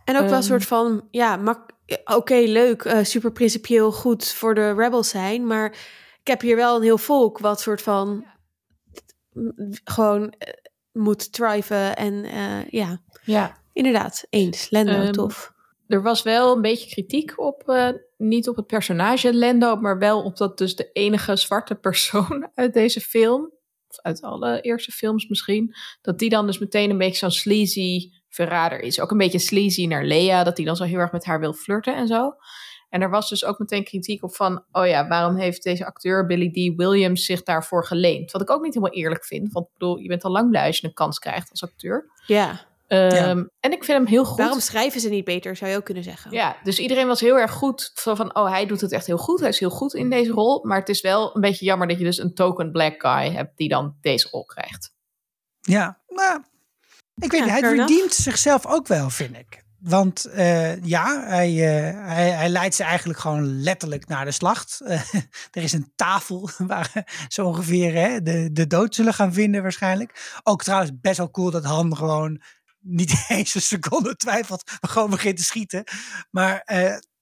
En 0.04 0.14
ook 0.14 0.20
wel 0.22 0.30
een 0.30 0.36
Ehm. 0.36 0.42
soort 0.46 0.64
van, 0.64 1.08
ja, 1.10 1.58
oké, 2.04 2.34
leuk, 2.34 2.82
eh, 2.84 3.04
super 3.04 3.32
principieel 3.32 3.92
goed 3.92 4.26
voor 4.28 4.54
de 4.54 4.74
rebels 4.74 5.08
zijn, 5.08 5.46
maar 5.46 5.76
ik 6.22 6.28
heb 6.28 6.40
hier 6.40 6.56
wel 6.56 6.76
een 6.76 6.82
heel 6.82 6.98
volk 6.98 7.38
wat 7.38 7.60
soort 7.60 7.82
van 7.82 8.24
gewoon 9.84 10.30
eh, 10.38 10.52
moet 10.92 11.32
thriven 11.32 11.96
en 11.96 12.24
eh, 12.24 12.68
ja, 12.70 13.02
Ja, 13.24 13.58
inderdaad, 13.72 14.26
eens, 14.30 14.70
Lendo, 14.70 14.92
Ehm, 14.92 15.12
tof. 15.12 15.52
er 15.86 16.02
was 16.02 16.22
wel 16.22 16.54
een 16.56 16.62
beetje 16.62 16.90
kritiek 16.90 17.40
op, 17.40 17.68
eh, 17.68 17.88
niet 18.16 18.48
op 18.48 18.56
het 18.56 18.66
personage 18.66 19.34
Lendo, 19.34 19.76
maar 19.76 19.98
wel 19.98 20.22
op 20.22 20.36
dat 20.36 20.58
dus 20.58 20.76
de 20.76 20.90
enige 20.92 21.36
zwarte 21.36 21.74
persoon 21.74 22.48
uit 22.54 22.72
deze 22.74 23.00
film, 23.00 23.52
of 23.88 24.00
uit 24.00 24.22
alle 24.22 24.60
eerste 24.60 24.92
films 24.92 25.28
misschien, 25.28 25.74
dat 26.02 26.18
die 26.18 26.30
dan 26.30 26.46
dus 26.46 26.58
meteen 26.58 26.90
een 26.90 26.98
beetje 26.98 27.18
zo'n 27.18 27.30
sleazy 27.30 28.10
verrader 28.28 28.80
is. 28.80 29.00
Ook 29.00 29.10
een 29.10 29.18
beetje 29.18 29.38
sleazy 29.38 29.86
naar 29.86 30.04
Lea, 30.04 30.44
dat 30.44 30.56
hij 30.56 30.66
dan 30.66 30.76
zo 30.76 30.84
heel 30.84 30.98
erg 30.98 31.12
met 31.12 31.24
haar 31.24 31.40
wil 31.40 31.52
flirten 31.52 31.94
en 31.96 32.06
zo. 32.06 32.34
En 32.92 33.00
er 33.02 33.10
was 33.10 33.28
dus 33.28 33.44
ook 33.44 33.58
meteen 33.58 33.84
kritiek 33.84 34.22
op 34.22 34.34
van, 34.34 34.64
oh 34.72 34.86
ja, 34.86 35.08
waarom 35.08 35.36
heeft 35.36 35.62
deze 35.62 35.86
acteur 35.86 36.26
Billy 36.26 36.50
D. 36.50 36.76
Williams 36.76 37.24
zich 37.24 37.42
daarvoor 37.42 37.86
geleend? 37.86 38.30
Wat 38.32 38.42
ik 38.42 38.50
ook 38.50 38.62
niet 38.62 38.74
helemaal 38.74 38.96
eerlijk 38.96 39.24
vind, 39.24 39.52
want 39.52 39.66
ik 39.66 39.72
bedoel, 39.72 39.96
je 39.96 40.08
bent 40.08 40.24
al 40.24 40.30
lang 40.30 40.50
blij 40.50 40.66
als 40.66 40.78
je 40.78 40.86
een 40.86 40.94
kans 40.94 41.18
krijgt 41.18 41.50
als 41.50 41.62
acteur. 41.62 42.10
Ja, 42.26 42.70
Ehm, 42.86 43.44
En 43.60 43.72
ik 43.72 43.84
vind 43.84 43.98
hem 43.98 44.06
heel 44.06 44.24
goed. 44.24 44.36
waarom 44.38 44.60
schrijven 44.60 45.00
ze 45.00 45.08
niet 45.08 45.24
beter, 45.24 45.56
zou 45.56 45.70
je 45.70 45.76
ook 45.76 45.84
kunnen 45.84 46.02
zeggen. 46.02 46.30
Ja, 46.30 46.56
dus 46.62 46.78
iedereen 46.78 47.06
was 47.06 47.20
heel 47.20 47.38
erg 47.38 47.50
goed. 47.52 47.90
Van, 47.94 48.16
van, 48.16 48.36
oh, 48.36 48.48
hij 48.48 48.66
doet 48.66 48.80
het 48.80 48.92
echt 48.92 49.06
heel 49.06 49.18
goed. 49.18 49.40
Hij 49.40 49.48
is 49.48 49.58
heel 49.58 49.70
goed 49.70 49.94
in 49.94 50.10
deze 50.10 50.30
rol. 50.32 50.64
Maar 50.64 50.78
het 50.78 50.88
is 50.88 51.00
wel 51.00 51.34
een 51.34 51.40
beetje 51.40 51.64
jammer 51.64 51.88
dat 51.88 51.98
je 51.98 52.04
dus 52.04 52.18
een 52.18 52.34
token 52.34 52.72
black 52.72 52.94
guy 53.02 53.30
hebt 53.30 53.56
die 53.56 53.68
dan 53.68 53.96
deze 54.00 54.28
rol 54.30 54.44
krijgt. 54.44 54.94
Ja, 55.60 55.98
maar 56.08 56.44
ik 57.14 57.30
weet 57.30 57.40
Ja, 57.40 57.44
niet, 57.46 57.52
hij 57.60 57.62
enough. 57.72 57.86
verdient 57.88 58.12
zichzelf 58.12 58.66
ook 58.66 58.86
wel, 58.86 59.10
vind 59.10 59.36
ik. 59.36 59.61
Want 59.82 60.24
eh, 60.24 60.82
ja, 60.82 61.24
hij, 61.26 61.50
eh, 61.50 62.06
hij, 62.06 62.30
hij 62.30 62.48
leidt 62.48 62.74
ze 62.74 62.82
eigenlijk 62.82 63.18
gewoon 63.18 63.62
letterlijk 63.62 64.08
naar 64.08 64.24
de 64.24 64.30
slacht. 64.30 64.80
Eh, 64.92 65.00
er 65.50 65.62
is 65.62 65.72
een 65.72 65.92
tafel 65.96 66.50
waar 66.66 67.04
ze 67.28 67.44
ongeveer 67.44 67.94
hè, 67.94 68.22
de, 68.22 68.52
de 68.52 68.66
dood 68.66 68.94
zullen 68.94 69.14
gaan 69.14 69.32
vinden 69.32 69.62
waarschijnlijk. 69.62 70.40
Ook 70.42 70.62
trouwens 70.62 70.90
best 71.00 71.16
wel 71.16 71.30
cool 71.30 71.50
dat 71.50 71.64
Han 71.64 71.96
gewoon 71.96 72.42
niet 72.80 73.24
eens 73.28 73.54
een 73.54 73.60
seconde 73.60 74.16
twijfelt, 74.16 74.62
maar 74.80 74.90
gewoon 74.90 75.10
begint 75.10 75.36
te 75.36 75.44
schieten. 75.44 75.84
Maar 76.30 76.64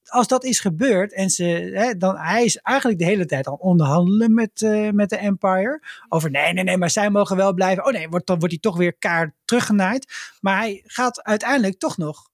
als 0.04 0.26
dat 0.26 0.44
is 0.44 0.60
gebeurd 0.60 1.12
en 1.12 1.30
ze, 1.30 1.44
hè, 1.74 1.96
dan 1.96 2.16
hij 2.16 2.44
is 2.44 2.56
eigenlijk 2.56 2.98
de 2.98 3.06
hele 3.06 3.26
tijd 3.26 3.46
al 3.46 3.54
onderhandelen 3.54 4.34
met, 4.34 4.60
met 4.92 5.10
de 5.10 5.16
Empire. 5.16 5.82
Over 6.08 6.30
nee, 6.30 6.52
nee, 6.52 6.64
nee, 6.64 6.76
maar 6.76 6.90
zij 6.90 7.10
mogen 7.10 7.36
wel 7.36 7.54
blijven. 7.54 7.86
Oh 7.86 7.92
nee, 7.92 8.08
wordt, 8.08 8.26
dan 8.26 8.38
wordt 8.38 8.52
hij 8.52 8.62
toch 8.62 8.76
weer 8.76 8.96
kaart 8.96 9.32
teruggenaaid. 9.44 10.12
Maar 10.40 10.56
hij 10.56 10.82
gaat 10.86 11.22
uiteindelijk 11.22 11.78
toch 11.78 11.96
nog 11.96 12.29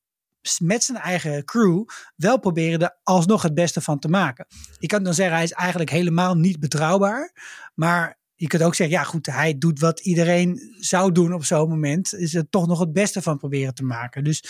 met 0.59 0.85
zijn 0.85 0.99
eigen 0.99 1.45
crew 1.45 1.85
wel 2.17 2.39
proberen 2.39 2.81
er 2.81 2.99
alsnog 3.03 3.43
het 3.43 3.55
beste 3.55 3.81
van 3.81 3.99
te 3.99 4.09
maken. 4.09 4.47
Je 4.79 4.87
kan 4.87 5.03
dan 5.03 5.15
zeggen, 5.15 5.35
hij 5.35 5.45
is 5.45 5.53
eigenlijk 5.53 5.91
helemaal 5.91 6.35
niet 6.35 6.61
betrouwbaar. 6.61 7.33
Maar 7.75 8.19
je 8.35 8.47
kunt 8.47 8.63
ook 8.63 8.75
zeggen, 8.75 8.97
ja 8.97 9.05
goed, 9.05 9.27
hij 9.27 9.59
doet 9.59 9.81
wat 9.81 10.01
iedereen 10.01 10.77
zou 10.79 11.13
doen 11.13 11.33
op 11.33 11.45
zo'n 11.45 11.69
moment. 11.69 12.15
Is 12.15 12.35
er 12.35 12.49
toch 12.51 12.67
nog 12.67 12.79
het 12.79 12.93
beste 12.93 13.23
van 13.23 13.39
proberen 13.39 13.75
te 13.75 13.85
maken. 13.85 14.25
Dus 14.25 14.45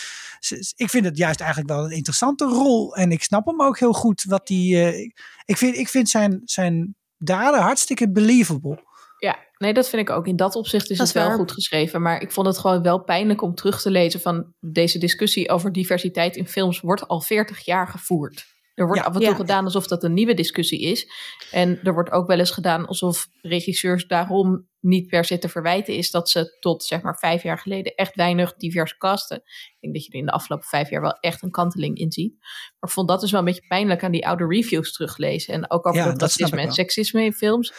ik 0.75 0.89
vind 0.89 1.05
het 1.05 1.17
juist 1.17 1.39
eigenlijk 1.39 1.69
wel 1.69 1.85
een 1.85 1.95
interessante 1.95 2.45
rol. 2.45 2.95
En 2.95 3.11
ik 3.11 3.23
snap 3.23 3.45
hem 3.45 3.61
ook 3.61 3.79
heel 3.79 3.93
goed. 3.93 4.23
Wat 4.23 4.47
die, 4.47 4.75
eh, 4.75 5.11
ik 5.45 5.57
vind, 5.57 5.75
ik 5.75 5.89
vind 5.89 6.09
zijn, 6.09 6.41
zijn 6.43 6.95
daden 7.17 7.61
hartstikke 7.61 8.11
believable. 8.11 8.85
Ja, 9.17 9.37
nee, 9.57 9.73
dat 9.73 9.89
vind 9.89 10.09
ik 10.09 10.15
ook. 10.15 10.27
In 10.27 10.35
dat 10.35 10.55
opzicht 10.55 10.89
is 10.89 10.97
Dat 10.97 11.07
het 11.07 11.15
wel 11.15 11.27
waar. 11.27 11.37
goed 11.37 11.51
geschreven. 11.51 12.01
Maar 12.01 12.21
ik 12.21 12.31
vond 12.31 12.47
het 12.47 12.57
gewoon 12.57 12.81
wel 12.81 13.03
pijnlijk 13.03 13.41
om 13.41 13.55
terug 13.55 13.81
te 13.81 13.91
lezen 13.91 14.19
van 14.19 14.53
deze 14.59 14.97
discussie 14.99 15.49
over 15.49 15.71
diversiteit 15.71 16.35
in 16.35 16.47
films 16.47 16.79
wordt 16.79 17.07
al 17.07 17.21
40 17.21 17.65
jaar 17.65 17.87
gevoerd. 17.87 18.45
Er 18.77 18.85
wordt 18.85 19.01
Ja. 19.01 19.07
af 19.07 19.13
en 19.13 19.19
toe 19.19 19.29
Ja. 19.29 19.35
gedaan 19.35 19.63
alsof 19.63 19.87
dat 19.87 20.03
een 20.03 20.13
nieuwe 20.13 20.33
discussie 20.33 20.81
is. 20.81 21.11
En 21.51 21.79
er 21.83 21.93
wordt 21.93 22.11
ook 22.11 22.27
wel 22.27 22.39
eens 22.39 22.51
gedaan 22.51 22.87
alsof 22.87 23.27
regisseurs 23.41 24.07
daarom 24.07 24.67
niet 24.79 25.07
per 25.07 25.25
se 25.25 25.37
te 25.37 25.49
verwijten 25.49 25.95
is 25.95 26.11
dat 26.11 26.29
ze 26.29 26.57
tot 26.59 26.83
zeg 26.83 27.01
maar 27.01 27.17
vijf 27.17 27.43
jaar 27.43 27.59
geleden 27.59 27.95
echt 27.95 28.15
weinig 28.15 28.53
divers 28.53 28.97
casten. 28.97 29.37
Ik 29.37 29.77
denk 29.79 29.93
dat 29.93 30.05
je 30.05 30.11
er 30.11 30.19
in 30.19 30.25
de 30.25 30.31
afgelopen 30.31 30.67
vijf 30.67 30.89
jaar 30.89 31.01
wel 31.01 31.17
echt 31.19 31.43
een 31.43 31.51
kanteling 31.51 31.97
in 31.97 32.11
ziet. 32.11 32.35
Maar 32.39 32.89
ik 32.89 32.89
vond 32.89 33.07
dat 33.07 33.19
dus 33.21 33.31
wel 33.31 33.39
een 33.39 33.45
beetje 33.45 33.67
pijnlijk 33.67 34.03
aan 34.03 34.11
die 34.11 34.27
oude 34.27 34.45
reviews 34.47 34.91
teruglezen. 34.93 35.53
En 35.53 35.71
ook 35.71 35.87
over 35.87 36.01
Ja, 36.01 36.13
racisme 36.17 36.61
en 36.61 36.71
seksisme 36.71 37.23
in 37.23 37.33
films. 37.33 37.73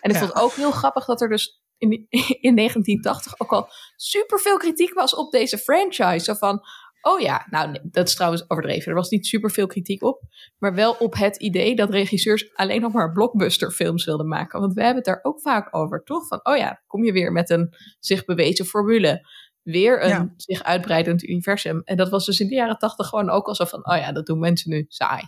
En 0.00 0.10
ik 0.10 0.16
vond 0.16 0.32
het 0.32 0.42
ook 0.42 0.52
heel 0.54 0.70
grappig 0.70 1.04
dat 1.04 1.20
er 1.20 1.28
dus 1.28 1.62
in, 1.78 1.90
in 2.48 2.56
1980 2.56 3.40
ook 3.40 3.52
al 3.52 3.68
superveel 3.96 4.56
kritiek 4.56 4.94
was 4.94 5.14
op 5.14 5.32
deze 5.32 5.58
franchise. 5.58 6.24
Zo 6.24 6.34
van, 6.34 6.60
oh 7.04 7.20
ja, 7.20 7.46
nou 7.50 7.70
nee, 7.70 7.80
dat 7.82 8.08
is 8.08 8.14
trouwens 8.14 8.50
overdreven. 8.50 8.88
Er 8.88 8.94
was 8.96 9.10
niet 9.10 9.26
superveel 9.26 9.66
kritiek 9.66 10.02
op. 10.02 10.22
Maar 10.58 10.74
wel 10.74 10.92
op 10.92 11.14
het 11.14 11.36
idee 11.36 11.76
dat 11.76 11.90
regisseurs 11.90 12.54
alleen 12.54 12.80
nog 12.80 12.92
maar 12.92 13.12
blockbusterfilms 13.12 14.04
wilden 14.04 14.28
maken. 14.28 14.60
Want 14.60 14.74
we 14.74 14.80
hebben 14.80 14.96
het 14.96 15.06
daar 15.06 15.20
ook 15.22 15.40
vaak 15.40 15.76
over, 15.76 16.02
toch? 16.04 16.26
Van, 16.26 16.40
oh 16.42 16.56
ja, 16.56 16.82
kom 16.86 17.04
je 17.04 17.12
weer 17.12 17.32
met 17.32 17.50
een 17.50 17.74
zich 18.00 18.24
bewezen 18.24 18.64
formule. 18.64 19.28
Weer 19.62 20.02
een 20.02 20.08
Ja. 20.08 20.32
zich 20.36 20.62
uitbreidend 20.62 21.22
universum. 21.22 21.82
En 21.84 21.96
dat 21.96 22.08
was 22.10 22.26
dus 22.26 22.40
in 22.40 22.48
de 22.48 22.54
jaren 22.54 22.78
tachtig 22.78 23.06
gewoon 23.06 23.30
ook 23.30 23.46
al 23.46 23.54
zo 23.54 23.64
van, 23.64 23.86
oh 23.90 23.96
ja, 23.96 24.12
dat 24.12 24.26
doen 24.26 24.38
mensen 24.38 24.70
nu 24.70 24.84
saai. 24.88 25.22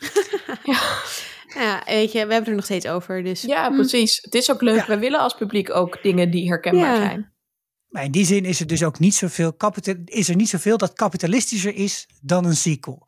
Ja, 1.54 1.82
weet 1.86 2.12
je, 2.12 2.12
we 2.12 2.18
hebben 2.18 2.36
het 2.36 2.46
er 2.48 2.54
nog 2.54 2.64
steeds 2.64 2.88
over, 2.88 3.22
dus... 3.22 3.42
Ja, 3.42 3.68
hm. 3.68 3.74
precies. 3.74 4.18
Het 4.22 4.34
is 4.34 4.50
ook 4.50 4.60
leuk. 4.60 4.76
Ja. 4.76 4.86
We 4.86 4.98
willen 4.98 5.20
als 5.20 5.34
publiek 5.34 5.74
ook 5.74 6.02
dingen 6.02 6.30
die 6.30 6.48
herkenbaar 6.48 6.94
Ja. 6.94 6.96
zijn. 6.96 7.32
Maar 7.90 8.04
in 8.04 8.10
die 8.10 8.24
zin 8.26 8.44
is 8.44 8.60
er 8.60 8.66
dus 8.66 8.82
ook 8.82 8.98
niet 8.98 9.14
zoveel, 9.14 9.54
is 10.04 10.28
er 10.28 10.36
niet 10.36 10.48
zoveel 10.48 10.76
dat 10.76 10.92
kapitalistischer 10.92 11.74
is 11.74 12.06
dan 12.20 12.44
een 12.44 12.56
sequel. 12.56 13.06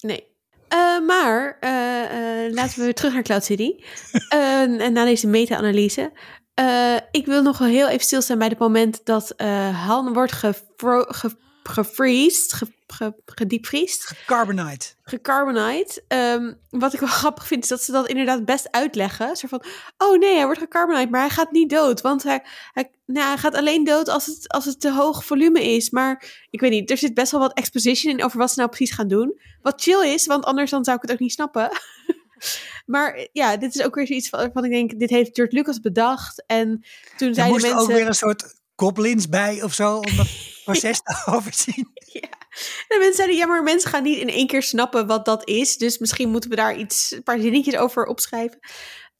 Nee. 0.00 0.30
Eh, 0.68 1.00
maar 1.06 1.56
eh, 1.60 2.44
eh, 2.46 2.52
laten 2.52 2.78
we 2.78 2.84
weer 2.84 2.94
terug 2.94 3.12
naar 3.12 3.22
Cloud 3.22 3.44
City. 3.44 3.72
Eh, 4.28 4.60
en 4.60 4.92
na 4.92 5.04
deze 5.04 5.26
meta-analyse. 5.26 6.12
Ik 7.10 7.26
wil 7.26 7.42
nog 7.42 7.58
wel 7.58 7.68
heel 7.68 7.88
even 7.88 8.04
stilstaan 8.04 8.38
bij 8.38 8.48
het 8.48 8.58
moment 8.58 9.00
dat 9.04 9.34
Han 9.72 10.12
wordt 10.12 10.32
gefro- 10.32 11.04
ge- 11.08 11.36
gefreezed, 11.62 12.52
ge, 12.52 12.66
ge, 12.86 13.14
gediepvriest, 13.26 14.12
Carbonite. 14.26 14.86
gecarbonite. 15.02 16.04
Ehm, 16.08 16.52
wat 16.70 16.92
ik 16.92 17.00
wel 17.00 17.08
grappig 17.22 17.46
vind, 17.46 17.62
is 17.62 17.68
dat 17.68 17.82
ze 17.82 17.92
dat 17.92 18.08
inderdaad 18.08 18.44
best 18.44 18.70
uitleggen. 18.70 19.36
Zo 19.36 19.48
van, 19.48 19.62
oh 19.98 20.18
nee, 20.18 20.34
hij 20.34 20.44
wordt 20.44 20.60
gecarbonite, 20.60 21.10
maar 21.10 21.20
hij 21.20 21.30
gaat 21.30 21.50
niet 21.50 21.70
dood. 21.70 22.00
Want 22.00 22.22
hij, 22.22 22.42
hij, 22.72 22.90
nou, 23.06 23.26
hij 23.26 23.38
gaat 23.38 23.54
alleen 23.54 23.84
dood 23.84 24.08
als 24.08 24.26
het, 24.26 24.48
als 24.48 24.64
het 24.64 24.80
te 24.80 24.92
hoog 24.92 25.24
volume 25.24 25.74
is. 25.74 25.90
Maar 25.90 26.44
ik 26.50 26.60
weet 26.60 26.70
niet, 26.70 26.90
er 26.90 26.98
zit 26.98 27.14
best 27.14 27.30
wel 27.30 27.40
wat 27.40 27.54
exposition 27.54 28.12
in 28.12 28.24
over 28.24 28.38
wat 28.38 28.50
ze 28.50 28.58
nou 28.58 28.70
precies 28.70 28.94
gaan 28.94 29.08
doen. 29.08 29.40
Wat 29.62 29.82
chill 29.82 30.12
is, 30.12 30.26
want 30.26 30.44
anders 30.44 30.70
dan 30.70 30.84
zou 30.84 30.96
ik 30.96 31.02
het 31.02 31.12
ook 31.12 31.18
niet 31.18 31.32
snappen. 31.32 31.70
maar 32.86 33.28
ja, 33.32 33.56
dit 33.56 33.74
is 33.74 33.82
ook 33.82 33.94
weer 33.94 34.06
zoiets 34.06 34.28
van, 34.28 34.38
waarvan 34.38 34.64
ik 34.64 34.70
denk, 34.70 34.98
dit 34.98 35.10
heeft 35.10 35.30
George 35.32 35.54
Lucas 35.54 35.80
bedacht. 35.80 36.44
En 36.46 36.84
toen 37.16 37.28
Er 37.28 37.34
zeiden 37.34 37.46
moest 37.46 37.66
mensen... 37.66 37.80
ook 37.80 37.96
weer 37.96 38.06
een 38.06 38.14
soort 38.14 38.60
goblins 38.76 39.28
bij 39.28 39.62
of 39.62 39.72
zo 39.72 39.96
om 39.96 40.16
dat 40.16 40.28
proces 40.64 41.02
te 41.02 41.22
overzien. 41.36 41.90
En 42.88 42.98
mensen 42.98 43.14
zeiden, 43.14 43.36
ja, 43.36 43.46
maar 43.46 43.62
mensen 43.62 43.90
gaan 43.90 44.02
niet 44.02 44.18
in 44.18 44.28
één 44.28 44.46
keer 44.46 44.62
snappen 44.62 45.06
wat 45.06 45.24
dat 45.24 45.48
is. 45.48 45.76
Dus 45.76 45.98
misschien 45.98 46.30
moeten 46.30 46.50
we 46.50 46.56
daar 46.56 46.76
iets, 46.76 47.10
een 47.10 47.22
paar 47.22 47.40
zinnetjes 47.40 47.76
over 47.76 48.06
opschrijven. 48.06 48.58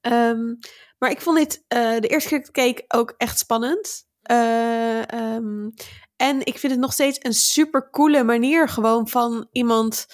Ehm, 0.00 0.54
maar 0.98 1.10
ik 1.10 1.20
vond 1.20 1.36
dit 1.36 1.64
eh, 1.68 1.98
de 2.00 2.08
eerste 2.08 2.28
keer 2.28 2.38
dat 2.38 2.46
ik 2.46 2.52
keek 2.52 2.84
ook 2.88 3.14
echt 3.16 3.38
spannend. 3.38 4.06
Eh, 4.22 5.12
ehm, 5.12 5.70
en 6.16 6.46
ik 6.46 6.58
vind 6.58 6.72
het 6.72 6.80
nog 6.80 6.92
steeds 6.92 7.18
een 7.22 7.34
super 7.34 7.90
coole 7.90 8.22
manier 8.24 8.68
gewoon 8.68 9.08
van 9.08 9.48
iemand... 9.52 10.06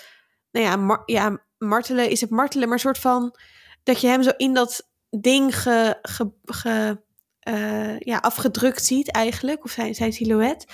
Nou 0.51 0.66
ja, 0.66 0.76
mar- 0.76 1.03
ja, 1.07 1.45
martelen 1.59 2.11
is 2.11 2.20
het 2.20 2.30
martelen, 2.30 2.64
maar 2.64 2.76
een 2.76 2.82
soort 2.82 2.99
van... 2.99 3.39
Dat 3.82 4.01
je 4.01 4.07
hem 4.07 4.22
zo 4.22 4.30
in 4.36 4.55
dat 4.55 4.91
ding 5.11 5.62
ge, 5.62 5.99
ge, 6.03 6.32
ge- 6.45 7.03
eh, 7.49 7.99
ja, 7.99 8.16
afgedrukt 8.18 8.84
ziet 8.84 9.11
eigenlijk. 9.11 9.64
Of 9.64 9.70
zijn, 9.70 9.94
zijn 9.94 10.12
silhouet. 10.12 10.64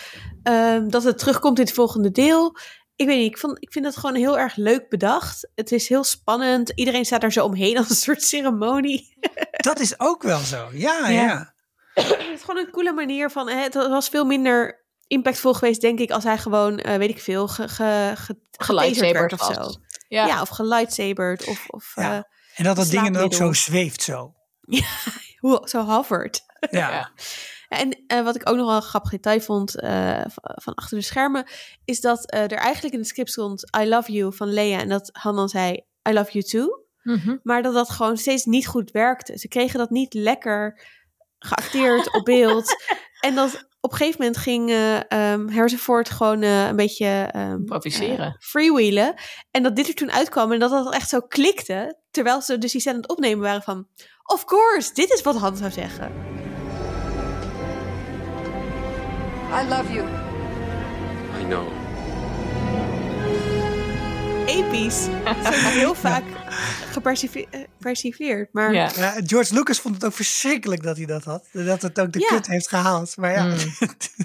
Ehm, 0.42 0.88
dat 0.88 1.02
het 1.04 1.18
terugkomt 1.18 1.58
in 1.58 1.64
het 1.64 1.74
volgende 1.74 2.10
deel. 2.10 2.56
Ik 2.96 3.06
weet 3.06 3.18
niet, 3.18 3.30
ik, 3.30 3.38
vond, 3.38 3.56
ik 3.62 3.72
vind 3.72 3.84
dat 3.84 3.96
gewoon 3.96 4.14
heel 4.14 4.38
erg 4.38 4.56
leuk 4.56 4.88
bedacht. 4.88 5.50
Het 5.54 5.72
is 5.72 5.88
heel 5.88 6.04
spannend. 6.04 6.72
Iedereen 6.74 7.04
staat 7.04 7.20
daar 7.20 7.32
zo 7.32 7.44
omheen 7.44 7.78
als 7.78 7.90
een 7.90 7.96
soort 7.96 8.22
ceremonie. 8.22 9.16
Dat 9.68 9.80
is 9.80 10.00
ook 10.00 10.22
wel 10.22 10.38
zo. 10.38 10.68
Ja, 10.72 11.08
Ja. 11.08 11.20
ja. 11.22 11.54
het 11.94 12.26
is 12.34 12.40
gewoon 12.40 12.56
een 12.64 12.70
coole 12.70 12.92
manier 12.92 13.30
van... 13.30 13.48
hè, 13.48 13.56
Het 13.62 13.74
was 13.74 14.08
veel 14.08 14.24
minder 14.24 14.84
impactvol 15.06 15.54
geweest, 15.54 15.80
denk 15.80 15.98
ik... 15.98 16.10
als 16.10 16.24
hij 16.24 16.38
gewoon, 16.38 16.78
eh, 16.78 16.96
weet 16.96 17.10
ik 17.10 17.20
veel, 17.20 17.48
ge, 17.48 17.68
ge, 17.68 18.12
ge, 18.14 18.36
getaserd 18.50 19.10
werd 19.12 19.32
of 19.32 19.44
zo. 19.54 19.80
Ja. 20.08 20.26
Ja, 20.26 20.40
of 20.40 20.48
gelightsaberd 20.48 21.46
of... 21.46 21.64
of 21.68 21.92
Ja. 21.94 22.10
eh, 22.16 22.22
En 22.54 22.64
dat 22.64 22.76
dat 22.76 22.88
ding 22.88 23.10
dan 23.12 23.22
ook 23.22 23.34
zo 23.34 23.52
zweeft 23.52 24.02
zo. 24.02 24.32
Hoe, 25.44 25.68
zo 25.68 25.84
hovert. 25.84 26.40
Ja. 26.70 26.90
Ja. 26.90 27.10
En 27.68 28.02
eh, 28.06 28.22
wat 28.24 28.34
ik 28.34 28.48
ook 28.50 28.56
nog 28.56 28.66
wel 28.66 28.76
een 28.76 28.82
grappig 28.82 29.10
detail 29.10 29.40
vond 29.40 29.80
eh, 29.80 30.20
van 30.36 30.74
achter 30.74 30.98
de 30.98 31.04
schermen, 31.04 31.46
is 31.84 32.00
dat 32.00 32.30
eh, 32.30 32.42
er 32.42 32.52
eigenlijk 32.52 32.94
in 32.94 33.00
het 33.00 33.08
script 33.08 33.30
stond 33.30 33.76
I 33.80 33.88
love 33.88 34.12
you 34.12 34.34
van 34.34 34.52
Lea 34.52 34.78
en 34.80 34.88
dat 34.88 35.10
Han 35.12 35.36
dan 35.36 35.48
zei 35.48 35.72
I 36.08 36.12
love 36.12 36.32
you 36.32 36.44
too. 36.44 36.82
Mhm. 37.02 37.36
Maar 37.42 37.62
dat 37.62 37.74
dat 37.74 37.90
gewoon 37.90 38.16
steeds 38.16 38.44
niet 38.44 38.66
goed 38.66 38.90
werkte. 38.90 39.38
Ze 39.38 39.48
kregen 39.48 39.78
dat 39.78 39.90
niet 39.90 40.14
lekker 40.14 40.80
geacteerd 41.38 42.14
op 42.14 42.24
beeld. 42.24 42.74
En 43.20 43.34
dat 43.34 43.68
op 43.80 43.90
een 43.90 43.96
gegeven 43.96 44.20
moment 44.20 44.36
ging 44.38 44.70
eh 44.70 45.10
ehm, 45.10 45.48
Harrison 45.48 45.78
Ford 45.78 46.10
gewoon 46.10 46.42
een 46.42 46.76
beetje 46.76 47.28
ehm, 47.32 47.50
Improviseren. 47.52 48.26
eh, 48.26 48.34
freewheelen. 48.38 49.14
En 49.50 49.62
dat 49.62 49.76
dit 49.76 49.88
er 49.88 49.94
toen 49.94 50.12
uitkwam 50.12 50.52
en 50.52 50.58
dat 50.58 50.70
dat 50.70 50.94
echt 50.94 51.08
zo 51.08 51.20
klikte. 51.20 51.98
Terwijl 52.10 52.40
ze 52.40 52.58
dus 52.58 52.72
die 52.72 52.80
scène 52.80 52.96
aan 52.96 53.02
het 53.02 53.10
opnemen 53.10 53.44
waren 53.44 53.62
van... 53.62 53.86
Of 54.24 54.44
course, 54.44 54.94
dit 54.94 55.12
is 55.12 55.22
wat 55.22 55.36
Han 55.36 55.56
zou 55.56 55.70
zeggen. 55.70 56.33
I 59.62 59.68
love 59.68 59.92
you. 59.92 60.06
I 61.40 61.44
know. 61.46 61.66
Episch. 64.46 65.06
Heel 65.74 65.94
vaak 65.94 66.22
gepercive- 66.92 67.46
eh. 67.50 67.60
Maar 68.52 68.72
Ja. 68.74 68.90
Ja, 68.96 69.14
George 69.26 69.54
Lucas 69.54 69.78
vond 69.80 69.94
het 69.94 70.04
ook 70.04 70.12
verschrikkelijk 70.12 70.82
dat 70.82 70.96
hij 70.96 71.06
dat 71.06 71.24
had. 71.24 71.44
Dat 71.52 71.82
het 71.82 72.00
ook 72.00 72.12
de 72.12 72.18
Ja. 72.18 72.26
kut 72.26 72.46
heeft 72.46 72.68
gehaald. 72.68 73.16
Maar 73.16 73.32
ja, 73.32 73.44
Mm. 73.46 73.56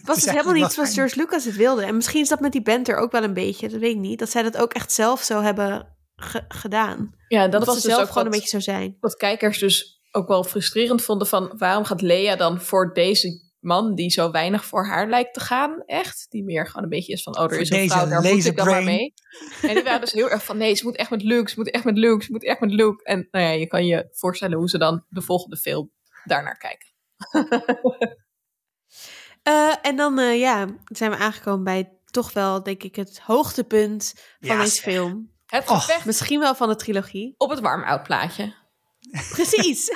was 0.04 0.18
is 0.18 0.24
het 0.26 0.32
helemaal 0.32 0.54
niet 0.54 0.72
zoals. 0.72 0.94
George 0.94 1.16
Lucas 1.16 1.46
het 1.46 1.56
wilde. 1.56 1.84
En 1.86 1.96
misschien 1.96 2.22
is 2.22 2.28
dat 2.30 2.40
met 2.40 2.52
die 2.52 2.62
band 2.62 2.88
er 2.88 2.98
ook 2.98 3.12
wel 3.12 3.24
een 3.24 3.34
beetje. 3.34 3.70
Dat 3.70 3.80
weet 3.80 3.94
ik 3.96 4.00
niet. 4.00 4.20
Dat 4.20 4.30
zij 4.30 4.42
dat 4.44 4.58
ook 4.58 4.74
echt 4.74 4.92
zelf 4.92 5.22
zo 5.24 5.42
hebben 5.42 5.88
ge- 6.16 6.46
gedaan. 6.48 7.14
ja, 7.28 7.42
dat 7.42 7.52
Dat, 7.52 7.66
was 7.66 7.76
ze 7.76 7.82
dus 7.82 7.92
zelf 7.92 8.02
ook 8.04 8.08
gewoon 8.12 8.24
wat, 8.24 8.34
een 8.34 8.40
beetje 8.40 8.58
zo 8.62 8.72
zijn. 8.72 8.98
wat 9.00 9.16
kijkers 9.16 9.58
dus 9.60 10.02
ook 10.12 10.28
wel 10.28 10.44
frustrerend 10.44 11.02
vonden 11.02 11.28
van 11.28 11.54
waarom 11.58 11.84
gaat 11.86 12.02
Lea 12.02 12.36
dan 12.36 12.62
voor 12.62 12.94
deze 12.94 13.48
man 13.60 13.96
die 13.96 14.10
zo 14.10 14.32
weinig 14.32 14.66
voor 14.66 14.86
haar 14.86 15.10
lijkt 15.10 15.34
te 15.34 15.40
gaan, 15.40 15.84
echt, 15.86 16.26
die 16.30 16.44
meer 16.44 16.68
gewoon 16.68 16.84
een 16.84 16.90
beetje 16.90 17.14
is 17.14 17.24
van 17.24 17.38
oh 17.38 17.44
er 17.44 17.60
is 17.60 17.70
een 17.70 17.78
deze 17.78 17.94
vrouw, 17.94 18.08
daar 18.08 18.22
moet 18.34 18.46
ik 18.46 18.56
dan 18.58 18.68
maar 18.68 18.84
mee. 18.84 19.14
En 19.62 19.74
die 19.76 19.84
waren 19.84 20.02
dus 20.02 20.12
heel 20.12 20.30
erg 20.30 20.44
van 20.46 20.58
nee, 20.58 20.76
ze 20.76 20.84
moet 20.86 20.96
echt 20.96 21.10
met 21.10 21.24
Luke, 21.24 21.50
ze 21.50 21.56
moet 21.58 21.72
echt 21.72 21.84
met 21.84 21.98
Luke, 21.98 22.24
ze 22.24 22.32
moet 22.32 22.44
echt 22.46 22.60
met 22.60 22.72
Luke. 22.72 23.04
En 23.04 23.28
nou 23.32 23.46
ja, 23.46 23.52
je 23.52 23.68
kan 23.68 23.86
je 23.86 24.08
voorstellen 24.12 24.58
hoe 24.58 24.70
ze 24.70 24.78
dan 24.78 25.06
de 25.10 25.22
volgende 25.22 25.58
film 25.58 25.92
daarnaar 26.24 26.58
kijken. 26.58 26.88
Eh, 29.44 29.76
en 29.82 29.96
dan 29.96 30.20
eh, 30.20 30.40
ja, 30.40 30.68
zijn 30.86 31.12
we 31.12 31.18
aangekomen 31.18 31.64
bij 31.64 31.98
toch 32.06 32.34
wel, 32.34 32.64
denk 32.64 32.84
ik, 32.84 32.96
het 32.96 33.20
hoogtepunt 33.20 34.14
van 34.40 34.50
Ja, 34.50 34.62
deze 34.62 34.76
zeg. 34.76 34.84
film. 34.94 35.32
Het 35.46 35.68
gevecht 35.70 36.06
Misschien 36.06 36.40
wel 36.40 36.56
van 36.56 36.68
de 36.70 36.76
trilogie. 36.76 37.34
op 37.38 37.50
het 37.50 37.60
warm-out 37.60 38.04
plaatje. 38.04 38.54
Precies. 39.30 39.90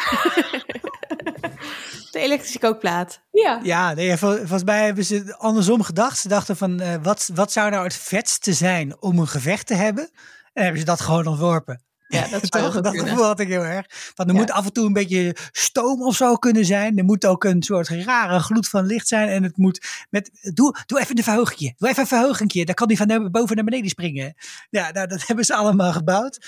de 2.12 2.20
elektrische 2.20 2.60
kookplaat. 2.60 3.22
Ja. 3.32 3.60
Ja, 3.64 3.94
nee, 3.94 4.18
vol- 4.18 4.38
volgens 4.38 4.64
mij 4.64 4.86
hebben 4.86 5.06
ze 5.06 5.36
andersom 5.38 5.84
gedacht. 5.84 6.18
Ze 6.20 6.28
dachten 6.28 6.58
van, 6.58 6.80
eh, 6.80 6.96
wat, 7.02 7.30
wat 7.34 7.52
zou 7.52 7.70
nou 7.70 7.84
het 7.84 7.96
vetste 7.96 8.54
zijn 8.54 9.02
om 9.02 9.20
een 9.20 9.28
gevecht 9.28 9.68
te 9.68 9.74
hebben? 9.76 10.10
En 10.54 10.64
hebben 10.64 10.80
ze 10.80 10.86
dat 10.86 11.02
gewoon 11.02 11.28
ontworpen. 11.28 11.84
Ja, 12.08 12.28
dat 12.28 12.42
zou 12.54 12.72
Toch? 12.72 12.82
Dat 12.82 13.00
gevoel 13.00 13.24
had 13.24 13.40
ik 13.40 13.48
heel 13.48 13.64
erg. 13.64 14.12
Want 14.16 14.30
er 14.30 14.36
Ja. 14.36 14.42
moet 14.42 14.52
af 14.52 14.66
en 14.66 14.74
toe 14.74 14.86
een 14.86 14.94
beetje 14.94 15.36
stoom 15.52 16.02
of 16.02 16.16
zo 16.16 16.36
kunnen 16.36 16.66
zijn. 16.66 16.98
Er 16.98 17.04
moet 17.04 17.26
ook 17.26 17.44
een 17.44 17.64
soort 17.64 17.88
rare 17.88 18.40
gloed 18.40 18.68
van 18.70 18.86
licht 18.86 19.08
zijn. 19.08 19.28
En 19.30 19.44
het 19.44 19.58
moet 19.58 20.06
met. 20.10 20.30
Doe, 20.54 20.76
doe 20.86 21.00
even 21.00 21.18
een 21.18 21.24
verhoogje. 21.24 21.74
Doe 21.78 21.90
even 21.90 22.02
een 22.02 22.08
verhogingje. 22.08 22.66
Dan 22.66 22.76
kan 22.76 22.88
die 22.88 22.98
van 22.98 23.32
boven 23.32 23.56
naar 23.56 23.66
beneden 23.66 23.90
springen. 23.90 24.34
Ja, 24.70 24.92
nou, 24.92 25.08
dat 25.08 25.24
hebben 25.28 25.46
ze 25.46 25.56
allemaal 25.56 25.92
gebouwd. 25.94 26.48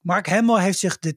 Mark 0.00 0.28
Hamill 0.28 0.60
heeft 0.60 0.78
zich 0.78 0.98
de 0.98 1.16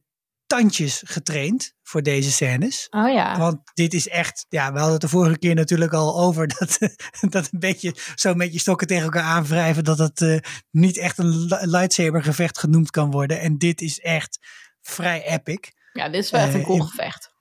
tandjes 0.58 1.02
getraind 1.06 1.74
voor 1.84 2.02
deze 2.04 2.32
scènes. 2.32 2.88
Oh 2.90 3.14
ja. 3.14 3.38
Want 3.38 3.60
dit 3.74 3.94
is 3.94 4.08
echt, 4.08 4.46
ja, 4.50 4.66
we 4.72 4.74
hadden 4.78 4.92
het 4.94 5.02
de 5.02 5.08
vorige 5.08 5.38
keer 5.38 5.56
natuurlijk 5.56 5.94
al 5.94 6.20
over 6.20 6.48
dat, 6.48 6.78
dat 7.36 7.50
een 7.52 7.60
beetje 7.60 7.96
zo 8.16 8.34
met 8.34 8.54
je 8.54 8.60
stokken 8.60 8.88
tegen 8.88 9.04
elkaar 9.04 9.24
aanwrijven, 9.24 9.84
dat 9.84 9.98
het 9.98 10.22
eh, 10.22 10.38
niet 10.72 10.98
echt 10.98 11.18
een 11.18 11.30
li- 11.46 11.58
lightsaber 11.66 12.24
gevecht 12.24 12.60
genoemd 12.60 12.90
kan 12.90 13.12
worden. 13.12 13.40
En 13.40 13.58
dit 13.58 13.82
is 13.82 14.00
echt 14.00 14.40
vrij 14.82 15.28
epic. 15.28 15.72
Ja, 15.94 16.10
dit 16.10 16.24
is 16.24 16.32
wel 16.32 16.42
echt 16.42 16.54
een 16.54 16.60
Eh, 16.60 16.66
cool 16.66 16.78
in- 16.80 16.86
gevecht. 16.88 17.33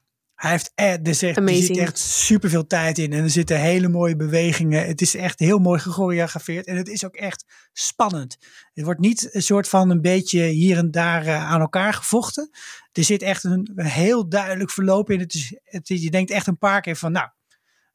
Hij 0.43 0.51
heeft 0.51 0.73
eh, 0.75 1.07
er, 1.07 1.15
zit, 1.15 1.37
er 1.37 1.43
zit 1.67 1.77
echt 1.79 1.99
super 1.99 2.51
veel 2.51 2.67
tijd 2.67 2.99
in 2.99 3.13
en 3.13 3.23
er 3.23 3.31
zitten 3.31 3.61
hele 3.61 3.89
mooie 3.89 4.17
bewegingen. 4.17 4.87
Het 4.87 5.01
is 5.01 5.15
echt 5.15 5.39
heel 5.39 5.59
mooi 5.59 5.81
gechoreografeerd 5.81 6.67
en 6.67 6.77
het 6.77 6.89
is 6.89 7.05
ook 7.05 7.15
echt 7.17 7.45
spannend. 7.73 8.37
Het 8.75 8.85
wordt 8.85 9.01
niet 9.01 9.29
een 9.35 9.43
soort 9.43 9.69
van 9.69 9.91
een 9.91 10.01
beetje 10.01 10.43
hier 10.45 10.77
en 10.79 10.91
daar 10.91 11.27
eh, 11.27 11.51
aan 11.51 11.61
elkaar 11.61 11.95
gevochten. 11.95 12.51
Er 12.93 13.05
zit 13.05 13.23
echt 13.23 13.45
een, 13.45 13.71
een 13.75 13.85
heel 13.87 14.29
duidelijk 14.29 14.71
verloop 14.71 15.11
in. 15.11 15.21
Het 15.21 15.35
is, 15.35 15.57
het, 15.65 15.89
je 15.89 16.11
denkt 16.11 16.31
echt 16.31 16.47
een 16.47 16.59
paar 16.59 16.81
keer 16.81 16.97
van 16.97 17.13
nou, 17.13 17.29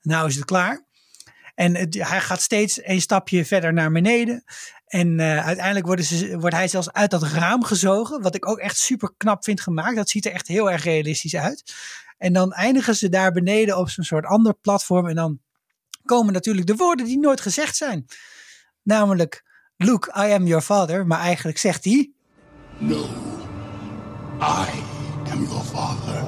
nou 0.01 0.27
is 0.27 0.35
het 0.35 0.45
klaar. 0.45 0.85
En 1.55 1.75
het- 1.75 1.93
hij 1.93 2.21
gaat 2.21 2.41
steeds 2.41 2.79
een 2.83 3.01
stapje 3.01 3.45
verder 3.45 3.73
naar 3.73 3.91
beneden. 3.91 4.43
En 4.85 5.19
eh, 5.19 5.45
uiteindelijk 5.45 5.85
worden 5.85 6.05
ze, 6.05 6.39
wordt 6.39 6.55
hij 6.55 6.67
zelfs 6.67 6.91
uit 6.91 7.11
dat 7.11 7.23
raam 7.23 7.63
gezogen. 7.63 8.21
Wat 8.21 8.35
ik 8.35 8.47
ook 8.47 8.59
echt 8.59 8.77
super 8.77 9.13
knap 9.17 9.43
vind 9.43 9.61
gemaakt. 9.61 9.95
Dat 9.95 10.09
ziet 10.09 10.25
er 10.25 10.31
echt 10.31 10.47
heel 10.47 10.71
erg 10.71 10.83
realistisch 10.83 11.35
uit. 11.35 11.73
En 12.17 12.33
dan 12.33 12.53
eindigen 12.53 12.95
ze 12.95 13.09
daar 13.09 13.31
beneden 13.31 13.77
op 13.77 13.89
zo'n 13.89 14.03
soort 14.03 14.25
ander 14.25 14.53
platform. 14.53 15.07
En 15.07 15.15
dan 15.15 15.39
komen 16.05 16.33
natuurlijk 16.33 16.67
de 16.67 16.75
woorden 16.75 17.05
die 17.05 17.19
nooit 17.19 17.41
gezegd 17.41 17.75
zijn. 17.75 18.05
Namelijk, 18.83 19.43
Luke, 19.75 20.27
I 20.27 20.31
am 20.31 20.45
your 20.45 20.63
father. 20.63 21.07
Maar 21.07 21.19
eigenlijk 21.19 21.57
zegt 21.57 21.83
hij... 21.83 22.11
No. 22.77 23.05
I 24.41 24.69
am 25.31 25.43
your 25.43 25.63
father. 25.63 26.25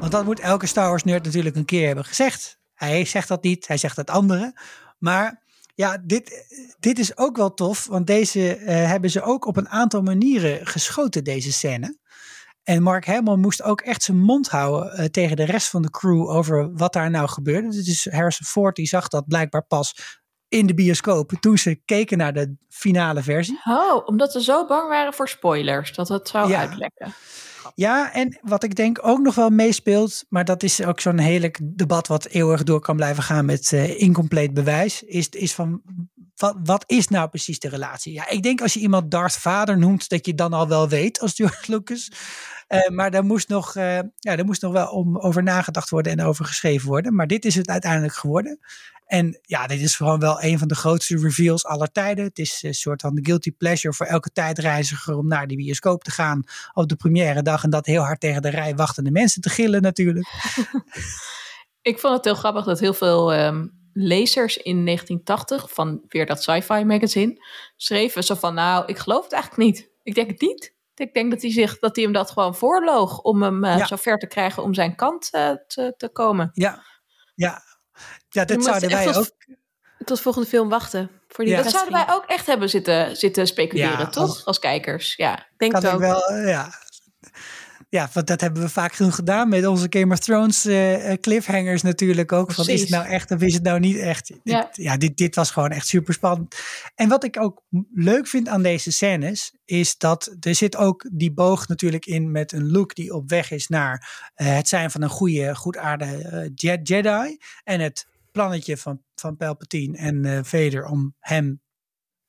Want 0.00 0.12
dat 0.12 0.24
moet 0.24 0.40
elke 0.40 0.66
Star 0.66 0.88
Wars 0.88 1.04
nerd 1.04 1.24
natuurlijk 1.24 1.56
een 1.56 1.64
keer 1.64 1.86
hebben 1.86 2.04
gezegd. 2.04 2.58
Hij 2.74 3.04
zegt 3.04 3.28
dat 3.28 3.42
niet, 3.42 3.66
hij 3.66 3.76
zegt 3.76 3.96
het 3.96 4.10
andere. 4.10 4.60
Maar 4.98 5.42
ja, 5.76 5.98
dit, 6.04 6.46
dit 6.80 6.98
is 6.98 7.16
ook 7.16 7.36
wel 7.36 7.54
tof, 7.54 7.86
want 7.86 8.06
deze 8.06 8.56
eh, 8.56 8.86
hebben 8.88 9.10
ze 9.10 9.22
ook 9.22 9.46
op 9.46 9.56
een 9.56 9.68
aantal 9.68 10.02
manieren 10.02 10.66
geschoten, 10.66 11.24
deze 11.24 11.52
scène. 11.52 11.98
En 12.62 12.82
Mark 12.82 13.06
Hamill 13.06 13.36
moest 13.36 13.62
ook 13.62 13.80
echt 13.80 14.02
zijn 14.02 14.18
mond 14.18 14.48
houden 14.48 14.92
eh, 14.92 15.04
tegen 15.04 15.36
de 15.36 15.44
rest 15.44 15.68
van 15.68 15.82
de 15.82 15.90
crew 15.90 16.28
over 16.28 16.72
wat 16.74 16.92
daar 16.92 17.10
nou 17.10 17.28
gebeurde. 17.28 17.82
Dus 17.82 18.04
Harrison 18.10 18.46
Ford 18.46 18.76
die 18.76 18.86
zag 18.86 19.08
dat 19.08 19.28
blijkbaar 19.28 19.66
pas 19.66 20.18
in 20.48 20.66
de 20.66 20.74
bioscoop 20.74 21.32
toen 21.40 21.58
ze 21.58 21.80
keken 21.84 22.18
naar 22.18 22.32
de 22.32 22.56
finale 22.68 23.22
versie. 23.22 23.60
Oh, 23.64 24.06
omdat 24.06 24.32
ze 24.32 24.42
zo 24.42 24.66
bang 24.66 24.88
waren 24.88 25.12
voor 25.14 25.28
spoilers, 25.28 25.94
dat 25.94 26.08
het 26.08 26.28
zou 26.28 26.50
Ja. 26.50 26.58
uitlekken. 26.60 27.14
Ja, 27.76 28.12
en 28.12 28.38
wat 28.42 28.62
ik 28.62 28.74
denk 28.74 28.98
ook 29.06 29.18
nog 29.18 29.34
wel 29.34 29.50
meespeelt, 29.50 30.24
maar 30.28 30.44
dat 30.44 30.62
is 30.62 30.84
ook 30.84 31.00
zo'n 31.00 31.18
heerlijk 31.18 31.58
debat 31.62 32.06
wat 32.06 32.26
eeuwig 32.26 32.62
door 32.62 32.80
kan 32.80 32.96
blijven 32.96 33.22
gaan 33.22 33.44
met 33.44 33.72
eh 33.72 34.00
incompleet 34.00 34.54
bewijs, 34.54 35.02
is, 35.02 35.28
is 35.28 35.54
van 35.54 35.82
wat, 36.36 36.56
wat 36.62 36.84
is 36.86 37.08
nou 37.08 37.28
precies 37.28 37.58
de 37.58 37.68
relatie? 37.68 38.12
Ja, 38.12 38.28
ik 38.28 38.42
denk 38.42 38.60
als 38.60 38.74
je 38.74 38.80
iemand 38.80 39.10
Darth 39.10 39.36
Vader 39.36 39.78
noemt, 39.78 40.08
dat 40.08 40.26
je 40.26 40.34
dan 40.34 40.52
al 40.52 40.68
wel 40.68 40.88
weet 40.88 41.20
als 41.20 41.34
George 41.34 41.70
Lucas. 41.72 42.10
Eh, 42.66 42.88
maar 42.88 43.10
daar 43.10 43.24
moest, 43.24 43.48
nog, 43.48 43.76
eh, 43.76 43.98
ja, 44.16 44.36
daar 44.36 44.44
moest 44.44 44.62
nog 44.62 44.72
wel 44.72 44.86
om, 44.86 45.18
over 45.18 45.42
nagedacht 45.42 45.90
worden 45.90 46.12
en 46.12 46.24
over 46.24 46.44
geschreven 46.44 46.88
worden. 46.88 47.14
Maar 47.14 47.26
dit 47.26 47.44
is 47.44 47.54
het 47.54 47.68
uiteindelijk 47.68 48.14
geworden. 48.14 48.58
En 49.06 49.38
ja, 49.42 49.66
dit 49.66 49.80
is 49.80 49.96
gewoon 49.96 50.20
wel 50.20 50.42
een 50.42 50.58
van 50.58 50.68
de 50.68 50.74
grootste 50.74 51.18
reveals 51.18 51.64
aller 51.64 51.92
tijden. 51.92 52.24
Het 52.24 52.38
is 52.38 52.62
een 52.62 52.74
soort 52.74 53.00
van 53.00 53.14
de 53.14 53.24
guilty 53.24 53.52
pleasure 53.52 53.94
voor 53.94 54.06
elke 54.06 54.30
tijdreiziger 54.32 55.16
om 55.16 55.26
naar 55.26 55.46
die 55.46 55.56
bioscoop 55.56 56.04
te 56.04 56.10
gaan 56.10 56.42
op 56.72 56.88
de 56.88 56.96
première 56.96 57.42
dag. 57.42 57.64
En 57.64 57.70
dat 57.70 57.86
heel 57.86 58.02
hard 58.02 58.20
tegen 58.20 58.42
de 58.42 58.50
rij 58.50 58.74
wachtende 58.74 59.10
mensen 59.10 59.40
te 59.42 59.48
gillen 59.48 59.82
natuurlijk. 59.82 60.26
Ik 61.82 61.98
vond 61.98 62.14
het 62.14 62.24
heel 62.24 62.34
grappig 62.34 62.64
dat 62.64 62.80
heel 62.80 62.94
veel 62.94 63.32
ehm, 63.32 63.66
lezers 63.92 64.56
in 64.56 64.84
1980 64.84 65.72
van 65.72 66.00
weer 66.08 66.26
dat 66.26 66.42
sci-fi 66.42 66.84
magazine 66.84 67.44
schreven 67.76 68.24
zo 68.24 68.34
van 68.34 68.54
nou, 68.54 68.86
ik 68.86 68.98
geloof 68.98 69.24
het 69.24 69.32
eigenlijk 69.32 69.62
niet. 69.64 69.90
Ik 70.02 70.14
denk 70.14 70.30
het 70.30 70.40
niet. 70.40 70.74
Ik 70.94 71.14
denk 71.14 71.30
dat 71.30 71.42
hij, 71.42 71.50
zich, 71.50 71.78
dat 71.78 71.96
hij 71.96 72.04
hem 72.04 72.12
dat 72.12 72.30
gewoon 72.30 72.54
voorloog 72.54 73.20
om 73.20 73.42
hem 73.42 73.64
eh, 73.64 73.78
Ja. 73.78 73.86
zo 73.86 73.96
ver 73.96 74.18
te 74.18 74.26
krijgen 74.26 74.62
om 74.62 74.74
zijn 74.74 74.94
kant 74.94 75.28
eh, 75.30 75.50
te, 75.66 75.94
te 75.96 76.08
komen. 76.08 76.50
Ja, 76.52 76.82
ja. 77.34 77.62
Ja 78.36 78.44
dat 78.44 78.64
zouden 78.64 78.90
wij 78.90 79.04
tot- 79.04 79.16
ook. 79.16 79.56
Tot 80.04 80.20
volgende 80.20 80.48
film 80.48 80.68
wachten. 80.68 81.10
Voor 81.28 81.44
die 81.44 81.54
Ja. 81.54 81.62
Dat 81.62 81.72
zouden 81.72 81.92
wij 81.92 82.06
ook 82.08 82.24
echt 82.26 82.46
hebben 82.46 82.70
zitten, 82.70 83.16
zitten 83.16 83.46
speculeren, 83.46 83.98
Ja, 83.98 84.06
toch? 84.08 84.22
als- 84.22 84.44
Als 84.44 84.58
kijkers, 84.58 85.14
ja. 85.16 85.46
Denk 85.56 85.72
Kan 85.72 85.82
het 85.82 85.90
ik 85.90 85.96
ook. 85.96 86.00
wel, 86.02 86.26
eh, 86.26 86.48
ja. 86.48 86.70
Ja, 87.88 88.08
want 88.12 88.26
dat 88.26 88.40
hebben 88.40 88.62
we 88.62 88.68
vaak 88.68 88.92
genoeg 88.92 89.14
gedaan 89.14 89.48
met 89.48 89.66
onze 89.66 89.86
Game 89.90 90.12
of 90.12 90.18
Thrones 90.18 90.64
eh, 90.64 91.12
eh, 91.12 91.20
cliffhangers 91.20 91.82
natuurlijk 91.82 92.32
ook. 92.32 92.52
Van, 92.52 92.68
is 92.68 92.80
het 92.80 92.90
nou 92.90 93.06
echt 93.06 93.30
of 93.30 93.40
is 93.40 93.54
het 93.54 93.62
nou 93.62 93.78
niet 93.80 93.96
echt? 93.98 94.26
Dit- 94.26 94.38
Ja. 94.42 94.68
ja, 94.72 94.96
dit, 94.96 95.16
dit 95.16 95.34
was 95.34 95.50
gewoon 95.50 95.70
echt 95.70 95.86
super 95.86 96.14
spannend. 96.14 96.56
En 96.94 97.08
wat 97.08 97.24
ik 97.24 97.40
ook 97.40 97.62
leuk 97.94 98.26
vind 98.26 98.48
aan 98.48 98.62
deze 98.62 98.92
scènes, 98.92 99.52
is 99.64 99.96
dat 99.98 100.36
er 100.40 100.54
zit 100.54 100.76
ook 100.76 101.06
die 101.12 101.32
boog 101.32 101.68
natuurlijk 101.68 102.06
in 102.06 102.30
met 102.30 102.52
een 102.52 102.70
look 102.70 102.94
die 102.94 103.14
op 103.14 103.30
weg 103.30 103.50
is 103.50 103.66
naar 103.68 104.30
het 104.34 104.68
zijn 104.68 104.90
van 104.90 105.02
een 105.02 105.08
goede, 105.08 105.54
goedaardige 105.56 106.50
Je- 106.54 106.80
Jedi. 106.82 107.38
En 107.64 107.80
het 107.80 108.06
plannetje 108.36 108.76
van, 108.76 109.02
van 109.14 109.36
Palpatine 109.36 109.96
en 109.98 110.24
eh 110.24 110.38
Vader 110.42 110.84
om 110.86 111.14
hem 111.18 111.60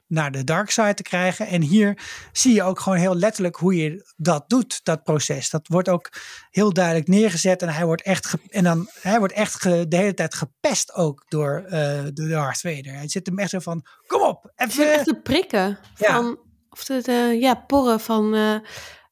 naar 0.08 0.32
de 0.32 0.44
dark 0.44 0.70
side 0.70 0.94
te 0.94 1.04
krijgen. 1.04 1.48
En 1.48 1.62
hier 1.62 2.00
zie 2.32 2.54
je 2.54 2.64
ook 2.64 2.80
gewoon 2.80 2.98
heel 2.98 3.16
letterlijk 3.16 3.56
hoe 3.56 3.76
je 3.76 4.14
dat 4.16 4.50
doet, 4.50 4.80
dat 4.84 5.04
proces. 5.04 5.50
Dat 5.50 5.68
wordt 5.68 5.90
ook 5.90 6.10
heel 6.50 6.74
duidelijk 6.74 7.08
neergezet. 7.08 7.62
En 7.62 7.70
hij 7.70 7.86
wordt 7.86 8.02
echt, 8.02 8.26
ge- 8.28 8.40
en 8.50 8.64
dan, 8.64 8.88
hij 9.02 9.20
wordt 9.20 9.34
echt 9.34 9.64
de 9.64 9.86
hele 9.98 10.14
tijd 10.14 10.34
gepest 10.34 10.94
ook 10.94 11.24
door, 11.28 11.64
eh 11.70 12.04
door 12.14 12.28
Darth 12.28 12.60
Vader. 12.60 12.94
Hij 12.94 13.10
zit 13.10 13.26
hem 13.28 13.40
echt 13.40 13.50
zo 13.50 13.60
van, 13.60 13.86
kom 14.08 14.22
op, 14.22 14.52
even... 14.56 14.94
echt 14.94 15.06
de 15.06 15.22
prikken 15.22 15.80
Ja. 15.96 16.14
van, 16.16 16.40
of 16.70 16.84
de, 16.86 17.02
de 17.02 17.38
ja, 17.40 17.54
porren 17.56 18.00
van, 18.00 18.34
eh, 18.36 18.56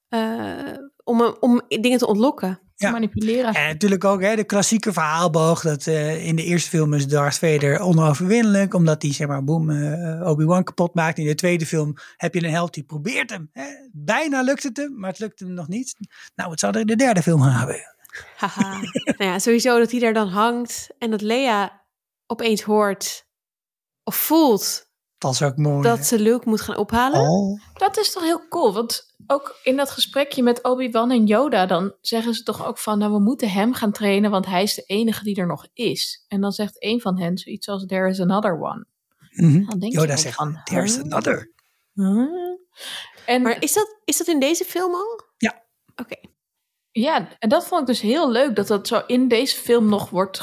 eh, 0.09 0.77
om, 1.03 1.21
om 1.39 1.61
dingen 1.67 1.97
te 1.97 2.07
ontlokken. 2.07 2.59
Ja. 2.78 2.91
Manipuleren. 2.91 3.53
En 3.53 3.67
natuurlijk 3.67 4.03
ook 4.03 4.21
hè, 4.21 4.36
de 4.36 4.43
klassieke 4.43 4.93
verhaalboog. 4.93 5.61
Dat 5.61 5.88
eh, 5.88 6.26
in 6.26 6.36
de 6.36 6.43
eerste 6.43 6.69
film 6.69 6.93
is 6.93 7.07
Darth 7.07 7.38
Vader 7.38 7.80
onoverwinnelijk. 7.80 8.73
Omdat 8.73 9.01
hij 9.01 9.13
zeg 9.13 9.28
maar 9.28 9.43
boem 9.43 9.69
eh, 9.69 10.30
Obi-Wan 10.30 10.63
kapot 10.63 10.93
maakt. 10.93 11.17
In 11.17 11.26
de 11.26 11.36
tweede 11.36 11.65
film 11.65 11.93
heb 12.17 12.34
je 12.34 12.43
een 12.43 12.49
held 12.49 12.73
die 12.73 12.84
probeert 12.84 13.30
hem. 13.30 13.49
Hè. 13.51 13.65
Bijna 13.91 14.41
lukt 14.41 14.63
het 14.63 14.78
hem, 14.78 14.99
maar 14.99 15.09
het 15.09 15.19
lukt 15.19 15.39
hem 15.39 15.53
nog 15.53 15.67
niet. 15.67 15.95
Nou, 16.36 16.49
wat 16.49 16.59
zou 16.59 16.73
er 16.73 16.80
in 16.80 16.88
de 16.88 16.95
derde 16.95 17.21
film 17.21 17.41
gaan 17.41 17.59
gebeuren? 17.59 17.95
Haha. 18.38 18.80
nou 19.17 19.32
ja, 19.32 19.39
sowieso 19.39 19.80
dat 19.80 19.91
hij 19.91 19.99
daar 19.99 20.13
dan 20.13 20.28
hangt 20.28 20.89
en 20.97 21.11
dat 21.11 21.21
Lea 21.21 21.86
opeens 22.28 22.61
hoort 22.61 23.28
of 24.03 24.15
voelt 24.15 24.84
Dat 25.26 25.34
is 25.34 25.41
ook 25.41 25.57
mooi. 25.57 25.84
dat 25.84 25.97
hè. 25.97 26.03
ze 26.03 26.19
Luke 26.19 26.49
moet 26.49 26.61
gaan 26.61 26.78
ophalen. 26.78 27.30
Oh, 27.30 27.61
Dat 27.73 27.97
is 27.97 28.11
toch 28.11 28.23
heel 28.23 28.47
cool, 28.49 28.73
want 28.73 29.13
ook 29.28 29.59
in 29.63 29.76
dat 29.76 29.89
gesprekje 29.91 30.43
met 30.43 30.63
Obi-Wan 30.63 31.11
en 31.11 31.26
Yoda, 31.26 31.65
dan 31.65 31.93
zeggen 32.01 32.34
ze 32.34 32.43
toch 32.43 32.65
ook 32.67 32.78
van, 32.78 32.97
nou 32.97 33.11
we 33.11 33.19
moeten 33.19 33.49
hem 33.49 33.73
gaan 33.73 33.91
trainen, 33.91 34.32
want 34.32 34.45
hij 34.45 34.63
is 34.63 34.73
de 34.73 34.84
enige 34.86 35.23
die 35.23 35.36
er 35.36 35.47
nog 35.47 35.67
is. 35.73 36.26
En 36.28 36.41
dan 36.41 36.51
zegt 36.51 36.84
een 36.84 37.01
van 37.01 37.19
hen 37.19 37.38
zoiets 37.38 37.67
als, 37.67 37.86
there 37.86 38.09
is 38.09 38.19
another 38.19 38.61
one. 38.61 38.86
mhm. 39.30 39.65
Dan 39.69 39.80
denk 39.80 39.93
Yoda 39.93 40.15
zegt, 40.15 40.36
van, 40.36 40.61
there's 40.63 40.95
huh? 40.95 41.03
another. 41.03 41.51
Huh? 41.93 42.28
En 43.26 43.41
Maar 43.41 43.63
is 43.63 43.73
dat, 43.73 43.95
is 44.05 44.17
dat 44.17 44.28
in 44.28 44.39
deze 44.39 44.63
film 44.63 44.93
al? 44.93 45.21
Ja. 45.38 45.63
Oké. 45.95 46.15
Ja, 47.01 47.27
en 47.39 47.49
dat 47.49 47.67
vond 47.67 47.81
ik 47.81 47.87
dus 47.87 48.01
heel 48.01 48.31
leuk, 48.31 48.55
dat 48.55 48.67
dat 48.67 48.87
zo 48.87 49.01
in 49.07 49.27
deze 49.27 49.55
film 49.55 49.89
nog 49.89 50.09
wordt 50.09 50.39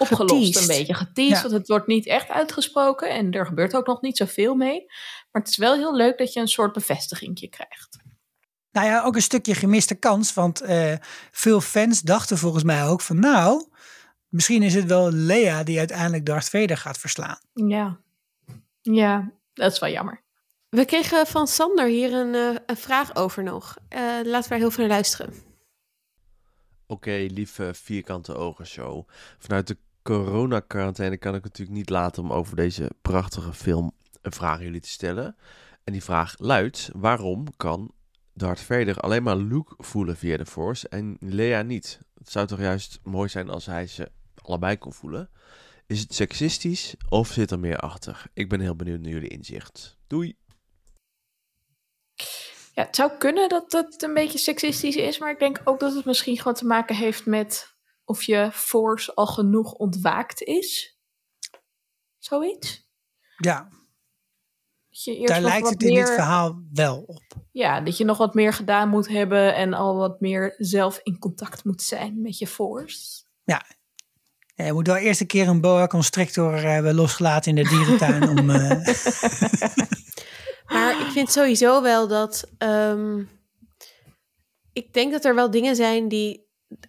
opgelost 0.00 0.16
Geteased. 0.16 0.60
een 0.60 0.66
beetje. 0.66 0.94
Geteased, 0.94 1.36
Ja. 1.36 1.40
want 1.42 1.52
het 1.52 1.68
wordt 1.68 1.86
niet 1.86 2.06
echt 2.06 2.28
uitgesproken 2.28 3.10
en 3.10 3.32
er 3.32 3.46
gebeurt 3.46 3.74
ook 3.74 3.86
nog 3.86 4.00
niet 4.00 4.16
zoveel 4.16 4.54
mee. 4.54 4.84
Maar 5.32 5.42
het 5.42 5.50
is 5.50 5.56
wel 5.56 5.74
heel 5.74 5.96
leuk 5.96 6.18
dat 6.18 6.32
je 6.32 6.40
een 6.40 6.48
soort 6.48 6.72
bevestigingje 6.72 7.48
krijgt. 7.48 7.98
Nou 8.72 8.86
ja, 8.86 9.02
ook 9.02 9.14
een 9.14 9.22
stukje 9.22 9.54
gemiste 9.54 9.94
kans. 9.94 10.34
Want 10.34 10.60
eh, 10.60 10.94
veel 11.30 11.60
fans 11.60 12.00
dachten 12.00 12.38
volgens 12.38 12.64
mij 12.64 12.84
ook 12.86 13.00
van 13.00 13.18
nou, 13.20 13.68
misschien 14.28 14.62
is 14.62 14.74
het 14.74 14.84
wel 14.84 15.10
Lea 15.12 15.62
die 15.62 15.78
uiteindelijk 15.78 16.26
Darth 16.26 16.48
Vader 16.48 16.76
gaat 16.76 16.98
verslaan. 16.98 17.38
Ja, 17.52 17.98
ja 18.80 19.30
dat 19.54 19.72
is 19.72 19.78
wel 19.78 19.90
jammer. 19.90 20.22
We 20.68 20.84
kregen 20.84 21.26
van 21.26 21.46
Sander 21.46 21.86
hier 21.86 22.12
een, 22.12 22.34
eh, 22.34 22.60
een 22.66 22.76
vraag 22.76 23.16
over 23.16 23.42
nog. 23.42 23.76
Eh, 23.88 24.00
laten 24.22 24.42
we 24.42 24.48
daar 24.48 24.58
heel 24.58 24.70
veel 24.70 24.84
naar 24.84 24.92
luisteren. 24.92 25.43
Oké, 26.94 27.26
lieve 27.30 27.74
vierkante 27.74 28.34
ogen 28.34 28.66
show. 28.66 29.08
Vanuit 29.38 29.66
de 29.66 29.76
coronacarantaine 30.02 31.16
kan 31.16 31.34
ik 31.34 31.42
natuurlijk 31.42 31.76
niet 31.76 31.90
laten 31.90 32.22
om 32.22 32.32
over 32.32 32.56
deze 32.56 32.90
prachtige 33.02 33.52
film 33.52 33.92
een 34.22 34.32
vraag 34.32 34.56
aan 34.56 34.64
jullie 34.64 34.80
te 34.80 34.88
stellen. 34.88 35.36
En 35.84 35.92
die 35.92 36.02
vraag 36.02 36.34
luidt: 36.38 36.90
waarom 36.92 37.56
kan 37.56 37.92
Darth 38.32 38.60
Vader 38.60 38.98
alleen 38.98 39.22
maar 39.22 39.36
Luke 39.36 39.74
voelen 39.78 40.16
via 40.16 40.36
de 40.36 40.46
Force 40.46 40.88
en 40.88 41.16
Leia 41.20 41.62
niet? 41.62 42.00
Het 42.18 42.30
zou 42.30 42.46
toch 42.46 42.60
juist 42.60 43.00
mooi 43.02 43.28
zijn 43.28 43.50
als 43.50 43.66
hij 43.66 43.86
ze 43.86 44.10
allebei 44.34 44.78
kon 44.78 44.92
voelen. 44.92 45.30
Is 45.86 46.00
het 46.00 46.14
seksistisch 46.14 46.94
of 47.08 47.28
zit 47.28 47.50
er 47.50 47.58
meer 47.58 47.78
achter? 47.78 48.26
Ik 48.32 48.48
ben 48.48 48.60
heel 48.60 48.76
benieuwd 48.76 49.00
naar 49.00 49.12
jullie 49.12 49.28
inzicht. 49.28 49.96
Doei! 50.06 50.36
Ja, 52.74 52.82
het 52.82 52.96
zou 52.96 53.10
kunnen 53.18 53.48
dat 53.48 53.72
het 53.72 54.02
een 54.02 54.14
beetje 54.14 54.38
seksistisch 54.38 54.96
is, 54.96 55.18
maar 55.18 55.30
ik 55.30 55.38
denk 55.38 55.60
ook 55.64 55.80
dat 55.80 55.94
het 55.94 56.04
misschien 56.04 56.36
gewoon 56.36 56.54
te 56.54 56.66
maken 56.66 56.96
heeft 56.96 57.26
met 57.26 57.76
of 58.04 58.22
je 58.22 58.50
force 58.52 59.14
al 59.14 59.26
genoeg 59.26 59.72
ontwaakt 59.72 60.42
is. 60.42 60.98
Zoiets. 62.18 62.88
Ja, 63.36 63.68
daar 65.24 65.40
lijkt 65.40 65.68
het 65.68 65.82
in 65.82 65.92
meer, 65.92 66.04
dit 66.04 66.14
verhaal 66.14 66.62
wel 66.72 67.04
op. 67.06 67.22
Ja, 67.52 67.80
dat 67.80 67.96
je 67.96 68.04
nog 68.04 68.18
wat 68.18 68.34
meer 68.34 68.52
gedaan 68.52 68.88
moet 68.88 69.08
hebben 69.08 69.54
en 69.54 69.74
al 69.74 69.96
wat 69.96 70.20
meer 70.20 70.54
zelf 70.58 71.00
in 71.02 71.18
contact 71.18 71.64
moet 71.64 71.82
zijn 71.82 72.22
met 72.22 72.38
je 72.38 72.46
force. 72.46 73.22
Ja, 73.44 73.64
je 74.54 74.72
moet 74.72 74.86
wel 74.86 74.96
eerst 74.96 75.20
een 75.20 75.26
keer 75.26 75.48
een 75.48 75.60
boa 75.60 75.86
constrictor 75.86 76.60
hebben 76.60 76.94
losgelaten 76.94 77.56
in 77.56 77.62
de 77.64 77.70
dierentuin. 77.70 78.28
om, 78.28 78.50
eh, 78.50 78.70
Maar 80.64 81.00
ik 81.00 81.06
vind 81.06 81.30
sowieso 81.30 81.82
wel 81.82 82.08
dat. 82.08 82.50
ehm, 82.58 83.22
ik 84.72 84.92
denk 84.92 85.12
dat 85.12 85.24
er 85.24 85.34
wel 85.34 85.50
dingen 85.50 85.76
zijn 85.76 86.08
die. 86.08 86.42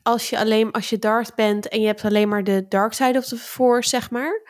Als 0.04 0.30
je 0.30 0.38
alleen 0.40 0.72
als 0.72 0.90
je 0.90 1.00
Darth 1.00 1.36
bent 1.36 1.68
en 1.68 1.80
je 1.82 1.88
hebt 1.88 2.06
alleen 2.06 2.30
maar 2.30 2.44
de 2.44 2.66
dark 2.68 2.94
side 2.94 3.18
of 3.18 3.26
the 3.26 3.38
force, 3.38 3.90
zeg 3.90 4.10
maar. 4.12 4.42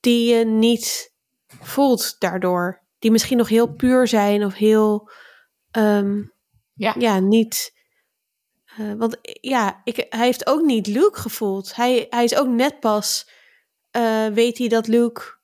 Die 0.00 0.34
je 0.34 0.44
niet 0.44 1.14
voelt 1.60 2.16
daardoor. 2.18 2.86
Die 2.98 3.10
misschien 3.10 3.36
nog 3.38 3.48
heel 3.48 3.72
puur 3.74 4.06
zijn 4.08 4.44
of 4.44 4.54
heel. 4.54 5.10
ehm, 5.70 6.22
Ja. 6.74 6.94
ja, 6.98 7.18
niet. 7.20 7.72
eh, 8.76 8.92
want 8.96 9.18
ja, 9.40 9.80
ik, 9.84 10.06
hij 10.08 10.24
heeft 10.26 10.46
ook 10.46 10.60
niet 10.62 10.86
Luke 10.86 11.20
gevoeld. 11.20 11.74
Hij, 11.74 12.06
hij 12.10 12.24
is 12.24 12.36
ook 12.36 12.48
net 12.48 12.80
pas. 12.80 13.30
eh, 13.90 14.26
weet 14.26 14.58
hij 14.58 14.68
dat 14.68 14.86
Luke 14.86 15.37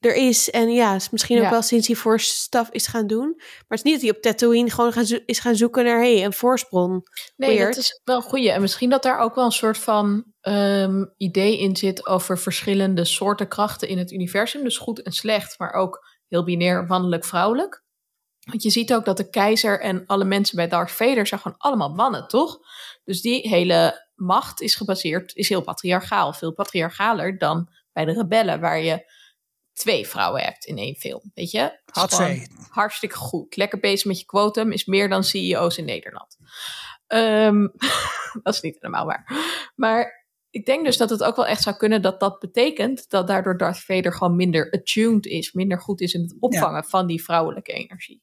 er 0.00 0.14
is. 0.14 0.50
En 0.50 0.68
ja, 0.70 0.94
is 0.94 1.10
misschien 1.10 1.36
ook 1.38 1.42
Ja. 1.44 1.50
wel 1.50 1.62
sinds 1.62 1.86
hij 1.86 1.96
voor 1.96 2.20
staf 2.20 2.68
is 2.70 2.86
gaan 2.86 3.06
doen. 3.06 3.34
Maar 3.36 3.64
het 3.68 3.78
is 3.78 3.82
niet 3.82 3.92
dat 3.94 4.02
hij 4.02 4.10
op 4.10 4.22
Tatooine 4.22 4.70
gewoon 4.70 4.92
gaan 4.92 5.04
zo- 5.06 5.18
is 5.26 5.38
gaan 5.38 5.56
zoeken 5.56 5.84
naar 5.84 5.98
hey, 6.00 6.24
een 6.24 6.32
voorsprong. 6.32 7.08
Nee, 7.36 7.56
Weird. 7.56 7.74
dat 7.74 7.84
is 7.84 8.00
wel 8.04 8.16
een 8.16 8.22
goeie. 8.22 8.50
En 8.50 8.60
misschien 8.60 8.90
dat 8.90 9.02
daar 9.02 9.18
ook 9.18 9.34
wel 9.34 9.44
een 9.44 9.52
soort 9.52 9.78
van 9.78 10.24
ehm, 10.40 11.04
idee 11.16 11.58
in 11.58 11.76
zit 11.76 12.06
over 12.06 12.38
verschillende 12.38 13.04
soorten 13.04 13.48
krachten 13.48 13.88
in 13.88 13.98
het 13.98 14.10
universum. 14.12 14.62
Dus 14.64 14.78
goed 14.78 15.02
en 15.02 15.12
slecht, 15.12 15.58
maar 15.58 15.72
ook 15.72 16.06
heel 16.28 16.44
binair 16.44 16.84
mannelijk-vrouwelijk. 16.84 17.82
Want 18.50 18.62
je 18.62 18.70
ziet 18.70 18.94
ook 18.94 19.04
dat 19.04 19.16
de 19.16 19.30
keizer 19.30 19.80
en 19.80 20.06
alle 20.06 20.24
mensen 20.24 20.56
bij 20.56 20.68
Darth 20.68 20.90
Vader 20.90 21.26
zijn 21.26 21.40
gewoon 21.40 21.58
allemaal 21.58 21.94
mannen, 21.94 22.28
toch? 22.28 22.58
Dus 23.04 23.20
die 23.20 23.48
hele 23.48 24.08
macht 24.14 24.60
is 24.60 24.74
gebaseerd, 24.74 25.34
is 25.34 25.48
heel 25.48 25.62
patriarchaal. 25.62 26.32
Veel 26.32 26.52
patriarchaler 26.52 27.38
dan 27.38 27.68
bij 27.92 28.04
de 28.04 28.12
rebellen, 28.12 28.60
waar 28.60 28.80
je 28.80 29.18
twee 29.80 30.08
vrouwen 30.08 30.42
hebt 30.42 30.64
in 30.64 30.78
één 30.78 30.94
film. 30.94 31.30
Weet 31.34 31.50
je? 31.50 31.80
Had. 31.84 32.22
Hartstikke 32.70 33.16
goed. 33.16 33.56
Lekker 33.56 33.80
bezig 33.80 34.06
met 34.06 34.18
je 34.18 34.26
quotum. 34.26 34.72
Is 34.72 34.84
meer 34.84 35.08
dan 35.08 35.24
CEO's 35.24 35.76
in 35.76 35.84
Nederland. 35.84 36.36
Ehm, 37.06 37.66
dat 38.42 38.54
is 38.54 38.60
niet 38.60 38.76
helemaal 38.80 39.06
waar. 39.06 39.32
Maar 39.74 40.26
ik 40.50 40.66
denk 40.66 40.84
dus 40.84 40.96
dat 40.96 41.10
het 41.10 41.22
ook 41.22 41.36
wel 41.36 41.46
echt 41.46 41.62
zou 41.62 41.76
kunnen 41.76 42.02
dat 42.02 42.20
dat 42.20 42.38
betekent 42.38 43.10
dat 43.10 43.26
daardoor 43.26 43.56
Darth 43.56 43.80
Vader 43.80 44.12
gewoon 44.12 44.36
minder 44.36 44.70
attuned 44.70 45.26
is, 45.26 45.52
minder 45.52 45.80
goed 45.80 46.00
is 46.00 46.14
in 46.14 46.20
het 46.20 46.36
opvangen 46.40 46.84
van 46.84 47.06
die 47.06 47.24
vrouwelijke 47.24 47.72
energie. 47.72 48.22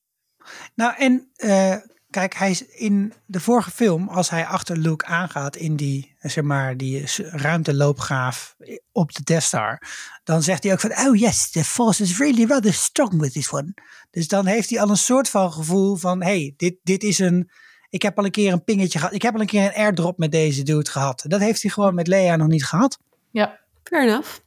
Nou, 0.76 0.96
en 0.98 1.32
eh, 1.36 1.76
kijk, 2.10 2.36
hij 2.36 2.50
is 2.50 2.66
in 2.66 3.14
de 3.26 3.40
vorige 3.40 3.72
film, 3.72 4.10
als 4.10 4.30
hij 4.30 4.46
achter 4.46 4.78
Luke 4.78 5.06
aangaat 5.06 5.56
in 5.56 5.76
die, 5.76 6.16
zeg 6.20 6.44
maar, 6.44 6.78
die 6.78 7.06
ruimteloopgraaf 7.18 8.56
op 8.92 9.14
de 9.14 9.24
Death 9.24 9.44
Star, 9.44 9.82
dan 10.24 10.44
zegt 10.44 10.64
hij 10.64 10.72
ook 10.72 10.80
van, 10.80 10.98
oh 10.98 11.16
yes, 11.16 11.52
the 11.52 11.64
force 11.64 12.04
is 12.04 12.18
really 12.18 12.46
rather 12.46 12.74
strong 12.74 13.20
with 13.20 13.34
this 13.34 13.52
one. 13.52 13.74
Dus 14.12 14.28
dan 14.28 14.46
heeft 14.46 14.70
hij 14.70 14.82
al 14.82 14.90
een 14.90 14.98
soort 14.98 15.30
van 15.30 15.52
gevoel 15.52 15.96
van, 15.96 16.24
hey, 16.24 16.54
dit, 16.58 16.76
dit 16.84 17.04
is 17.04 17.20
een, 17.20 17.52
ik 17.90 18.02
heb 18.02 18.18
al 18.18 18.26
een 18.26 18.32
keer 18.32 18.52
een 18.52 18.64
pingetje 18.64 19.00
gehad, 19.00 19.14
ik 19.14 19.22
heb 19.22 19.34
al 19.34 19.42
een 19.42 19.48
keer 19.48 19.66
een 19.66 19.76
airdrop 19.76 20.18
met 20.18 20.32
deze 20.32 20.64
dude 20.64 20.90
gehad. 20.90 21.24
Dat 21.28 21.40
heeft 21.40 21.62
hij 21.62 21.72
gewoon 21.72 21.96
met 21.96 22.08
Leia 22.08 22.36
nog 22.36 22.48
niet 22.48 22.66
gehad. 22.66 23.00
Ja, 23.32 23.60
Fair 23.84 24.04
enough. 24.04 24.40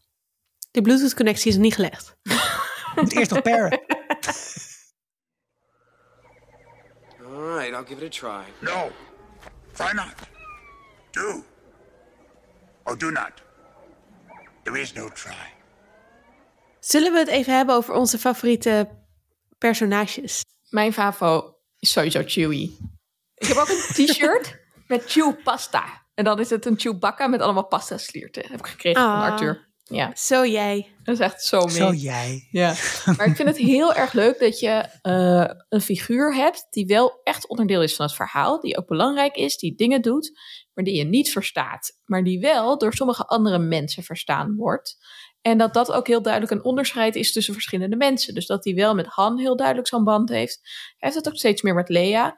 De 0.71 0.83
Bluetooth-connectie 0.83 1.51
is 1.51 1.57
niet 1.57 1.75
gelegd. 1.75 2.17
Moet 2.95 3.13
eerst 3.13 3.31
nog 3.31 3.43
paren. 3.43 3.81
All 7.41 7.47
right, 7.57 7.73
I'll 7.75 7.85
give 7.85 8.05
it 8.05 8.07
a 8.07 8.19
try. 8.19 8.45
No. 8.61 8.91
Try 9.75 9.93
not. 9.95 10.15
Do. 11.13 11.43
Or 12.85 12.97
do 12.99 13.11
not. 13.11 13.33
There 14.65 14.81
is 14.81 14.93
no 14.95 15.09
try. 15.09 15.55
Zullen 16.81 17.13
we 17.13 17.19
het 17.19 17.29
even 17.29 17.55
hebben 17.57 17.75
over 17.75 17.95
onze 17.95 18.19
favoriete 18.19 18.89
personages? 19.59 20.45
mijn 20.71 20.93
favo 20.93 21.57
is 21.79 21.93
sowieso 21.93 22.23
Chewie. 22.27 22.79
Ik 23.35 23.47
heb 23.47 23.57
ook 23.57 23.69
een 23.69 23.77
t-shirt 24.07 24.59
met 24.87 25.05
Chew 25.11 25.43
pasta. 25.43 25.85
En 26.15 26.25
dan 26.25 26.41
is 26.41 26.51
het 26.51 26.67
een 26.67 26.79
Chewbacca 26.79 27.27
met 27.27 27.41
allemaal 27.41 27.67
pasta 27.67 27.99
slierten. 27.99 28.43
Heb 28.47 28.59
ik 28.59 28.67
gekregen 28.67 29.03
van 29.03 29.11
Ah. 29.13 29.23
Arthur. 29.33 29.69
Ja, 29.91 30.13
Zo 30.15 30.47
jij. 30.47 30.95
dat 31.03 31.15
is 31.15 31.21
echt 31.21 31.43
zo 31.43 31.69
Zo 31.69 31.91
mee. 31.91 31.99
jij. 32.01 32.49
Ja, 32.51 32.75
maar 33.17 33.27
ik 33.27 33.37
vind 33.37 33.49
het 33.49 33.57
heel 33.59 33.95
erg 33.95 34.13
leuk 34.13 34.39
dat 34.39 34.61
je 34.61 34.85
eh, 35.03 35.51
een 35.69 35.81
figuur 35.81 36.35
hebt 36.35 36.67
die 36.71 36.87
wel 36.87 37.21
echt 37.23 37.49
onderdeel 37.49 37.83
is 37.83 37.97
van 37.97 38.07
het 38.07 38.15
verhaal, 38.15 38.61
die 38.61 38.77
ook 38.79 38.87
belangrijk 38.87 39.37
is, 39.37 39.57
die 39.57 39.75
dingen 39.75 40.03
doet. 40.03 40.39
maar 40.75 40.85
die 40.85 40.97
je 40.97 41.05
niet 41.05 41.31
verstaat, 41.33 41.93
maar 42.05 42.25
die 42.25 42.41
wel 42.41 42.79
door 42.79 42.93
sommige 42.93 43.25
andere 43.27 43.59
mensen 43.59 44.03
verstaan 44.03 44.55
wordt. 44.57 44.97
En 45.41 45.59
dat 45.59 45.75
dat 45.75 45.93
ook 45.93 46.07
heel 46.07 46.23
duidelijk 46.23 46.53
een 46.53 46.65
onderscheid 46.65 47.15
is 47.17 47.33
tussen 47.33 47.55
verschillende 47.55 47.97
mensen. 47.97 48.35
Dus 48.35 48.47
dat 48.47 48.65
hij 48.65 48.75
wel 48.75 48.95
met 48.95 49.07
Han 49.07 49.39
heel 49.39 49.57
duidelijk 49.57 49.89
zo'n 49.89 50.05
band 50.05 50.29
heeft. 50.29 50.59
Hij 50.63 50.95
heeft 50.99 51.15
het 51.15 51.29
ook 51.29 51.37
steeds 51.37 51.63
meer 51.63 51.75
met 51.75 51.89
Leia. 51.89 52.37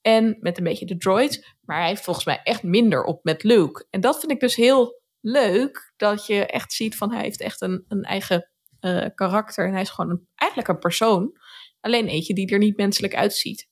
En 0.00 0.36
met 0.40 0.58
een 0.58 0.64
beetje 0.64 0.86
de 0.86 0.96
droid. 0.96 1.54
Maar 1.60 1.78
hij 1.78 1.88
heeft 1.88 2.02
volgens 2.02 2.26
mij 2.26 2.40
echt 2.42 2.62
minder 2.62 3.04
op 3.04 3.24
met 3.24 3.42
Luke. 3.42 3.86
En 3.90 4.00
dat 4.00 4.20
vind 4.20 4.32
ik 4.32 4.40
dus 4.40 4.56
heel 4.56 5.01
leuk. 5.22 5.92
Dat 5.96 6.26
je 6.26 6.46
echt 6.46 6.72
ziet 6.72 6.96
van 6.96 7.12
hij 7.12 7.22
heeft 7.22 7.40
echt 7.40 7.60
een, 7.60 7.84
een 7.88 8.02
eigen 8.02 8.50
eh, 8.80 9.06
karakter. 9.14 9.66
En 9.66 9.72
hij 9.72 9.82
is 9.82 9.90
gewoon 9.90 10.10
een, 10.10 10.28
eigenlijk 10.34 10.70
een 10.70 10.78
persoon. 10.78 11.38
Alleen 11.80 12.08
eentje 12.08 12.34
die 12.34 12.48
er 12.48 12.58
niet 12.58 12.76
menselijk 12.76 13.14
uitziet. 13.14 13.68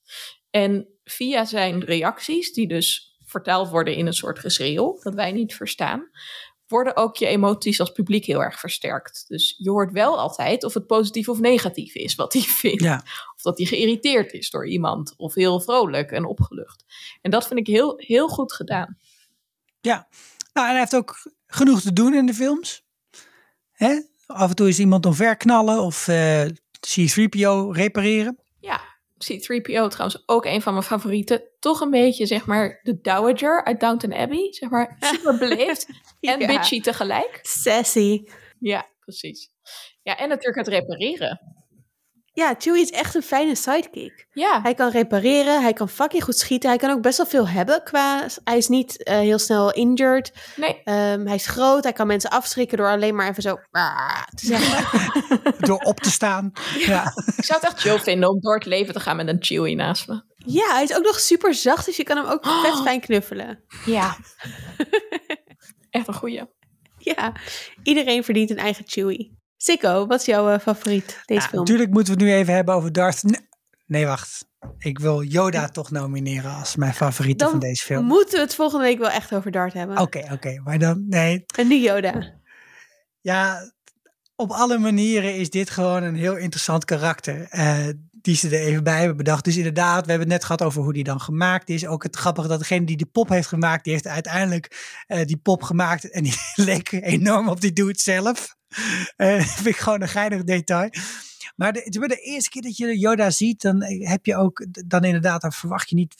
En 0.51 0.89
via 1.05 1.45
zijn 1.45 1.85
reacties, 1.85 2.53
die 2.53 2.69
dus 2.69 3.17
vertaald 3.25 3.69
worden 3.69 3.95
in 3.95 4.07
een 4.07 4.13
soort 4.13 4.39
geschreeuw, 4.39 4.99
dat 5.03 5.15
wij 5.15 5.33
niet 5.33 5.55
verstaan, 5.55 6.11
worden 6.67 6.97
ook 6.97 7.17
je 7.17 7.27
emoties 7.27 7.81
als 7.81 7.91
publiek 7.91 8.25
heel 8.25 8.43
erg 8.43 8.61
versterkt. 8.61 9.25
Dus 9.29 9.55
je 9.59 9.71
hoort 9.71 9.93
wel 9.93 10.19
altijd 10.19 10.65
of 10.65 10.75
het 10.75 10.87
positief 10.87 11.29
of 11.29 11.41
negatief 11.41 11.95
is 11.95 12.15
wat 12.15 12.33
hij 12.33 12.43
vindt. 12.43 12.83
Ja. 12.83 13.03
Of 13.35 13.43
dat 13.43 13.59
hij 13.59 13.67
geïrriteerd 13.67 14.33
is 14.33 14.51
door 14.51 14.69
iemand. 14.69 15.15
Of 15.17 15.35
heel 15.35 15.61
vrolijk 15.61 16.11
en 16.11 16.25
opgelucht. 16.25 16.85
En 17.21 17.31
dat 17.31 17.47
vind 17.47 17.59
ik 17.59 17.67
heel, 17.67 17.95
heel 17.97 18.29
goed 18.29 18.53
gedaan. 18.53 18.99
Ja, 19.81 20.09
nou, 20.53 20.67
en 20.67 20.73
hij 20.73 20.81
heeft 20.81 20.97
ook 20.97 21.17
genoeg 21.51 21.81
te 21.81 21.93
doen 21.93 22.15
in 22.15 22.27
de 22.27 22.35
films. 22.35 22.85
Hè? 23.73 24.01
Af 24.27 24.49
en 24.49 24.55
toe 24.55 24.69
is 24.69 24.79
iemand 24.79 25.07
omver 25.07 25.37
knallen 25.37 25.81
of 25.83 26.09
eh, 26.09 26.45
C-3PO 26.81 27.71
repareren. 27.71 28.39
Ja, 28.61 28.81
C-3PO 29.19 29.89
trouwens 29.89 30.23
ook 30.27 30.45
een 30.45 30.63
van 30.63 30.73
mijn 30.73 30.85
favorieten. 30.85 31.43
Toch 31.59 31.81
een 31.81 31.91
beetje, 31.91 32.27
zeg 32.27 32.47
maar, 32.47 32.81
de 32.83 33.01
Dowager 33.01 33.65
uit 33.65 33.81
Downton 33.81 34.15
Abbey. 34.15 34.47
Zeg 34.51 34.71
maar, 34.71 34.97
super 35.15 35.39
beleefd 35.39 35.87
en 36.21 36.39
bitchy 36.39 36.81
tegelijk. 36.81 37.39
Sassy. 37.43 38.25
Ja, 38.59 38.87
precies. 39.01 39.51
Ja, 40.03 40.17
en 40.17 40.29
natuurlijk 40.29 40.67
het 40.67 40.69
repareren. 40.69 41.41
Ja, 42.33 42.55
Chewie 42.59 42.83
is 42.83 42.91
echt 42.91 43.15
een 43.15 43.23
fijne 43.23 43.55
sidekick. 43.55 44.27
Ja, 44.33 44.63
Hij 44.63 44.75
kan 44.75 44.91
repareren, 44.91 45.63
hij 45.63 45.73
kan 45.73 45.89
fucking 45.89 46.23
goed 46.25 46.37
schieten. 46.37 46.69
Hij 46.69 46.79
kan 46.79 46.91
ook 46.91 47.03
best 47.03 47.17
wel 47.17 47.27
veel 47.27 47.49
hebben 47.49 47.83
qua... 47.85 48.27
Hij 48.45 48.57
is 48.57 48.69
niet 48.69 49.03
eh, 49.03 49.19
heel 49.19 49.39
snel 49.39 49.73
injured. 49.73 50.33
nee. 50.57 50.81
Ehm, 50.85 51.27
hij 51.27 51.35
is 51.35 51.47
groot, 51.47 51.83
hij 51.83 51.93
kan 51.93 52.07
mensen 52.07 52.31
afschrikken 52.31 52.79
door 52.79 52.89
alleen 52.89 53.15
maar 53.15 53.29
even 53.29 53.43
zo... 53.43 53.57
"Ah" 53.71 54.23
te 54.35 54.47
zeggen. 54.47 55.01
Door 55.69 55.79
op 55.79 56.01
te 56.01 56.11
staan. 56.11 56.53
Ja. 56.79 57.13
Ik 57.37 57.45
zou 57.45 57.61
het 57.61 57.71
echt 57.71 57.81
chill 57.81 57.99
vinden 57.99 58.29
om 58.29 58.41
door 58.41 58.55
het 58.55 58.67
leven 58.67 58.95
te 58.95 59.01
gaan 59.01 59.17
met 59.17 59.29
een 59.29 59.37
Chewie 59.41 59.77
naast 59.77 60.09
me. 60.09 60.23
Ja, 60.37 60.67
hij 60.73 60.83
is 60.83 60.95
ook 60.97 61.05
nog 61.05 61.19
super 61.21 61.55
zacht, 61.55 61.87
dus 61.87 61.97
je 61.97 62.03
kan 62.03 62.17
hem 62.17 62.27
ook 62.27 62.45
vet 62.47 62.81
fijn 62.83 63.01
knuffelen. 63.01 63.65
Ja. 63.85 64.17
echt 65.91 66.09
een 66.09 66.15
goeie. 66.15 66.43
Ja, 66.99 67.33
iedereen 67.83 68.25
verdient 68.25 68.51
een 68.51 68.59
eigen 68.59 68.85
Chewie. 68.87 69.39
Sikko, 69.65 70.07
wat 70.07 70.21
is 70.21 70.27
jouw 70.27 70.51
eh, 70.51 70.59
favoriet 70.61 71.07
deze 71.25 71.41
Ja, 71.41 71.49
film? 71.49 71.61
natuurlijk 71.61 71.91
moeten 71.91 72.15
we 72.15 72.21
het 72.21 72.29
nu 72.31 72.37
even 72.37 72.55
hebben 72.55 72.75
over 72.75 72.93
Darth. 72.93 73.23
Nee, 73.23 73.41
nee, 73.87 74.07
wacht. 74.07 74.49
Ik 74.79 74.99
wil 74.99 75.23
Yoda 75.23 75.69
toch 75.69 75.91
nomineren 75.91 76.55
als 76.55 76.77
mijn 76.77 76.95
favoriete 76.95 77.45
Dan 77.45 77.51
van 77.51 77.61
deze 77.61 77.85
film. 77.85 78.05
moeten 78.05 78.35
we 78.35 78.41
het 78.41 78.55
volgende 78.55 78.85
week 78.85 78.99
wel 78.99 79.11
echt 79.11 79.35
over 79.35 79.51
Dart 79.51 79.73
hebben. 79.73 79.99
Oké, 79.99 80.23
oké. 80.33 80.61
Maar 80.65 80.79
dan, 80.79 81.05
nee. 81.09 81.45
En 81.57 81.69
nu 81.69 81.75
Yoda. 81.77 82.33
Ja, 83.21 83.73
op 84.37 84.51
alle 84.51 84.79
manieren 84.79 85.35
is 85.37 85.51
dit 85.51 85.71
gewoon 85.71 86.03
een 86.03 86.15
heel 86.17 86.37
interessant 86.37 86.85
karakter. 86.85 87.47
eh, 87.51 87.87
die 88.23 88.37
ze 88.37 88.49
er 88.49 88.67
even 88.67 88.85
bij 88.85 88.99
hebben 88.99 89.17
bedacht. 89.17 89.45
Dus 89.45 89.57
inderdaad, 89.57 90.05
we 90.05 90.11
hebben 90.11 90.29
het 90.29 90.37
net 90.39 90.45
gehad 90.45 90.63
over 90.63 90.83
hoe 90.83 90.93
die 90.93 91.05
dan 91.05 91.21
gemaakt 91.21 91.69
is. 91.69 91.87
Ook 91.87 92.03
het 92.03 92.17
grappige 92.17 92.49
dat 92.49 92.59
degene 92.59 92.87
die 92.87 92.97
de 92.97 93.07
pop 93.07 93.29
heeft 93.29 93.49
gemaakt, 93.49 93.85
die 93.85 93.93
heeft 93.93 94.07
uiteindelijk 94.07 95.03
eh, 95.07 95.27
die 95.27 95.37
pop 95.37 95.63
gemaakt. 95.63 96.11
En 96.11 96.23
die 96.23 96.35
leek 96.71 96.93
enorm 96.93 97.49
op 97.49 97.61
die 97.61 97.73
dude 97.73 97.99
zelf. 97.99 98.57
Dat 99.17 99.45
vind 99.57 99.67
ik 99.67 99.77
gewoon 99.77 100.03
een 100.03 100.09
geinig 100.09 100.45
detail. 100.45 100.91
Maar 101.57 101.73
de, 101.73 102.07
de 102.07 102.21
eerste 102.21 102.51
keer 102.51 102.63
dat 102.63 102.77
je 102.77 102.99
Yoda 102.99 103.31
ziet, 103.31 103.61
dan 103.61 103.83
heb 103.85 104.27
je 104.27 104.37
ook, 104.37 104.67
dan 104.87 105.05
inderdaad, 105.05 105.41
dan 105.41 105.53
verwacht 105.53 105.91
je 105.91 105.95
niet 105.95 106.15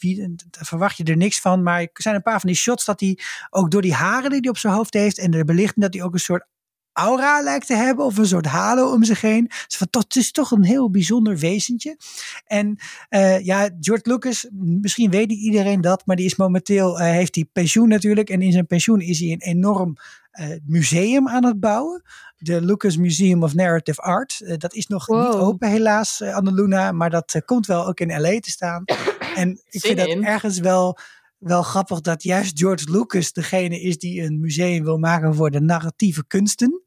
dan 0.49 0.65
verwacht 0.65 0.97
je 0.97 1.03
er 1.03 1.17
niks 1.17 1.39
van. 1.39 1.63
Maar 1.63 1.81
er 1.81 1.89
zijn 1.93 2.15
een 2.15 2.21
paar 2.21 2.39
van 2.39 2.49
die 2.49 2.59
shots 2.59 2.85
dat 2.85 2.99
hij 2.99 3.19
ook 3.49 3.71
door 3.71 3.81
die 3.81 3.93
haren 3.93 4.29
die 4.29 4.39
hij 4.39 4.49
op 4.49 4.57
zijn 4.57 4.73
hoofd 4.73 4.93
heeft 4.93 5.17
en 5.17 5.31
de 5.31 5.45
belichting, 5.45 5.85
dat 5.85 5.93
hij 5.93 6.03
ook 6.03 6.13
een 6.13 6.19
soort 6.19 6.45
aura 6.93 7.41
lijkt 7.41 7.67
te 7.67 7.75
hebben 7.75 8.05
of 8.05 8.17
een 8.17 8.25
soort 8.27 8.45
halo 8.45 8.91
om 8.91 9.03
zich 9.03 9.21
heen. 9.21 9.45
Dus 9.67 9.77
van, 9.77 9.87
het 9.89 10.15
is 10.15 10.31
toch 10.31 10.51
een 10.51 10.63
heel 10.63 10.89
bijzonder 10.89 11.37
wezentje. 11.37 11.97
En 12.45 12.77
eh, 13.09 13.39
ja, 13.45 13.69
George 13.79 14.09
Lucas, 14.09 14.47
misschien 14.51 15.11
weet 15.11 15.27
niet 15.27 15.39
iedereen 15.39 15.81
dat, 15.81 16.05
maar 16.05 16.15
die 16.15 16.25
is 16.25 16.35
momenteel, 16.35 16.99
eh, 16.99 17.11
heeft 17.11 17.35
hij 17.35 17.45
pensioen 17.53 17.87
natuurlijk. 17.87 18.29
En 18.29 18.41
in 18.41 18.51
zijn 18.51 18.67
pensioen 18.67 19.01
is 19.01 19.19
hij 19.19 19.31
een 19.31 19.41
enorm 19.41 19.95
eh, 20.31 20.47
museum 20.65 21.27
aan 21.27 21.45
het 21.45 21.59
bouwen. 21.59 22.01
De 22.37 22.61
Lucas 22.65 22.97
Museum 22.97 23.43
of 23.43 23.53
Narrative 23.53 24.01
Art. 24.01 24.59
Dat 24.61 24.73
is 24.73 24.87
nog 24.87 25.07
niet 25.07 25.17
open 25.17 25.69
helaas, 25.69 26.21
uh, 26.21 26.35
Annaluna, 26.35 26.91
maar 26.91 27.09
dat 27.09 27.41
komt 27.45 27.65
wel 27.65 27.87
ook 27.87 27.99
in 27.99 28.21
LA 28.21 28.39
te 28.39 28.49
staan. 28.49 28.83
En 29.35 29.49
ik 29.49 29.81
Zin 29.81 29.81
vind 29.81 29.97
dat 29.97 30.23
ergens 30.23 30.59
wel, 30.59 30.97
wel 31.41 31.63
grappig 31.63 32.01
dat 32.01 32.23
juist 32.23 32.59
George 32.59 32.91
Lucas 32.91 33.31
degene 33.31 33.81
is 33.81 33.97
die 33.97 34.21
een 34.21 34.39
museum 34.39 34.83
wil 34.83 34.97
maken 34.97 35.35
voor 35.35 35.51
de 35.51 35.61
narratieve 35.61 36.27
kunsten. 36.27 36.81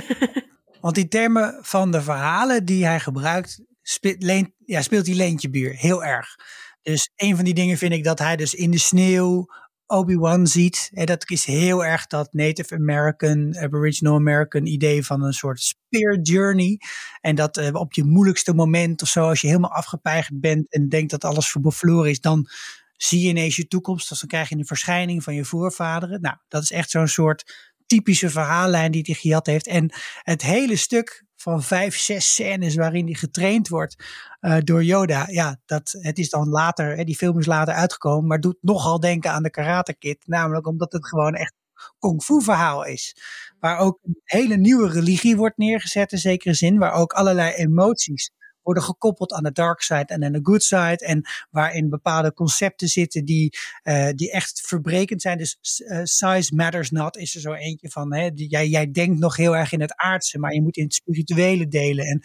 Want 0.80 0.98
in 0.98 1.08
termen 1.08 1.58
van 1.60 1.90
de 1.90 2.02
verhalen 2.02 2.64
die 2.64 2.84
hij 2.84 3.00
gebruikt, 3.00 3.60
speelt, 3.82 4.22
leen, 4.22 4.54
ja, 4.64 4.82
speelt 4.82 5.06
hij 5.06 5.14
leentje 5.14 5.50
bier 5.50 5.74
heel 5.74 6.04
erg. 6.04 6.36
Dus 6.82 7.10
een 7.16 7.36
van 7.36 7.44
die 7.44 7.54
dingen 7.54 7.78
vind 7.78 7.92
ik 7.92 8.04
dat 8.04 8.18
hij 8.18 8.36
dus 8.36 8.54
in 8.54 8.70
de 8.70 8.78
sneeuw 8.78 9.46
Obi-Wan 9.86 10.46
ziet. 10.46 10.90
En 10.92 11.06
dat 11.06 11.30
is 11.30 11.44
heel 11.44 11.84
erg 11.84 12.06
dat 12.06 12.32
Native 12.32 12.74
American, 12.74 13.56
Aboriginal 13.58 14.14
American 14.14 14.66
idee 14.66 15.04
van 15.04 15.22
een 15.22 15.32
soort 15.32 15.60
spirit 15.60 16.28
journey. 16.28 16.80
En 17.20 17.34
dat 17.34 17.56
eh, 17.56 17.74
op 17.74 17.92
je 17.92 18.04
moeilijkste 18.04 18.54
moment 18.54 19.02
of 19.02 19.08
zo, 19.08 19.28
als 19.28 19.40
je 19.40 19.46
helemaal 19.46 19.72
afgepeigerd 19.72 20.40
bent 20.40 20.72
en 20.72 20.88
denkt 20.88 21.10
dat 21.10 21.24
alles 21.24 21.56
verloren 21.58 22.10
is, 22.10 22.20
dan 22.20 22.48
zie 22.96 23.20
je 23.20 23.28
ineens 23.28 23.56
je 23.56 23.66
toekomst. 23.66 24.08
Dus 24.08 24.20
dan 24.20 24.28
krijg 24.28 24.48
je 24.48 24.56
een 24.56 24.66
verschijning 24.66 25.22
van 25.22 25.34
je 25.34 25.44
voorvaderen. 25.44 26.20
Nou, 26.20 26.36
dat 26.48 26.62
is 26.62 26.70
echt 26.70 26.90
zo'n 26.90 27.08
soort 27.08 27.72
typische 27.86 28.30
verhaallijn 28.30 28.90
die 28.90 29.02
hij 29.06 29.14
gehad 29.14 29.46
heeft. 29.46 29.66
En 29.66 29.92
het 30.22 30.42
hele 30.42 30.76
stuk 30.76 31.24
van 31.36 31.62
vijf, 31.62 31.98
zes 31.98 32.32
scènes 32.32 32.74
waarin 32.74 33.04
hij 33.04 33.14
getraind 33.14 33.68
wordt 33.68 34.04
uh, 34.40 34.56
door 34.64 34.84
Yoda. 34.84 35.26
Ja, 35.28 35.60
dat, 35.66 35.96
het 35.98 36.18
is 36.18 36.28
dan 36.28 36.48
later, 36.48 36.96
hè, 36.96 37.04
die 37.04 37.16
film 37.16 37.38
is 37.38 37.46
later 37.46 37.74
uitgekomen, 37.74 38.26
maar 38.26 38.40
doet 38.40 38.56
nogal 38.60 39.00
denken 39.00 39.30
aan 39.30 39.42
de 39.42 39.50
Karate 39.50 39.94
Kid. 39.94 40.26
Namelijk 40.26 40.66
omdat 40.66 40.92
het 40.92 41.06
gewoon 41.06 41.34
echt 41.34 41.54
kung 41.98 42.22
fu 42.22 42.42
verhaal 42.42 42.84
is. 42.84 43.16
Waar 43.60 43.78
ook 43.78 43.98
een 44.02 44.20
hele 44.24 44.56
nieuwe 44.56 44.90
religie 44.90 45.36
wordt 45.36 45.56
neergezet 45.56 46.12
in 46.12 46.18
zekere 46.18 46.54
zin. 46.54 46.78
Waar 46.78 46.92
ook 46.92 47.12
allerlei 47.12 47.52
emoties 47.52 48.30
worden 48.64 48.82
gekoppeld 48.82 49.32
aan 49.32 49.42
de 49.42 49.52
dark 49.52 49.80
side 49.80 50.04
en 50.06 50.24
aan 50.24 50.32
de 50.32 50.40
good 50.42 50.62
side. 50.62 50.98
En 50.98 51.28
waarin 51.50 51.88
bepaalde 51.88 52.32
concepten 52.32 52.88
zitten 52.88 53.24
die, 53.24 53.58
uh, 53.84 54.10
die 54.10 54.30
echt 54.30 54.60
verbrekend 54.66 55.22
zijn. 55.22 55.38
Dus 55.38 55.82
uh, 55.86 56.00
size 56.02 56.54
matters 56.54 56.90
not 56.90 57.16
is 57.16 57.34
er 57.34 57.40
zo 57.40 57.52
eentje 57.52 57.90
van. 57.90 58.14
Hè, 58.14 58.30
jij, 58.34 58.68
jij 58.68 58.90
denkt 58.90 59.18
nog 59.18 59.36
heel 59.36 59.56
erg 59.56 59.72
in 59.72 59.80
het 59.80 59.96
aardse, 59.96 60.38
maar 60.38 60.54
je 60.54 60.62
moet 60.62 60.76
in 60.76 60.84
het 60.84 60.94
spirituele 60.94 61.68
delen 61.68 62.06
en 62.06 62.20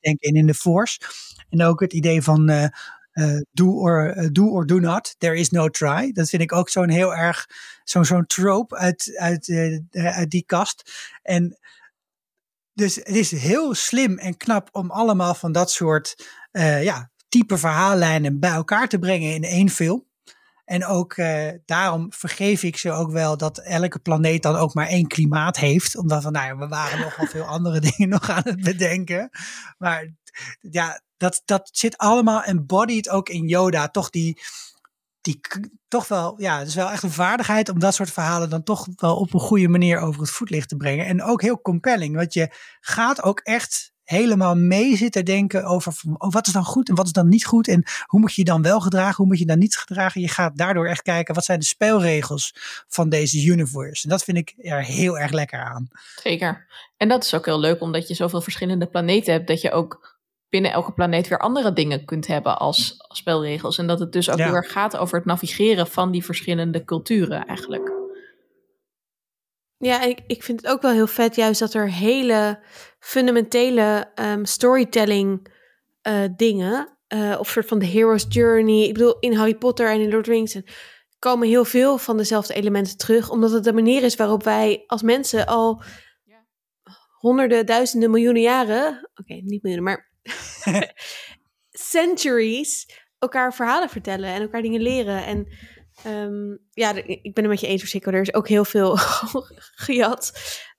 denken 0.00 0.34
in 0.34 0.46
de 0.46 0.54
force. 0.54 1.00
En 1.48 1.62
ook 1.62 1.80
het 1.80 1.92
idee 1.92 2.22
van 2.22 2.50
uh, 2.50 2.68
do, 3.52 3.70
or, 3.70 4.28
do 4.32 4.48
or 4.48 4.66
do 4.66 4.78
not, 4.78 5.14
there 5.18 5.36
is 5.36 5.50
no 5.50 5.68
try. 5.68 6.12
Dat 6.12 6.28
vind 6.28 6.42
ik 6.42 6.52
ook 6.52 6.68
zo'n 6.68 6.88
heel 6.88 7.14
erg, 7.14 7.46
zo'n 7.84 8.04
zo'n 8.04 8.26
trope 8.26 8.76
uit, 8.76 9.16
uit, 9.16 9.50
uit 9.90 10.30
die 10.30 10.44
kast. 10.46 10.92
En 11.22 11.58
dus 12.76 12.94
het 12.94 13.08
is 13.08 13.30
heel 13.30 13.74
slim 13.74 14.18
en 14.18 14.36
knap 14.36 14.68
om 14.72 14.90
allemaal 14.90 15.34
van 15.34 15.52
dat 15.52 15.70
soort 15.70 16.26
uh, 16.52 16.82
ja, 16.82 17.10
type 17.28 17.58
verhaallijnen 17.58 18.40
bij 18.40 18.50
elkaar 18.50 18.88
te 18.88 18.98
brengen 18.98 19.34
in 19.34 19.44
één 19.44 19.70
film. 19.70 20.04
En 20.64 20.86
ook 20.86 21.16
uh, 21.16 21.48
daarom 21.64 22.12
vergeef 22.12 22.62
ik 22.62 22.76
ze 22.76 22.92
ook 22.92 23.10
wel 23.10 23.36
dat 23.36 23.58
elke 23.58 23.98
planeet 23.98 24.42
dan 24.42 24.56
ook 24.56 24.74
maar 24.74 24.86
één 24.86 25.06
klimaat 25.06 25.56
heeft. 25.56 25.96
Omdat 25.96 26.22
van, 26.22 26.32
nou 26.32 26.46
ja, 26.46 26.56
we 26.56 26.68
waren 26.68 27.00
nogal 27.00 27.26
veel 27.26 27.44
andere 27.44 27.80
dingen 27.96 28.08
nog 28.08 28.30
aan 28.30 28.42
het 28.44 28.62
bedenken. 28.62 29.30
Maar 29.78 30.14
ja, 30.60 31.02
dat, 31.16 31.42
dat 31.44 31.68
zit 31.72 31.96
allemaal 31.96 32.42
embodied 32.42 33.08
ook 33.08 33.28
in 33.28 33.48
Yoda. 33.48 33.88
Toch 33.88 34.10
die, 34.10 34.40
die 35.26 35.40
toch 35.88 36.08
wel, 36.08 36.34
ja, 36.40 36.58
het 36.58 36.68
is 36.68 36.74
wel 36.74 36.90
echt 36.90 37.02
een 37.02 37.10
vaardigheid 37.10 37.68
om 37.68 37.78
dat 37.78 37.94
soort 37.94 38.10
verhalen 38.10 38.50
dan 38.50 38.62
toch 38.62 38.86
wel 38.96 39.16
op 39.16 39.34
een 39.34 39.40
goede 39.40 39.68
manier 39.68 39.98
over 39.98 40.20
het 40.20 40.30
voetlicht 40.30 40.68
te 40.68 40.76
brengen. 40.76 41.06
En 41.06 41.22
ook 41.22 41.42
heel 41.42 41.60
compelling, 41.60 42.14
want 42.16 42.34
je 42.34 42.50
gaat 42.80 43.22
ook 43.22 43.40
echt 43.40 43.94
helemaal 44.06 44.56
mee 44.56 44.96
zitten 44.96 45.24
denken 45.24 45.64
over 45.64 45.94
oh, 46.18 46.32
wat 46.32 46.46
is 46.46 46.52
dan 46.52 46.64
goed 46.64 46.88
en 46.88 46.94
wat 46.94 47.06
is 47.06 47.12
dan 47.12 47.28
niet 47.28 47.44
goed 47.44 47.68
en 47.68 47.82
hoe 48.06 48.20
moet 48.20 48.34
je 48.34 48.40
je 48.40 48.50
dan 48.50 48.62
wel 48.62 48.80
gedragen, 48.80 49.16
hoe 49.16 49.26
moet 49.26 49.38
je 49.38 49.46
dan 49.46 49.58
niet 49.58 49.76
gedragen. 49.76 50.20
Je 50.20 50.28
gaat 50.28 50.56
daardoor 50.56 50.86
echt 50.86 51.02
kijken 51.02 51.34
wat 51.34 51.44
zijn 51.44 51.58
de 51.58 51.64
spelregels 51.64 52.54
van 52.88 53.08
deze 53.08 53.44
universe. 53.44 54.04
En 54.04 54.10
dat 54.10 54.24
vind 54.24 54.36
ik 54.36 54.54
er 54.56 54.84
heel 54.84 55.18
erg 55.18 55.30
lekker 55.30 55.58
aan. 55.58 55.88
Zeker. 56.22 56.66
En 56.96 57.08
dat 57.08 57.24
is 57.24 57.34
ook 57.34 57.44
heel 57.44 57.60
leuk 57.60 57.80
omdat 57.80 58.08
je 58.08 58.14
zoveel 58.14 58.40
verschillende 58.40 58.86
planeten 58.86 59.32
hebt 59.32 59.46
dat 59.46 59.60
je 59.60 59.72
ook 59.72 60.05
binnen 60.48 60.70
elke 60.72 60.92
planeet 60.92 61.28
weer 61.28 61.38
andere 61.38 61.72
dingen 61.72 62.04
kunt 62.04 62.26
hebben 62.26 62.58
als, 62.58 62.94
als 63.08 63.18
spelregels. 63.18 63.78
En 63.78 63.86
dat 63.86 64.00
het 64.00 64.12
dus 64.12 64.30
ook 64.30 64.38
Ja. 64.38 64.44
heel 64.44 64.54
erg 64.54 64.72
gaat 64.72 64.96
over 64.96 65.16
het 65.16 65.26
navigeren 65.26 65.86
van 65.86 66.10
die 66.10 66.24
verschillende 66.24 66.84
culturen 66.84 67.46
eigenlijk. 67.46 67.92
Ja, 69.78 70.02
ik, 70.02 70.20
ik 70.26 70.42
vind 70.42 70.60
het 70.60 70.70
ook 70.70 70.82
wel 70.82 70.92
heel 70.92 71.06
vet 71.06 71.34
juist 71.36 71.60
dat 71.60 71.74
er 71.74 71.90
hele 71.90 72.60
fundamentele 72.98 74.10
ehm, 74.14 74.44
storytelling 74.44 75.54
eh, 76.00 76.22
dingen, 76.36 76.98
eh, 77.06 77.36
of 77.38 77.48
soort 77.48 77.66
van 77.66 77.78
de 77.78 77.86
hero's 77.86 78.26
journey. 78.28 78.82
Ik 78.82 78.92
bedoel, 78.92 79.18
in 79.18 79.34
Harry 79.34 79.54
Potter 79.54 79.90
en 79.90 80.00
in 80.00 80.08
Lord 80.08 80.16
of 80.16 80.24
the 80.24 80.30
Rings 80.30 80.54
en 80.54 80.64
komen 81.18 81.48
heel 81.48 81.64
veel 81.64 81.98
van 81.98 82.16
dezelfde 82.16 82.54
elementen 82.54 82.96
terug, 82.96 83.30
omdat 83.30 83.50
het 83.50 83.64
de 83.64 83.72
manier 83.72 84.02
is 84.02 84.16
waarop 84.16 84.42
wij 84.44 84.84
als 84.86 85.02
mensen 85.02 85.46
al 85.46 85.82
honderden, 87.18 87.66
duizenden, 87.66 88.10
miljoenen 88.10 88.42
jaren, 88.42 89.10
oké, 89.14 89.34
niet 89.34 89.62
miljoenen, 89.62 89.82
maar 89.82 90.05
centuries 91.70 92.88
elkaar 93.18 93.54
verhalen 93.54 93.88
vertellen 93.88 94.28
en 94.30 94.40
elkaar 94.42 94.62
dingen 94.62 94.80
leren. 94.80 95.24
En 95.24 95.46
ehm, 96.04 96.56
ja, 96.70 96.94
ik 97.04 97.34
ben 97.34 97.44
het 97.44 97.52
met 97.52 97.60
je 97.60 97.66
eens, 97.66 97.90
Sikko. 97.90 98.10
Er 98.10 98.20
is 98.20 98.34
ook 98.34 98.48
heel 98.48 98.64
veel 98.64 98.96
gejat. 99.84 100.32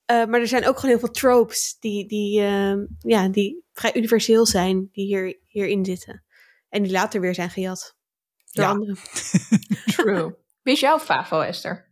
Eh, 0.05 0.25
maar 0.25 0.39
er 0.39 0.47
zijn 0.47 0.67
ook 0.67 0.75
gewoon 0.75 0.89
heel 0.91 0.99
veel 1.05 1.11
tropes 1.13 1.77
die, 1.79 2.07
die, 2.07 2.41
ehm, 2.41 2.79
ja, 2.99 3.27
die 3.29 3.63
vrij 3.73 3.95
universeel 3.95 4.45
zijn, 4.45 4.89
die 4.91 5.05
hier, 5.05 5.39
hierin 5.45 5.85
zitten. 5.85 6.23
En 6.69 6.83
die 6.83 6.91
later 6.91 7.21
weer 7.21 7.33
zijn 7.35 7.49
gejat 7.49 7.95
door 8.51 8.63
Ja. 8.63 8.69
anderen. 8.69 8.97
True. 9.95 10.35
Wie 10.61 10.73
is 10.73 10.79
jouw 10.79 10.99
favo, 10.99 11.39
Esther? 11.41 11.85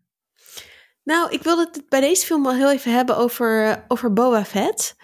Nou, 1.03 1.31
ik 1.31 1.43
wilde 1.43 1.69
het 1.71 1.89
bij 1.89 1.99
deze 1.99 2.25
film 2.25 2.43
wel 2.43 2.53
heel 2.53 2.71
even 2.71 2.93
hebben 2.93 3.17
over, 3.17 3.69
eh, 3.69 3.77
over 3.87 4.13
Boba 4.13 4.45
Fett. 4.45 4.95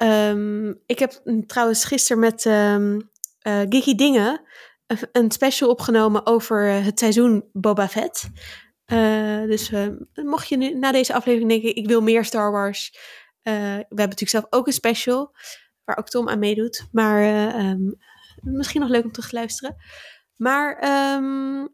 Ehm, 0.00 0.68
ik 0.86 0.98
heb 0.98 1.20
mm, 1.24 1.46
trouwens 1.46 1.84
gisteren 1.84 2.18
met 2.22 2.46
ehm 2.46 3.00
eh, 3.40 3.60
Gigi 3.68 3.94
Dingen 3.94 4.40
een- 5.12 5.30
special 5.30 5.70
opgenomen 5.70 6.26
over 6.26 6.68
eh, 6.68 6.84
het 6.84 6.98
seizoen 6.98 7.44
Boba 7.52 7.88
Fett. 7.88 8.28
Eh, 8.84 9.42
dus 9.42 9.70
eh, 9.70 9.86
mocht 10.14 10.48
je 10.48 10.56
nu 10.56 10.74
na 10.74 10.92
deze 10.92 11.14
aflevering 11.14 11.50
denken, 11.50 11.76
ik 11.76 11.86
wil 11.86 12.00
meer 12.00 12.24
Star 12.24 12.50
Wars. 12.52 12.98
we 13.42 13.50
hebben 13.50 13.86
natuurlijk 14.08 14.30
zelf 14.30 14.46
ook 14.50 14.66
een 14.66 14.72
special, 14.72 15.34
waar 15.84 15.96
ook 15.98 16.08
Tom 16.08 16.28
aan 16.28 16.38
meedoet. 16.38 16.86
Maar 16.92 17.22
ehm, 17.48 17.80
misschien 18.40 18.80
nog 18.80 18.90
leuk 18.90 19.04
om 19.04 19.12
terug 19.12 19.28
te 19.28 19.34
luisteren. 19.34 19.76
Maar 20.36 20.78
ehm, 20.78 21.66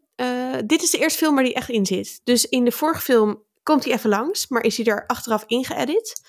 dit 0.65 0.81
is 0.83 0.91
de 0.91 0.97
eerste 0.97 1.17
film 1.17 1.35
waar 1.35 1.43
die 1.43 1.53
echt 1.53 1.69
in 1.69 1.85
zit. 1.85 2.21
Dus 2.23 2.45
in 2.45 2.65
de 2.65 2.71
vorige 2.71 3.01
film 3.01 3.43
komt 3.63 3.83
hij 3.83 3.93
even 3.93 4.09
langs, 4.09 4.47
maar 4.47 4.63
is 4.63 4.77
hij 4.77 4.85
er 4.85 5.05
achteraf 5.05 5.43
ingeëdit. 5.47 6.21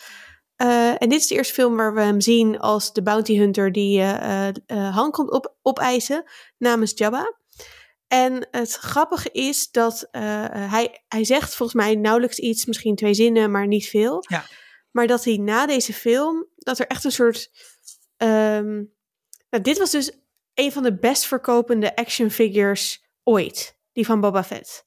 Eh, 0.58 1.02
en 1.02 1.08
dit 1.08 1.20
is 1.20 1.26
de 1.26 1.34
eerste 1.34 1.54
film 1.54 1.76
waar 1.76 1.94
we 1.94 2.00
hem 2.00 2.20
zien 2.20 2.58
als 2.58 2.92
de 2.92 3.02
bounty 3.02 3.36
hunter 3.36 3.72
die 3.72 4.00
eh, 4.00 4.48
Han 4.94 5.10
komt 5.10 5.30
op, 5.30 5.56
opeisen 5.62 6.30
namens 6.56 6.92
Jabba. 6.94 7.36
En 8.06 8.48
het 8.50 8.74
grappige 8.74 9.30
is 9.30 9.70
dat 9.70 10.08
hij, 10.10 11.04
hij 11.08 11.24
zegt 11.24 11.54
volgens 11.54 11.82
mij 11.82 11.94
nauwelijks 11.94 12.38
iets, 12.38 12.66
misschien 12.66 12.96
twee 12.96 13.14
zinnen, 13.14 13.50
maar 13.50 13.66
niet 13.66 13.88
veel. 13.88 14.24
Ja. 14.28 14.44
Maar 14.90 15.06
dat 15.06 15.24
hij 15.24 15.36
na 15.36 15.66
deze 15.66 15.92
film, 15.92 16.46
dat 16.56 16.78
er 16.78 16.86
echt 16.86 17.04
een 17.04 17.12
soort... 17.12 17.50
ehm, 18.16 18.74
nou, 19.50 19.62
dit 19.62 19.78
was 19.78 19.90
dus 19.90 20.12
een 20.54 20.72
van 20.72 20.82
de 20.82 20.98
best 20.98 21.26
verkopende 21.26 21.96
action 21.96 22.30
figures 22.30 23.04
ooit. 23.22 23.78
Die 23.92 24.06
van 24.06 24.20
Boba 24.20 24.44
Fett. 24.44 24.86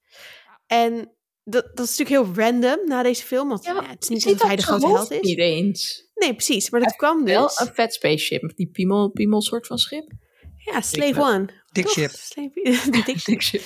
En 0.68 1.16
dat, 1.44 1.70
dat 1.74 1.88
is 1.88 1.98
natuurlijk 1.98 2.36
heel 2.36 2.44
random 2.46 2.88
na 2.88 3.04
deze 3.04 3.24
film. 3.24 3.50
Want 3.50 3.64
ja, 3.64 3.84
het 3.86 4.04
is 4.04 4.10
niet 4.10 4.24
dat 4.24 4.42
hij 4.48 4.56
de 4.56 4.62
grote 4.64 4.88
held 4.88 5.12
is. 5.12 5.22
Niet 5.22 5.40
eens. 5.40 6.10
Nee, 6.16 6.34
precies. 6.34 6.70
Maar 6.70 6.82
dat 6.82 6.96
kwam 6.96 7.24
Wel 7.26 7.48
dus. 7.48 7.60
een 7.60 7.74
vet 7.74 7.94
spaceship. 7.94 8.56
Die 8.56 8.70
piemel, 8.70 9.10
piemel 9.10 9.42
soort 9.42 9.68
van 9.68 9.78
schip. 9.78 10.12
Ja, 10.58 10.82
Slave. 10.82 11.22
One. 11.22 11.48
Dick 11.72 11.88
ship. 11.88 12.10
Slave- 12.10 12.52
de 12.92 13.02
Dick 13.06 13.18
ship. 13.20 13.26
Dik 13.26 13.42
ship. 13.42 13.62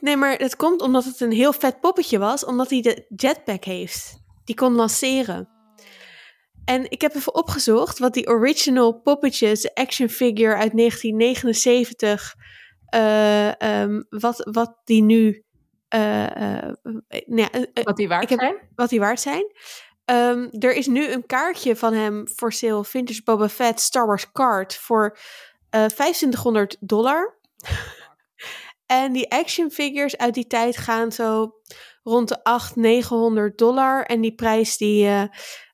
Nee, 0.00 0.16
maar 0.16 0.36
het 0.38 0.56
komt 0.56 0.80
omdat 0.80 1.04
het 1.04 1.20
een 1.20 1.32
heel 1.32 1.52
vet 1.52 1.80
poppetje 1.80 2.18
was. 2.18 2.44
Omdat 2.44 2.70
hij 2.70 2.80
de 2.80 3.04
jetpack 3.16 3.64
heeft. 3.64 4.18
Die 4.44 4.54
kon 4.54 4.74
lanceren. 4.74 5.48
En 6.64 6.90
ik 6.90 7.00
heb 7.00 7.14
even 7.14 7.34
opgezocht 7.34 7.98
wat 7.98 8.14
die 8.14 8.28
original 8.28 9.00
poppetjes, 9.00 9.60
de 9.60 9.74
action 9.74 10.08
figure 10.08 10.54
uit 10.54 10.72
1979, 10.76 12.34
eh, 12.86 13.62
ehm, 13.62 14.02
wat, 14.08 14.48
wat 14.50 14.80
die 14.84 15.02
nu, 15.02 15.44
nou 15.98 17.40
ja, 17.40 17.50
eh, 17.50 17.62
eh, 17.74 17.84
Wat 17.84 17.96
die 17.96 18.08
waard 18.08 18.22
Ik 18.22 18.28
heb- 18.28 18.38
zijn. 18.40 18.56
wat 18.74 18.88
die 18.88 19.00
waard 19.00 19.20
zijn. 19.20 19.44
Ehm, 20.04 20.48
er 20.58 20.74
is 20.74 20.86
nu 20.86 21.06
een 21.08 21.26
kaartje 21.26 21.76
van 21.76 21.92
hem 21.94 22.28
voor 22.34 22.52
sale, 22.52 22.84
Vintage 22.84 23.22
Boba 23.24 23.48
Fett 23.48 23.80
Star 23.80 24.06
Wars 24.06 24.32
card 24.32 24.76
voor 24.76 25.18
eh 25.70 25.84
2500 25.84 26.76
dollar. 26.80 27.38
en 28.86 29.12
die 29.12 29.30
action 29.30 29.70
figures 29.70 30.16
uit 30.16 30.34
die 30.34 30.46
tijd 30.46 30.76
gaan 30.76 31.12
zo 31.12 31.52
rond 32.02 32.28
de 32.28 32.44
800, 32.44 32.76
900 32.76 33.58
dollar. 33.58 34.02
En 34.04 34.20
die 34.20 34.34
prijs 34.34 34.76
die 34.76 35.04
eh, 35.06 35.22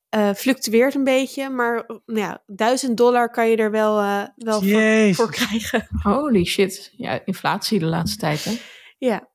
eh, 0.09 0.35
fluctueert 0.35 0.95
een 0.95 1.05
beetje, 1.05 1.51
maar 1.51 1.77
eh, 1.77 1.97
nou 2.07 2.19
ja, 2.21 2.43
1000 2.47 2.97
dollar 2.97 3.31
kan 3.31 3.49
je 3.49 3.57
er 3.57 3.71
wel, 3.71 3.99
eh, 4.01 4.23
wel 4.37 4.63
voor, 4.63 5.15
voor 5.15 5.31
krijgen. 5.31 5.89
Holy 6.03 6.45
shit. 6.45 6.93
Ja, 6.97 7.21
inflatie 7.25 7.79
de 7.79 7.87
laatste 7.87 8.19
tijd, 8.19 8.45
hè? 8.45 8.53
Ja. 8.99 9.29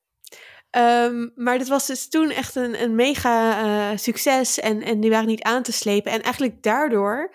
Ehm, 0.72 1.28
maar 1.34 1.58
dit 1.58 1.68
was 1.68 1.86
dus 1.86 2.08
toen 2.08 2.30
echt 2.30 2.54
een, 2.54 2.82
een 2.82 2.94
mega 2.94 3.60
eh, 3.62 3.98
succes 3.98 4.60
en, 4.60 4.82
en 4.82 5.00
die 5.00 5.10
waren 5.10 5.26
niet 5.26 5.42
aan 5.42 5.62
te 5.62 5.72
slepen. 5.72 6.12
En 6.12 6.22
eigenlijk 6.22 6.62
daardoor 6.62 7.34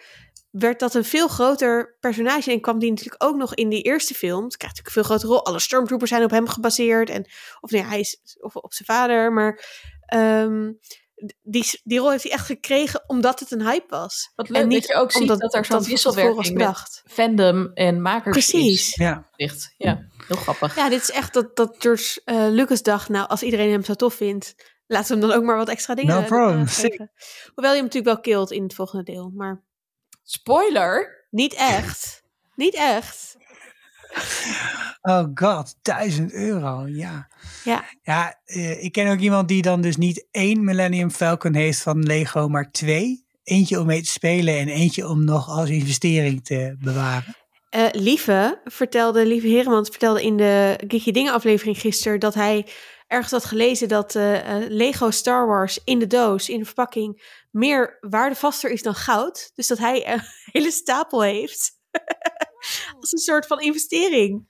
werd 0.52 0.80
dat 0.80 0.94
een 0.94 1.04
veel 1.04 1.28
groter 1.28 1.98
personage 2.00 2.52
en 2.52 2.62
kwam 2.62 2.80
die 2.80 2.90
natuurlijk 2.90 3.24
ook 3.24 3.36
nog 3.36 3.56
in 3.56 3.70
die 3.70 3.82
eerste 3.82 4.14
films. 4.14 4.58
Krijgt 4.58 4.78
natuurlijk 4.78 4.88
een 4.88 5.04
veel 5.04 5.04
grotere 5.04 5.32
rol. 5.32 5.46
Alle 5.46 5.60
stormtroopers 5.60 6.10
zijn 6.10 6.24
op 6.24 6.30
hem 6.30 6.48
gebaseerd 6.48 7.10
en 7.10 7.26
of 7.60 7.72
nee, 7.72 7.84
hij 7.84 8.00
is 8.00 8.38
of 8.40 8.56
op 8.56 8.74
zijn 8.74 8.88
vader, 8.88 9.34
maar 9.34 9.66
ehm, 10.06 10.72
die, 11.42 11.82
die 11.84 12.00
rol 12.00 12.12
heeft 12.12 12.24
hij 12.24 12.32
echt 12.32 12.46
gekregen 12.46 13.04
omdat 13.08 13.40
het 13.40 13.52
een 13.52 13.62
hype 13.62 13.86
was. 13.90 14.32
Wat 14.36 14.50
leuk 14.50 14.62
en 14.62 14.70
dat 14.70 14.88
je 14.88 14.94
ook 14.94 15.12
ziet 15.12 15.22
omdat 15.22 15.40
dat 15.40 15.54
er 15.54 15.66
zo'n 15.66 15.84
wisselwerking 15.84 16.58
met 16.58 17.02
fandom 17.06 17.72
en 17.74 18.02
makers 18.02 18.32
Precies. 18.50 18.88
is. 18.90 18.96
Ja. 18.96 19.30
Ligt. 19.36 19.74
Ja, 19.78 20.08
heel 20.28 20.36
grappig. 20.36 20.76
Ja, 20.76 20.90
dit 20.90 21.02
is 21.02 21.12
echt 21.12 21.34
dat, 21.34 21.56
dat 21.56 21.76
George 21.80 22.22
eh, 22.26 22.48
Lucas 22.50 22.82
dacht, 22.82 23.10
nou, 23.10 23.28
als 23.28 23.44
iedereen 23.44 23.72
hem 23.72 23.84
zo 23.84 23.94
tof 23.94 24.14
vindt, 24.14 24.56
laten 24.88 25.08
we 25.14 25.20
hem 25.20 25.30
dan 25.30 25.38
ook 25.40 25.46
maar 25.46 25.58
wat 25.58 25.70
extra 25.70 25.96
dingen 25.96 26.16
No 26.16 26.22
eh, 26.22 26.28
problem. 26.28 26.62
eh, 26.62 26.68
geven. 26.68 27.12
Hoewel 27.54 27.72
je 27.72 27.78
hem 27.78 27.86
natuurlijk 27.86 28.14
wel 28.14 28.20
killt 28.20 28.52
in 28.52 28.64
het 28.64 28.74
volgende 28.74 29.04
deel, 29.04 29.32
maar 29.36 29.64
Spoiler. 30.24 31.26
niet 31.30 31.54
echt. 31.54 32.24
niet 32.56 32.76
echt. 32.76 33.36
Oh 35.02 35.26
god, 35.34 35.76
1000 35.82 36.34
euro, 36.34 36.88
ja. 36.88 37.28
Ja. 37.64 37.86
Ja, 38.02 38.40
eh, 38.46 38.84
ik 38.84 38.92
ken 38.92 39.12
ook 39.12 39.20
iemand 39.20 39.48
die 39.48 39.62
dan 39.62 39.82
dus 39.82 39.98
niet 39.98 40.28
één 40.32 40.64
Millennium 40.64 41.12
Falcon 41.12 41.54
heeft 41.54 41.82
van 41.82 42.04
Lego, 42.04 42.48
maar 42.48 42.72
twee. 42.72 43.26
Eentje 43.44 43.80
om 43.80 43.86
mee 43.86 44.02
te 44.02 44.10
spelen 44.10 44.58
en 44.58 44.68
eentje 44.68 45.08
om 45.08 45.24
nog 45.24 45.50
als 45.50 45.70
investering 45.70 46.46
te 46.46 46.76
bewaren. 46.80 47.36
Eh, 47.70 47.86
Lieve 47.92 48.62
vertelde, 48.64 49.26
Lieve 49.26 49.48
Heremans 49.48 49.90
vertelde 49.90 50.24
in 50.24 50.38
de 50.38 50.80
Geeky 50.88 51.12
Dingen 51.12 51.34
aflevering 51.34 51.80
gisteren 51.80 52.20
dat 52.20 52.34
hij 52.34 52.66
ergens 53.08 53.32
had 53.32 53.46
gelezen 53.46 53.88
dat 53.88 54.16
eh, 54.16 54.40
Lego 54.68 55.12
Star 55.12 55.48
Wars 55.48 55.80
in 55.84 56.00
de 56.00 56.08
doos, 56.08 56.50
in 56.50 56.60
de 56.60 56.66
verpakking, 56.66 57.42
meer 57.52 57.98
waardevaster 58.00 58.72
is 58.72 58.82
dan 58.82 58.96
goud. 58.96 59.52
Dus 59.56 59.68
dat 59.68 59.78
hij 59.78 60.14
een 60.14 60.22
hele 60.52 60.72
stapel 60.72 61.24
heeft. 61.24 61.72
Als 63.00 63.12
een 63.12 63.18
soort 63.20 63.48
van 63.48 63.60
investering. 63.60 64.46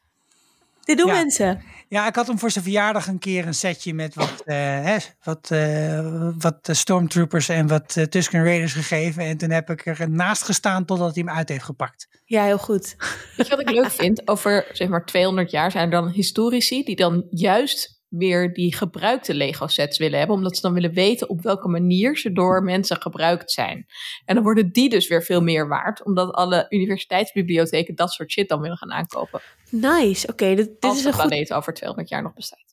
Dit 0.83 0.97
doen 0.97 1.07
Ja. 1.07 1.13
mensen. 1.13 1.63
Ja, 1.89 2.07
ik 2.07 2.15
had 2.15 2.27
hem 2.27 2.39
voor 2.39 2.51
zijn 2.51 2.63
verjaardag 2.63 3.07
een 3.07 3.19
keer 3.19 3.47
een 3.47 3.53
setje 3.53 3.93
met 3.93 4.15
wat, 4.15 4.41
eh, 4.45 4.55
hè, 4.57 4.97
wat, 5.23 5.51
eh, 5.51 6.29
wat 6.37 6.69
eh, 6.69 6.75
Stormtroopers 6.75 7.49
en 7.49 7.67
wat 7.67 7.97
Tusken 8.09 8.43
Raiders 8.43 8.73
gegeven. 8.73 9.23
En 9.23 9.37
toen 9.37 9.49
heb 9.49 9.69
ik 9.69 9.85
er 9.85 10.09
naast 10.09 10.43
gestaan 10.43 10.85
totdat 10.85 11.15
hij 11.15 11.23
hem 11.25 11.35
uit 11.35 11.49
heeft 11.49 11.63
gepakt. 11.63 12.07
Ja, 12.25 12.43
heel 12.43 12.57
goed. 12.57 12.95
Weet 13.37 13.47
je 13.47 13.55
wat 13.55 13.59
ik 13.59 13.69
leuk 13.69 13.91
vind? 13.91 14.27
Over 14.27 14.67
zeg 14.71 14.87
maar 14.87 15.05
200 15.05 15.51
jaar 15.51 15.71
zijn 15.71 15.83
er 15.83 15.91
dan 15.91 16.09
historici 16.09 16.83
die 16.83 16.95
dan 16.95 17.27
juist 17.29 17.96
weer 18.09 18.53
die 18.53 18.75
gebruikte 18.75 19.33
Lego 19.33 19.67
sets 19.67 19.97
willen 19.97 20.17
hebben. 20.17 20.35
Omdat 20.35 20.55
ze 20.55 20.61
dan 20.61 20.73
willen 20.73 20.93
weten 20.93 21.29
op 21.29 21.41
welke 21.41 21.67
manier 21.67 22.17
ze 22.17 22.31
door 22.31 22.63
mensen 22.63 23.01
gebruikt 23.01 23.51
zijn. 23.51 23.85
En 24.25 24.35
dan 24.35 24.43
worden 24.43 24.71
die 24.71 24.89
dus 24.89 25.07
weer 25.07 25.23
veel 25.23 25.41
meer 25.41 25.67
waard. 25.67 26.03
Omdat 26.05 26.33
alle 26.33 26.65
universiteitsbibliotheken 26.69 27.95
dat 27.95 28.11
soort 28.11 28.31
shit 28.31 28.49
dan 28.49 28.61
willen 28.61 28.77
gaan 28.77 28.91
aankopen. 28.91 29.41
Nice. 29.69 30.27
Oké, 30.27 30.45
dit, 30.55 30.65
dit 30.65 30.75
Als 30.79 30.95
is 30.97 31.01
de 31.01 31.07
een 31.07 31.13
goed, 31.13 31.25
planeet 31.27 31.53
over 31.53 31.73
200 31.73 32.09
jaar 32.09 32.21
nog 32.23 32.33
bestaat. 32.33 32.65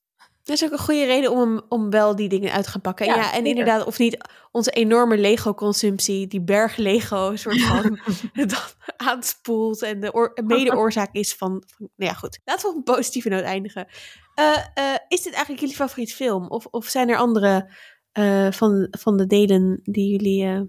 dit 0.43 0.55
is 0.55 0.65
ook 0.65 0.71
een 0.73 0.79
goede 0.79 1.05
reden 1.05 1.31
om, 1.33 1.63
om 1.69 1.91
wel 1.91 2.17
die 2.17 2.29
dingen 2.29 2.53
uit 2.53 2.65
te 2.65 2.71
gaan 2.71 2.81
pakken. 2.81 3.07
Ja, 3.07 3.15
Ja, 3.15 3.23
en 3.25 3.31
zeker. 3.33 3.47
inderdaad, 3.47 3.85
of 3.85 3.99
niet 3.99 4.17
onze 4.51 4.71
enorme 4.71 5.17
Lego-consumptie, 5.19 6.27
die 6.27 6.41
berg 6.43 6.77
Lego, 6.77 7.37
soort 7.37 7.61
van 7.63 7.99
dan 8.47 8.59
aanspoelt 8.97 9.83
en 9.83 10.01
de 10.01 10.13
oor- 10.15 10.33
mede-oorzaak 10.45 11.13
is 11.15 11.35
van, 11.35 11.63
van. 11.77 11.89
Nou 11.97 12.11
ja, 12.11 12.17
goed. 12.17 12.39
Laten 12.45 12.63
we 12.63 12.71
op 12.71 12.77
een 12.77 12.95
positieve 12.95 13.29
noot 13.29 13.43
eindigen. 13.43 13.87
Eh, 14.35 14.57
eh, 14.75 14.99
is 15.09 15.23
dit 15.23 15.33
eigenlijk 15.33 15.61
jullie 15.61 15.77
favoriet 15.77 16.15
film? 16.15 16.49
Of, 16.49 16.67
of 16.67 16.87
zijn 16.87 17.09
er 17.09 17.17
andere 17.17 17.71
eh, 18.13 18.51
van, 18.53 18.87
van 18.91 19.17
de 19.17 19.27
delen 19.27 19.81
die 19.83 20.11
jullie 20.11 20.45
eh, 20.45 20.61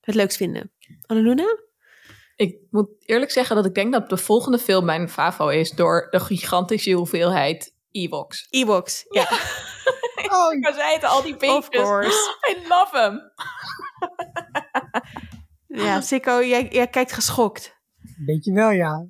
het 0.00 0.14
leukst 0.14 0.36
vinden? 0.36 0.72
Annaluna? 1.06 1.58
Ik 2.36 2.58
moet 2.70 2.88
eerlijk 2.98 3.30
zeggen 3.30 3.56
dat 3.56 3.66
ik 3.66 3.74
denk 3.74 3.92
dat 3.92 4.08
de 4.08 4.16
volgende 4.16 4.58
film 4.58 4.84
mijn 4.84 5.08
favo 5.08 5.48
is 5.48 5.70
door 5.70 6.06
de 6.10 6.20
gigantische 6.20 6.92
hoeveelheid 6.92 7.74
Ewoks. 7.90 8.46
Ewoks, 8.50 9.04
ja. 9.08 9.28
Oh, 10.32 10.52
Ik 10.52 10.70
zei 10.74 10.94
het 10.94 11.04
al, 11.04 11.22
die 11.22 11.36
beestjes. 11.36 11.56
Of 11.58 11.68
course. 11.68 12.36
I 12.50 12.68
love 12.68 12.98
hem. 12.98 13.20
Ja, 15.84 16.00
Sikko, 16.00 16.42
jij, 16.44 16.68
jij 16.70 16.86
kijkt 16.88 17.12
geschokt. 17.12 17.74
weet 18.26 18.44
je 18.44 18.52
wel, 18.52 18.70
ja. 18.70 19.06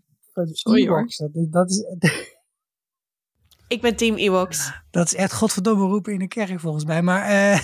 Ewoks, 0.63 1.17
Dat 1.17 1.31
is, 1.35 1.49
dat, 1.51 1.71
is, 1.71 2.32
Ik 3.73 3.81
ben 3.81 3.97
team 3.97 4.17
Ewoks. 4.17 4.73
dat 4.91 5.07
is 5.07 5.15
echt 5.15 5.33
godverdomme 5.33 5.85
roepen 5.87 6.13
in 6.13 6.19
de 6.19 6.29
kerk 6.29 6.61
volgens 6.61 6.85
mij. 6.85 7.03
Maar 7.03 7.23
eh, 7.25 7.61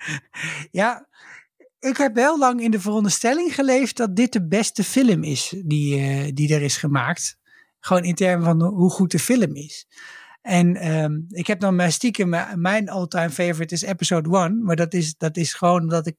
ja, 0.80 1.08
ik 1.78 1.96
heb 1.96 2.14
wel 2.14 2.38
lang 2.38 2.60
in 2.60 2.70
de 2.70 2.80
veronderstelling 2.80 3.54
geleefd 3.54 3.96
dat 3.96 4.16
dit 4.16 4.32
de 4.32 4.46
beste 4.46 4.84
film 4.84 5.22
is 5.22 5.54
die, 5.64 5.98
eh, 6.00 6.30
die 6.34 6.54
er 6.54 6.62
is 6.62 6.76
gemaakt. 6.76 7.38
Gewoon 7.80 8.04
in 8.04 8.14
termen 8.14 8.44
van 8.46 8.62
hoe 8.62 8.90
goed 8.90 9.10
de 9.10 9.18
film 9.18 9.54
is. 9.54 9.86
En 10.42 10.76
ehm, 10.76 11.12
ik 11.28 11.46
heb 11.46 11.60
dan 11.60 11.76
maar 11.76 11.92
stiekem, 11.92 12.28
mijn- 12.28 12.60
mijn 12.60 12.88
all-time 12.88 13.30
favorite 13.30 13.74
is 13.74 13.82
episode 13.82 14.38
1. 14.38 14.62
Maar 14.64 14.76
dat 14.76 14.94
is, 14.94 15.16
dat 15.16 15.36
is 15.36 15.54
gewoon 15.54 15.80
omdat 15.80 16.06
ik, 16.06 16.16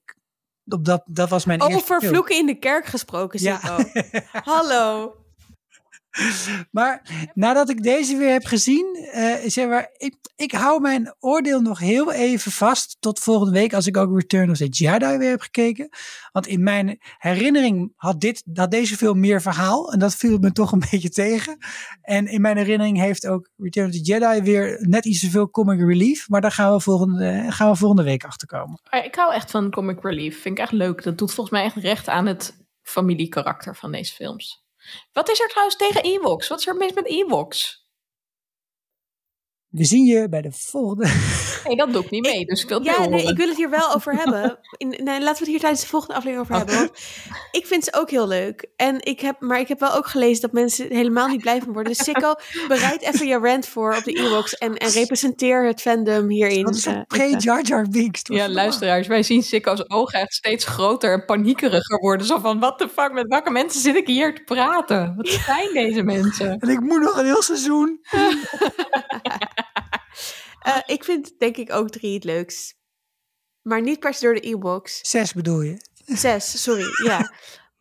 op 0.65 0.85
dat, 0.85 1.03
dat 1.05 1.29
was 1.29 1.45
mijn 1.45 1.61
eerste 1.61 1.75
Over 1.75 2.01
vloeken 2.01 2.35
in 2.37 2.45
de 2.45 2.59
kerk 2.59 2.85
gesproken, 2.85 3.41
Ja. 3.41 3.59
Sikko. 3.59 3.83
Hallo. 4.51 5.13
Maar 6.71 7.01
nadat 7.33 7.69
ik 7.69 7.83
deze 7.83 8.17
weer 8.17 8.31
heb 8.31 8.45
gezien, 8.45 9.09
eh, 9.11 9.33
zeg 9.45 9.67
maar, 9.67 9.89
ik, 9.97 10.15
ik 10.35 10.51
hou 10.51 10.81
mijn 10.81 11.15
oordeel 11.19 11.61
nog 11.61 11.79
heel 11.79 12.11
even 12.11 12.51
vast 12.51 12.97
tot 12.99 13.19
volgende 13.19 13.51
week 13.51 13.73
als 13.73 13.87
ik 13.87 13.97
ook 13.97 14.19
Return 14.19 14.49
of 14.49 14.57
the 14.57 14.67
Jedi 14.67 15.17
weer 15.17 15.29
heb 15.29 15.41
gekeken. 15.41 15.89
Want 16.31 16.47
in 16.47 16.63
mijn 16.63 16.97
herinnering 17.17 17.93
had, 17.95 18.21
dit, 18.21 18.43
had 18.53 18.71
deze 18.71 18.97
film 18.97 19.19
meer 19.19 19.41
verhaal 19.41 19.93
en 19.93 19.99
dat 19.99 20.15
viel 20.15 20.37
me 20.37 20.51
toch 20.51 20.71
een 20.71 20.83
beetje 20.91 21.09
tegen. 21.09 21.57
En 22.01 22.27
in 22.27 22.41
mijn 22.41 22.57
herinnering 22.57 22.97
heeft 22.97 23.27
ook 23.27 23.49
Return 23.57 23.87
of 23.87 23.93
the 23.93 24.01
Jedi 24.01 24.41
weer 24.41 24.77
net 24.81 25.05
iets 25.05 25.19
te 25.19 25.29
veel 25.29 25.49
comic 25.49 25.79
relief, 25.79 26.29
maar 26.29 26.41
daar 26.41 26.51
gaan 26.51 26.73
we 26.73 26.79
volgende, 26.79 27.45
gaan 27.49 27.69
we 27.69 27.75
volgende 27.77 28.03
week 28.03 28.23
achter 28.23 28.47
komen. 28.47 28.79
Ik 29.03 29.15
hou 29.15 29.33
echt 29.33 29.51
van 29.51 29.71
comic 29.71 30.03
relief. 30.03 30.41
Vind 30.41 30.57
ik 30.57 30.63
echt 30.63 30.71
leuk. 30.71 31.03
Dat 31.03 31.17
doet 31.17 31.33
volgens 31.33 31.55
mij 31.57 31.65
echt 31.65 31.75
recht 31.75 32.07
aan 32.07 32.25
het 32.25 32.65
familiekarakter 32.81 33.75
van 33.75 33.91
deze 33.91 34.13
films. 34.13 34.64
Wat 35.13 35.29
is 35.29 35.39
er 35.39 35.47
trouwens 35.47 35.75
tegen 35.75 36.03
Ewoks? 36.03 36.47
Wat 36.47 36.59
is 36.59 36.67
er 36.67 36.75
mis 36.75 36.93
met 36.93 37.05
Ewoks? 37.05 37.84
We 39.75 39.83
zien 39.85 40.05
je 40.05 40.29
bij 40.29 40.41
de 40.41 40.51
volgende. 40.51 41.07
Nee, 41.65 41.75
dat 41.75 41.93
doe 41.93 42.03
ik 42.03 42.09
niet 42.09 42.21
mee. 42.25 42.45
dus 42.45 42.61
ik 42.63 42.69
wil 42.69 42.77
het 42.77 42.87
Ja, 42.87 43.05
nee, 43.07 43.27
ik 43.27 43.37
wil 43.37 43.47
het 43.47 43.57
hier 43.57 43.69
wel 43.69 43.93
over 43.95 44.13
hebben. 44.23 44.59
In, 44.77 44.87
nee, 44.89 45.03
laten 45.03 45.23
we 45.33 45.39
het 45.39 45.47
hier 45.47 45.59
tijdens 45.59 45.81
de 45.81 45.87
volgende 45.87 46.15
aflevering 46.15 46.49
over 46.49 46.53
Oh. 46.53 46.57
hebben. 46.71 46.77
Want 46.77 46.99
ik 47.59 47.65
vind 47.65 47.83
ze 47.83 47.93
ook 47.93 48.09
heel 48.09 48.27
leuk. 48.27 48.65
En 48.75 49.05
ik 49.05 49.19
heb, 49.19 49.35
maar 49.39 49.59
ik 49.59 49.67
heb 49.67 49.79
wel 49.79 49.93
ook 49.93 50.07
gelezen 50.07 50.41
dat 50.41 50.51
mensen 50.51 50.87
helemaal 50.89 51.27
niet 51.27 51.41
blij 51.41 51.59
van 51.61 51.73
worden. 51.73 51.93
Dus 51.93 52.03
Sikko, 52.03 52.33
bereid 52.67 53.01
even 53.01 53.27
je 53.27 53.37
rant 53.39 53.67
voor 53.67 53.95
op 53.97 54.03
de 54.03 54.11
Ewoks. 54.13 54.53
En, 54.57 54.77
en 54.77 54.89
representeer 54.89 55.65
het 55.65 55.81
fandom 55.81 56.29
hierin. 56.29 56.63
Dat 56.65 56.75
is 56.75 56.85
eh, 56.85 56.93
een 56.93 57.05
pre-Jar 57.05 57.61
Jar 57.63 57.87
Binks. 57.89 58.21
toch? 58.23 58.37
Ja, 58.37 58.49
luisteraars, 58.49 59.07
wij 59.07 59.23
zien 59.23 59.43
Sikko's 59.43 59.83
ogen 59.87 60.19
echt 60.19 60.33
steeds 60.33 60.65
groter 60.65 61.11
en 61.13 61.25
paniekeriger 61.25 61.99
worden. 61.99 62.27
Zo 62.27 62.39
van, 62.39 62.59
what 62.59 62.77
the 62.79 62.89
fuck, 62.89 63.11
met 63.13 63.27
welke 63.27 63.51
mensen 63.51 63.81
zit 63.81 63.95
ik 63.95 64.07
hier 64.07 64.35
te 64.35 64.41
praten? 64.43 65.13
Wat 65.15 65.27
zijn 65.27 65.73
deze 65.73 66.01
mensen? 66.03 66.57
En 66.59 66.69
ik 66.69 66.79
moet 66.79 67.01
nog 67.01 67.17
een 67.17 67.25
heel 67.25 67.41
seizoen. 67.41 67.99
Eh, 70.65 70.77
ik 70.85 71.03
vind 71.03 71.39
denk 71.39 71.57
ik 71.57 71.73
ook 71.73 71.89
drie 71.89 72.13
het 72.13 72.23
leukst. 72.23 72.77
Maar 73.61 73.81
niet 73.81 73.99
per 73.99 74.13
se 74.13 74.25
door 74.25 74.33
de 74.33 74.39
Ewoks. 74.39 74.99
Zes 75.09 75.33
bedoel 75.33 75.61
je? 75.61 75.77
Zes, 76.05 76.61
sorry, 76.63 76.85
ja. 77.09 77.31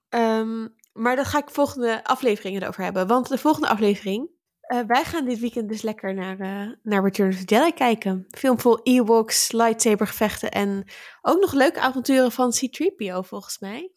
Ehm, 0.08 0.68
maar 0.92 1.16
daar 1.16 1.26
ga 1.26 1.38
ik 1.38 1.50
volgende 1.50 2.04
afleveringen 2.04 2.68
over 2.68 2.82
hebben. 2.82 3.06
Want 3.06 3.28
de 3.28 3.38
volgende 3.38 3.68
aflevering... 3.68 4.30
eh, 4.60 4.80
wij 4.86 5.04
gaan 5.04 5.24
dit 5.24 5.38
weekend 5.38 5.68
dus 5.68 5.82
lekker 5.82 6.14
naar, 6.14 6.40
eh, 6.40 6.72
naar 6.82 7.02
Return 7.02 7.30
of 7.30 7.36
the 7.44 7.54
Jedi 7.54 7.72
kijken. 7.72 8.26
Film 8.30 8.60
vol 8.60 8.82
Ewoks, 8.82 9.52
lightsabergevechten 9.52 10.50
en 10.50 10.84
ook 11.22 11.40
nog 11.40 11.52
leuke 11.52 11.80
avonturen 11.80 12.32
van 12.32 12.50
C-3PO 12.50 13.18
volgens 13.20 13.58
mij. 13.58 13.90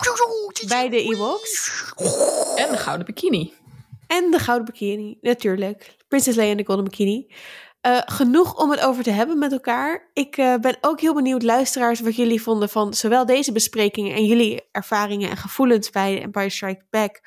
Bij 0.68 0.90
de 0.90 1.02
Ewoks. 1.02 1.72
En 2.56 2.72
de 2.72 2.78
gouden 2.78 3.06
bikini. 3.06 3.54
En 4.08 4.32
de 4.32 4.40
gouden 4.40 4.66
bikini, 4.66 5.18
natuurlijk. 5.22 5.96
Princess 6.08 6.38
Leia 6.38 6.52
en 6.52 6.58
de 6.58 6.66
golden 6.66 6.84
bikini. 6.86 7.34
Eh, 7.82 8.02
genoeg 8.06 8.56
om 8.56 8.72
het 8.72 8.80
over 8.80 9.04
te 9.04 9.10
hebben 9.10 9.38
met 9.38 9.52
elkaar. 9.52 10.10
Ik 10.14 10.38
eh, 10.38 10.56
ben 10.56 10.78
ook 10.82 11.02
heel 11.02 11.14
benieuwd, 11.14 11.44
luisteraars, 11.44 12.00
wat 12.00 12.16
jullie 12.16 12.42
vonden 12.42 12.70
van 12.70 12.94
zowel 12.94 13.26
deze 13.26 13.52
besprekingen 13.52 14.16
en 14.16 14.26
jullie 14.26 14.68
ervaringen 14.72 15.30
en 15.30 15.38
gevoelens 15.38 15.90
bij 15.90 16.22
Empire 16.22 16.50
Strikes 16.50 16.86
Back. 16.90 17.22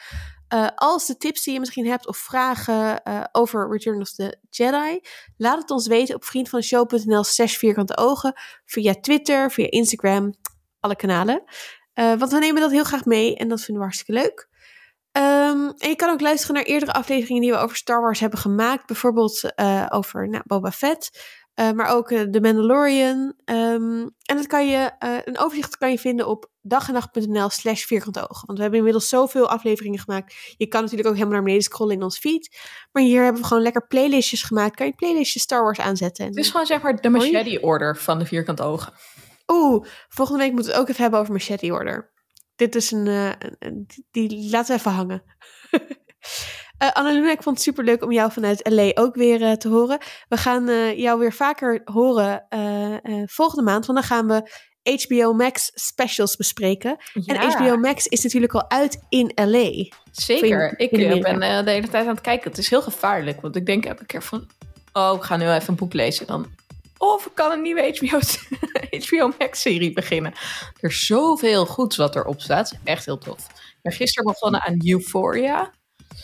Eh, 0.48 0.66
als 0.74 1.06
de 1.06 1.16
tips 1.16 1.44
die 1.44 1.52
je 1.52 1.60
misschien 1.60 1.86
hebt 1.86 2.06
of 2.06 2.16
vragen 2.16 3.02
over 3.32 3.70
Return 3.70 4.01
of 4.01 4.12
the 4.12 4.39
Jedi, 4.51 5.01
laat 5.36 5.60
het 5.60 5.70
ons 5.70 5.86
weten 5.86 6.14
op 6.14 6.24
vriendvanshow.nl 6.24 7.24
slash 7.24 7.56
vierkante 7.56 7.97
ogen, 7.97 8.32
via 8.64 8.94
Twitter, 9.01 9.51
via 9.51 9.70
Instagram, 9.70 10.35
alle 10.81 10.97
kanalen. 10.97 11.43
Want 11.94 12.31
we 12.31 12.39
nemen 12.39 12.60
dat 12.60 12.70
heel 12.70 12.85
graag 12.85 13.05
mee 13.05 13.36
en 13.36 13.48
dat 13.48 13.59
vinden 13.59 13.77
we 13.77 13.82
hartstikke 13.82 14.20
leuk. 14.20 14.49
Ehm, 15.12 15.70
en 15.78 15.89
je 15.89 15.97
kan 15.97 16.11
ook 16.11 16.20
luisteren 16.20 16.55
naar 16.55 16.65
eerdere 16.65 16.93
afleveringen 16.93 17.43
die 17.43 17.51
we 17.51 17.57
over 17.59 17.77
Star 17.77 18.01
Wars 18.01 18.20
hebben 18.20 18.39
gemaakt. 18.39 18.87
Bijvoorbeeld 18.87 19.55
eh, 19.55 19.87
over 19.89 20.28
nou, 20.28 20.43
Boba 20.47 20.70
Fett. 20.73 21.19
eh, 21.55 21.70
maar 21.70 21.89
ook 21.89 22.11
eh, 22.11 22.20
The 22.23 22.41
Mandalorian. 22.41 23.35
Ehm, 23.45 24.07
en 24.24 24.37
dat 24.37 24.47
kan 24.47 24.69
je, 24.69 24.91
eh, 24.99 25.16
een 25.24 25.39
overzicht 25.39 25.77
kan 25.77 25.91
je 25.91 25.99
vinden 25.99 26.27
op 26.27 26.51
dagennacht.nl 26.61 27.49
slash 27.51 27.85
vierkante 27.85 28.20
ogen. 28.20 28.47
Want 28.47 28.53
we 28.59 28.61
hebben 28.61 28.78
inmiddels 28.78 29.09
zoveel 29.09 29.49
afleveringen 29.49 29.99
gemaakt. 29.99 30.35
Je 30.57 30.66
kan 30.66 30.81
natuurlijk 30.81 31.09
ook 31.09 31.15
helemaal 31.15 31.35
naar 31.35 31.45
beneden 31.45 31.65
scrollen 31.65 31.95
in 31.95 32.03
ons 32.03 32.19
feed. 32.19 32.57
Maar 32.93 33.03
hier 33.03 33.23
hebben 33.23 33.43
we 33.43 33.49
gewoon 33.49 33.62
lekker 33.62 33.87
playlistjes 33.87 34.43
gemaakt. 34.43 34.77
Kan 34.77 34.87
je 34.87 34.93
playlistjes 34.95 35.43
Star 35.43 35.62
Wars 35.62 35.81
aanzetten. 35.81 36.24
En 36.24 36.31
Het 36.31 36.39
is 36.41 36.51
gewoon 36.51 36.66
zeg 36.66 36.82
maar 36.82 37.01
de 37.01 37.09
machete 37.09 37.61
order 37.61 37.97
van 37.97 38.19
de 38.19 38.27
vierkante 38.27 38.62
ogen. 38.62 38.93
Oeh, 39.53 39.85
volgende 40.09 40.43
week 40.43 40.53
moeten 40.53 40.70
we 40.70 40.77
het 40.77 40.82
ook 40.82 40.89
even 40.89 41.03
hebben 41.03 41.20
over 41.20 41.32
Machete 41.32 41.73
Order. 41.73 42.12
Dit 42.61 42.74
is 42.74 42.91
een, 42.91 43.07
eh, 43.07 43.31
die, 44.11 44.51
laten 44.51 44.74
we 44.74 44.81
even 44.81 44.93
hangen. 44.93 45.23
Annalena, 46.93 47.31
ik 47.31 47.43
vond 47.43 47.57
het 47.57 47.65
super 47.65 47.85
leuk 47.85 48.03
om 48.03 48.12
jou 48.12 48.32
vanuit 48.32 48.69
LA 48.69 48.91
ook 48.95 49.15
weer 49.15 49.43
eh, 49.43 49.53
te 49.53 49.69
horen. 49.69 49.99
We 50.28 50.37
gaan 50.37 50.97
jou 50.97 51.19
weer 51.19 51.32
vaker 51.32 51.81
horen 51.85 52.47
volgende 53.27 53.62
maand, 53.62 53.87
want 53.87 53.99
dan 53.99 54.09
gaan 54.09 54.27
we 54.27 54.51
HBO 55.07 55.32
Max 55.32 55.70
specials 55.74 56.37
bespreken. 56.37 56.97
En 57.27 57.37
HBO 57.37 57.77
Max 57.77 58.07
is 58.07 58.23
natuurlijk 58.23 58.55
al 58.55 58.70
uit 58.70 59.03
in 59.09 59.32
LA. 59.35 59.97
Zeker. 60.11 60.78
Ik 60.78 60.91
ben 60.91 61.41
de 61.65 61.70
hele 61.70 61.89
tijd 61.89 62.07
aan 62.07 62.15
het 62.15 62.20
kijken. 62.20 62.51
Het 62.51 62.59
is 62.59 62.70
heel 62.70 62.82
gevaarlijk. 62.82 63.41
Want 63.41 63.57
ik 63.57 63.66
denk 63.66 63.85
elke 63.85 64.07
keer 64.07 64.23
van... 64.23 64.49
Oh, 64.93 65.16
ik 65.16 65.23
ga 65.23 65.37
nu 65.37 65.51
even 65.51 65.69
een 65.69 65.74
boek 65.74 65.93
lezen. 65.93 66.27
Dan... 66.27 66.47
Of 67.01 67.27
ik 67.27 67.35
kan 67.35 67.52
een 67.52 67.62
nieuwe 67.62 67.98
HBO, 67.98 68.18
HBO 68.90 69.32
Max-serie 69.39 69.93
beginnen. 69.93 70.32
Er 70.81 70.90
is 70.90 71.06
zoveel 71.06 71.66
goeds 71.66 71.97
wat 71.97 72.16
erop 72.16 72.40
staat. 72.40 72.78
Echt 72.85 73.05
heel 73.05 73.18
tof. 73.18 73.47
Ben 73.82 73.93
gisteren 73.93 74.32
begonnen 74.32 74.62
aan 74.62 74.81
Euphoria. 74.85 75.70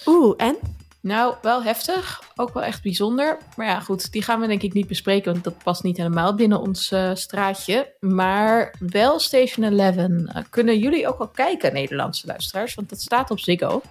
Oeh, 0.07 0.35
en? 0.37 0.57
Nou, 1.01 1.35
wel 1.43 1.63
heftig. 1.63 2.23
Ook 2.35 2.55
wel 2.55 2.63
echt 2.63 2.83
bijzonder. 2.83 3.39
Maar 3.57 3.67
ja, 3.67 3.81
goed. 3.81 4.13
Die 4.13 4.23
gaan 4.23 4.41
we 4.41 4.47
denk 4.47 4.63
ik 4.63 4.73
niet 4.73 4.87
bespreken. 4.87 5.33
Want 5.33 5.45
dat 5.45 5.63
past 5.63 5.83
niet 5.83 5.97
helemaal 5.97 6.35
binnen 6.35 6.61
ons 6.61 6.91
eh, 6.91 7.11
straatje. 7.15 7.95
Maar 8.01 8.75
wel 8.79 9.19
Station 9.19 9.79
11. 9.79 9.97
Eh, 9.97 10.43
kunnen 10.51 10.79
jullie 10.79 11.09
ook 11.09 11.19
al 11.19 11.29
kijken, 11.29 11.73
Nederlandse 11.73 12.27
luisteraars? 12.27 12.75
Want 12.75 12.89
dat 12.89 13.01
staat 13.01 13.31
op 13.31 13.39
Ziggo. 13.39 13.83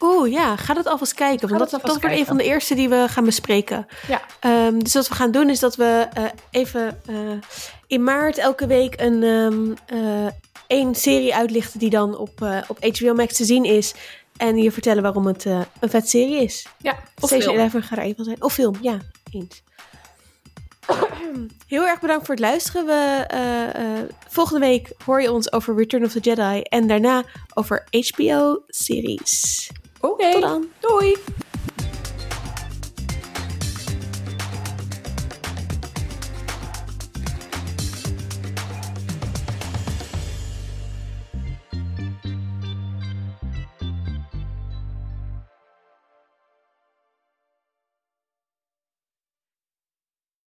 Oeh, 0.00 0.32
ja, 0.32 0.56
ga 0.56 0.74
dat 0.74 0.86
alvast 0.86 1.14
kijken. 1.14 1.48
Want 1.48 1.70
dat, 1.70 1.82
wordt 1.82 2.04
een 2.04 2.26
van 2.26 2.36
de 2.36 2.44
eerste 2.44 2.74
die 2.74 2.88
we 2.88 3.06
gaan 3.08 3.24
bespreken. 3.24 3.86
Ja. 4.08 4.22
Ehm, 4.40 4.78
dus 4.78 4.92
wat 4.94 5.08
we 5.08 5.14
gaan 5.14 5.30
doen 5.30 5.50
is 5.50 5.60
dat 5.60 5.76
we 5.76 6.06
eh, 6.12 6.24
even 6.50 7.00
eh, 7.06 7.14
in 7.86 8.02
maart 8.02 8.38
elke 8.38 8.66
week 8.66 9.00
een, 9.00 9.22
ehm, 9.22 9.72
eh, 9.86 10.32
één 10.66 10.94
serie 10.94 11.34
uitlichten 11.34 11.78
die 11.78 11.90
dan 11.90 12.16
op, 12.16 12.42
eh, 12.42 12.58
op 12.68 12.84
HBO 12.84 13.14
Max 13.14 13.36
te 13.36 13.44
zien 13.44 13.64
is. 13.64 13.94
En 14.36 14.56
je 14.56 14.72
vertellen 14.72 15.02
waarom 15.02 15.26
het 15.26 15.46
eh, 15.46 15.60
een 15.80 15.90
vet 15.90 16.08
serie 16.08 16.42
is. 16.42 16.66
Ja, 16.78 16.92
of 17.20 17.28
Station 17.28 17.54
film. 17.54 17.70
11 17.72 17.72
gaat 17.72 17.98
er 17.98 18.04
een 18.04 18.14
van 18.16 18.24
zijn. 18.24 18.42
Of 18.42 18.52
film, 18.52 18.74
ja, 18.80 18.98
eens. 19.30 19.62
Heel 21.66 21.86
erg 21.86 22.00
bedankt 22.00 22.26
voor 22.26 22.34
het 22.34 22.44
luisteren. 22.44 22.86
We, 22.86 23.24
eh, 23.28 23.98
eh, 23.98 24.08
volgende 24.28 24.66
week 24.66 24.92
hoor 25.04 25.22
je 25.22 25.32
ons 25.32 25.52
over 25.52 25.76
Return 25.76 26.04
of 26.04 26.12
the 26.12 26.20
Jedi. 26.20 26.60
En 26.60 26.86
daarna 26.86 27.22
over 27.54 27.84
HBO-series. 27.90 29.70
Oké, 30.00 30.30
Tot 30.30 30.40
dan. 30.42 30.66
doei! 30.80 31.16